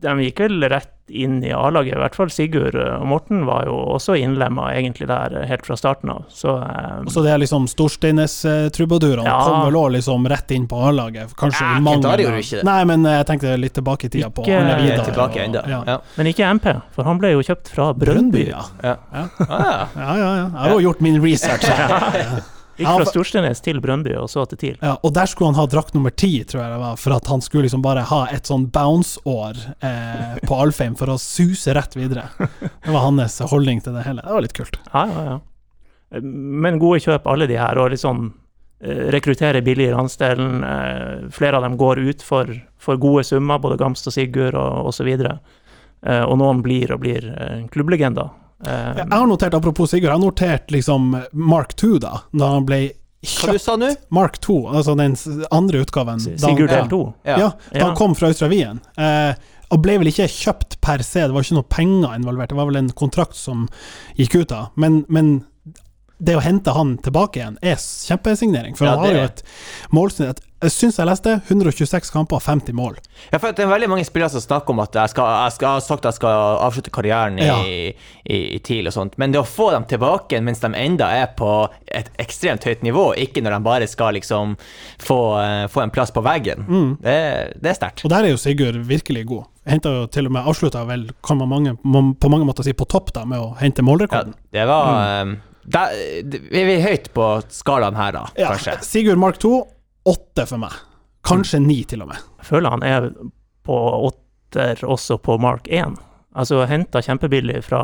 De 0.00 0.16
gikk 0.24 0.40
vel 0.46 0.64
rett 0.72 0.94
inn 1.10 1.42
i 1.44 1.50
A-laget, 1.52 1.94
i 1.96 1.98
hvert 2.00 2.14
fall 2.14 2.30
Sigurd. 2.30 2.74
eh, 2.74 2.94
Og 3.00 3.06
Morten 3.06 3.44
var 3.46 3.64
jo 3.66 3.74
også 3.96 4.14
innlemma 4.20 4.70
egentlig 4.74 5.06
der 5.10 5.34
eh, 5.42 5.46
helt 5.48 5.66
fra 5.66 5.76
starten 5.76 6.10
av. 6.10 6.24
Så 6.30 6.54
um, 6.56 7.06
så 7.10 7.22
det 7.24 7.32
er 7.34 7.38
liksom 7.42 7.66
Storsteines-trubadurene 7.68 9.24
Ja. 9.26 9.38
kom 9.44 9.64
vel 9.66 9.74
òg 9.80 9.90
liksom 9.96 10.26
rett 10.30 10.50
inn 10.50 10.66
på 10.70 10.76
A-laget. 10.88 11.34
Kanskje 11.36 11.60
Ja, 11.66 11.76
i 11.78 11.80
mangel 11.80 12.06
av- 12.10 12.18
ikke 12.38 12.56
det. 12.60 12.64
Nei, 12.64 12.84
men 12.84 13.04
jeg 13.04 13.26
tenkte 13.26 13.56
litt 13.58 13.74
tilbake 13.74 14.04
i 14.04 14.08
tida 14.08 14.30
på 14.30 14.42
Ikke- 14.46 14.60
Arne 14.60 14.76
Vidar. 14.82 15.04
Tilbake 15.04 15.40
og- 15.40 15.48
ennå. 15.48 15.68
Ja. 15.68 15.82
Ja. 15.86 15.98
Men 16.16 16.26
ikke 16.26 16.44
MP, 16.54 16.80
for 16.92 17.04
han 17.04 17.18
ble 17.18 17.32
jo 17.32 17.40
kjøpt 17.42 17.68
fra 17.68 17.92
Brøndby. 17.94 18.48
ja. 18.48 18.62
Ja. 18.82 18.96
Ah, 19.12 19.26
ja. 19.48 19.86
Ja, 19.96 20.16
ja, 20.16 20.34
ja. 20.36 20.46
Jeg 20.46 20.58
har 20.58 20.70
jo 20.70 20.80
gjort 20.90 21.00
min 21.00 21.20
research. 21.22 21.64
Gikk 22.80 22.88
fra 22.88 23.06
Storsteinnes 23.08 23.60
til 23.64 23.80
Brøndby, 23.84 24.14
og 24.16 24.30
så 24.32 24.46
til 24.48 24.60
TIL. 24.60 24.78
Ja, 24.80 24.94
og 25.04 25.12
der 25.16 25.28
skulle 25.28 25.52
han 25.52 25.58
ha 25.60 25.66
drakt 25.70 25.94
nummer 25.96 26.14
ti, 26.14 26.32
tror 26.48 26.62
jeg 26.62 26.72
det 26.72 26.80
var, 26.80 26.96
for 27.00 27.16
at 27.16 27.28
han 27.30 27.44
skulle 27.44 27.66
liksom 27.68 27.84
bare 27.84 28.06
ha 28.08 28.22
et 28.32 28.48
sånn 28.48 28.66
bounce-år 28.72 29.60
eh, 29.84 30.40
på 30.48 30.58
Alfheim 30.64 30.96
for 30.98 31.12
å 31.12 31.18
suse 31.20 31.76
rett 31.76 31.96
videre. 31.98 32.30
Det 32.40 32.94
var 32.94 33.04
hans 33.04 33.38
holdning 33.52 33.84
til 33.84 33.96
det 33.98 34.06
hele. 34.06 34.24
Det 34.24 34.36
var 34.36 34.46
litt 34.46 34.56
kult. 34.56 34.80
Ja, 34.92 35.04
ja, 35.12 35.24
ja. 35.28 35.38
Men 36.20 36.80
gode 36.82 37.02
kjøp, 37.04 37.28
alle 37.30 37.46
de 37.46 37.58
her, 37.60 37.78
og 37.78 37.94
eh, 37.94 39.06
rekruttere 39.14 39.62
billig 39.62 39.90
i 39.90 39.94
landsdelen. 39.94 40.64
Eh, 40.64 41.30
flere 41.36 41.60
av 41.60 41.66
dem 41.68 41.76
går 41.78 42.02
ut 42.08 42.24
for, 42.26 42.50
for 42.80 42.98
gode 43.00 43.24
summer, 43.28 43.60
både 43.62 43.78
Gamst 43.78 44.08
og 44.10 44.16
Sigurd 44.16 44.58
og 44.58 44.90
osv. 44.90 45.12
Eh, 45.12 46.24
og 46.24 46.38
noen 46.40 46.64
blir 46.64 46.96
og 46.96 47.04
blir 47.04 47.28
klubblegender. 47.70 48.32
Eh, 48.66 48.96
Jeg 48.96 49.08
har 49.12 49.26
notert, 49.26 49.54
apropos 49.56 49.90
Sigurd, 49.90 50.10
jeg 50.10 50.18
har 50.18 50.24
notert 50.24 50.70
liksom 50.74 51.14
Mark 51.32 51.74
2, 51.80 51.98
da, 52.02 52.18
da 52.32 52.50
han 52.56 52.66
ble 52.68 52.80
Hva 53.20 53.52
du 53.52 53.56
kjøpt. 53.56 53.60
sa 53.64 53.76
du 53.76 53.86
nå? 53.86 53.94
Mark 54.16 54.38
2, 54.40 54.58
altså 54.72 54.96
den 54.96 55.16
andre 55.52 55.82
utgaven. 55.84 56.20
Sigurd 56.20 56.68
del 56.72 56.88
2. 56.88 57.00
Ja, 57.28 57.50
da 57.72 57.86
han 57.86 57.96
kom 57.96 58.14
fra 58.16 58.28
Australien. 58.32 58.80
Eh, 58.96 59.34
og 59.70 59.82
ble 59.84 59.98
vel 60.02 60.08
ikke 60.10 60.26
kjøpt 60.26 60.80
per 60.82 61.04
se, 61.06 61.20
det 61.28 61.32
var 61.36 61.44
ikke 61.46 61.54
noe 61.60 61.68
penger 61.70 62.16
involvert, 62.18 62.48
det 62.50 62.56
var 62.58 62.66
vel 62.66 62.80
en 62.80 62.88
kontrakt 62.98 63.36
som 63.38 63.68
gikk 64.18 64.40
ut 64.40 64.48
da. 64.50 64.64
Men, 64.76 65.04
men 65.08 65.44
det 66.20 66.34
å 66.36 66.42
hente 66.44 66.72
han 66.76 66.96
tilbake 67.00 67.38
igjen 67.40 67.54
er 67.62 67.76
kjempesignering, 67.80 68.74
for 68.76 68.88
Ja, 68.88 68.96
han 68.96 69.06
har 69.06 69.14
jo 69.14 69.28
et 69.28 69.42
målsnitt 69.94 70.40
Jeg 70.60 70.72
syns 70.74 70.98
jeg 71.00 71.08
leste 71.08 71.32
126 71.48 72.10
kamper 72.12 72.36
og 72.36 72.42
50 72.44 72.74
mål. 72.76 72.98
Ja, 73.32 73.38
for 73.40 73.54
det 73.56 73.64
er 73.64 73.70
veldig 73.70 73.88
mange 73.88 74.04
spillere 74.04 74.28
som 74.34 74.42
snakker 74.44 74.74
om 74.74 74.82
at 74.84 74.92
jeg, 74.98 75.08
skal, 75.14 75.24
jeg, 75.46 75.54
skal, 75.56 75.66
jeg 75.66 75.78
har 75.78 75.84
sagt 75.86 76.04
at 76.04 76.10
jeg 76.10 76.18
skal 76.18 76.58
avslutte 76.66 76.92
karrieren 76.92 77.38
i, 77.40 77.46
Ja. 77.46 77.56
i, 77.64 78.40
i 78.56 78.58
TIL 78.60 78.90
og 78.90 78.92
sånt, 78.92 79.16
men 79.16 79.32
det 79.32 79.40
å 79.40 79.46
få 79.48 79.70
dem 79.72 79.86
tilbake 79.88 80.42
mens 80.44 80.60
de 80.60 80.68
enda 80.76 81.08
er 81.16 81.30
på 81.38 81.48
et 81.88 82.10
ekstremt 82.20 82.66
høyt 82.68 82.84
nivå, 82.84 83.06
ikke 83.24 83.40
når 83.40 83.56
de 83.56 83.60
bare 83.70 83.88
skal 83.88 84.12
liksom 84.18 84.52
få, 85.00 85.18
eh, 85.40 85.64
få 85.72 85.80
en 85.86 85.94
plass 85.96 86.12
på 86.12 86.20
veggen, 86.28 86.66
Mm. 86.68 86.90
det, 87.00 87.16
det 87.62 87.70
er 87.72 87.80
sterkt. 87.80 88.04
Og 88.04 88.10
der 88.12 88.28
er 88.28 88.34
jo 88.34 88.36
Sigurd 88.44 88.76
virkelig 88.84 89.24
god. 89.32 89.48
Henta 89.66 89.88
jo 89.96 90.06
til 90.12 90.26
og 90.28 90.32
med 90.36 90.44
avslutta 90.44 90.84
vel, 90.88 91.08
kan 91.24 91.38
man 91.40 91.48
mange, 91.48 91.76
på 92.20 92.28
mange 92.32 92.44
måter 92.44 92.64
si, 92.64 92.72
på 92.76 92.84
topp 92.88 93.12
da, 93.16 93.24
med 93.24 93.40
å 93.40 93.54
hente 93.56 93.80
Ja, 93.80 94.24
det 94.52 94.66
var 94.68 95.24
mm. 95.24 95.36
der, 95.64 95.98
Vi 96.52 96.62
er 96.76 96.84
høyt 96.84 97.12
på 97.16 97.42
skalaen 97.48 97.96
her, 97.96 98.12
da, 98.12 98.26
Ja, 98.36 98.52
kanskje. 98.52 98.76
Sigurd 98.84 99.16
Mark 99.20 99.38
2, 99.38 99.66
åtte 100.10 100.46
for 100.50 100.60
meg. 100.62 100.74
Kanskje 101.26 101.60
ni, 101.62 101.82
til 101.88 102.02
og 102.04 102.08
med. 102.12 102.20
Jeg 102.40 102.48
føler 102.52 102.72
han 102.76 102.82
er 102.86 103.10
på 103.66 103.76
åtter 104.10 104.80
også 104.88 105.18
på 105.22 105.36
Mark 105.42 105.68
1. 105.70 105.98
Altså 106.40 106.60
henta 106.70 107.00
kjempebillig 107.02 107.58
fra 107.66 107.80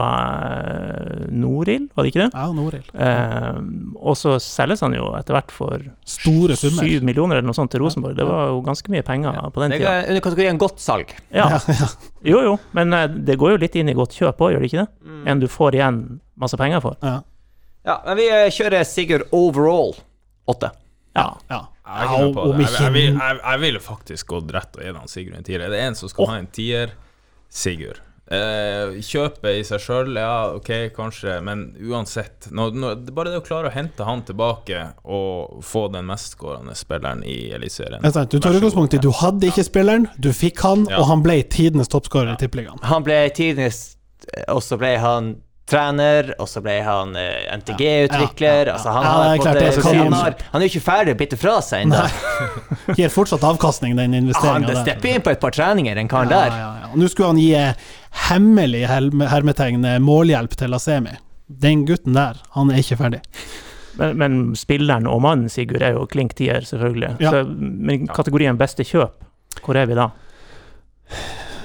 eh, 0.47 1.25
Norild, 1.35 1.89
var 1.97 2.07
det 2.07 2.13
ikke 2.13 2.21
det? 2.23 2.29
Ja, 2.39 2.45
Norild. 2.55 2.91
Eh, 2.95 3.59
og 3.99 4.15
så 4.19 4.37
selges 4.43 4.85
han 4.87 4.95
jo 4.95 5.09
etter 5.19 5.35
hvert 5.35 5.51
for 5.55 5.83
Store 6.07 6.55
summer. 6.59 6.87
syv 6.87 7.03
millioner 7.09 7.41
eller 7.41 7.49
noe 7.51 7.59
sånt 7.59 7.73
til 7.75 7.83
Rosenborg. 7.83 8.15
Det 8.19 8.27
var 8.29 8.53
jo 8.53 8.61
ganske 8.67 8.93
mye 8.95 9.03
penger 9.07 9.41
på 9.51 9.65
den 9.65 9.75
Det 9.75 9.81
tida. 9.83 9.95
er 10.05 10.09
under 10.13 10.25
kategorien 10.29 10.61
godt 10.63 10.79
salg. 10.85 11.11
Ja, 11.35 11.49
Ja, 11.57 11.61
ja. 11.75 11.89
jo 12.33 12.43
jo, 12.47 12.55
men 12.79 12.95
eh, 12.95 13.09
det 13.27 13.37
går 13.43 13.57
jo 13.57 13.63
litt 13.67 13.77
inn 13.83 13.91
i 13.91 13.97
godt 13.99 14.15
kjøp 14.15 14.39
òg, 14.47 14.55
gjør 14.55 14.63
det 14.65 14.71
ikke 14.73 14.85
det? 14.87 15.17
En 15.33 15.43
du 15.43 15.49
får 15.51 15.75
igjen 15.81 16.01
masse 16.39 16.57
penger 16.61 16.81
for. 16.87 16.97
Ja. 17.03 17.19
Ja, 17.87 17.99
men 18.07 18.17
vi 18.23 18.29
eh, 18.31 18.47
kjører 18.55 18.87
Sigurd 18.87 19.27
overall. 19.35 19.93
Åtte. 20.47 20.71
Ja. 21.19 21.33
ja. 21.51 21.65
Jeg 21.87 22.35
på 22.35 22.43
om 22.43 22.57
det. 22.59 22.67
Jeg, 22.67 22.93
jeg, 22.95 23.15
jeg, 23.15 23.39
jeg 23.45 23.61
ville 23.63 23.81
faktisk 23.81 24.27
gått 24.35 24.51
rett 24.57 24.77
og 24.77 24.83
gitt 24.83 24.99
han 24.99 25.09
Sigurd 25.13 25.39
en 25.39 25.47
tier. 25.47 25.63
Er 25.67 25.71
det 25.71 25.81
en 25.87 25.95
som 25.99 26.11
skal 26.11 26.31
ha 26.33 26.39
en 26.43 26.51
tier? 26.51 26.93
Sigurd. 27.53 28.03
Eh, 28.27 28.97
kjøpet 29.07 29.61
i 29.61 29.63
seg 29.63 29.79
sjøl, 29.85 30.09
ja, 30.19 30.51
ok, 30.57 30.71
kanskje, 30.97 31.37
men 31.47 31.61
uansett 31.79 32.49
nå, 32.51 32.73
nå, 32.75 32.89
det 32.99 33.13
Bare 33.15 33.31
det 33.31 33.39
å 33.39 33.45
klare 33.47 33.71
å 33.71 33.75
hente 33.75 34.03
han 34.03 34.25
tilbake 34.27 34.81
og 35.07 35.61
få 35.63 35.85
den 35.95 36.09
mestskårende 36.09 36.75
spilleren 36.75 37.23
i 37.23 37.53
Eliteserien. 37.55 38.03
Er. 38.03 38.27
Du 38.27 38.41
tar 38.43 38.59
utgangspunkt 38.59 38.99
i 38.99 39.03
du 39.05 39.13
hadde 39.15 39.47
ikke 39.47 39.63
spilleren, 39.69 40.09
du 40.19 40.33
fikk 40.35 40.59
han, 40.67 40.89
Ja. 40.91 40.99
og 40.99 41.07
han 41.13 41.23
ble 41.23 41.39
tidenes 41.47 41.87
toppskårer 41.93 42.35
i 42.35 42.41
Tippeligaen. 42.43 42.83
Han 42.83 43.07
ble 43.07 43.29
tidenes 43.31 43.93
Og 44.51 44.59
så 44.65 44.75
ble 44.81 44.97
han 44.99 45.37
trener, 45.67 46.29
og 46.39 46.47
så 46.49 46.61
ble 46.63 46.77
han 46.87 47.17
eh, 47.19 47.49
MTG-utvikler. 47.57 48.47
Ja, 48.49 48.55
ja, 48.55 48.69
ja. 48.69 48.75
Altså, 48.77 48.93
han, 48.95 49.05
er 49.05 49.63
eh, 49.67 50.11
han, 50.15 50.37
han 50.53 50.61
er 50.63 50.65
jo 50.67 50.71
ikke 50.71 50.85
ferdig 50.87 51.17
å 51.17 51.19
bitte 51.19 51.39
fra 51.41 51.57
seg 51.65 51.87
ennå. 51.87 52.05
Gir 52.99 53.11
fortsatt 53.11 53.43
avkastning, 53.47 53.97
den 53.99 54.15
Han 54.15 54.23
investeringa 54.29 54.77
stepper 54.85 55.17
inn 55.17 55.25
på 55.27 55.33
et 55.35 55.43
par 55.43 55.55
treninger, 55.57 55.99
den 55.99 56.11
karen 56.13 56.31
Ja, 56.31 56.45
der. 56.47 56.59
ja, 56.61 56.69
ja. 56.85 56.91
Og 56.93 57.01
Nå 57.03 57.09
skulle 57.11 57.33
han 57.35 57.41
gi 57.43 57.49
eh, 57.59 57.87
hemmelig 58.29 58.85
herme- 58.91 59.31
hermetegn 59.33 59.85
eh, 59.91 59.99
målhjelp 60.03 60.55
til 60.61 60.71
Lasemi. 60.75 61.17
Den 61.47 61.83
gutten 61.87 62.15
der, 62.17 62.39
han 62.55 62.71
er 62.71 62.83
ikke 62.83 62.99
ferdig. 63.03 63.23
Men, 63.99 64.15
men 64.21 64.39
spilleren 64.59 65.07
og 65.11 65.23
mannen 65.25 65.51
Sigurd 65.51 65.83
er 65.83 65.97
jo 65.97 66.07
klink 66.11 66.35
tier, 66.39 66.63
selvfølgelig. 66.69 67.17
Ja. 67.25 67.33
Så, 67.33 67.43
men 67.49 68.07
kategorien 68.13 68.59
beste 68.61 68.87
kjøp, 68.87 69.19
hvor 69.65 69.79
er 69.81 69.89
vi 69.91 69.99
da? 69.99 70.11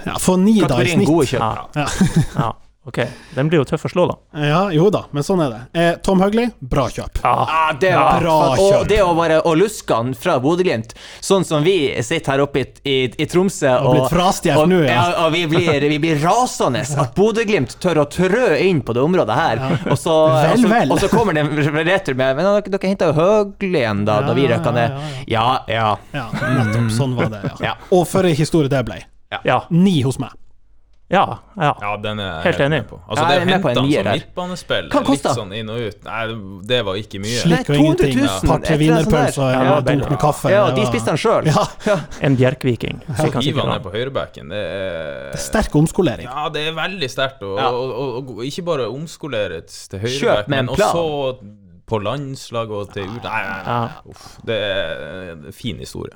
Ja, 0.08 0.18
Få 0.18 0.38
ni, 0.42 0.58
da, 0.64 0.80
i 0.82 0.90
snitt. 0.96 1.06
Kategorien 1.06 1.06
gode 1.06 1.30
kjøp. 1.30 1.76
Ja. 1.78 1.88
Ja. 2.40 2.52
ja. 2.84 2.88
Ok, 2.90 2.98
den 3.36 3.46
blir 3.48 3.60
jo 3.62 3.66
tøff 3.70 3.84
å 3.86 3.90
slå, 3.92 4.08
da. 4.10 4.16
Ja, 4.42 4.62
jo 4.74 4.88
da, 4.90 5.04
men 5.14 5.22
sånn 5.22 5.44
er 5.46 5.52
det. 5.54 5.60
Eh, 5.78 5.90
Tom 6.02 6.18
Høgli, 6.24 6.48
bra 6.66 6.88
kjøp. 6.90 7.20
Ja, 7.22 7.34
Ah, 7.46 7.74
det 7.78 7.92
var 7.94 8.20
Bra 8.24 8.38
Og 8.58 8.88
det 8.90 8.98
å 9.06 9.12
bare 9.14 9.36
og 9.46 9.54
luske 9.60 9.94
han 9.94 10.16
fra 10.18 10.40
Bodø-Glimt, 10.42 10.96
sånn 11.22 11.46
som 11.46 11.62
vi 11.62 11.76
sitter 12.02 12.32
her 12.34 12.42
oppe 12.48 12.64
i, 12.64 12.66
i, 12.90 12.96
i 13.22 13.28
Tromsø 13.30 13.70
Og 13.86 13.94
blitt 13.94 14.10
frastjålet 14.16 14.64
og, 14.64 14.72
nå, 14.72 14.80
ja. 14.88 14.96
ja. 14.98 15.06
og 15.28 15.36
vi 15.36 15.44
blir, 15.52 15.86
vi 15.94 16.00
blir 16.02 16.18
rasende 16.26 16.82
at 17.06 17.14
Bodø-Glimt 17.18 17.78
tør 17.86 18.02
å 18.02 18.08
trø 18.10 18.58
inn 18.58 18.82
på 18.82 18.98
det 18.98 19.06
området 19.06 19.38
her. 19.38 19.64
Og, 19.86 19.98
så, 20.02 20.18
Vel, 20.34 20.50
og, 20.58 20.66
så, 20.66 20.74
vel. 20.74 20.96
og 20.98 21.06
så 21.06 21.12
kommer 21.14 21.38
det 21.38 21.46
en 21.46 21.82
retur 21.86 22.18
med 22.18 22.34
Men 22.42 22.50
dere, 22.50 22.66
dere 22.74 22.94
henta 22.96 23.12
jo 23.12 23.18
Høgli 23.22 23.84
igjen 23.86 24.06
da, 24.10 24.18
da 24.26 24.34
vi 24.34 24.48
Ja, 24.50 24.56
røkka 24.58 24.74
ja, 24.74 24.78
ned. 24.82 25.26
Ja, 25.30 25.48
ja. 25.70 25.88
Ja, 26.18 26.28
nettopp. 26.58 26.90
Sånn 26.98 27.14
var 27.20 27.30
det, 27.30 27.46
ja. 27.46 27.56
Ja. 27.72 27.78
Og 27.94 28.08
for 28.10 28.26
ei 28.26 28.34
historie 28.34 28.74
det 28.74 28.82
ble. 28.90 29.04
ja. 29.46 29.62
Ni 29.70 30.00
hos 30.02 30.18
meg. 30.18 30.34
Ja, 31.12 31.26
ja. 31.60 31.72
Ja, 31.82 31.90
den 32.00 32.20
er 32.24 32.42
Helt 32.46 32.60
enig. 32.64 32.78
med 32.82 32.88
på. 32.88 32.98
Altså, 33.10 33.26
det 33.28 33.36
er 33.36 33.42
en 33.42 33.50
han 33.52 33.76
som 33.76 33.88
midtbanespill, 33.90 34.86
Hva 34.94 35.00
litt 35.02 35.10
kosta? 35.10 35.34
sånn 35.36 35.52
inn 35.58 35.70
og 35.70 35.80
ut 35.84 36.04
Nei, 36.08 36.22
det 36.72 36.80
var 36.88 36.96
ikke 37.02 37.20
mye. 37.20 37.42
Slik 37.42 37.70
og 37.70 37.76
ingenting. 37.76 38.16
Annet 38.22 38.46
sånt 38.48 38.70
wienerpølser 38.80 39.44
og 39.44 39.52
en 39.52 39.66
Ja, 39.68 39.76
dunk 39.90 40.10
med 40.10 40.20
kaffe. 40.24 40.52
Ja, 40.54 40.64
de 40.72 40.86
spiste 40.88 41.12
han 41.12 41.20
sjøl. 41.20 41.50
Ja, 41.52 41.98
En 42.22 42.38
bjerkviking. 42.40 43.02
fikk 43.20 43.36
er 43.76 43.80
på 43.84 43.92
høyrebacken, 43.92 44.50
det 44.56 44.62
er 44.62 45.38
sterk 45.38 45.76
omskolering. 45.76 46.30
Ja, 46.32 46.48
det 46.50 46.68
er 46.70 46.78
veldig 46.80 47.10
sterkt. 47.12 47.44
Og, 47.44 47.58
Ja. 47.60 47.68
og, 47.70 47.92
og, 47.92 48.32
og 48.38 48.44
ikke 48.48 48.64
bare 48.72 48.88
omskoleres 48.90 49.88
til 49.92 50.00
Kjøp 50.00 50.48
med 50.48 50.60
en 50.60 50.66
men 50.66 50.76
også 50.76 51.38
på 51.92 52.00
landslag 52.00 52.72
og 52.72 52.94
til 52.94 53.04
ut... 53.04 53.24
Nei, 53.24 53.42
nei, 53.44 53.64
nei. 53.66 53.66
Ja. 53.68 53.90
Uff, 54.08 54.38
det 54.48 54.56
er 54.64 55.32
en 55.34 55.52
fin 55.52 55.78
historie. 55.84 56.16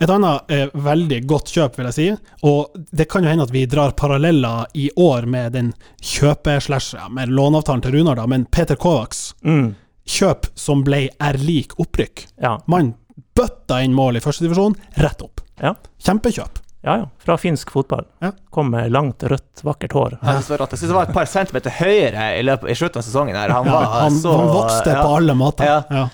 Et 0.00 0.10
annet 0.10 0.50
eh, 0.50 0.64
veldig 0.74 1.20
godt 1.30 1.52
kjøp, 1.54 1.76
vil 1.78 1.86
jeg 1.90 1.94
si, 1.94 2.06
og 2.48 2.72
det 2.90 3.06
kan 3.12 3.22
jo 3.22 3.30
hende 3.30 3.44
at 3.46 3.52
vi 3.54 3.66
drar 3.70 3.92
paralleller 3.94 4.64
i 4.74 4.88
år 4.98 5.26
med 5.30 5.52
den 5.54 5.68
kjøpe-slash 6.02 6.96
ja, 6.98 7.08
med 7.12 7.28
låneavtalen 7.34 7.82
til 7.84 7.94
Runar, 7.98 8.18
da, 8.18 8.26
men 8.30 8.44
Peter 8.50 8.76
Kovacs 8.80 9.34
Mm. 9.44 9.74
kjøp 10.06 10.46
som 10.58 10.82
ble 10.84 11.08
er 11.20 11.38
lik 11.40 11.72
opprykk. 11.80 12.26
Ja. 12.42 12.56
Man 12.66 12.94
bøtta 13.36 13.80
inn 13.84 13.94
mål 13.96 14.16
i 14.18 14.22
førstedivisjon, 14.24 14.74
rett 15.00 15.22
opp. 15.24 15.40
Ja. 15.62 15.74
Kjempekjøp. 16.02 16.58
ja, 16.84 16.96
ja. 17.00 17.06
Fra 17.24 17.36
finsk 17.40 17.70
fotball. 17.72 18.04
Ja. 18.20 18.32
Kom 18.52 18.70
med 18.74 18.90
langt, 18.92 19.22
rødt, 19.22 19.62
vakkert 19.64 19.92
hår. 19.96 20.18
Var. 20.20 20.34
Jeg 20.34 20.44
syns 20.44 20.80
det 20.90 20.94
var 20.98 21.08
et 21.08 21.14
par 21.14 21.26
centimeter 21.30 21.70
høyere 21.78 22.26
i, 22.38 22.42
løpet, 22.44 22.70
i 22.70 22.74
slutten 22.76 23.00
av 23.00 23.06
sesongen. 23.06 23.36
her 23.36 23.48
Han, 23.54 23.66
Ja, 23.66 23.72
var 23.72 23.86
han, 24.02 24.18
så, 24.20 24.34
han 24.36 24.50
vokste 24.52 24.90
ja. 24.92 25.00
på 25.02 25.14
alle 25.16 25.34
måter. 25.34 25.64
Ja. 25.64 25.80
Ja. 25.90 26.04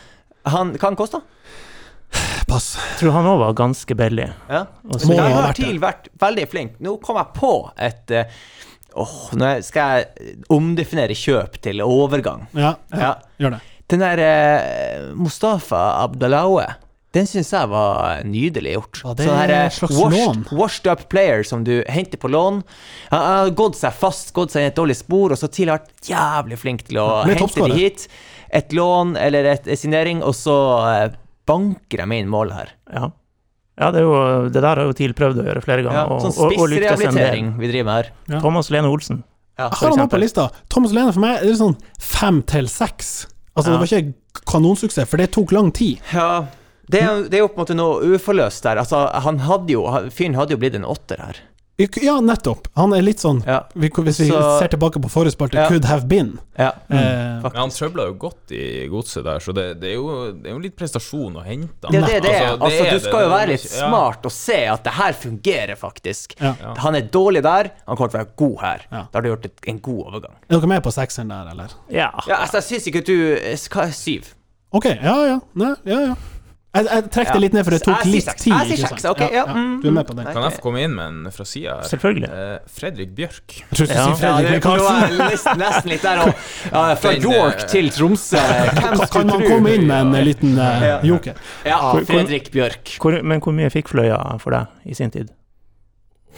Han, 0.55 0.70
hva 0.78 0.87
han 0.93 0.97
kosta? 0.97 1.20
Pass. 2.50 2.72
Tror 2.98 3.14
han 3.14 3.28
òg 3.30 3.38
var 3.44 3.52
ganske 3.61 3.94
billig. 3.94 4.26
Ja. 4.50 4.64
Også, 4.90 5.06
Må 5.06 5.18
ha 5.20 5.28
Jeg 5.28 5.36
har 5.36 5.44
vært 5.46 5.61
det. 5.61 5.68
TIL 5.68 5.80
vært 5.82 6.08
veldig 6.24 6.46
flink. 6.50 6.72
Nå 6.82 6.96
kom 7.04 7.20
jeg 7.20 7.30
på 7.36 7.52
et 7.78 8.14
eh, 8.16 8.40
Åh, 8.98 9.16
nå 9.38 9.50
skal 9.62 10.00
jeg 10.00 10.32
omdefinere 10.50 11.14
kjøp 11.14 11.61
til 11.62 11.78
overgang. 11.84 12.48
Ja, 12.58 12.72
ja. 12.90 12.98
Ja. 13.04 13.11
gjør 13.38 13.54
det. 13.54 13.61
Den 13.90 14.02
der 14.02 14.22
uh, 14.22 15.12
Mustafa 15.18 15.78
Abdalaue, 16.02 16.64
den 17.14 17.26
syns 17.26 17.52
jeg 17.54 17.70
var 17.70 18.20
nydelig 18.26 18.74
gjort. 18.76 19.00
Ja, 19.02 19.14
det 19.18 19.24
er 19.26 19.38
her, 19.38 19.52
er 19.54 19.64
en 19.68 19.72
slags 19.74 19.94
washed, 19.98 20.26
lån. 20.26 20.42
washed 20.58 20.90
up 20.90 21.06
player 21.11 21.42
som 21.46 21.62
du 21.66 21.72
henter 21.90 22.18
på 22.22 22.30
lån. 22.30 22.61
Han 23.14 23.24
har 23.26 23.54
gått 23.58 23.78
seg 23.78 23.94
fast, 23.98 24.30
gått 24.34 24.54
seg 24.54 24.66
i 24.66 24.70
et 24.70 24.78
dårlig 24.78 24.98
spor, 24.98 25.34
og 25.34 25.38
så 25.38 25.50
TIL 25.50 25.70
har 25.70 25.82
vært 25.82 26.11
jævlig 26.11 26.58
flink 26.62 26.86
til 26.90 27.00
å 27.02 27.08
hente 27.26 27.50
det 27.54 27.70
de 27.70 27.78
hit. 27.80 28.06
Et 28.58 28.74
lån 28.74 29.16
eller 29.18 29.52
et, 29.54 29.66
en 29.70 29.78
signering, 29.78 30.22
og 30.26 30.34
så 30.38 30.56
eh, 30.90 31.08
banker 31.51 32.05
de 32.05 32.20
inn 32.22 32.30
mål 32.30 32.55
her. 32.57 32.70
ja. 32.94 33.11
ja, 33.80 33.90
det, 33.94 34.01
er 34.03 34.07
jo, 34.07 34.20
det 34.53 34.61
der 34.62 34.68
har 34.76 34.86
jo 34.86 34.94
TIL 34.96 35.14
prøvd 35.18 35.42
å 35.42 35.48
gjøre 35.48 35.64
flere 35.64 35.84
ganger, 35.86 35.98
Ja, 35.98 36.07
og, 36.12 36.22
sånn 36.24 36.36
spissrehabilitering 36.36 37.53
vi 37.59 37.70
driver 37.72 37.88
med 37.90 37.98
her. 37.98 38.12
Ja. 38.36 38.40
Thomas 38.44 38.70
Lene 38.72 38.90
Olsen. 38.92 39.22
Ja, 39.59 39.66
Jeg 39.68 39.90
har 39.90 39.98
han 39.98 40.09
på 40.12 40.20
lista. 40.20 40.46
Thomas 40.72 40.92
Lene 40.96 41.12
for 41.12 41.20
meg 41.24 41.40
er 41.42 41.48
det 41.51 41.59
sånn 41.61 41.76
fem 42.01 42.40
til 42.48 42.68
seks. 42.70 43.26
Altså, 43.57 43.72
Ja. 43.72 43.76
det 43.76 43.80
var 43.82 43.90
ikke 44.01 44.42
kanonsuksess, 44.48 45.09
for 45.11 45.20
det 45.20 45.30
tok 45.34 45.53
lang 45.53 45.70
tid. 45.76 45.98
Ja, 46.14 46.46
det 46.90 47.03
er, 47.03 47.22
det 47.28 47.38
er 47.38 47.42
jo 47.44 47.48
på 47.53 47.59
en 47.61 47.64
måte 47.64 47.76
noe 47.76 48.14
uforløst 48.16 48.64
der. 48.66 48.80
Altså, 48.82 49.03
han 49.26 49.38
hadde 49.46 49.74
jo, 49.74 49.84
fyren 50.14 50.34
hadde 50.38 50.57
jo 50.57 50.61
blitt 50.62 50.74
en 50.78 50.86
åtter 50.88 51.20
her. 51.22 51.40
Ja, 52.03 52.18
nettopp. 52.20 52.66
Han 52.76 52.93
er 52.93 53.03
litt 53.03 53.18
sånn 53.22 53.43
Ja. 53.47 53.62
Hvis 53.74 54.18
vi 54.20 54.28
Så- 54.31 54.59
ser 54.61 54.68
tilbake 54.68 55.01
på 55.01 55.09
forrige 55.11 55.33
spalte, 55.37 55.55
Ja. 55.55 55.68
could 55.68 55.85
have 55.85 56.07
been. 56.09 56.39
Ja. 56.59 56.72
Eh, 56.91 57.41
Men 57.43 57.53
han 57.55 57.70
trøbla 57.70 58.07
jo 58.07 58.14
godt 58.14 58.51
i 58.53 58.87
godset 58.89 59.24
der, 59.24 59.39
så 59.41 59.55
det, 59.55 59.81
det, 59.81 59.91
er 59.91 59.95
jo, 59.95 60.33
det 60.33 60.47
er 60.47 60.55
jo 60.55 60.59
litt 60.59 60.76
prestasjon 60.76 61.35
å 61.37 61.45
hente. 61.45 61.91
Det 61.91 62.01
det 62.05 62.22
det. 62.22 62.33
Altså, 62.35 62.59
det 62.59 62.61
Altså, 62.61 62.85
du 62.85 62.91
det. 62.91 63.03
skal 63.03 63.20
jo 63.24 63.28
være 63.31 63.47
litt 63.49 63.64
Ja. 63.64 63.89
smart 63.89 64.24
og 64.26 64.33
se 64.33 64.66
at 64.66 64.85
det 64.85 64.93
her 64.93 65.12
fungerer 65.12 65.76
faktisk. 65.76 66.35
ja. 66.41 66.55
Ja. 66.61 66.74
Han 66.78 66.95
er 66.95 67.03
dårlig 67.03 67.43
der, 67.43 67.70
han 67.87 67.97
kommer 67.97 68.11
til 68.11 68.20
å 68.20 68.24
være 68.24 68.37
god 68.37 68.59
her. 68.61 68.81
Ja. 68.93 69.03
Da 69.12 69.18
har 69.18 69.22
du 69.22 69.28
gjort 69.37 69.47
en 69.66 69.78
god 69.78 70.05
overgang. 70.07 70.35
Er 70.51 70.59
dere 70.59 70.66
med 70.68 70.83
på 70.83 70.93
sekseren 70.93 71.28
der, 71.28 71.51
eller? 71.51 71.68
Ja. 71.89 72.11
Ja, 72.28 72.37
altså, 72.45 72.61
jeg 72.61 72.64
syns 72.81 72.87
ikke 72.89 73.05
du 73.05 73.37
Hva 73.70 73.83
er 73.87 73.93
syv? 73.93 74.35
OK, 74.72 74.85
ja 74.85 75.24
ja. 75.26 75.41
Nei, 75.55 75.74
ja, 75.85 75.99
ja. 76.07 76.14
Jeg, 76.71 76.87
jeg 76.87 77.07
trekker 77.11 77.35
det 77.35 77.41
litt 77.43 77.55
ned, 77.57 77.64
for 77.66 77.75
det 77.75 77.81
tok 77.83 78.05
litt 78.07 78.29
tid. 78.39 78.53
Jeg 78.55 78.66
sier 78.79 78.91
seks, 78.93 79.07
ok, 79.11 79.23
ja, 79.35 79.43
mm, 79.51 79.73
Du 79.83 79.89
er 79.91 79.95
med 79.97 80.07
på 80.07 80.14
den. 80.14 80.29
Kan 80.31 80.45
jeg 80.47 80.55
få 80.55 80.62
komme 80.68 80.85
inn 80.87 80.93
med 80.95 81.09
en 81.27 81.33
fra 81.35 81.47
sida? 81.51 81.81
Selvfølgelig. 81.91 82.29
Eh, 82.31 82.53
Fredrik 82.71 83.11
Bjørk. 83.16 83.57
Jeg 83.57 83.66
trodde 83.75 83.89
du 83.89 83.99
skulle 83.99 84.14
si 84.14 84.29
Ja, 84.29 84.37
Fredrik 84.37 84.68
være 84.71 85.57
nesten, 85.64 85.91
litt 85.91 86.07
der 86.07 86.23
òg. 86.23 86.31
Ja, 86.71 86.85
fra 87.03 87.14
York 87.16 87.64
eh, 87.64 87.66
til 87.75 87.91
Tromsø. 87.97 88.39
Hvem 88.79 89.03
Kan, 89.16 89.33
man 89.33 89.45
komme 89.49 89.75
inn 89.75 89.89
med 89.91 89.97
en 89.99 90.14
eh, 90.21 90.25
liten 90.31 90.55
Ja. 90.61 91.01
joker? 91.11 91.43
Ja, 91.66 91.81
Fredrik 92.07 92.53
Bjørk. 92.55 92.95
Hvor, 93.03 93.18
men 93.18 93.43
hvor 93.43 93.57
mye 93.59 93.75
fikk 93.75 93.91
Fløya 93.91 94.23
for 94.39 94.55
deg 94.55 94.71
i 94.87 94.95
sin 94.95 95.11
tid? 95.11 95.35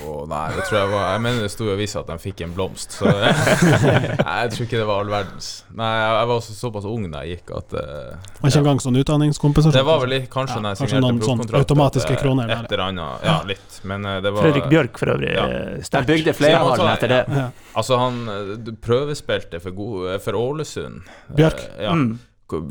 Å 0.01 0.13
nei, 0.25 0.47
det 0.57 0.63
tror 0.65 0.79
jeg 0.79 0.89
var 0.89 1.03
Jeg 1.13 1.21
mener 1.21 1.43
det 1.45 1.51
sto 1.53 1.67
i 1.69 1.73
avisa 1.75 2.01
at 2.01 2.09
de 2.09 2.15
fikk 2.23 2.41
en 2.47 2.55
blomst, 2.57 2.95
så 2.97 3.11
Nei, 3.13 4.37
jeg 4.41 4.53
tror 4.55 4.65
ikke 4.65 4.79
det 4.81 4.87
var 4.89 5.03
all 5.03 5.11
verdens. 5.13 5.51
Nei, 5.77 5.91
jeg, 5.99 6.15
jeg 6.17 6.29
var 6.31 6.33
også 6.39 6.57
såpass 6.57 6.87
ung 6.89 7.05
da 7.13 7.21
jeg 7.27 7.37
gikk 7.43 7.53
at 7.59 7.77
uh, 7.77 8.31
ikke 8.49 8.63
engang 8.63 8.81
sånn 8.83 8.97
utdanningskompensasjon? 9.03 9.77
Det 9.77 9.85
var 9.87 10.01
vel 10.03 10.15
litt 10.17 10.31
kanskje 10.33 10.57
Ja, 10.57 10.65
når 10.65 10.73
jeg 10.75 10.81
kanskje 10.81 10.95
signerte 10.97 11.13
noen 11.13 11.21
sånn 11.21 11.43
proffkontrakt 11.45 11.69
automatiske 11.69 12.17
eh, 12.17 12.21
kroner 12.25 12.55
Et 12.57 12.73
eller 12.73 12.85
annet 12.87 13.29
Ja, 13.29 13.37
litt. 13.53 13.79
Men 13.93 14.09
uh, 14.09 14.17
det 14.25 14.33
var 14.33 14.49
Fredrik 14.49 14.73
Bjørk 14.73 15.01
for 15.05 15.15
øvrig. 15.15 15.31
Ja. 15.37 15.47
eh, 15.61 15.79
Sterkt. 15.87 16.09
bygde 16.09 16.37
Fleahallen 16.41 16.93
etter 16.97 17.13
det. 17.13 17.23
Ja. 17.37 17.47
Altså, 17.77 18.01
han 18.01 18.21
eh, 18.33 18.75
prøvespilte 18.89 19.61
for, 19.63 19.77
god, 19.77 20.11
eh, 20.15 20.21
for 20.25 20.41
Ålesund. 20.41 21.03
Bjørk? 21.37 21.67
Uh, 21.77 21.83
Ja. 21.85 21.97
Mm. 22.01 22.13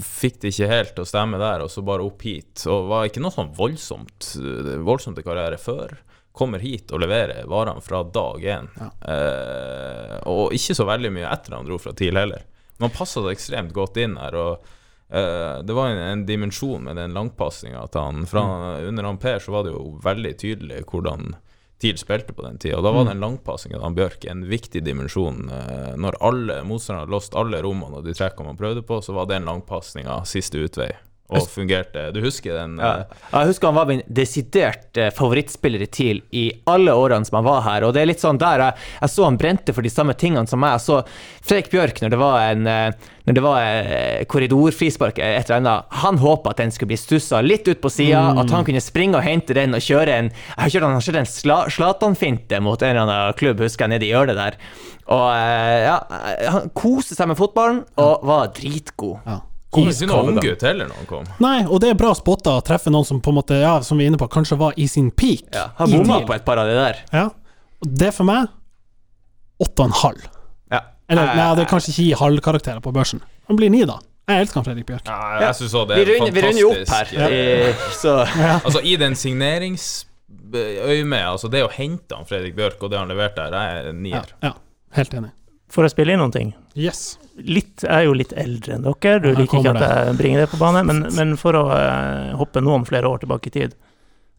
Fikk 0.05 0.35
det 0.43 0.51
ikke 0.53 0.67
helt 0.69 0.91
til 0.93 1.01
å 1.01 1.09
stemme 1.09 1.39
der, 1.41 1.63
og 1.65 1.71
så 1.73 1.81
bare 1.81 2.03
opp 2.05 2.21
hit. 2.21 2.61
Og 2.69 2.85
var 2.91 3.07
ikke 3.07 3.21
noe 3.23 3.33
sånn 3.33 3.49
voldsomt 3.57 4.27
eh, 4.37 4.75
voldsomt 4.85 5.17
i 5.17 5.23
karriere 5.25 5.57
før. 5.57 5.95
Kommer 6.31 6.59
hit 6.63 6.91
og 6.95 7.01
leverer 7.03 7.47
varene 7.51 7.83
fra 7.83 8.03
dag 8.07 8.43
én. 8.43 8.69
Ja. 8.79 8.89
Eh, 9.13 10.17
og 10.31 10.53
ikke 10.55 10.75
så 10.77 10.87
veldig 10.87 11.11
mye 11.11 11.27
etter 11.27 11.57
han 11.57 11.67
dro 11.67 11.79
fra 11.81 11.93
TIL 11.97 12.15
heller. 12.17 12.45
Man 12.81 12.93
passa 12.95 13.21
det 13.25 13.35
ekstremt 13.35 13.73
godt 13.75 13.99
inn 14.01 14.15
her. 14.17 14.37
og 14.39 14.71
eh, 15.09 15.59
det 15.67 15.75
var 15.75 15.91
en, 15.91 15.99
en 15.99 16.25
dimensjon 16.25 16.87
med 16.87 16.95
den 16.95 17.13
langpasninga 17.17 17.83
til 17.91 18.07
han. 18.07 18.25
Fra, 18.31 18.45
Under 18.87 19.09
han 19.09 19.19
Per 19.21 19.43
så 19.43 19.51
var 19.51 19.67
det 19.67 19.75
jo 19.75 19.97
veldig 20.03 20.33
tydelig 20.39 20.85
hvordan 20.87 21.35
TIL 21.81 21.97
spilte 21.97 22.33
på 22.33 22.45
den 22.45 22.57
tida. 22.61 22.81
Da 22.81 22.91
var 22.93 23.07
den 23.09 23.19
langpassinga 23.19 23.75
til 23.75 23.85
han 23.89 23.95
Bjørk 23.97 24.25
en 24.29 24.43
viktig 24.47 24.83
dimensjon. 24.85 25.47
Eh, 25.49 25.93
når 25.97 26.19
alle 26.21 26.59
motstanderne 26.63 27.07
hadde 27.07 27.15
låst 27.17 27.37
alle 27.37 27.61
rommene 27.65 27.99
og 27.99 28.05
de 28.05 28.13
trekkene 28.15 28.53
man 28.53 28.59
prøvde 28.59 28.83
på, 28.85 29.01
så 29.01 29.15
var 29.17 29.29
den 29.29 29.49
langpasninga 29.49 30.21
siste 30.29 30.61
utvei. 30.61 30.93
Og 31.39 31.47
fungerte. 31.47 32.01
Du 32.11 32.19
husker 32.25 32.57
den? 32.59 32.73
Ja. 32.81 32.91
eh, 33.05 33.19
Jeg 33.31 33.47
husker 33.53 33.67
han 33.71 33.75
var 33.79 33.85
min 33.87 34.01
desidert 34.07 34.97
eh, 34.99 35.11
favorittspiller 35.15 35.81
i 35.85 35.87
TIL 35.87 36.19
i 36.35 36.43
alle 36.67 36.91
årene 36.91 37.25
som 37.25 37.37
han 37.39 37.45
var 37.47 37.61
her. 37.67 37.85
Og 37.87 37.93
det 37.95 38.01
er 38.03 38.09
litt 38.11 38.19
sånn 38.23 38.39
der 38.41 38.59
jeg, 38.65 38.73
jeg 39.01 39.13
så 39.15 39.23
han 39.29 39.37
brente 39.39 39.73
for 39.73 39.81
de 39.85 39.89
samme 39.93 40.13
tingene 40.19 40.47
som 40.51 40.59
meg. 40.59 40.75
Jeg 40.75 40.85
så 40.87 40.99
Fredrik 41.47 41.71
Bjørk 41.71 42.01
når 42.03 42.13
det 42.15 42.19
var 42.21 42.37
en 42.49 42.67
eh, 42.67 43.09
Når 43.29 43.35
det 43.37 43.41
var 43.45 43.59
korridorfrispark, 44.31 45.19
et 45.21 45.45
eller 45.45 45.59
annet. 45.59 45.91
Han 46.01 46.17
håpa 46.17 46.51
at 46.55 46.57
den 46.63 46.71
skulle 46.73 46.89
bli 46.89 46.97
stussa 46.97 47.41
litt 47.45 47.67
ut 47.69 47.81
på 47.83 47.91
sida, 47.93 48.23
at 48.41 48.49
han 48.49 48.65
kunne 48.65 48.81
springe 48.81 49.19
og 49.19 49.23
hente 49.25 49.53
den 49.53 49.77
og 49.77 49.83
kjøre 49.85 50.15
en 50.17 50.31
Jeg 50.31 50.57
har 50.57 50.73
kjørt 50.73 50.87
han 50.87 50.95
har 50.97 51.05
kjørt 51.05 51.19
en 51.21 51.29
sla, 51.29 51.59
Zlatan-finte 51.69 52.59
mot 52.65 52.81
en 52.81 52.89
eller 52.95 53.05
annen 53.05 53.37
klubb, 53.37 53.61
husker 53.61 53.85
jeg, 53.85 53.93
nede 53.93 54.07
i 54.07 54.11
hjørnet 54.11 54.39
der. 54.39 54.57
Og 55.11 55.27
ja, 55.85 55.95
han 56.55 56.69
koste 56.77 57.15
seg 57.17 57.29
med 57.31 57.37
fotballen 57.39 57.83
og 58.01 58.25
var 58.27 58.51
dritgod. 58.57 59.19
Ja. 59.27 59.39
Kom 59.71 59.87
ikke 59.87 60.07
noen 60.09 60.29
unggutt 60.35 60.61
heller 60.67 60.87
når 60.89 60.95
han 60.99 61.05
kom. 61.07 61.25
Nei, 61.39 61.61
og 61.65 61.79
det 61.79 61.89
er 61.93 61.97
bra 61.99 62.11
spotta 62.17 62.57
å 62.59 62.61
treffe 62.67 62.89
noen 62.91 63.05
som 63.07 63.21
på 63.23 63.29
en 63.31 63.35
måte, 63.39 63.55
ja, 63.61 63.77
som 63.87 63.97
vi 63.97 64.03
er 64.05 64.09
inne 64.11 64.19
på, 64.19 64.27
kanskje 64.31 64.57
var 64.59 64.71
i 64.75 64.87
sin 64.91 65.07
peak. 65.15 65.43
Ja, 65.55 65.69
han 65.77 65.89
i 65.89 65.91
bomma 65.97 66.19
på 66.27 66.33
et 66.35 66.43
par 66.45 66.57
av 66.59 66.65
de 66.67 66.73
der. 66.75 66.95
Ja. 67.15 67.25
Og 67.81 67.87
det 68.03 68.11
for 68.13 68.23
meg 68.27 68.47
åtte 69.61 69.79
og 69.83 69.87
en 69.91 69.95
halv. 70.03 70.21
Ja. 70.73 70.79
Eller 71.11 71.23
Eh, 71.31 71.35
nei, 71.37 71.49
det 71.55 71.61
er 71.65 71.69
kanskje 71.71 71.89
ikke 71.93 72.03
gi 72.03 72.13
halvkarakterer 72.19 72.81
på 72.83 72.91
børsen. 72.95 73.19
Han 73.47 73.55
blir 73.59 73.69
ni, 73.71 73.81
da. 73.87 73.97
Jeg 74.27 74.41
elsker 74.45 74.57
han 74.61 74.65
Fredrik 74.67 74.85
Bjørk. 74.87 75.05
Ja, 75.07 75.39
jeg 75.47 75.55
synes 75.57 75.73
også 75.73 75.87
det 75.89 75.95
Vi 75.97 76.01
er 76.03 76.07
runder, 76.19 76.31
vi 76.35 76.41
runder 76.45 76.61
jo 76.61 76.69
opp 76.71 76.89
her, 76.93 77.05
Ja. 77.15 77.27
i, 77.27 77.29
så 77.99 78.11
Altså 78.63 78.79
I 78.83 78.95
den 79.01 79.15
signeringsøyemed, 79.15 81.25
altså 81.25 81.47
det 81.51 81.63
å 81.65 81.69
hente 81.73 82.15
han 82.15 82.25
Fredrik 82.29 82.55
Bjørk 82.57 82.83
og 82.85 82.89
det 82.93 82.99
han 83.01 83.09
leverte 83.11 83.47
der, 83.51 83.59
jeg 83.59 83.85
er 83.89 83.93
nier. 83.97 84.27
Ja, 84.41 84.47
ja, 84.51 84.53
helt 84.97 85.13
enig. 85.17 85.31
For 85.71 85.87
å 85.87 85.91
spille 85.91 86.15
inn 86.15 86.19
noen 86.19 86.33
ting. 86.35 86.49
Yes. 86.75 87.15
Litt, 87.39 87.85
jeg 87.85 87.91
er 87.91 88.09
jo 88.09 88.15
litt 88.17 88.33
eldre 88.37 88.75
enn 88.75 88.83
dere, 88.83 89.21
du 89.23 89.29
liker 89.31 89.61
ikke 89.61 89.71
at 89.71 89.85
jeg 89.85 90.17
bringer 90.19 90.43
det 90.43 90.49
på 90.51 90.59
bane, 90.59 90.83
men, 90.87 91.05
men 91.17 91.37
for 91.39 91.55
å 91.57 91.63
eh, 91.77 92.33
hoppe 92.39 92.63
noen 92.63 92.83
flere 92.87 93.07
år 93.07 93.23
tilbake 93.23 93.51
i 93.51 93.55
tid. 93.55 93.77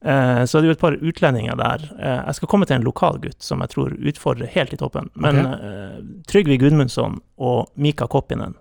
Eh, 0.05 0.45
så 0.45 0.59
er 0.59 0.63
det 0.63 0.71
jo 0.71 0.75
et 0.77 0.83
par 0.83 0.97
utlendinger 0.99 1.57
der. 1.59 1.87
Eh, 1.97 2.21
jeg 2.27 2.39
skal 2.39 2.51
komme 2.51 2.67
til 2.69 2.79
en 2.79 2.87
lokal 2.87 3.21
gutt 3.23 3.45
som 3.45 3.63
jeg 3.63 3.73
tror 3.75 3.95
utfordrer 3.97 4.51
helt 4.51 4.75
i 4.75 4.81
toppen. 4.81 5.09
Men 5.15 5.45
okay. 5.45 5.71
eh, 5.71 6.01
Trygve 6.31 6.59
Gudmundsson 6.63 7.21
og 7.39 7.71
Mika 7.81 8.09
Koppinen 8.11 8.59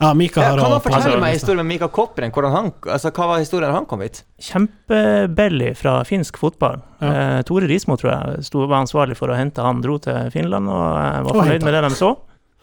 Ja, 0.00 0.14
Mika 0.16 0.40
Ja, 0.40 0.54
har 0.54 0.58
kan 0.62 0.70
du 0.72 0.78
fortelle 0.80 1.04
altså, 1.04 1.20
meg 1.20 1.34
historien 1.36 1.60
med 1.60 1.74
Mika 1.74 1.88
Kopperen? 1.92 2.32
Han, 2.32 2.70
altså, 2.88 3.10
hva 3.12 3.26
var 3.34 3.42
historien 3.42 3.68
da 3.68 3.76
han 3.76 3.88
kom 3.88 4.00
hit? 4.00 4.22
Kjempebelly 4.40 5.74
fra 5.76 5.98
finsk 6.08 6.40
fotball. 6.40 6.80
Ja. 7.04 7.10
Eh, 7.10 7.42
Tore 7.44 7.68
Rismo 7.68 7.98
tror 8.00 8.14
jeg 8.14 8.46
sto, 8.48 8.64
var 8.64 8.80
ansvarlig 8.80 9.18
for 9.18 9.28
å 9.28 9.36
hente 9.36 9.60
han, 9.60 9.82
dro 9.84 9.98
til 10.00 10.32
Finland 10.32 10.72
og 10.72 10.86
eh, 10.88 11.20
var 11.28 11.40
fornøyd 11.42 11.68
med 11.68 11.76
det 11.76 11.84
de 11.84 11.92
så. 11.98 12.14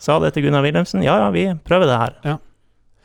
Sa 0.01 0.17
det 0.21 0.33
til 0.33 0.47
Gunnar 0.47 0.65
Wilhelmsen. 0.65 1.05
Ja, 1.05 1.19
ja, 1.25 1.29
vi 1.33 1.45
prøver 1.65 1.89
det 1.89 2.01
her. 2.01 2.17
Ja. 2.25 2.35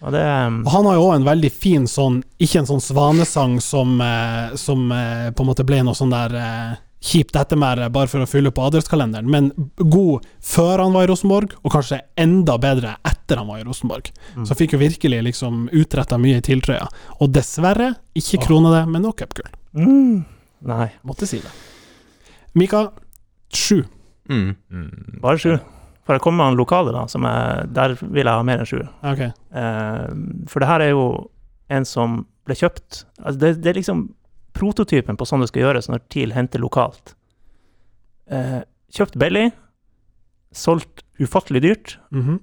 Og 0.02 0.16
det 0.16 0.22
um, 0.22 0.62
han 0.66 0.86
har 0.88 0.96
jo 0.96 1.04
òg 1.06 1.12
en 1.14 1.26
veldig 1.28 1.50
fin 1.54 1.84
sånn 1.86 2.16
Ikke 2.42 2.58
en 2.58 2.66
sånn 2.66 2.82
svanesang 2.82 3.60
som, 3.62 3.94
eh, 4.02 4.56
som 4.58 4.88
eh, 4.90 5.28
på 5.30 5.44
en 5.44 5.50
måte 5.52 5.66
ble 5.66 5.78
noe 5.86 5.94
sånn 5.94 6.10
der 6.10 6.34
eh, 6.40 6.72
kjipt 7.02 7.34
ettermæle 7.38 7.88
bare 7.92 8.06
for 8.10 8.22
å 8.22 8.28
fylle 8.30 8.52
på 8.54 8.62
adelskalenderen, 8.68 9.26
men 9.30 9.48
god 9.78 10.26
før 10.38 10.84
han 10.84 10.94
var 10.94 11.08
i 11.08 11.10
Rosenborg, 11.10 11.56
og 11.62 11.74
kanskje 11.74 11.98
enda 12.20 12.54
bedre 12.62 12.94
etter 13.08 13.40
han 13.40 13.48
var 13.50 13.58
i 13.62 13.66
Rosenborg. 13.66 14.12
Mm. 14.36 14.46
Så 14.46 14.54
fikk 14.58 14.76
jo 14.76 14.82
virkelig 14.82 15.22
liksom 15.32 15.64
utretta 15.74 16.18
mye 16.22 16.38
i 16.38 16.44
tiltrøya. 16.46 16.86
Og 17.20 17.32
dessverre, 17.34 17.92
ikke 18.18 18.38
Åh. 18.38 18.46
krona 18.46 18.74
det, 18.76 18.84
men 18.92 19.02
noe 19.02 19.16
cupgull. 19.18 19.50
mm, 19.74 20.24
Nei, 20.70 20.88
Måtte 21.02 21.26
si 21.26 21.40
det. 21.42 21.50
Mika, 22.54 22.84
sju. 23.50 23.82
Mm. 24.30 24.54
Mm. 24.70 25.18
bare 25.20 25.38
sju. 25.42 25.56
For 26.06 26.14
jeg 26.14 26.22
kommer 26.22 26.42
med 26.44 26.52
han 26.52 26.58
lokale, 26.58 26.92
da, 26.94 27.06
som 27.10 27.24
er, 27.26 27.66
der 27.66 27.96
vil 28.00 28.22
jeg 28.26 28.30
ha 28.30 28.42
mer 28.46 28.62
enn 28.62 28.68
sju. 28.68 28.80
Okay. 29.02 29.32
Eh, 29.54 30.06
for 30.50 30.62
det 30.62 30.68
her 30.70 30.84
er 30.86 30.92
jo 30.94 31.04
en 31.72 31.86
som 31.88 32.22
ble 32.46 32.56
kjøpt 32.58 33.04
altså 33.22 33.38
det, 33.38 33.50
det 33.62 33.70
er 33.70 33.76
liksom 33.78 34.00
prototypen 34.56 35.18
på 35.18 35.26
sånn 35.28 35.42
det 35.44 35.50
skal 35.50 35.66
gjøres 35.66 35.90
når 35.90 36.04
TIL 36.12 36.34
henter 36.36 36.62
lokalt. 36.62 37.14
Eh, 38.32 38.62
kjøpt 38.92 39.18
billig, 39.20 39.50
solgt 40.52 41.04
ufattelig 41.22 41.62
dyrt. 41.64 41.98
mm 42.10 42.22
Eh, 42.22 42.38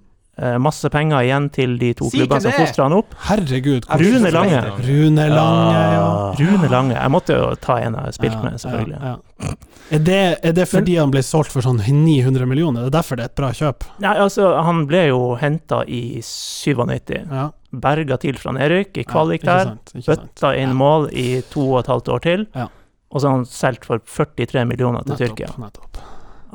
masse 0.59 0.89
penger 0.93 1.23
igjen 1.25 1.49
til 1.51 1.77
de 1.81 1.93
to 1.99 2.09
Si 2.09 2.17
klubbene 2.21 2.41
som 2.41 2.51
det! 2.51 2.59
fostra 2.61 2.83
han 2.87 2.93
opp. 2.93 3.13
Herregud. 3.27 3.85
hvor- 3.85 3.99
Rune 4.03 4.31
Lange. 4.31 4.61
Rune 4.87 5.25
Lange, 5.29 5.79
ja. 5.95 6.35
Rune 6.39 6.69
Lange. 6.71 6.95
Jeg 6.95 7.11
måtte 7.11 7.35
jo 7.35 7.55
ta 7.59 7.77
en 7.79 7.93
jeg 7.93 8.03
har 8.03 8.11
spilt 8.15 8.33
Ja, 8.37 8.41
med, 8.43 8.53
selvfølgelig. 8.63 9.01
Ja, 9.01 9.15
ja. 9.43 9.53
Er, 9.91 9.99
det, 10.05 10.19
er 10.45 10.51
det 10.53 10.67
fordi 10.69 10.95
han 10.99 11.09
ble 11.11 11.21
solgt 11.25 11.51
for 11.51 11.61
sånn 11.65 11.79
900 11.81 12.45
millioner? 12.45 12.85
Det 12.85 12.93
er 12.93 12.97
derfor 13.01 13.15
det 13.17 13.23
er 13.25 13.31
et 13.31 13.35
bra 13.35 13.49
kjøp? 13.51 13.83
Nei, 13.99 14.15
altså, 14.21 14.49
han 14.63 14.85
ble 14.85 15.07
jo 15.07 15.35
henta 15.41 15.83
i 15.87 16.21
97. 16.21 17.25
Ja, 17.31 17.49
Berga 17.73 18.17
til 18.21 18.37
fra 18.41 18.51
nedrykk 18.55 18.97
i 18.97 19.03
kvalik 19.03 19.43
der. 19.45 19.75
Bøtta 20.05 20.53
inn 20.57 20.69
Ja. 20.69 20.73
mål 20.77 21.09
i 21.13 21.41
to 21.49 21.73
og 21.73 21.79
et 21.83 21.87
halvt 21.87 22.07
år 22.15 22.21
til. 22.21 22.47
Ja. 22.55 22.67
Og 23.11 23.21
så 23.21 23.27
har 23.29 23.35
han 23.37 23.45
solgt 23.45 23.85
for 23.85 23.97
43 24.05 24.65
millioner 24.69 25.01
til 25.03 25.15
Nettopp, 25.15 25.37
Tyrkia. 25.37 25.47
nettopp. 25.57 25.97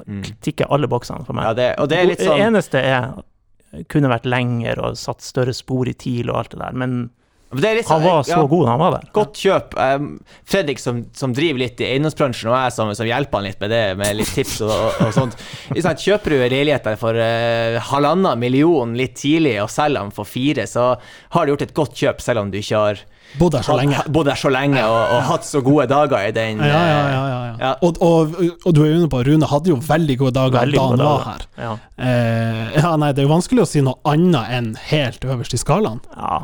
Mm. 0.07 0.22
Tikker 0.43 0.66
alle 0.70 0.87
boksene 0.91 1.24
for 1.26 1.32
meg. 1.35 1.45
Ja, 1.45 1.53
det, 1.55 1.68
og 1.78 1.89
det 1.89 1.99
er 1.99 2.07
litt 2.07 2.20
sånn 2.22 2.39
eneste 2.39 2.78
er 2.82 3.12
kunne 3.91 4.12
vært 4.12 4.29
lenger 4.29 4.81
og 4.83 4.99
satt 5.01 5.25
større 5.25 5.55
spor 5.57 5.91
i 5.91 5.97
TIL 5.99 6.31
og 6.31 6.41
alt 6.41 6.57
det 6.57 6.62
der, 6.62 6.81
men 6.85 6.99
det 7.55 7.70
litt 7.77 7.87
han 7.87 8.01
sånn- 8.01 8.09
var 8.09 8.22
så 8.27 8.31
ja, 8.33 8.47
god 8.51 8.68
han 8.68 8.79
var 8.81 8.95
der. 8.97 9.09
Godt 9.14 9.39
kjøp. 9.39 9.75
Um, 9.79 10.09
Fredrik 10.49 10.81
som, 10.83 11.05
som 11.14 11.35
driver 11.37 11.62
litt 11.62 11.81
i 11.81 11.87
eiendomsbransjen, 11.87 12.51
og 12.51 12.57
jeg 12.59 12.75
som, 12.75 12.91
som 12.99 13.07
hjelper 13.07 13.39
han 13.39 13.47
litt 13.47 13.61
med 13.62 13.70
det, 13.70 13.83
med 14.01 14.16
litt 14.18 14.33
tips 14.35 14.57
og, 14.66 14.72
og, 14.75 15.01
og 15.07 15.14
sånt. 15.14 15.39
Sånn 15.85 16.01
Kjøper 16.05 16.35
du 16.35 16.39
leiligheter 16.43 16.99
for 16.99 17.14
uh, 17.14 17.79
halvannen 17.93 18.41
million 18.41 18.97
litt 18.99 19.14
tidlig 19.20 19.61
og 19.62 19.70
selger 19.72 20.03
den 20.03 20.14
for 20.16 20.29
fire, 20.29 20.66
så 20.66 20.95
har 21.37 21.47
du 21.47 21.55
gjort 21.55 21.66
et 21.68 21.77
godt 21.77 21.95
kjøp, 22.03 22.25
selv 22.25 22.43
om 22.43 22.51
du 22.51 22.59
ikke 22.59 22.81
har 22.89 23.05
Bodd 23.39 23.53
der 23.57 23.62
så 23.66 23.74
lenge. 23.76 23.99
bodd 24.14 24.26
der 24.30 24.39
så 24.39 24.51
lenge 24.53 24.82
og, 24.87 25.01
og 25.16 25.22
hatt 25.30 25.45
så 25.49 25.61
gode 25.66 25.87
dager 25.91 26.28
i 26.28 26.30
den 26.37 26.61
Ja, 26.62 26.66
ja, 26.66 26.76
ja. 26.78 26.99
eh, 27.03 27.14
ja, 27.14 27.22
ja. 27.28 27.55
Ja. 27.64 27.72
Og, 27.87 27.99
og, 28.03 28.35
og 28.66 28.74
du 28.74 28.82
er 28.85 28.93
inne 28.97 29.09
på, 29.11 29.20
Rune 29.26 29.47
hadde 29.51 29.70
jo 29.72 29.76
veldig 29.82 30.16
gode 30.20 30.35
dager 30.37 30.61
Veldig 30.61 30.78
da 30.78 30.85
han 30.89 30.99
var 30.99 31.07
dager. 31.07 31.24
her. 31.30 31.47
Ja. 31.64 31.72
Eh, 32.05 32.74
ja, 32.82 32.97
nei, 33.01 33.12
det 33.14 33.22
er 33.24 33.28
jo 33.28 33.35
vanskelig 33.35 33.62
å 33.64 33.68
si 33.70 33.82
noe 33.87 33.99
annet 34.11 34.51
enn 34.59 34.72
helt 34.91 35.24
øverst 35.24 35.55
i 35.55 35.61
skalaen. 35.62 36.01
ja. 36.16 36.43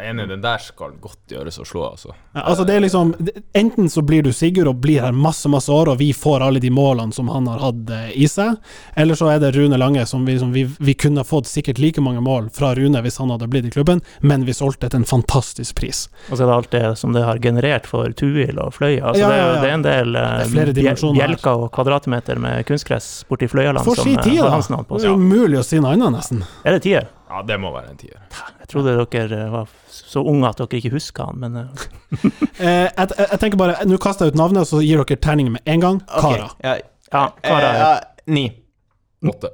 Enig, 0.00 0.28
den 0.30 0.42
der 0.44 0.62
skal 0.62 0.92
godt 1.02 1.32
gjøres 1.32 1.58
å 1.60 1.64
slå, 1.66 1.84
altså. 1.92 2.14
Ja, 2.34 2.44
altså 2.44 2.64
det 2.68 2.76
er 2.76 2.84
liksom 2.84 3.12
Enten 3.56 3.88
så 3.90 4.02
blir 4.06 4.22
du 4.22 4.30
Sigurd 4.32 4.68
og 4.70 4.80
blir 4.84 5.02
her 5.02 5.12
masse 5.16 5.48
masse 5.50 5.72
år, 5.72 5.90
og 5.92 5.98
vi 6.00 6.12
får 6.16 6.44
alle 6.46 6.62
de 6.62 6.70
målene 6.70 7.12
som 7.14 7.28
han 7.32 7.48
har 7.50 7.62
hatt 7.64 7.90
eh, 7.94 8.12
i 8.22 8.28
seg, 8.30 8.56
eller 8.94 9.18
så 9.18 9.30
er 9.34 9.42
det 9.42 9.52
Rune 9.56 9.78
Lange, 9.80 10.04
som 10.06 10.24
vi, 10.28 10.38
som 10.38 10.52
vi, 10.54 10.64
vi 10.78 10.94
kunne 10.94 11.24
fått 11.26 11.50
sikkert 11.50 11.80
like 11.82 12.02
mange 12.04 12.22
mål 12.24 12.50
fra 12.54 12.72
Rune 12.78 13.02
hvis 13.04 13.18
han 13.22 13.32
hadde 13.34 13.48
blitt 13.50 13.68
i 13.68 13.74
klubben, 13.74 14.02
men 14.20 14.46
vi 14.48 14.54
solgte 14.56 14.90
til 14.90 15.02
en 15.02 15.08
fantastisk 15.08 15.76
pris. 15.80 16.06
Og 16.30 16.36
så 16.36 16.44
er 16.44 16.50
det 16.52 16.56
alt 16.56 16.72
det 16.74 16.84
som 17.00 17.16
det 17.16 17.24
har 17.26 17.40
generert 17.42 17.88
for 17.90 18.10
Tuil 18.16 18.58
og 18.60 18.74
Fløya. 18.76 19.10
Altså 19.10 19.24
Ja, 19.24 19.30
det, 19.30 19.38
ja, 19.40 19.46
ja. 19.46 19.60
det 19.60 19.70
er 19.70 19.78
en 19.78 19.86
del 19.86 20.16
eh, 20.16 20.26
er 20.40 20.90
her. 20.90 21.14
bjelker 21.20 21.66
og 21.66 21.70
kvadratmeter 21.76 22.40
med 22.42 22.66
kunstgress 22.68 23.24
borti 23.28 23.48
Fløyaland 23.50 23.84
For 23.84 23.98
som 23.98 24.08
si 24.08 24.16
eh, 24.16 24.22
tid, 24.22 24.38
har 24.40 24.50
da! 24.50 24.58
hans 24.58 24.70
navn 24.72 24.86
på 24.88 25.00
Det 25.00 25.08
er 25.10 25.16
umulig 25.16 25.60
å 25.60 25.66
si 25.66 25.80
noe 25.80 25.96
annet, 25.96 26.14
nesten. 26.16 26.44
Er 26.64 26.78
det 26.78 26.84
tier? 26.86 27.08
Ja, 27.30 27.42
det 27.46 27.56
må 27.62 27.70
være 27.70 27.92
en 27.92 27.98
tier. 28.00 28.22
Jeg 28.60 28.68
trodde 28.72 28.96
dere 28.98 29.36
eh, 29.38 29.50
var 29.52 29.68
så 29.94 30.22
unge 30.26 30.48
at 30.48 30.58
dere 30.58 30.80
ikke 30.80 30.96
huska 30.96 31.28
han, 31.30 31.38
men 31.42 31.60
eh, 31.62 31.84
Eh, 32.60 32.88
jeg, 32.90 33.08
jeg, 33.16 33.38
tenker 33.40 33.56
bare, 33.56 33.78
Nå 33.88 33.96
kaster 34.02 34.26
jeg 34.26 34.34
ut 34.34 34.40
navnet, 34.40 34.66
og 34.66 34.68
så 34.68 34.82
gir 34.84 35.00
dere 35.00 35.16
terninger 35.16 35.54
med 35.54 35.70
en 35.70 35.84
gang. 35.84 36.00
Kara. 36.10 36.50
Kara. 36.50 36.50
Ja, 36.60 36.74
ja, 37.08 37.22
eh, 37.30 37.46
Kara 37.46 37.70
ja, 37.78 37.92
ni. 38.28 38.42
Åtte. 39.30 39.52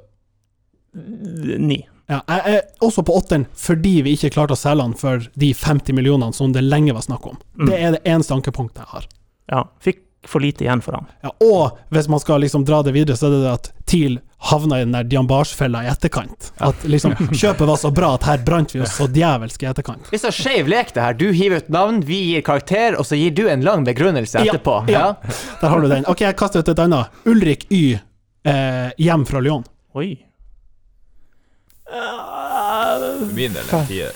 ni. 1.61 1.77
Ja, 2.07 2.21
jeg 2.23 2.55
er 2.55 2.83
også 2.83 3.03
på 3.03 3.15
åtteren 3.19 3.45
fordi 3.59 3.97
vi 4.05 4.13
ikke 4.15 4.31
klarte 4.37 4.55
å 4.55 4.59
selge 4.59 4.85
han 4.85 4.95
for 4.97 5.23
de 5.39 5.51
50 5.55 5.95
millionene 5.95 6.35
som 6.35 6.53
det 6.55 6.63
lenge 6.63 6.95
var 6.95 7.03
snakk 7.03 7.27
om. 7.29 7.39
Mm. 7.59 7.69
Det 7.69 7.79
er 7.79 7.95
det 7.97 8.03
eneste 8.07 8.35
ankepunktet 8.35 8.83
jeg 8.83 8.93
har. 8.93 9.07
Ja, 9.51 9.63
fikk 9.83 10.03
for 10.27 10.43
lite 10.43 10.65
igjen 10.65 10.81
for 10.83 10.97
ham. 10.99 11.05
Ja, 11.23 11.31
og 11.43 11.77
hvis 11.95 12.07
man 12.11 12.19
skal 12.23 12.41
liksom 12.43 12.65
dra 12.67 12.81
det 12.85 12.93
videre, 12.95 13.15
så 13.17 13.27
er 13.29 13.35
det 13.37 13.43
det 13.45 13.53
at 13.53 13.69
TIL 13.87 14.17
havna 14.51 14.77
i 14.77 14.83
den 14.85 14.91
der 14.93 15.07
Diambars-fella 15.09 15.81
i 15.85 15.89
etterkant. 15.89 16.51
At 16.61 16.83
liksom 16.85 17.15
kjøpet 17.41 17.65
var 17.67 17.79
så 17.81 17.89
bra 17.95 18.11
at 18.17 18.27
her 18.29 18.43
brant 18.45 18.75
vi 18.75 18.81
oss 18.85 18.93
så 18.99 19.07
djevelsk 19.09 19.63
i 19.63 19.69
etterkant. 19.71 20.11
Det 20.11 20.19
er 20.19 20.23
så 20.27 20.33
skeiv 20.35 20.69
lek, 20.69 20.91
det 20.93 21.01
her. 21.07 21.17
Du 21.17 21.25
hiver 21.33 21.63
ut 21.63 21.71
navn, 21.73 22.01
vi 22.05 22.19
gir 22.33 22.45
karakter, 22.45 22.99
og 22.99 23.07
så 23.09 23.17
gir 23.17 23.33
du 23.33 23.47
en 23.49 23.63
lang 23.65 23.87
begrunnelse 23.87 24.43
Ja, 24.43 24.53
etterpå. 24.53 24.77
ja. 24.93 25.07
Der 25.63 25.73
har 25.73 25.81
du 25.81 25.89
den. 25.89 26.05
Ok, 26.11 26.21
jeg 26.27 26.37
kaster 26.37 26.59
ut 26.61 26.69
et 26.75 26.83
annet. 26.85 27.17
Ulrik 27.25 27.65
Y. 27.73 27.97
Eh, 28.47 28.91
hjem 29.01 29.25
fra 29.25 29.41
Lyon. 29.43 29.65
Oi. 29.97 30.11
Min 33.33 33.53
del 33.55 33.63
en 33.71 33.85
tier. 33.87 34.11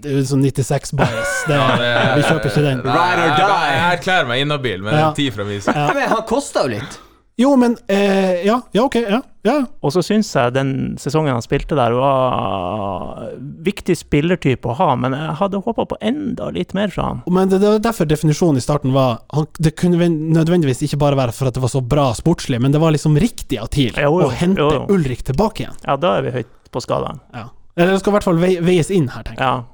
Det 0.00 0.10
er 0.10 0.18
jo 0.18 0.26
sånn 0.34 0.42
96-bias. 0.44 1.32
Det, 1.46 1.54
Ja, 1.54 1.76
det- 1.76 2.16
vi 2.16 2.22
kjøper 2.28 2.50
ikke 2.50 2.62
den. 2.68 2.82
Ride 2.82 3.24
or 3.24 3.34
die. 3.38 3.72
Jeg 3.74 3.98
erklærer 3.98 4.26
meg 4.28 4.40
inhabil 4.44 4.82
med 4.82 4.92
Ja. 4.94 5.08
en 5.08 5.14
ti 5.14 5.30
fra 5.30 5.44
min 5.44 5.60
side. 5.60 5.74
Ja. 5.76 5.92
Men 5.94 6.08
han 6.08 6.22
kosta 6.28 6.62
jo 6.64 6.68
litt. 6.78 6.98
Jo, 7.36 7.56
men 7.58 7.76
eh, 7.88 8.44
Ja, 8.46 8.60
ja, 8.72 8.82
ok. 8.84 8.94
Ja. 8.94 9.20
ja. 9.42 9.54
Og 9.82 9.90
så 9.90 10.02
syns 10.06 10.28
jeg 10.32 10.52
den 10.54 10.96
sesongen 11.02 11.32
han 11.34 11.42
spilte 11.42 11.74
der, 11.74 11.90
var 11.92 13.32
viktig 13.66 13.96
spillertype 13.98 14.70
å 14.70 14.76
ha, 14.78 14.94
men 14.94 15.12
jeg 15.16 15.34
hadde 15.40 15.60
håpa 15.64 15.84
på 15.90 15.98
enda 16.00 16.50
litt 16.54 16.74
mer 16.74 16.88
fra 16.94 17.08
han. 17.08 17.22
Men 17.30 17.48
det, 17.50 17.58
det 17.60 17.68
var 17.72 17.82
derfor 17.88 18.06
definisjonen 18.06 18.56
i 18.60 18.64
starten 18.64 18.92
var 18.94 19.18
han, 19.34 19.46
Det 19.58 19.74
kunne 19.80 19.98
nødvendigvis 20.08 20.82
ikke 20.86 20.98
bare 21.02 21.16
være 21.18 21.32
for 21.34 21.50
at 21.50 21.54
det 21.58 21.62
var 21.64 21.72
så 21.74 21.82
bra 21.82 22.12
sportslig, 22.14 22.60
men 22.62 22.70
det 22.72 22.80
var 22.80 22.94
liksom 22.94 23.18
riktig 23.18 23.58
av 23.60 23.66
TIL 23.74 23.92
å 23.98 24.30
hente 24.30 24.62
jo, 24.62 24.70
jo. 24.70 24.86
Ulrik 24.94 25.24
tilbake 25.26 25.64
igjen. 25.66 25.76
Ja, 25.86 25.96
da 25.96 26.16
er 26.18 26.22
vi 26.28 26.30
høyt 26.38 26.54
på 26.70 26.80
skalaen. 26.84 27.20
Ja. 27.34 27.48
Eller 27.76 27.96
det 27.96 28.00
skal 28.04 28.12
i 28.12 28.16
hvert 28.20 28.28
fall 28.30 28.38
veies 28.38 28.90
inn 28.94 29.08
her, 29.10 29.22
tenker 29.26 29.42
jeg. 29.42 29.62
Ja. 29.64 29.73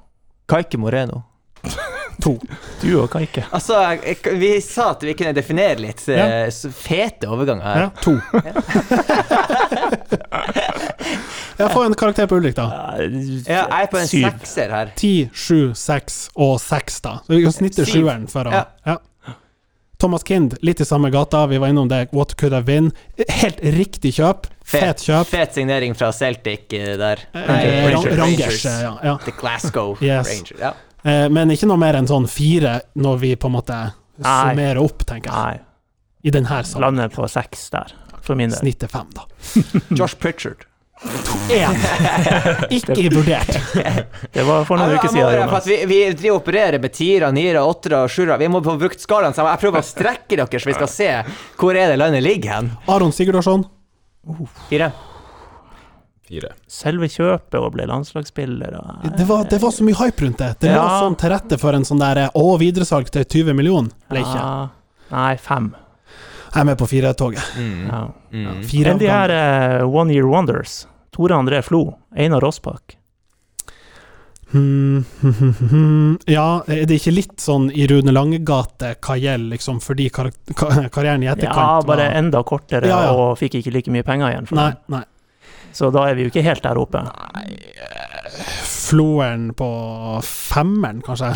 Kaike 0.51 0.81
Moreno. 0.81 1.23
To. 2.21 2.35
Du 2.83 2.91
og 3.01 3.07
Kaike. 3.15 3.47
Altså, 3.49 3.79
jeg, 4.05 4.19
vi 4.37 4.51
sa 4.61 4.91
at 4.93 5.05
vi 5.09 5.15
kunne 5.17 5.33
definere 5.33 5.79
litt 5.81 6.03
ja. 6.05 6.51
fete 6.53 7.31
overganger 7.33 7.65
her. 7.65 7.87
Ja, 7.87 7.91
to. 8.05 8.21
Jeg 11.61 11.69
får 11.73 11.87
en 11.87 11.95
karakter 12.03 12.29
på 12.29 12.37
Ulrik, 12.41 12.55
da. 12.57 12.67
Ja, 13.01 13.65
jeg 13.69 13.85
er 13.85 13.89
på 13.93 13.99
en 14.01 14.09
Syv. 14.09 14.27
sekser 14.29 14.73
her. 14.73 14.93
Ti, 14.97 15.13
sju, 15.33 15.73
seks 15.77 16.31
og 16.37 16.55
seks, 16.63 17.01
da. 17.05 17.19
Så 17.27 17.37
vi 17.37 17.43
kan 17.45 17.57
snitte 17.57 17.85
sjueren 17.89 18.29
for 18.33 18.49
å 18.49 18.63
Ja. 18.89 18.97
Thomas 20.01 20.23
Kind, 20.27 20.57
litt 20.65 20.81
i 20.81 20.85
samme 20.89 21.11
gata. 21.13 21.45
Vi 21.51 21.59
var 21.61 21.69
innom 21.73 21.89
det. 21.91 22.09
What 22.17 22.35
could 22.41 22.53
have 22.57 22.65
been? 22.69 22.91
Helt 23.29 23.61
riktig 23.77 24.15
kjøp. 24.17 24.47
Fet 24.65 25.03
kjøp. 25.05 25.27
Fet 25.29 25.55
signering 25.55 25.95
fra 25.99 26.09
Celtic 26.17 26.73
eh, 26.77 26.95
der. 27.01 27.23
Eh, 27.37 27.91
Rangers. 27.93 28.19
Rangers, 28.19 28.65
eh, 28.67 28.79
ja. 28.87 28.93
ja. 29.05 29.15
The 29.25 29.35
Glasgow 29.41 29.97
Yes. 30.05 30.31
Rangers. 30.33 30.61
Ja. 30.61 30.73
Eh, 31.03 31.27
Men 31.33 31.53
ikke 31.53 31.69
noe 31.71 31.81
mer 31.81 31.99
enn 32.01 32.09
sånn 32.09 32.29
fire 32.31 32.79
når 33.01 33.21
vi 33.25 33.35
på 33.41 33.51
en 33.51 33.57
måte 33.59 33.81
summerer 34.21 34.81
opp, 34.83 35.05
tenker 35.09 35.31
jeg. 35.33 35.61
Nei, 35.61 35.67
I 36.29 36.33
denne 36.35 36.63
salen. 36.65 36.83
lander 36.87 37.13
på 37.13 37.29
seks 37.33 37.69
der, 37.73 37.93
for 38.21 38.37
min 38.37 38.51
del. 38.53 38.59
Snittet 38.61 38.93
fem, 38.93 39.09
da. 39.17 39.25
Josh 39.99 40.17
Pritchard. 40.21 40.67
Én! 41.51 41.77
Ikke 42.71 43.09
vurdert. 43.15 43.55
Det 44.35 44.45
var 44.47 44.65
for 44.69 44.77
noen 44.79 44.95
uker 44.99 45.09
siden, 45.11 45.33
Jonas. 45.41 45.67
vi, 45.67 45.79
vi 45.89 46.01
driver 46.13 46.37
og 46.37 46.43
opererer 46.43 46.83
med 46.83 46.93
tiere, 46.95 47.31
niere, 47.35 47.63
åttere 47.65 48.03
og 48.05 48.13
sjuere. 48.13 48.37
Vi 48.43 48.49
må 48.53 48.61
få 48.65 48.75
brukt 48.81 49.01
skalaen 49.03 49.35
sammen. 49.37 49.51
Jeg 49.55 49.63
prøver 49.65 49.81
å 49.83 49.87
strekke 49.89 50.37
dere, 50.39 50.61
så 50.61 50.71
vi 50.71 50.77
skal 50.77 50.91
se 50.93 51.09
hvor 51.61 51.79
er 51.81 51.91
det 51.95 51.97
landet 52.03 52.23
ligger 52.27 52.53
hen. 52.59 52.69
Aron 52.93 53.15
Sigurdarsson. 53.17 53.65
Fire. 54.69 54.91
Fire. 56.31 56.53
selve 56.71 57.09
kjøpet 57.11 57.57
og 57.59 57.73
ble 57.75 57.89
landslagsspiller 57.91 58.77
og 58.79 59.07
Det 59.19 59.25
var, 59.27 59.49
det 59.51 59.59
var 59.59 59.73
så 59.75 59.83
mye 59.83 59.97
hype 59.99 60.23
rundt 60.23 60.39
det. 60.39 60.51
Det 60.63 60.69
lå 60.71 60.77
Ja. 60.79 61.01
sånn 61.03 61.17
til 61.19 61.33
rette 61.33 61.59
for 61.59 61.75
en 61.75 61.83
sånn 61.89 61.99
der 61.99 62.29
Å, 62.39 62.45
videresalg 62.61 63.11
til 63.11 63.25
20 63.25 63.57
millioner. 63.59 63.91
Ble 64.13 64.23
ikke. 64.23 64.37
Ja, 64.39 64.69
nei, 65.11 65.33
fem. 65.43 65.73
Jeg 66.53 66.61
er 66.61 66.69
med 66.69 66.79
på 66.79 66.87
firetoget. 66.91 67.43
Mm. 67.59 67.83
Ja. 67.91 67.99
Mm. 68.31 68.63
Fire 68.67 68.93
Enn 68.95 68.99
de 69.03 69.11
her 69.11 69.31
eh, 69.35 69.83
One 69.89 70.15
Year 70.15 70.27
Wonders. 70.31 70.85
Tore 71.11 71.35
André 71.35 71.63
Flo, 71.67 71.85
Einar 72.17 72.41
Rossbakk. 72.45 72.97
Hmm, 74.53 75.05
hmm, 75.21 75.33
hmm. 75.71 76.19
Ja, 76.27 76.63
er 76.67 76.87
det 76.91 76.97
ikke 76.99 77.13
litt 77.15 77.37
sånn 77.39 77.69
i 77.71 77.85
Rune 77.87 78.11
Lange-gate 78.11 78.97
hva 78.99 79.15
gjelder 79.21 79.53
liksom 79.55 79.79
fordi 79.85 80.09
kar 80.11 80.33
kar 80.59 80.89
karrieren 80.91 81.23
i 81.23 81.29
etterkant 81.31 81.61
Ja, 81.61 81.83
bare 81.87 82.09
var- 82.09 82.17
enda 82.19 82.41
kortere 82.43 82.91
Ja, 82.91 82.99
ja. 83.07 83.13
og 83.15 83.39
fikk 83.39 83.61
ikke 83.61 83.71
like 83.77 83.95
mye 83.95 84.03
penger 84.03 84.33
igjen 84.33 84.49
for 84.51 84.59
Nei, 84.59 84.73
nei. 84.91 85.05
Så 85.73 85.93
da 85.95 86.09
er 86.11 86.17
vi 86.19 86.25
jo 86.27 86.33
ikke 86.33 86.43
helt 86.43 86.65
der 86.67 86.81
oppe. 86.83 87.05
Nei 87.07 87.47
Floeren 88.91 89.53
på 89.55 89.69
femmeren, 90.27 90.99
kanskje? 91.07 91.29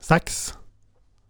Seks? 0.00 0.54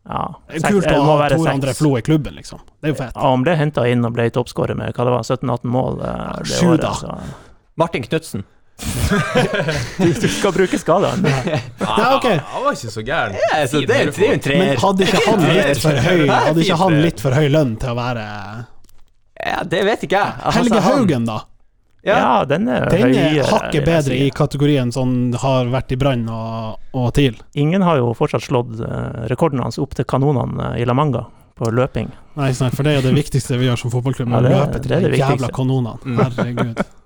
Ja, 0.07 0.28
seks- 0.50 0.68
kult 0.68 0.86
å 0.94 1.00
ha 1.18 1.28
to 1.32 1.42
andre. 1.50 1.74
Flo 1.74 1.96
i 1.98 2.03
klubben, 2.07 2.36
liksom. 2.38 2.61
Det 2.78 2.86
er 2.90 2.92
jo 2.94 2.98
fett. 3.03 3.16
Ja, 3.16 3.30
han 3.32 3.42
ble 3.42 3.57
henta 3.59 3.82
inn 3.90 4.05
og 4.07 4.14
ble 4.14 4.28
toppskårer 4.30 4.78
med 4.78 4.94
hva 4.94 5.09
det 5.09 5.14
var, 5.16 5.26
17-18 5.26 5.64
mål 5.74 5.98
eh, 6.07 6.38
det 6.46 6.55
sju 6.55 6.68
året. 6.76 6.86
Så. 7.03 7.16
Martin 7.77 8.03
Knutsen. 8.05 8.45
Du, 8.83 10.09
du 10.12 10.29
skal 10.33 10.53
bruke 10.57 10.79
skadene. 10.81 11.29
Ja, 11.79 12.16
ok. 12.16 12.27
Han 12.27 12.64
var 12.64 12.73
ikke 12.75 12.91
så 12.91 13.03
gæren. 13.07 13.37
Ja, 13.39 13.61
så 13.68 13.83
det, 13.83 13.87
det 13.89 13.97
er 14.01 14.09
jo 14.09 14.33
en 14.33 14.59
Men 14.59 14.77
hadde 14.83 15.07
ikke 15.07 15.23
han 15.29 15.45
litt 15.53 15.83
for 15.85 16.01
høy 16.07 16.23
Hadde 16.33 16.64
ikke 16.64 16.79
han 16.81 16.97
litt 17.05 17.23
for 17.23 17.37
høy 17.37 17.47
lønn 17.53 17.75
til 17.83 17.93
å 17.93 17.97
være 17.99 18.25
Ja, 19.43 19.62
det 19.68 19.83
vet 19.87 20.05
ikke 20.09 20.18
jeg. 20.23 20.35
Altså, 20.43 20.62
Helge 20.62 20.81
Haugen, 20.87 21.27
da? 21.29 21.39
Ja, 22.03 22.16
Ja. 22.18 22.45
den 22.51 22.66
er 22.68 22.89
Den 22.91 23.12
er 23.14 23.29
høyere. 23.29 23.47
hakket 23.53 23.85
bedre 23.87 24.16
i 24.18 24.31
kategorien 24.35 24.91
sånn 24.95 25.12
har 25.39 25.68
vært 25.70 25.93
i 25.95 25.99
Brann 26.01 26.25
og, 26.33 26.81
og 26.99 27.12
TIL. 27.14 27.37
Ingen 27.55 27.85
har 27.87 28.01
jo 28.01 28.09
fortsatt 28.18 28.43
slått 28.43 28.81
eh, 28.83 29.29
rekorden 29.31 29.62
hans 29.62 29.79
opp 29.79 29.95
til 29.95 30.05
kanonene 30.11 30.73
eh, 30.73 30.81
i 30.83 30.89
La 30.89 30.97
Manga 30.99 31.29
på 31.55 31.70
løping. 31.70 32.09
Nei, 32.41 32.49
for 32.59 32.83
det 32.83 32.97
er 32.97 32.99
jo 32.99 33.05
det 33.11 33.14
viktigste 33.20 33.61
vi 33.61 33.68
gjør 33.68 33.79
som 33.85 33.93
fotballklubb. 33.95 34.33
Ja, 34.35 34.41
Å 34.41 34.43
det 34.43 34.51
er- 34.51 34.59
løpe 34.64 34.83
til 34.83 34.91
det 34.97 34.99
er 35.05 35.14
de 35.14 35.23
jævla 35.23 35.53
kanonene. 35.55 35.95
Herregud. 36.18 36.83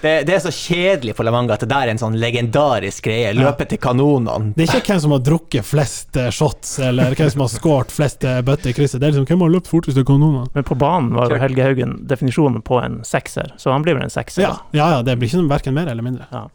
Det, 0.00 0.12
det 0.24 0.32
er 0.32 0.40
så 0.40 0.50
kjedelig 0.54 1.12
for 1.18 1.28
Lavanga 1.28 1.58
at 1.58 1.64
det 1.64 1.68
der 1.68 1.88
er 1.88 1.92
en 1.92 2.00
sånn 2.00 2.14
legendarisk 2.16 3.04
greie. 3.04 3.34
Løpe 3.36 3.66
til 3.68 3.80
kanonene. 3.82 4.54
Det 4.56 4.64
er 4.64 4.78
ikke 4.80 4.94
hvem 4.94 5.02
som 5.04 5.12
har 5.12 5.24
drukket 5.26 5.66
flest 5.68 6.16
eh, 6.16 6.30
shots, 6.32 6.78
eller 6.86 7.12
hvem 7.18 7.32
som 7.34 7.44
har 7.44 7.50
skåret 7.52 7.92
flest 7.92 8.24
eh, 8.24 8.38
bøtter 8.46 8.72
i 8.72 8.76
krysset. 8.76 9.02
Det 9.02 9.10
er 9.10 9.14
liksom 9.14 9.28
hvem 9.28 9.44
har 9.44 9.52
løpt 9.58 9.68
fortest 9.68 10.00
til 10.00 10.06
kanonene. 10.08 10.46
Men 10.56 10.66
på 10.66 10.78
banen 10.80 11.12
var 11.18 11.34
jo 11.34 11.40
Helge 11.42 11.66
Haugen 11.68 11.98
definisjonen 12.08 12.64
på 12.64 12.80
en 12.80 13.02
sekser, 13.04 13.52
så 13.60 13.74
han 13.74 13.84
blir 13.84 13.98
vel 13.98 14.06
en 14.08 14.14
sekser. 14.14 14.46
Ja, 14.46 14.54
ja, 14.72 14.88
ja, 14.96 15.02
det 15.04 15.18
blir 15.20 15.28
ikke 15.28 15.44
verken 15.52 15.76
mer 15.76 15.92
eller 15.92 16.06
mindre. 16.06 16.46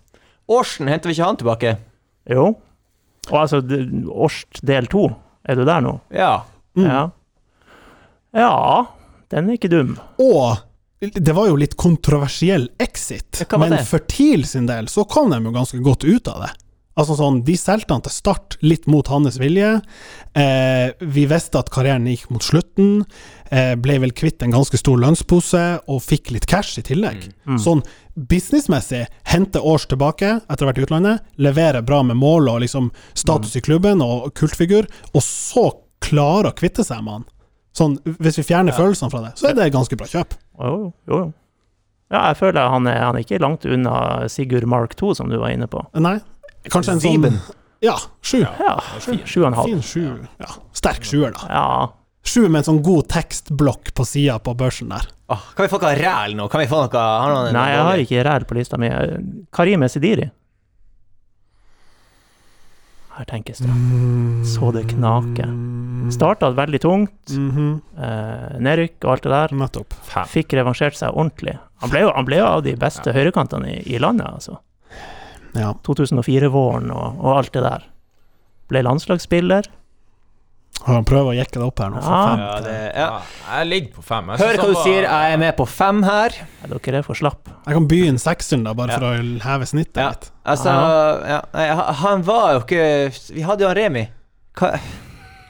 Årsen, 0.49 0.89
henter 0.89 1.09
vi 1.11 1.17
ikke 1.17 1.29
han 1.29 1.39
tilbake? 1.41 1.75
Jo. 2.29 2.49
Og 3.29 3.39
altså, 3.45 3.61
Årst 4.09 4.61
del 4.65 4.89
to, 4.89 5.07
er 5.45 5.57
du 5.57 5.65
der 5.69 5.85
nå? 5.85 5.99
Ja. 6.13 6.33
Mm. 6.77 6.89
Ja. 6.89 7.03
Ja, 8.35 8.53
den 9.31 9.49
er 9.49 9.57
ikke 9.57 9.71
dum. 9.71 9.95
Og 10.21 10.64
det 10.99 11.33
var 11.35 11.49
jo 11.49 11.57
litt 11.59 11.75
kontroversiell 11.77 12.69
exit, 12.79 13.41
men 13.59 13.77
for 13.85 14.05
TIL 14.07 14.45
sin 14.47 14.69
del 14.69 14.87
så 14.87 15.03
kom 15.09 15.33
de 15.33 15.41
jo 15.43 15.51
ganske 15.55 15.79
godt 15.83 16.05
ut 16.07 16.29
av 16.31 16.45
det. 16.45 16.53
Altså 16.95 17.17
sånn, 17.19 17.41
De 17.43 17.57
solgte 17.59 17.91
han 17.91 18.03
til 18.05 18.13
start 18.15 18.55
litt 18.63 18.85
mot 18.87 19.07
hans 19.11 19.35
vilje. 19.41 19.81
Eh, 20.31 20.93
vi 21.03 21.25
visste 21.27 21.59
at 21.59 21.71
karrieren 21.73 22.07
gikk 22.07 22.29
mot 22.31 22.43
slutten. 22.43 23.03
Eh, 23.51 23.73
ble 23.75 23.97
vel 23.99 24.15
kvitt 24.15 24.43
en 24.45 24.55
ganske 24.55 24.79
stor 24.79 25.01
lønnspose 25.03 25.63
og 25.91 25.99
fikk 26.03 26.31
litt 26.31 26.47
cash 26.47 26.79
i 26.79 26.85
tillegg. 26.87 27.27
Mm. 27.43 27.59
Sånn 27.59 27.83
businessmessig 28.15 29.03
hente 29.27 29.59
Års 29.59 29.89
tilbake 29.91 30.37
etter 30.39 30.63
å 30.63 30.69
ha 30.69 30.71
vært 30.71 30.79
i 30.79 30.87
utlandet, 30.87 31.25
levere 31.35 31.83
bra 31.83 31.99
med 32.07 32.15
mål 32.21 32.47
og 32.53 32.61
liksom 32.63 32.93
status 33.11 33.57
i 33.59 33.65
klubben 33.65 33.99
og 34.03 34.31
kultfigur, 34.39 34.87
og 35.11 35.23
så 35.25 35.67
klare 36.05 36.53
å 36.53 36.55
kvitte 36.55 36.85
seg 36.87 37.03
med 37.03 37.19
han. 37.19 37.27
Sånn, 37.75 37.97
Hvis 38.05 38.39
vi 38.39 38.45
fjerner 38.47 38.75
følelsene 38.75 39.11
fra 39.11 39.25
det, 39.25 39.33
så 39.39 39.49
er 39.49 39.57
det 39.57 39.65
et 39.67 39.75
ganske 39.75 39.97
bra 39.99 40.07
kjøp. 40.07 40.37
Jo, 40.61 40.75
jo, 41.09 41.17
jo. 41.19 41.25
Ja, 42.13 42.27
jeg 42.29 42.37
føler 42.39 42.69
han 42.69 42.87
er, 42.87 43.01
han 43.01 43.17
er 43.17 43.25
ikke 43.25 43.41
langt 43.41 43.65
unna 43.67 43.95
Sigurd 44.31 44.67
Mark 44.69 44.93
2, 44.95 45.15
som 45.17 45.31
du 45.31 45.39
var 45.41 45.51
inne 45.51 45.67
på. 45.67 45.81
Nei, 45.97 46.19
kanskje 46.69 46.95
en 46.95 47.01
sånn 47.03 47.17
Sieben. 47.19 47.39
Ja, 47.83 47.97
sju. 48.23 48.39
Ja, 48.45 48.77
sju 49.03 49.17
sju 49.27 49.39
og 49.41 49.49
en 49.49 49.57
halv. 49.59 49.73
Fin 49.73 49.83
sju. 49.83 50.05
Ja, 50.41 50.53
sterk 50.77 51.05
sjuer, 51.05 51.33
da. 51.35 51.49
Ja. 51.49 51.65
Sju 52.25 52.47
med 52.47 52.63
en 52.63 52.67
sånn 52.69 52.79
god 52.85 53.09
tekstblokk 53.11 53.91
på 53.97 54.05
sida 54.07 54.39
på 54.41 54.55
børsen 54.57 54.89
der. 54.93 55.09
Åh, 55.33 55.43
kan 55.57 55.65
vi 55.67 55.71
få 55.73 55.81
noe 55.81 55.91
ræl 55.99 56.33
nå? 56.37 56.47
Kan 56.49 56.63
vi 56.63 56.69
få 56.69 56.79
noe 56.85 57.03
har 57.03 57.33
noen 57.33 57.53
Nei, 57.53 57.67
jeg 57.73 57.83
har 57.89 58.01
ikke 58.05 58.23
ræl 58.25 58.47
på 58.49 58.57
lista 58.57 58.79
mi. 58.81 58.89
Karim 59.53 59.85
Esidiri. 59.85 60.29
Her 63.15 63.25
tenkes 63.29 63.61
det. 63.63 63.71
Så 64.51 64.71
det 64.75 64.85
knaker. 64.91 65.47
Starta 66.11 66.49
veldig 66.53 66.79
tungt, 66.83 67.31
Mhm, 67.31 67.81
eh, 67.97 68.57
nedrykk 68.59 69.05
og 69.05 69.11
alt 69.13 69.23
det 69.23 69.31
der. 69.31 69.55
Nettopp. 69.55 69.93
Fikk 70.29 70.53
revansjert 70.53 70.95
seg 70.99 71.15
ordentlig. 71.15 71.57
Han 71.81 71.89
ble 71.89 72.01
jo, 72.01 72.11
han 72.15 72.25
ble 72.27 72.37
jo 72.37 72.45
av 72.45 72.63
de 72.63 72.75
beste 72.75 73.13
høyrekantene 73.15 73.71
i, 73.71 73.95
i 73.95 73.97
landet, 73.99 74.27
altså. 74.27 74.59
Ja. 75.55 75.73
2004-våren 75.87 76.91
og, 76.91 77.19
og 77.23 77.37
alt 77.37 77.51
det 77.55 77.63
der. 77.63 77.83
Ble 78.69 78.81
landslagsspiller. 78.83 79.63
Han 80.85 81.05
prøver 81.07 81.31
å 81.31 81.35
jekke 81.35 81.57
det 81.57 81.65
opp 81.65 81.79
her 81.81 81.89
nå. 81.89 82.01
Ja. 82.03 82.17
Fem. 82.29 82.39
Ja, 82.45 82.59
det, 82.61 82.73
Ja, 82.95 83.05
ja. 83.05 83.21
jeg 83.59 83.67
ligger 83.71 83.93
på 83.95 84.03
fem. 84.05 84.27
Jeg 84.29 84.39
Hør 84.43 84.57
hva 84.61 84.67
du 84.69 84.75
sier. 84.83 85.01
Jeg 85.07 85.33
er 85.33 85.37
med 85.41 85.55
på 85.57 85.65
fem 85.67 86.03
her. 86.05 86.29
Ja, 86.61 86.67
dere 86.75 86.99
er 86.99 87.07
for 87.07 87.15
slapp. 87.17 87.49
Jeg 87.65 87.73
kan 87.79 87.87
begynne 87.89 88.21
sekseren, 88.21 88.63
da, 88.67 88.73
bare 88.77 88.91
Ja. 88.93 88.99
for 88.99 89.05
å 89.09 89.39
heve 89.41 89.65
snittet 89.65 89.97
Ja. 89.97 90.09
litt. 90.09 90.29
Altså, 90.45 90.75
ja. 91.27 91.41
Nei, 91.53 91.65
han 92.03 92.21
var 92.21 92.53
jo 92.53 92.59
ikke 92.61 93.33
Vi 93.33 93.41
hadde 93.41 93.61
jo 93.61 93.67
han 93.67 93.75
Remi. 93.77 94.07
Hva? 94.55 94.79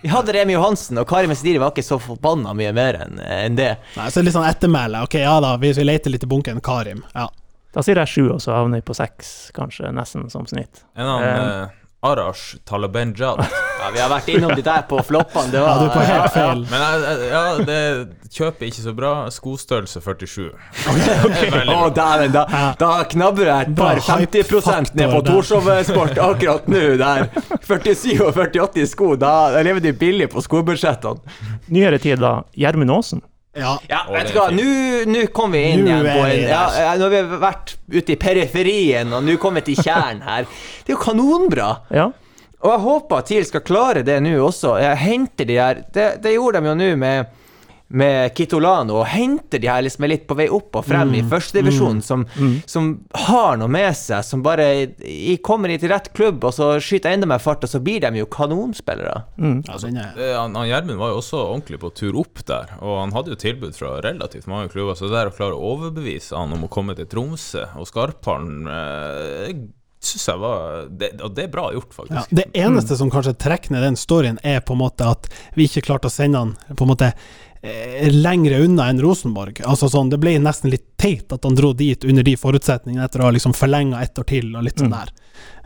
Vi 0.05 0.09
hadde 0.09 0.33
Remi 0.33 0.53
Johansen, 0.53 0.97
og 1.01 1.07
Kari 1.07 1.25
Mesdiri 1.27 1.57
var 1.59 1.71
ikke 1.71 1.83
så 1.83 1.97
forbanna 1.99 2.53
mye 2.55 2.71
mer 2.73 2.93
enn 2.93 3.19
en 3.19 3.55
det. 3.55 3.77
Nei, 3.97 4.07
så 4.13 4.19
er 4.21 4.23
litt 4.27 4.35
sånn 4.35 4.45
ettermæle. 4.47 5.01
Ok, 5.03 5.15
ja 5.19 5.39
da, 5.41 5.57
hvis 5.57 5.77
vi 5.77 5.83
leter 5.83 6.11
litt 6.13 6.23
i 6.23 6.27
bunken, 6.27 6.61
Karim. 6.61 7.03
Ja. 7.15 7.27
Da 7.73 7.81
sier 7.81 7.95
jeg 7.95 8.07
sju, 8.07 8.31
og 8.35 8.39
så 8.39 8.53
havner 8.53 8.77
vi 8.79 8.81
på 8.85 8.95
seks, 8.95 9.51
kanskje, 9.51 9.91
nesten 9.91 10.29
som 10.31 10.45
snitt. 10.45 10.83
En 10.95 11.05
annen, 11.05 11.63
Eh. 11.63 11.67
Arash 12.05 12.57
Talabenjad. 12.67 13.41
Ja, 13.79 13.89
vi 13.93 13.99
har 14.01 14.09
vært 14.09 14.29
innom 14.33 14.53
de 14.57 14.63
der 14.65 14.85
på 14.89 14.99
floppene. 15.05 15.51
Det 15.53 15.59
ja, 15.61 15.73
du 15.77 15.85
er 15.87 15.91
på 15.93 16.05
helt 16.05 16.33
feil. 16.33 16.61
Men 16.71 16.83
jeg, 16.85 17.01
jeg, 17.05 17.27
ja, 17.31 17.41
det 17.69 18.29
kjøper 18.35 18.69
ikke 18.69 18.83
så 18.85 18.93
bra. 18.97 19.11
Skostørrelse 19.33 20.01
47. 20.01 20.47
Okay, 20.95 21.17
okay. 21.27 21.51
dæven, 21.95 22.33
da, 22.33 22.45
da 22.79 22.89
knabber 23.11 23.49
jeg 23.49 23.67
et 23.67 23.75
par 23.77 23.99
50% 23.99 24.95
ned 24.95 25.11
på 25.11 25.21
hype-faktor. 25.21 25.29
Torshov 25.29 25.69
Sport 25.89 26.17
akkurat 26.29 26.67
nå. 26.71 26.83
Der 27.01 27.27
47 27.65 28.19
og 28.25 28.33
48 28.33 28.81
i 28.81 28.89
sko, 28.89 29.13
da, 29.19 29.35
da 29.53 29.63
lever 29.65 29.83
de 29.83 29.93
billig 29.97 30.29
på 30.33 30.43
skobudsjettene. 30.45 31.37
Nyere 31.73 32.01
tid, 32.01 32.21
da. 32.23 32.39
Gjermund 32.57 32.93
Aasen. 32.95 33.25
Ja. 33.55 33.77
Ja, 33.87 34.01
vet 34.11 34.33
du 34.33 34.35
hva, 34.35 34.49
nå 34.51 35.21
kom 35.35 35.53
vi 35.55 35.61
inn 35.71 35.85
igjen 35.87 36.03
på 36.03 36.25
en 36.27 36.41
ja, 36.43 36.63
Nå 36.99 37.07
har 37.07 37.13
vi 37.13 37.39
vært 37.39 37.75
ute 37.93 38.11
i 38.15 38.17
periferien, 38.19 39.13
og 39.15 39.23
nå 39.23 39.37
kommer 39.39 39.63
vi 39.63 39.73
til 39.73 39.85
kjernen 39.87 40.25
her. 40.27 40.47
Det 40.83 40.91
er 40.91 40.97
jo 40.97 41.01
kanonbra. 41.01 41.69
Ja. 41.95 42.09
Og 42.65 42.71
jeg 42.73 42.83
håper 42.83 43.21
at 43.21 43.29
TIL 43.29 43.47
skal 43.47 43.63
klare 43.63 44.03
det 44.03 44.17
nå 44.25 44.33
også. 44.43 44.75
Jeg 44.81 44.99
henter 45.03 45.47
de 45.47 45.57
her 45.61 45.81
Det, 45.93 46.07
det 46.23 46.35
gjorde 46.35 46.61
de 46.63 46.71
jo 46.71 46.77
nå 46.81 46.91
med, 46.99 47.31
med 47.95 48.33
Kitolano, 48.35 48.97
og 48.99 49.05
henter 49.07 49.61
de 49.63 49.69
her 49.71 49.83
liksom 49.85 50.03
er 50.03 50.11
litt 50.11 50.25
på 50.27 50.35
vei 50.35 50.47
opp 50.51 50.75
og 50.81 50.83
frem 50.87 51.13
i 51.15 51.21
førstedivisjon, 51.31 52.01
som, 52.03 52.25
som 52.67 52.89
har 53.27 53.55
noe 53.61 53.71
med 53.71 53.95
seg, 53.95 54.23
som 54.27 54.43
bare 54.43 54.65
i, 55.05 55.37
kommer 55.45 55.71
i 55.71 55.77
til 55.79 55.93
rett 55.93 56.09
klubb, 56.17 56.43
og 56.43 56.51
så 56.57 56.73
skyter 56.83 57.13
enda 57.15 57.29
mer 57.29 57.39
fart, 57.43 57.63
og 57.63 57.71
så 57.71 57.79
blir 57.85 58.03
de 58.03 58.19
jo 58.19 58.27
kanonspillere. 58.31 59.15
ja 59.39 59.77
den 59.85 59.97
er, 60.01 60.11
Det- 60.17 60.33
Han 60.35 60.55
han 60.55 60.67
Gjermund 60.67 60.99
var 60.99 61.13
jo 61.13 61.21
også 61.21 61.39
ordentlig 61.45 61.79
på 61.79 61.93
tur 61.95 62.19
opp 62.19 62.43
der, 62.45 62.75
og 62.81 62.99
han 62.99 63.15
hadde 63.15 63.31
jo 63.31 63.39
tilbud 63.45 63.73
fra 63.79 63.95
relativt 64.03 64.47
mange 64.51 64.69
klubber, 64.73 64.93
så 64.99 65.07
det 65.07 65.15
der 65.15 65.31
å 65.31 65.35
klare 65.37 65.55
å 65.55 65.71
overbevise 65.75 66.35
han 66.35 66.51
om 66.53 66.67
å 66.67 66.69
komme 66.69 66.95
til 66.99 67.05
Tromsø 67.07 67.63
og 67.79 67.87
Skarphallen 67.87 68.67
eh, 68.67 69.55
syns 70.05 70.27
jeg 70.29 70.37
var 70.37 70.83
det, 70.89 71.07
Og 71.25 71.31
det 71.33 71.47
er 71.47 71.53
bra 71.53 71.63
gjort, 71.73 71.89
ja. 71.89 72.03
faktisk. 72.03 72.35
Det 72.37 72.43
eneste 72.61 72.97
som 72.99 73.09
kanskje 73.09 73.33
trekker 73.41 73.71
ned 73.73 73.81
den 73.87 73.95
storyen, 73.97 74.37
er 74.45 74.59
på 74.61 74.75
en 74.75 74.83
måte 74.83 75.07
at 75.09 75.25
vi 75.57 75.65
ikke 75.65 75.81
klarte 75.87 76.11
å 76.11 76.13
sende 76.13 76.37
han 76.43 76.51
på 76.75 76.85
en 76.85 76.91
måte 76.91 77.09
lengre 78.11 78.59
unna 78.65 78.89
enn 78.91 79.01
Rosenborg. 79.01 79.61
Altså 79.65 79.89
sånn, 79.91 80.09
Det 80.09 80.19
ble 80.21 80.37
nesten 80.39 80.71
litt 80.73 80.85
teit 81.01 81.31
at 81.33 81.43
han 81.47 81.55
dro 81.57 81.73
dit 81.73 82.03
under 82.05 82.23
de 82.23 82.35
forutsetningene, 82.37 83.05
etter 83.05 83.21
å 83.23 83.29
ha 83.29 83.33
liksom 83.35 83.55
forlenga 83.57 84.01
ett 84.03 84.19
år 84.19 84.27
til 84.29 84.55
og 84.55 84.63
litt 84.67 84.79
sånn 84.79 84.93
der. 84.93 85.11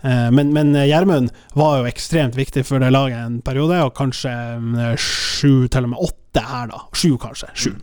Eh, 0.04 0.30
Men, 0.32 0.54
men 0.56 0.76
eh, 0.76 0.88
Gjermund 0.88 1.32
var 1.60 1.80
jo 1.80 1.90
ekstremt 1.90 2.36
viktig 2.38 2.66
for 2.66 2.80
det 2.80 2.92
laget 2.92 3.20
en 3.20 3.42
periode, 3.42 3.82
og 3.84 3.94
kanskje 3.98 4.32
eh, 4.32 4.96
sju, 4.96 5.68
til 5.68 5.84
og 5.88 5.94
med 5.96 6.04
åtte 6.10 6.46
her, 6.46 6.68
da. 6.72 6.84
Sju, 6.94 7.18
kanskje. 7.22 7.52
Sju. 7.56 7.74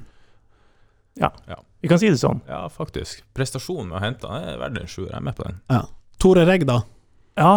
Vi 1.81 1.89
kan 1.89 1.99
si 2.01 2.09
det 2.11 2.19
sånn. 2.19 2.41
Ja, 2.49 2.65
faktisk. 2.73 3.21
Prestasjonen 3.37 3.93
med 3.93 3.99
å 4.01 4.05
hente 4.05 4.29
han 4.31 4.43
er 4.43 4.57
verdt 4.59 4.81
en 4.81 4.89
sjuer. 4.91 5.11
Jeg 5.13 5.21
er 5.21 5.27
med 5.29 5.37
på 5.39 5.45
den. 5.47 5.61
Ja. 5.71 5.83
Tore 6.19 6.47
Regg, 6.49 6.65
da. 6.67 6.81
Ja, 7.39 7.53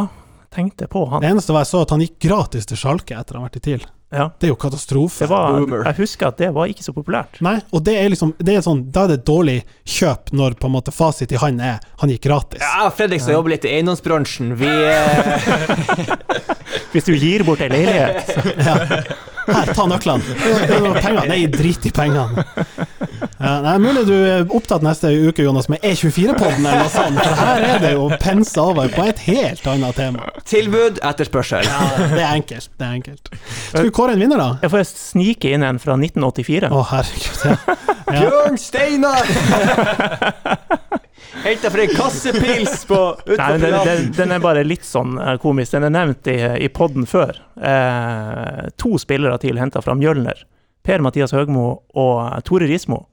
tenkte 0.54 0.88
på 0.92 1.06
han. 1.10 1.24
Det 1.24 1.32
eneste 1.32 1.56
var 1.56 1.64
jeg 1.64 1.72
så 1.72 1.82
at 1.86 1.94
han 1.96 2.04
gikk 2.04 2.20
gratis 2.28 2.68
til 2.70 2.78
Sjalke 2.78 3.18
etter 3.18 3.40
han 3.40 3.48
vært 3.48 3.58
i 3.58 3.64
TIL. 3.66 3.88
Ja. 4.10 4.32
Det 4.40 4.48
er 4.48 4.54
jo 4.54 4.58
katastrofe. 4.58 5.22
Det 5.22 5.30
var, 5.30 5.60
jeg 5.86 5.98
husker 6.00 6.32
at 6.32 6.40
det 6.42 6.50
var 6.56 6.70
ikke 6.72 6.82
så 6.82 6.94
populært. 6.96 7.38
Nei, 7.46 7.60
og 7.70 7.84
det 7.86 7.94
er 8.00 8.10
liksom 8.10 8.32
det 8.42 8.56
er 8.58 8.64
sånn, 8.66 8.82
Da 8.90 9.04
er 9.06 9.14
det 9.14 9.20
dårlig 9.30 9.60
kjøp 9.86 10.32
når 10.34 10.58
på 10.58 10.70
en 10.70 10.74
måte 10.74 10.94
fasit 10.96 11.30
i 11.36 11.38
han 11.42 11.62
er 11.62 11.78
han 12.02 12.10
gikk 12.10 12.26
gratis. 12.26 12.64
Ja, 12.64 12.90
Fredrik 12.96 13.22
som 13.22 13.36
jobber 13.36 13.54
litt 13.54 13.68
i 13.70 13.76
eiendomsbransjen. 13.78 14.56
Vi 14.58 14.70
eh, 14.70 15.50
Hvis 16.94 17.06
du 17.06 17.14
gir 17.14 17.46
bort 17.46 17.62
ei 17.62 17.70
leilighet 17.70 18.34
Her, 19.50 19.72
ta 19.76 19.86
nøklene. 19.90 20.38
Er. 20.40 21.20
Nei, 21.30 21.40
drit 21.52 21.86
i 21.90 21.92
pengene. 21.96 22.46
Det 23.40 23.54
nei, 23.64 23.76
Mulig 23.82 24.04
du 24.08 24.14
er 24.18 24.50
opptatt 24.56 24.84
neste 24.86 25.12
uke 25.30 25.46
Jonas, 25.46 25.70
med 25.72 25.84
E24-podden 25.86 26.66
eller 26.66 26.84
noe 26.84 26.92
sånt, 26.94 27.20
for 27.24 27.40
her 27.40 27.66
er 27.70 27.84
det 27.84 27.94
jo 27.96 28.10
pensa 28.22 28.66
over 28.72 28.92
på 28.94 29.06
et 29.08 29.22
helt 29.30 29.68
annet 29.72 30.00
tema. 30.00 30.30
Tilbud, 30.50 31.00
etterspørsel. 31.06 31.68
Ja, 31.68 31.82
det 32.14 32.24
er 32.24 32.34
enkelt. 32.34 32.72
Det 32.76 32.88
er 32.88 32.98
enkelt. 33.00 33.32
Skal 33.70 33.88
vi 33.88 33.94
kåre 33.96 34.16
en 34.18 34.24
vinner, 34.24 34.42
da? 34.42 34.50
Jeg 34.64 34.74
får 34.76 34.88
snike 34.92 35.54
inn 35.56 35.66
en 35.66 35.80
fra 35.82 35.96
1984. 36.00 36.72
Å, 36.74 36.84
herregud. 36.94 37.46
Ja. 37.46 37.78
Ja. 38.10 38.24
Bjørn 38.26 38.58
Steinar! 38.58 39.26
Henta 41.44 41.70
for 41.70 41.80
ei 41.84 41.88
kassepils 41.94 42.86
på 42.90 43.00
Nei, 43.38 43.58
den, 43.62 43.76
den, 43.86 44.08
den 44.18 44.32
er 44.36 44.42
bare 44.44 44.64
litt 44.66 44.84
sånn 44.88 45.18
eh, 45.22 45.36
komisk. 45.42 45.72
Den 45.76 45.86
er 45.90 45.94
nevnt 45.94 46.28
i, 46.32 46.38
i 46.66 46.70
podden 46.74 47.06
før. 47.10 47.38
Eh, 47.62 48.66
to 48.82 48.98
spillere 49.02 49.38
til 49.44 49.60
henta 49.62 49.82
fra 49.86 49.94
Mjølner. 50.00 50.42
Per-Mathias 50.84 51.34
Høgmo 51.36 51.68
og 52.00 52.44
Tore 52.48 52.66
Rismo 52.72 53.04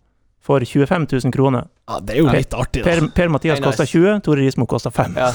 for 0.47 0.63
25 0.63 1.09
000 1.11 1.33
kroner. 1.35 1.65
ja, 1.91 1.97
det 2.07 2.15
er 2.15 2.21
jo 2.23 2.29
litt 2.31 2.53
artig, 2.55 2.85
da. 2.85 2.91
Per- 2.93 3.09
Per-Mathias 3.17 3.59
Hey, 3.59 3.65
nice. 3.65 3.67
kosta 3.73 3.87
20, 3.91 4.21
Tore 4.23 4.45
Rismo 4.47 4.67
kosta 4.71 4.93
5. 4.95 5.17
Ja. 5.19 5.33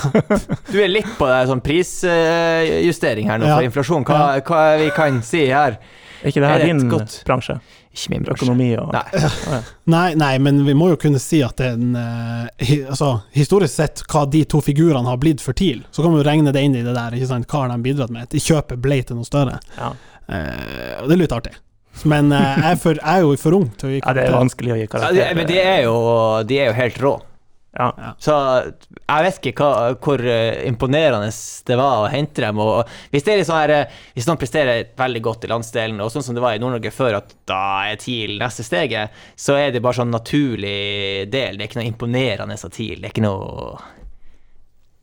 Du 0.71 0.77
er 0.79 0.87
litt 0.87 1.09
på 1.19 1.27
det, 1.27 1.41
sånn 1.49 1.61
prisjustering 1.65 3.27
her 3.29 3.41
nå 3.41 3.49
Ja. 3.49 3.57
for 3.59 3.67
inflasjon. 3.67 4.05
Hva, 4.07 4.39
hva 4.47 4.61
vi 4.79 4.89
kan 4.95 5.21
si 5.21 5.45
her? 5.51 5.77
Er 6.23 6.29
ikke 6.31 6.39
det 6.41 6.47
Er 6.47 6.53
her 6.55 6.59
er 6.61 6.65
din 6.71 6.89
godt- 6.89 7.19
bransje? 7.27 7.59
Ikke 7.91 8.13
min 8.13 8.23
bransje. 8.23 8.45
Økonomi 8.45 8.69
og 8.79 8.93
Nei. 8.95 9.61
Nei, 9.91 10.05
nei, 10.15 10.31
men 10.39 10.61
vi 10.65 10.75
må 10.77 10.91
jo 10.93 10.99
kunne 11.01 11.19
si 11.19 11.41
at 11.43 11.59
den, 11.59 11.89
en 11.95 12.47
eh, 12.55 12.85
altså, 12.87 13.09
Historisk 13.35 13.73
sett, 13.75 14.03
hva 14.11 14.23
de 14.31 14.45
to 14.47 14.61
figurene 14.63 15.09
har 15.11 15.19
blitt 15.19 15.43
for 15.43 15.57
TIL, 15.57 15.81
så 15.91 16.05
kan 16.05 16.13
vi 16.15 16.21
jo 16.21 16.27
regne 16.27 16.53
det 16.55 16.63
inn 16.63 16.77
i 16.79 16.85
det 16.85 16.95
der. 16.95 17.17
ikke 17.17 17.27
sant? 17.33 17.49
Hva 17.51 17.65
har 17.65 17.73
de 17.73 17.81
bidratt 17.83 18.13
med? 18.15 18.29
De 18.31 18.39
kjøpet 18.39 18.79
ble 18.81 19.01
til 19.03 19.19
noe 19.19 19.27
større. 19.27 19.59
Ja. 19.75 19.91
Eh, 20.31 21.03
det 21.03 21.17
er 21.17 21.21
litt 21.25 21.35
artig. 21.35 21.53
Men 22.07 22.31
eh, 22.31 22.39
jeg, 22.61 22.69
er 22.71 22.79
for, 22.79 22.95
jeg 23.01 23.19
er 23.19 23.25
jo 23.27 23.35
for 23.41 23.57
ung 23.59 23.67
til 23.75 23.89
å 23.89 23.91
gi 23.91 23.99
Ja, 23.99 24.13
det 24.15 24.23
er 24.23 24.37
vanskelig 24.37 24.71
å 24.71 24.79
gi 24.79 24.85
Ja, 24.85 24.91
karakter. 24.93 25.17
de, 25.19 25.27
men 25.41 25.51
de 25.51 25.59
er, 25.59 25.81
jo, 25.89 25.97
de 26.47 26.61
er 26.63 26.71
jo 26.71 26.77
helt 26.79 27.01
rå. 27.03 27.13
Ja. 27.71 28.13
Så 28.19 28.33
jeg 28.35 29.23
vet 29.23 29.37
ikke 29.47 29.63
hva, 29.63 29.93
hvor 30.03 30.19
eh, 30.27 30.65
imponerende 30.67 31.29
det 31.67 31.77
var 31.79 32.01
å 32.01 32.09
hente 32.11 32.43
dem. 32.43 32.59
Og 32.59 32.89
hvis, 33.13 33.23
det 33.23 33.37
er 33.37 33.43
sånn 33.47 33.61
her, 33.61 33.73
eh, 33.75 34.01
hvis 34.17 34.27
noen 34.27 34.39
presterer 34.41 34.89
veldig 34.99 35.21
godt 35.23 35.47
i 35.47 35.51
landsdelen, 35.53 36.01
og 36.03 36.11
sånn 36.11 36.25
som 36.25 36.35
det 36.35 36.43
var 36.43 36.57
i 36.57 36.59
Nord-Norge 36.59 36.91
før, 36.91 37.19
at 37.21 37.31
da 37.47 37.61
er 37.87 37.99
TIL 38.01 38.35
neste 38.41 38.65
steget, 38.67 39.15
så 39.39 39.55
er 39.55 39.71
det 39.71 39.81
bare 39.85 40.01
sånn 40.01 40.11
naturlig 40.11 41.29
del. 41.31 41.55
Det 41.55 41.63
er 41.63 41.69
ikke 41.69 41.79
noe 41.79 41.87
imponerende 41.93 42.57
av 42.59 42.73
TIL. 42.75 42.99
Det 42.99 43.07
er 43.07 43.13
ikke 43.15 43.23
noe 43.27 43.77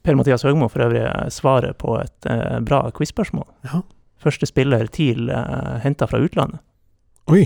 Per-Mathias 0.08 0.44
Høgmo 0.46 0.68
for 0.72 0.84
øvrig 0.86 1.04
svarer 1.34 1.74
på 1.76 1.96
et 2.00 2.28
eh, 2.30 2.58
bra 2.64 2.82
quiz-spørsmål. 2.96 3.48
Ja. 3.68 3.80
Første 4.22 4.48
spiller 4.48 4.86
TIL 4.92 5.28
eh, 5.32 5.78
henta 5.84 6.08
fra 6.10 6.20
utlandet. 6.24 6.60
Oi. 7.32 7.42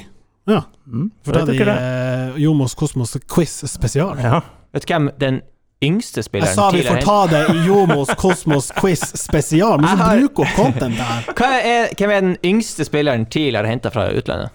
Ja. 0.51 0.65
Mm. 0.86 1.09
For 1.23 1.35
da 1.35 1.43
er 1.47 1.51
de 1.51 1.59
det? 1.66 1.78
eh, 1.78 2.43
Jomos 2.43 2.74
Kosmos 2.78 3.15
quiz 3.31 3.55
spesial. 3.70 4.19
Ja. 4.23 4.43
Vet 4.73 4.86
du 4.86 4.93
hvem 4.94 5.11
den 5.20 5.40
yngste 5.85 6.23
spilleren 6.23 6.53
Jeg 6.53 6.57
sa 6.57 6.70
vi 6.70 6.82
får 6.86 7.01
ta 7.03 7.27
det 7.27 7.40
i 7.57 7.65
Jomos 7.66 8.09
Kosmos 8.20 8.70
quiz 8.78 9.03
spesial, 9.19 9.81
men 9.82 9.89
så 9.90 9.97
har- 10.05 10.20
bruk 10.20 10.39
opp 10.44 10.53
content 10.57 10.97
der. 10.97 11.32
Hva 11.35 11.49
er, 11.59 11.89
Hvem 11.99 12.11
er 12.11 12.20
den 12.28 12.36
yngste 12.44 12.85
spilleren 12.86 13.27
TIL 13.28 13.57
har 13.59 13.66
henta 13.66 13.90
fra 13.90 14.09
utlandet? 14.15 14.51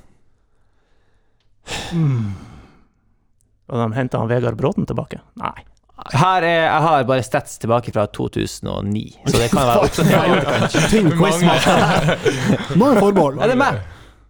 Og 3.68 3.82
de 3.82 3.88
henta 3.98 4.22
han 4.22 4.30
Vegard 4.32 4.56
Bråten 4.60 4.86
tilbake? 4.88 5.20
Nei. 5.42 5.56
Her 6.14 6.46
er, 6.46 6.60
jeg 6.70 6.82
har 6.86 7.04
bare 7.10 7.24
stats 7.26 7.58
tilbake 7.60 7.92
fra 7.92 8.06
2009, 8.14 9.02
så 9.28 9.40
det 9.42 9.48
kan 9.52 9.66
være 9.66 9.80
også. 9.88 10.04
Tynn 10.92 11.10
quizmaster 11.18 11.80
der. 11.82 12.76
Må 12.78 12.92
jo 12.94 13.00
forbehold. 13.02 13.42
Er 13.44 13.52
det 13.52 13.58
meg? 13.60 13.80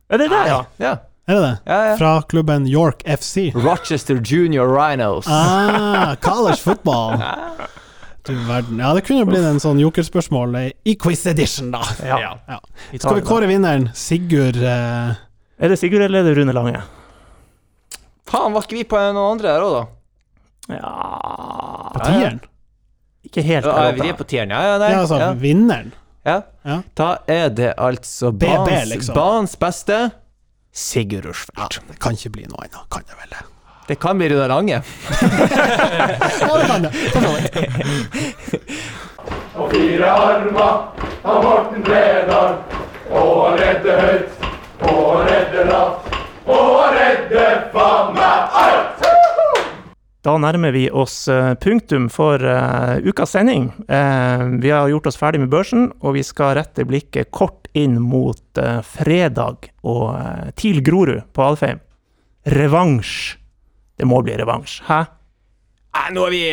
Er 0.09 0.22
det 0.23 0.30
der, 0.31 0.47
ja? 0.47 0.61
Ja. 0.81 0.93
Er 1.27 1.35
det 1.35 1.41
det? 1.43 1.55
ja, 1.65 1.77
ja. 1.89 1.95
Fra 1.99 2.11
klubben 2.21 2.67
York 2.67 3.03
FC. 3.03 3.51
Rochester 3.55 4.21
Junior 4.23 4.67
Rhinos. 4.71 5.27
Ah, 5.27 6.15
college 6.21 6.57
football. 6.63 7.19
Du 8.23 8.33
verden. 8.47 8.79
Ja, 8.79 8.93
det 8.95 9.03
kunne 9.07 9.23
jo 9.23 9.27
blitt 9.29 9.43
en 9.47 9.59
sånn 9.63 9.79
jokerspørsmål 9.79 10.55
i 10.87 10.95
quiz 10.99 11.25
edition, 11.27 11.71
da. 11.75 11.83
Ja. 12.03 12.19
Ja. 12.47 12.59
Skal 12.95 13.19
vi 13.19 13.25
kåre 13.27 13.47
vinneren? 13.47 13.89
Sigurd 13.95 14.59
eh, 14.59 15.15
Er 15.59 15.71
det 15.71 15.77
Sigurd 15.79 16.03
eller 16.07 16.23
er 16.23 16.31
det 16.31 16.35
Rune 16.39 16.55
Lange? 16.55 16.81
Faen, 18.27 18.51
var 18.55 18.67
ikke 18.67 18.81
vi 18.81 18.87
på 18.87 18.99
noen 18.99 19.37
andre 19.37 19.53
her 19.55 19.63
òg, 19.67 19.77
da? 19.77 20.79
Ja 20.79 20.93
på 21.97 22.05
tieren? 22.05 22.39
Ikke 23.27 23.43
helt 23.43 23.65
Ja, 23.67 23.91
vi 23.95 24.09
er 24.09 24.17
på 24.17 24.27
tieren, 24.27 24.51
ja, 24.53 24.61
ja, 24.63 24.77
nei. 24.81 24.91
Ja, 24.93 25.01
altså 25.03 25.19
ja, 25.21 25.31
vinneren. 25.39 25.91
ja. 26.27 26.41
Ja. 26.67 26.81
Da 26.99 27.09
er 27.31 27.49
det 27.55 27.73
altså 27.79 28.31
BB, 28.31 28.43
banens, 28.43 28.89
liksom. 28.91 29.15
banens 29.15 29.55
beste 29.59 29.99
Sigurd 30.77 31.25
Rushfeldt. 31.25 31.79
Det 31.89 31.97
kan 32.03 32.13
ikke 32.13 32.29
bli 32.35 32.43
noe 32.51 32.61
annet, 32.67 32.83
kan 32.93 33.05
det 33.09 33.17
vel 33.17 33.31
det? 33.33 33.43
Det 33.87 33.95
kan 34.03 34.17
bli 34.19 34.29
Rune 34.29 34.47
Lange. 34.51 34.81
Ja, 36.37 36.57
det 36.57 36.67
kan 36.67 36.81
det. 36.85 36.91
For 37.13 37.21
så 37.21 37.29
vidt. 37.33 38.67
Da 50.27 50.33
nærmer 50.35 50.73
vi 50.75 50.89
oss 50.91 51.29
eh, 51.31 51.53
punktum 51.63 52.09
for 52.11 52.41
uh, 52.43 52.97
ukas 52.99 53.31
sending. 53.31 53.69
Uh, 53.87 54.59
vi 54.59 54.73
har 54.73 54.89
gjort 54.91 55.07
oss 55.07 55.19
ferdig 55.19 55.39
med 55.39 55.53
børsen, 55.53 55.85
og 56.03 56.17
vi 56.17 56.23
skal 56.27 56.57
rette 56.57 56.83
blikket 56.87 57.31
kort 57.31 57.69
inn 57.77 57.95
mot 58.03 58.59
uh, 58.59 58.81
fredag 58.83 59.69
og 59.87 60.51
TIL 60.59 60.81
Grorud 60.83 61.29
på 61.31 61.45
Alfheim. 61.45 61.79
Revansj. 62.57 63.37
Det 63.95 64.09
må 64.09 64.19
bli 64.25 64.35
revansj. 64.35 64.81
Hæ? 64.89 64.99
Nei, 65.95 66.07
nå 66.13 66.27
har 66.27 66.35
vi 66.35 66.43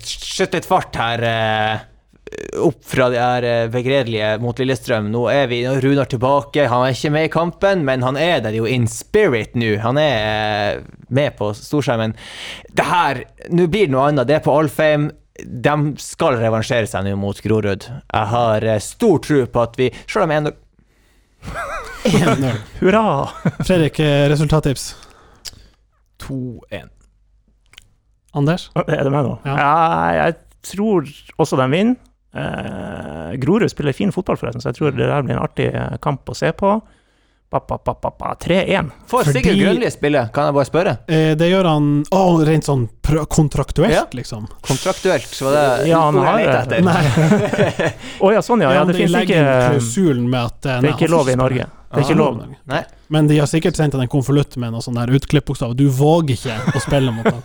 skjøtt 0.00 0.56
litt 0.56 0.70
fart 0.70 0.96
her. 0.96 1.26
Opp 2.60 2.84
fra 2.84 3.08
de 3.12 3.18
her 3.20 3.44
eh, 3.46 3.66
begredelige 3.70 4.30
mot 4.42 4.58
Lillestrøm. 4.58 5.10
Nå 5.12 5.26
er 5.32 5.46
vi 5.50 5.60
Runar 5.68 6.08
tilbake. 6.10 6.66
Han 6.72 6.86
er 6.86 6.94
ikke 6.96 7.12
med 7.14 7.26
i 7.28 7.32
kampen, 7.32 7.84
men 7.86 8.04
han 8.06 8.16
er 8.20 8.40
der 8.44 8.56
jo 8.56 8.66
in 8.68 8.86
spirit 8.90 9.56
nå. 9.58 9.74
Han 9.84 10.00
er 10.00 10.78
eh, 10.78 10.82
med 11.12 11.36
på 11.38 11.52
storskjermen. 11.56 12.16
Det 12.72 12.86
her 12.88 13.24
Nå 13.52 13.66
blir 13.70 13.88
det 13.88 13.94
noe 13.94 14.08
annet. 14.08 14.28
Det 14.30 14.38
er 14.38 14.44
på 14.44 14.56
Alfheim. 14.56 15.10
De 15.40 15.76
skal 16.00 16.40
revansjere 16.40 16.88
seg 16.90 17.06
nå 17.06 17.14
mot 17.20 17.38
Grorud. 17.44 17.86
Jeg 17.90 18.32
har 18.34 18.66
eh, 18.66 18.82
stor 18.84 19.20
tro 19.24 19.44
på 19.46 19.64
at 19.66 19.78
vi 19.80 19.90
Selv 20.06 20.26
om 20.26 20.34
en 20.36 20.52
1-0. 22.10 22.50
Hurra! 22.80 23.04
Fredrik, 23.60 24.00
resultattips. 24.32 24.92
2-1. 26.24 26.88
Anders? 28.36 28.68
Er 28.86 29.02
det 29.04 29.12
meg 29.12 29.26
nå? 29.26 29.34
Ja. 29.48 29.56
Ja, 29.58 29.74
jeg 30.26 30.36
tror 30.66 31.08
også 31.40 31.58
de 31.60 31.66
vinner. 31.72 31.98
Eh, 32.30 33.36
Grorud 33.42 33.70
spiller 33.70 33.96
fin 33.96 34.12
fotball, 34.14 34.38
forresten, 34.38 34.62
så 34.62 34.70
jeg 34.70 34.78
tror 34.78 34.94
det 34.94 35.08
der 35.08 35.22
blir 35.26 35.36
en 35.36 35.42
artig 35.42 35.70
kamp 36.04 36.30
å 36.30 36.36
se 36.36 36.52
på. 36.56 36.76
3-1. 37.50 38.90
Får 39.06 39.24
Fordi- 39.24 39.32
Sigurd 39.32 39.58
Grønli 39.58 39.90
spille? 39.90 40.28
Kan 40.32 40.44
jeg 40.44 40.54
bare 40.54 40.64
spørre? 40.64 40.96
Eh, 41.08 41.34
det 41.36 41.50
gjør 41.50 41.64
han 41.64 42.04
oh, 42.10 42.38
rent 42.46 42.64
sånn 42.64 42.88
pr- 43.02 43.26
kontraktuelt, 43.26 43.92
Ja. 43.92 44.04
liksom. 44.12 44.46
Kontraktuelt, 44.60 45.26
så 45.26 45.44
var 45.44 45.52
det 45.52 45.88
Ja, 45.88 46.00
han 46.00 46.14
har 46.14 46.38
jeg 46.38 46.48
lette 46.48 46.76
etter. 46.78 47.92
Å 48.20 48.26
oh, 48.26 48.32
ja, 48.32 48.42
sånn 48.42 48.62
ja. 48.62 48.72
ja 48.72 48.84
det 48.84 48.92
de 48.94 49.04
finnes 49.04 49.22
ikke 49.26 49.42
klausulen 49.70 50.30
med 50.30 50.40
at 50.44 50.66
eh, 50.66 50.80
Det 50.80 50.88
er 50.88 50.94
ikke 50.94 51.10
lov 51.10 51.28
i. 51.28 51.36
Norge. 51.36 51.66
Det 51.90 51.98
er 51.98 52.04
ikke 52.06 52.14
lov. 52.20 52.38
Nei. 52.70 52.84
Men 53.10 53.26
de 53.26 53.38
har 53.40 53.48
sikkert 53.50 53.74
sendt 53.74 53.94
en 53.98 54.06
konvolutt 54.06 54.54
med 54.62 54.70
noe 54.70 54.82
sånn 54.84 54.94
der 54.94 55.10
utklippbokstav. 55.10 55.74
Du 55.74 55.88
våger 55.90 56.36
ikke 56.36 56.76
å 56.78 56.82
spille 56.84 57.10
mot 57.10 57.26
ham. 57.26 57.40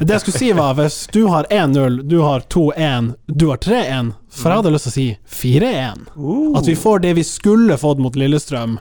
Det 0.00 0.10
jeg 0.10 0.24
skulle 0.24 0.38
si, 0.40 0.48
var 0.58 0.74
hvis 0.74 1.04
du 1.14 1.20
har 1.30 1.46
1-0, 1.46 2.00
du 2.10 2.18
har 2.24 2.42
2-1, 2.50 3.14
du 3.30 3.46
har 3.52 3.62
3-1, 3.62 4.10
for 4.34 4.50
jeg 4.50 4.58
hadde 4.58 4.72
lyst 4.74 4.88
til 4.88 4.90
å 4.90 4.96
si 4.96 5.06
4-1. 5.62 6.02
Uh. 6.18 6.58
At 6.58 6.66
vi 6.66 6.74
får 6.74 7.04
det 7.06 7.14
vi 7.20 7.24
skulle 7.28 7.78
fått 7.78 8.02
mot 8.02 8.18
Lillestrøm, 8.18 8.80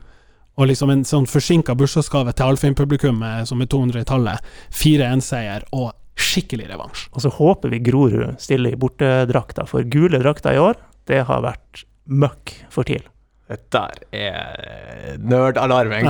og 0.59 0.67
liksom 0.67 0.91
en 0.91 1.05
sånn 1.07 1.27
forsinka 1.29 1.75
bursdagsgave 1.79 2.33
til 2.35 2.51
Alfheim-publikummet 2.51 3.47
som 3.47 3.61
er 3.63 3.69
200 3.71 4.03
i 4.03 4.07
tallet. 4.09 4.49
4-1-seier 4.75 5.69
og 5.71 5.93
skikkelig 6.19 6.67
revansj. 6.73 7.05
Og 7.15 7.23
så 7.23 7.31
håper 7.31 7.71
vi 7.71 7.79
Grorud 7.85 8.41
stiller 8.43 8.75
i 8.75 8.79
bortedrakta, 8.79 9.63
for 9.69 9.87
gule 9.87 10.19
drakter 10.19 10.57
i 10.57 10.59
år, 10.59 10.75
det 11.07 11.23
har 11.29 11.45
vært 11.45 11.85
møkk 12.11 12.57
for 12.73 12.83
TIL. 12.89 13.05
Dette 13.49 13.79
er 14.13 15.15
nerdalarmen. 15.25 16.05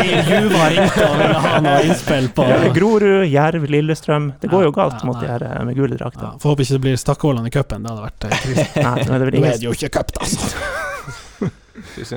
Geir 0.00 0.26
Juva 0.32 0.64
ringte 0.72 1.04
og 1.04 1.14
ville 1.20 1.44
ha 1.44 1.60
noe 1.62 1.84
innspill 1.86 2.26
på 2.34 2.48
Grorud, 2.74 3.28
Jerv, 3.30 3.68
Lillestrøm. 3.70 4.32
Det 4.42 4.50
går 4.50 4.66
jo 4.66 4.74
galt 4.74 4.98
ja, 4.98 5.06
mot 5.06 5.22
de 5.22 5.30
her 5.30 5.46
eh, 5.46 5.62
med 5.68 5.78
gule 5.78 5.94
ja, 5.94 6.02
drakter. 6.02 6.34
Får 6.42 6.56
håpe 6.56 6.66
ikke 6.66 6.80
det 6.80 6.84
blir 6.88 6.98
Stakkevollan 7.04 7.46
i 7.46 7.54
cupen. 7.54 7.86
Det 7.86 7.92
hadde 7.92 8.08
vært 8.08 8.26
eh, 8.26 8.38
krise. 8.48 8.68
Nei, 8.82 8.96
nå 9.04 9.14
er 9.14 9.22
det 9.22 9.30
er 9.30 9.42
ingen 9.44 9.60
det 9.60 9.68
jo 9.68 9.76
ikke 9.78 9.94
cup, 10.00 10.16
altså. 10.18 11.20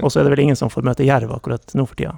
Og 0.01 0.11
så 0.11 0.19
er 0.19 0.23
det 0.27 0.33
vel 0.35 0.43
ingen 0.47 0.59
som 0.59 0.69
får 0.73 0.85
møte 0.85 1.07
jerv 1.07 1.31
akkurat 1.35 1.73
nå 1.77 1.85
for 1.89 1.95
tida. 1.99 2.15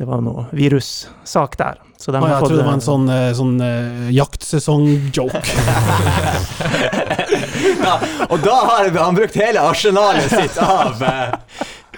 Det 0.00 0.06
var 0.08 0.22
noe 0.24 0.46
virussak 0.56 1.58
der. 1.60 1.80
Så 2.00 2.12
de 2.14 2.20
har 2.22 2.30
jeg 2.30 2.38
trodde 2.40 2.56
det 2.56 2.64
var 2.64 2.72
en 2.72 2.80
eh, 2.80 2.86
sånn, 2.86 3.08
eh, 3.12 3.32
sånn 3.36 3.56
uh, 3.60 4.06
jaktsesong-joke. 4.16 5.42
Ja, 7.80 7.96
og 8.28 8.40
da 8.44 8.54
har 8.66 8.88
han 8.96 9.14
brukt 9.16 9.36
hele 9.38 9.60
arsenalet 9.62 10.30
sitt 10.32 10.56
av 10.62 11.00
uh, 11.02 11.34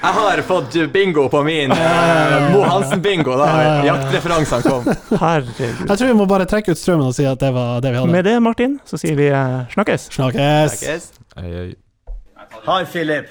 Jeg 0.03 0.15
har 0.19 0.43
fått 0.47 0.75
bingo 0.93 1.29
på 1.31 1.43
min. 1.47 1.73
eh, 1.73 2.49
Mo 2.53 2.63
Hansen-bingo, 2.67 3.37
da 3.39 3.49
jaktreferansene 3.87 4.63
kom. 4.67 4.89
Herregud. 5.21 5.85
Jeg 5.87 5.95
tror 6.01 6.09
vi 6.09 6.17
må 6.19 6.27
bare 6.31 6.49
trekke 6.51 6.75
ut 6.75 6.81
strømmen 6.81 7.07
og 7.13 7.15
si 7.15 7.27
at 7.29 7.39
det 7.43 7.53
var 7.55 7.79
det 7.85 7.93
vi 7.95 8.01
hadde. 8.03 8.15
Med 8.17 8.27
det, 8.27 8.35
Martin, 8.43 8.81
så 8.89 8.99
sier 8.99 9.15
vi 9.19 9.29
eh, 9.31 9.61
snakkes. 9.77 10.09
Snakkes. 10.17 10.83
Ei, 11.39 11.47
Hei, 11.47 11.71
Hi, 12.67 12.83
Philip. 12.91 13.31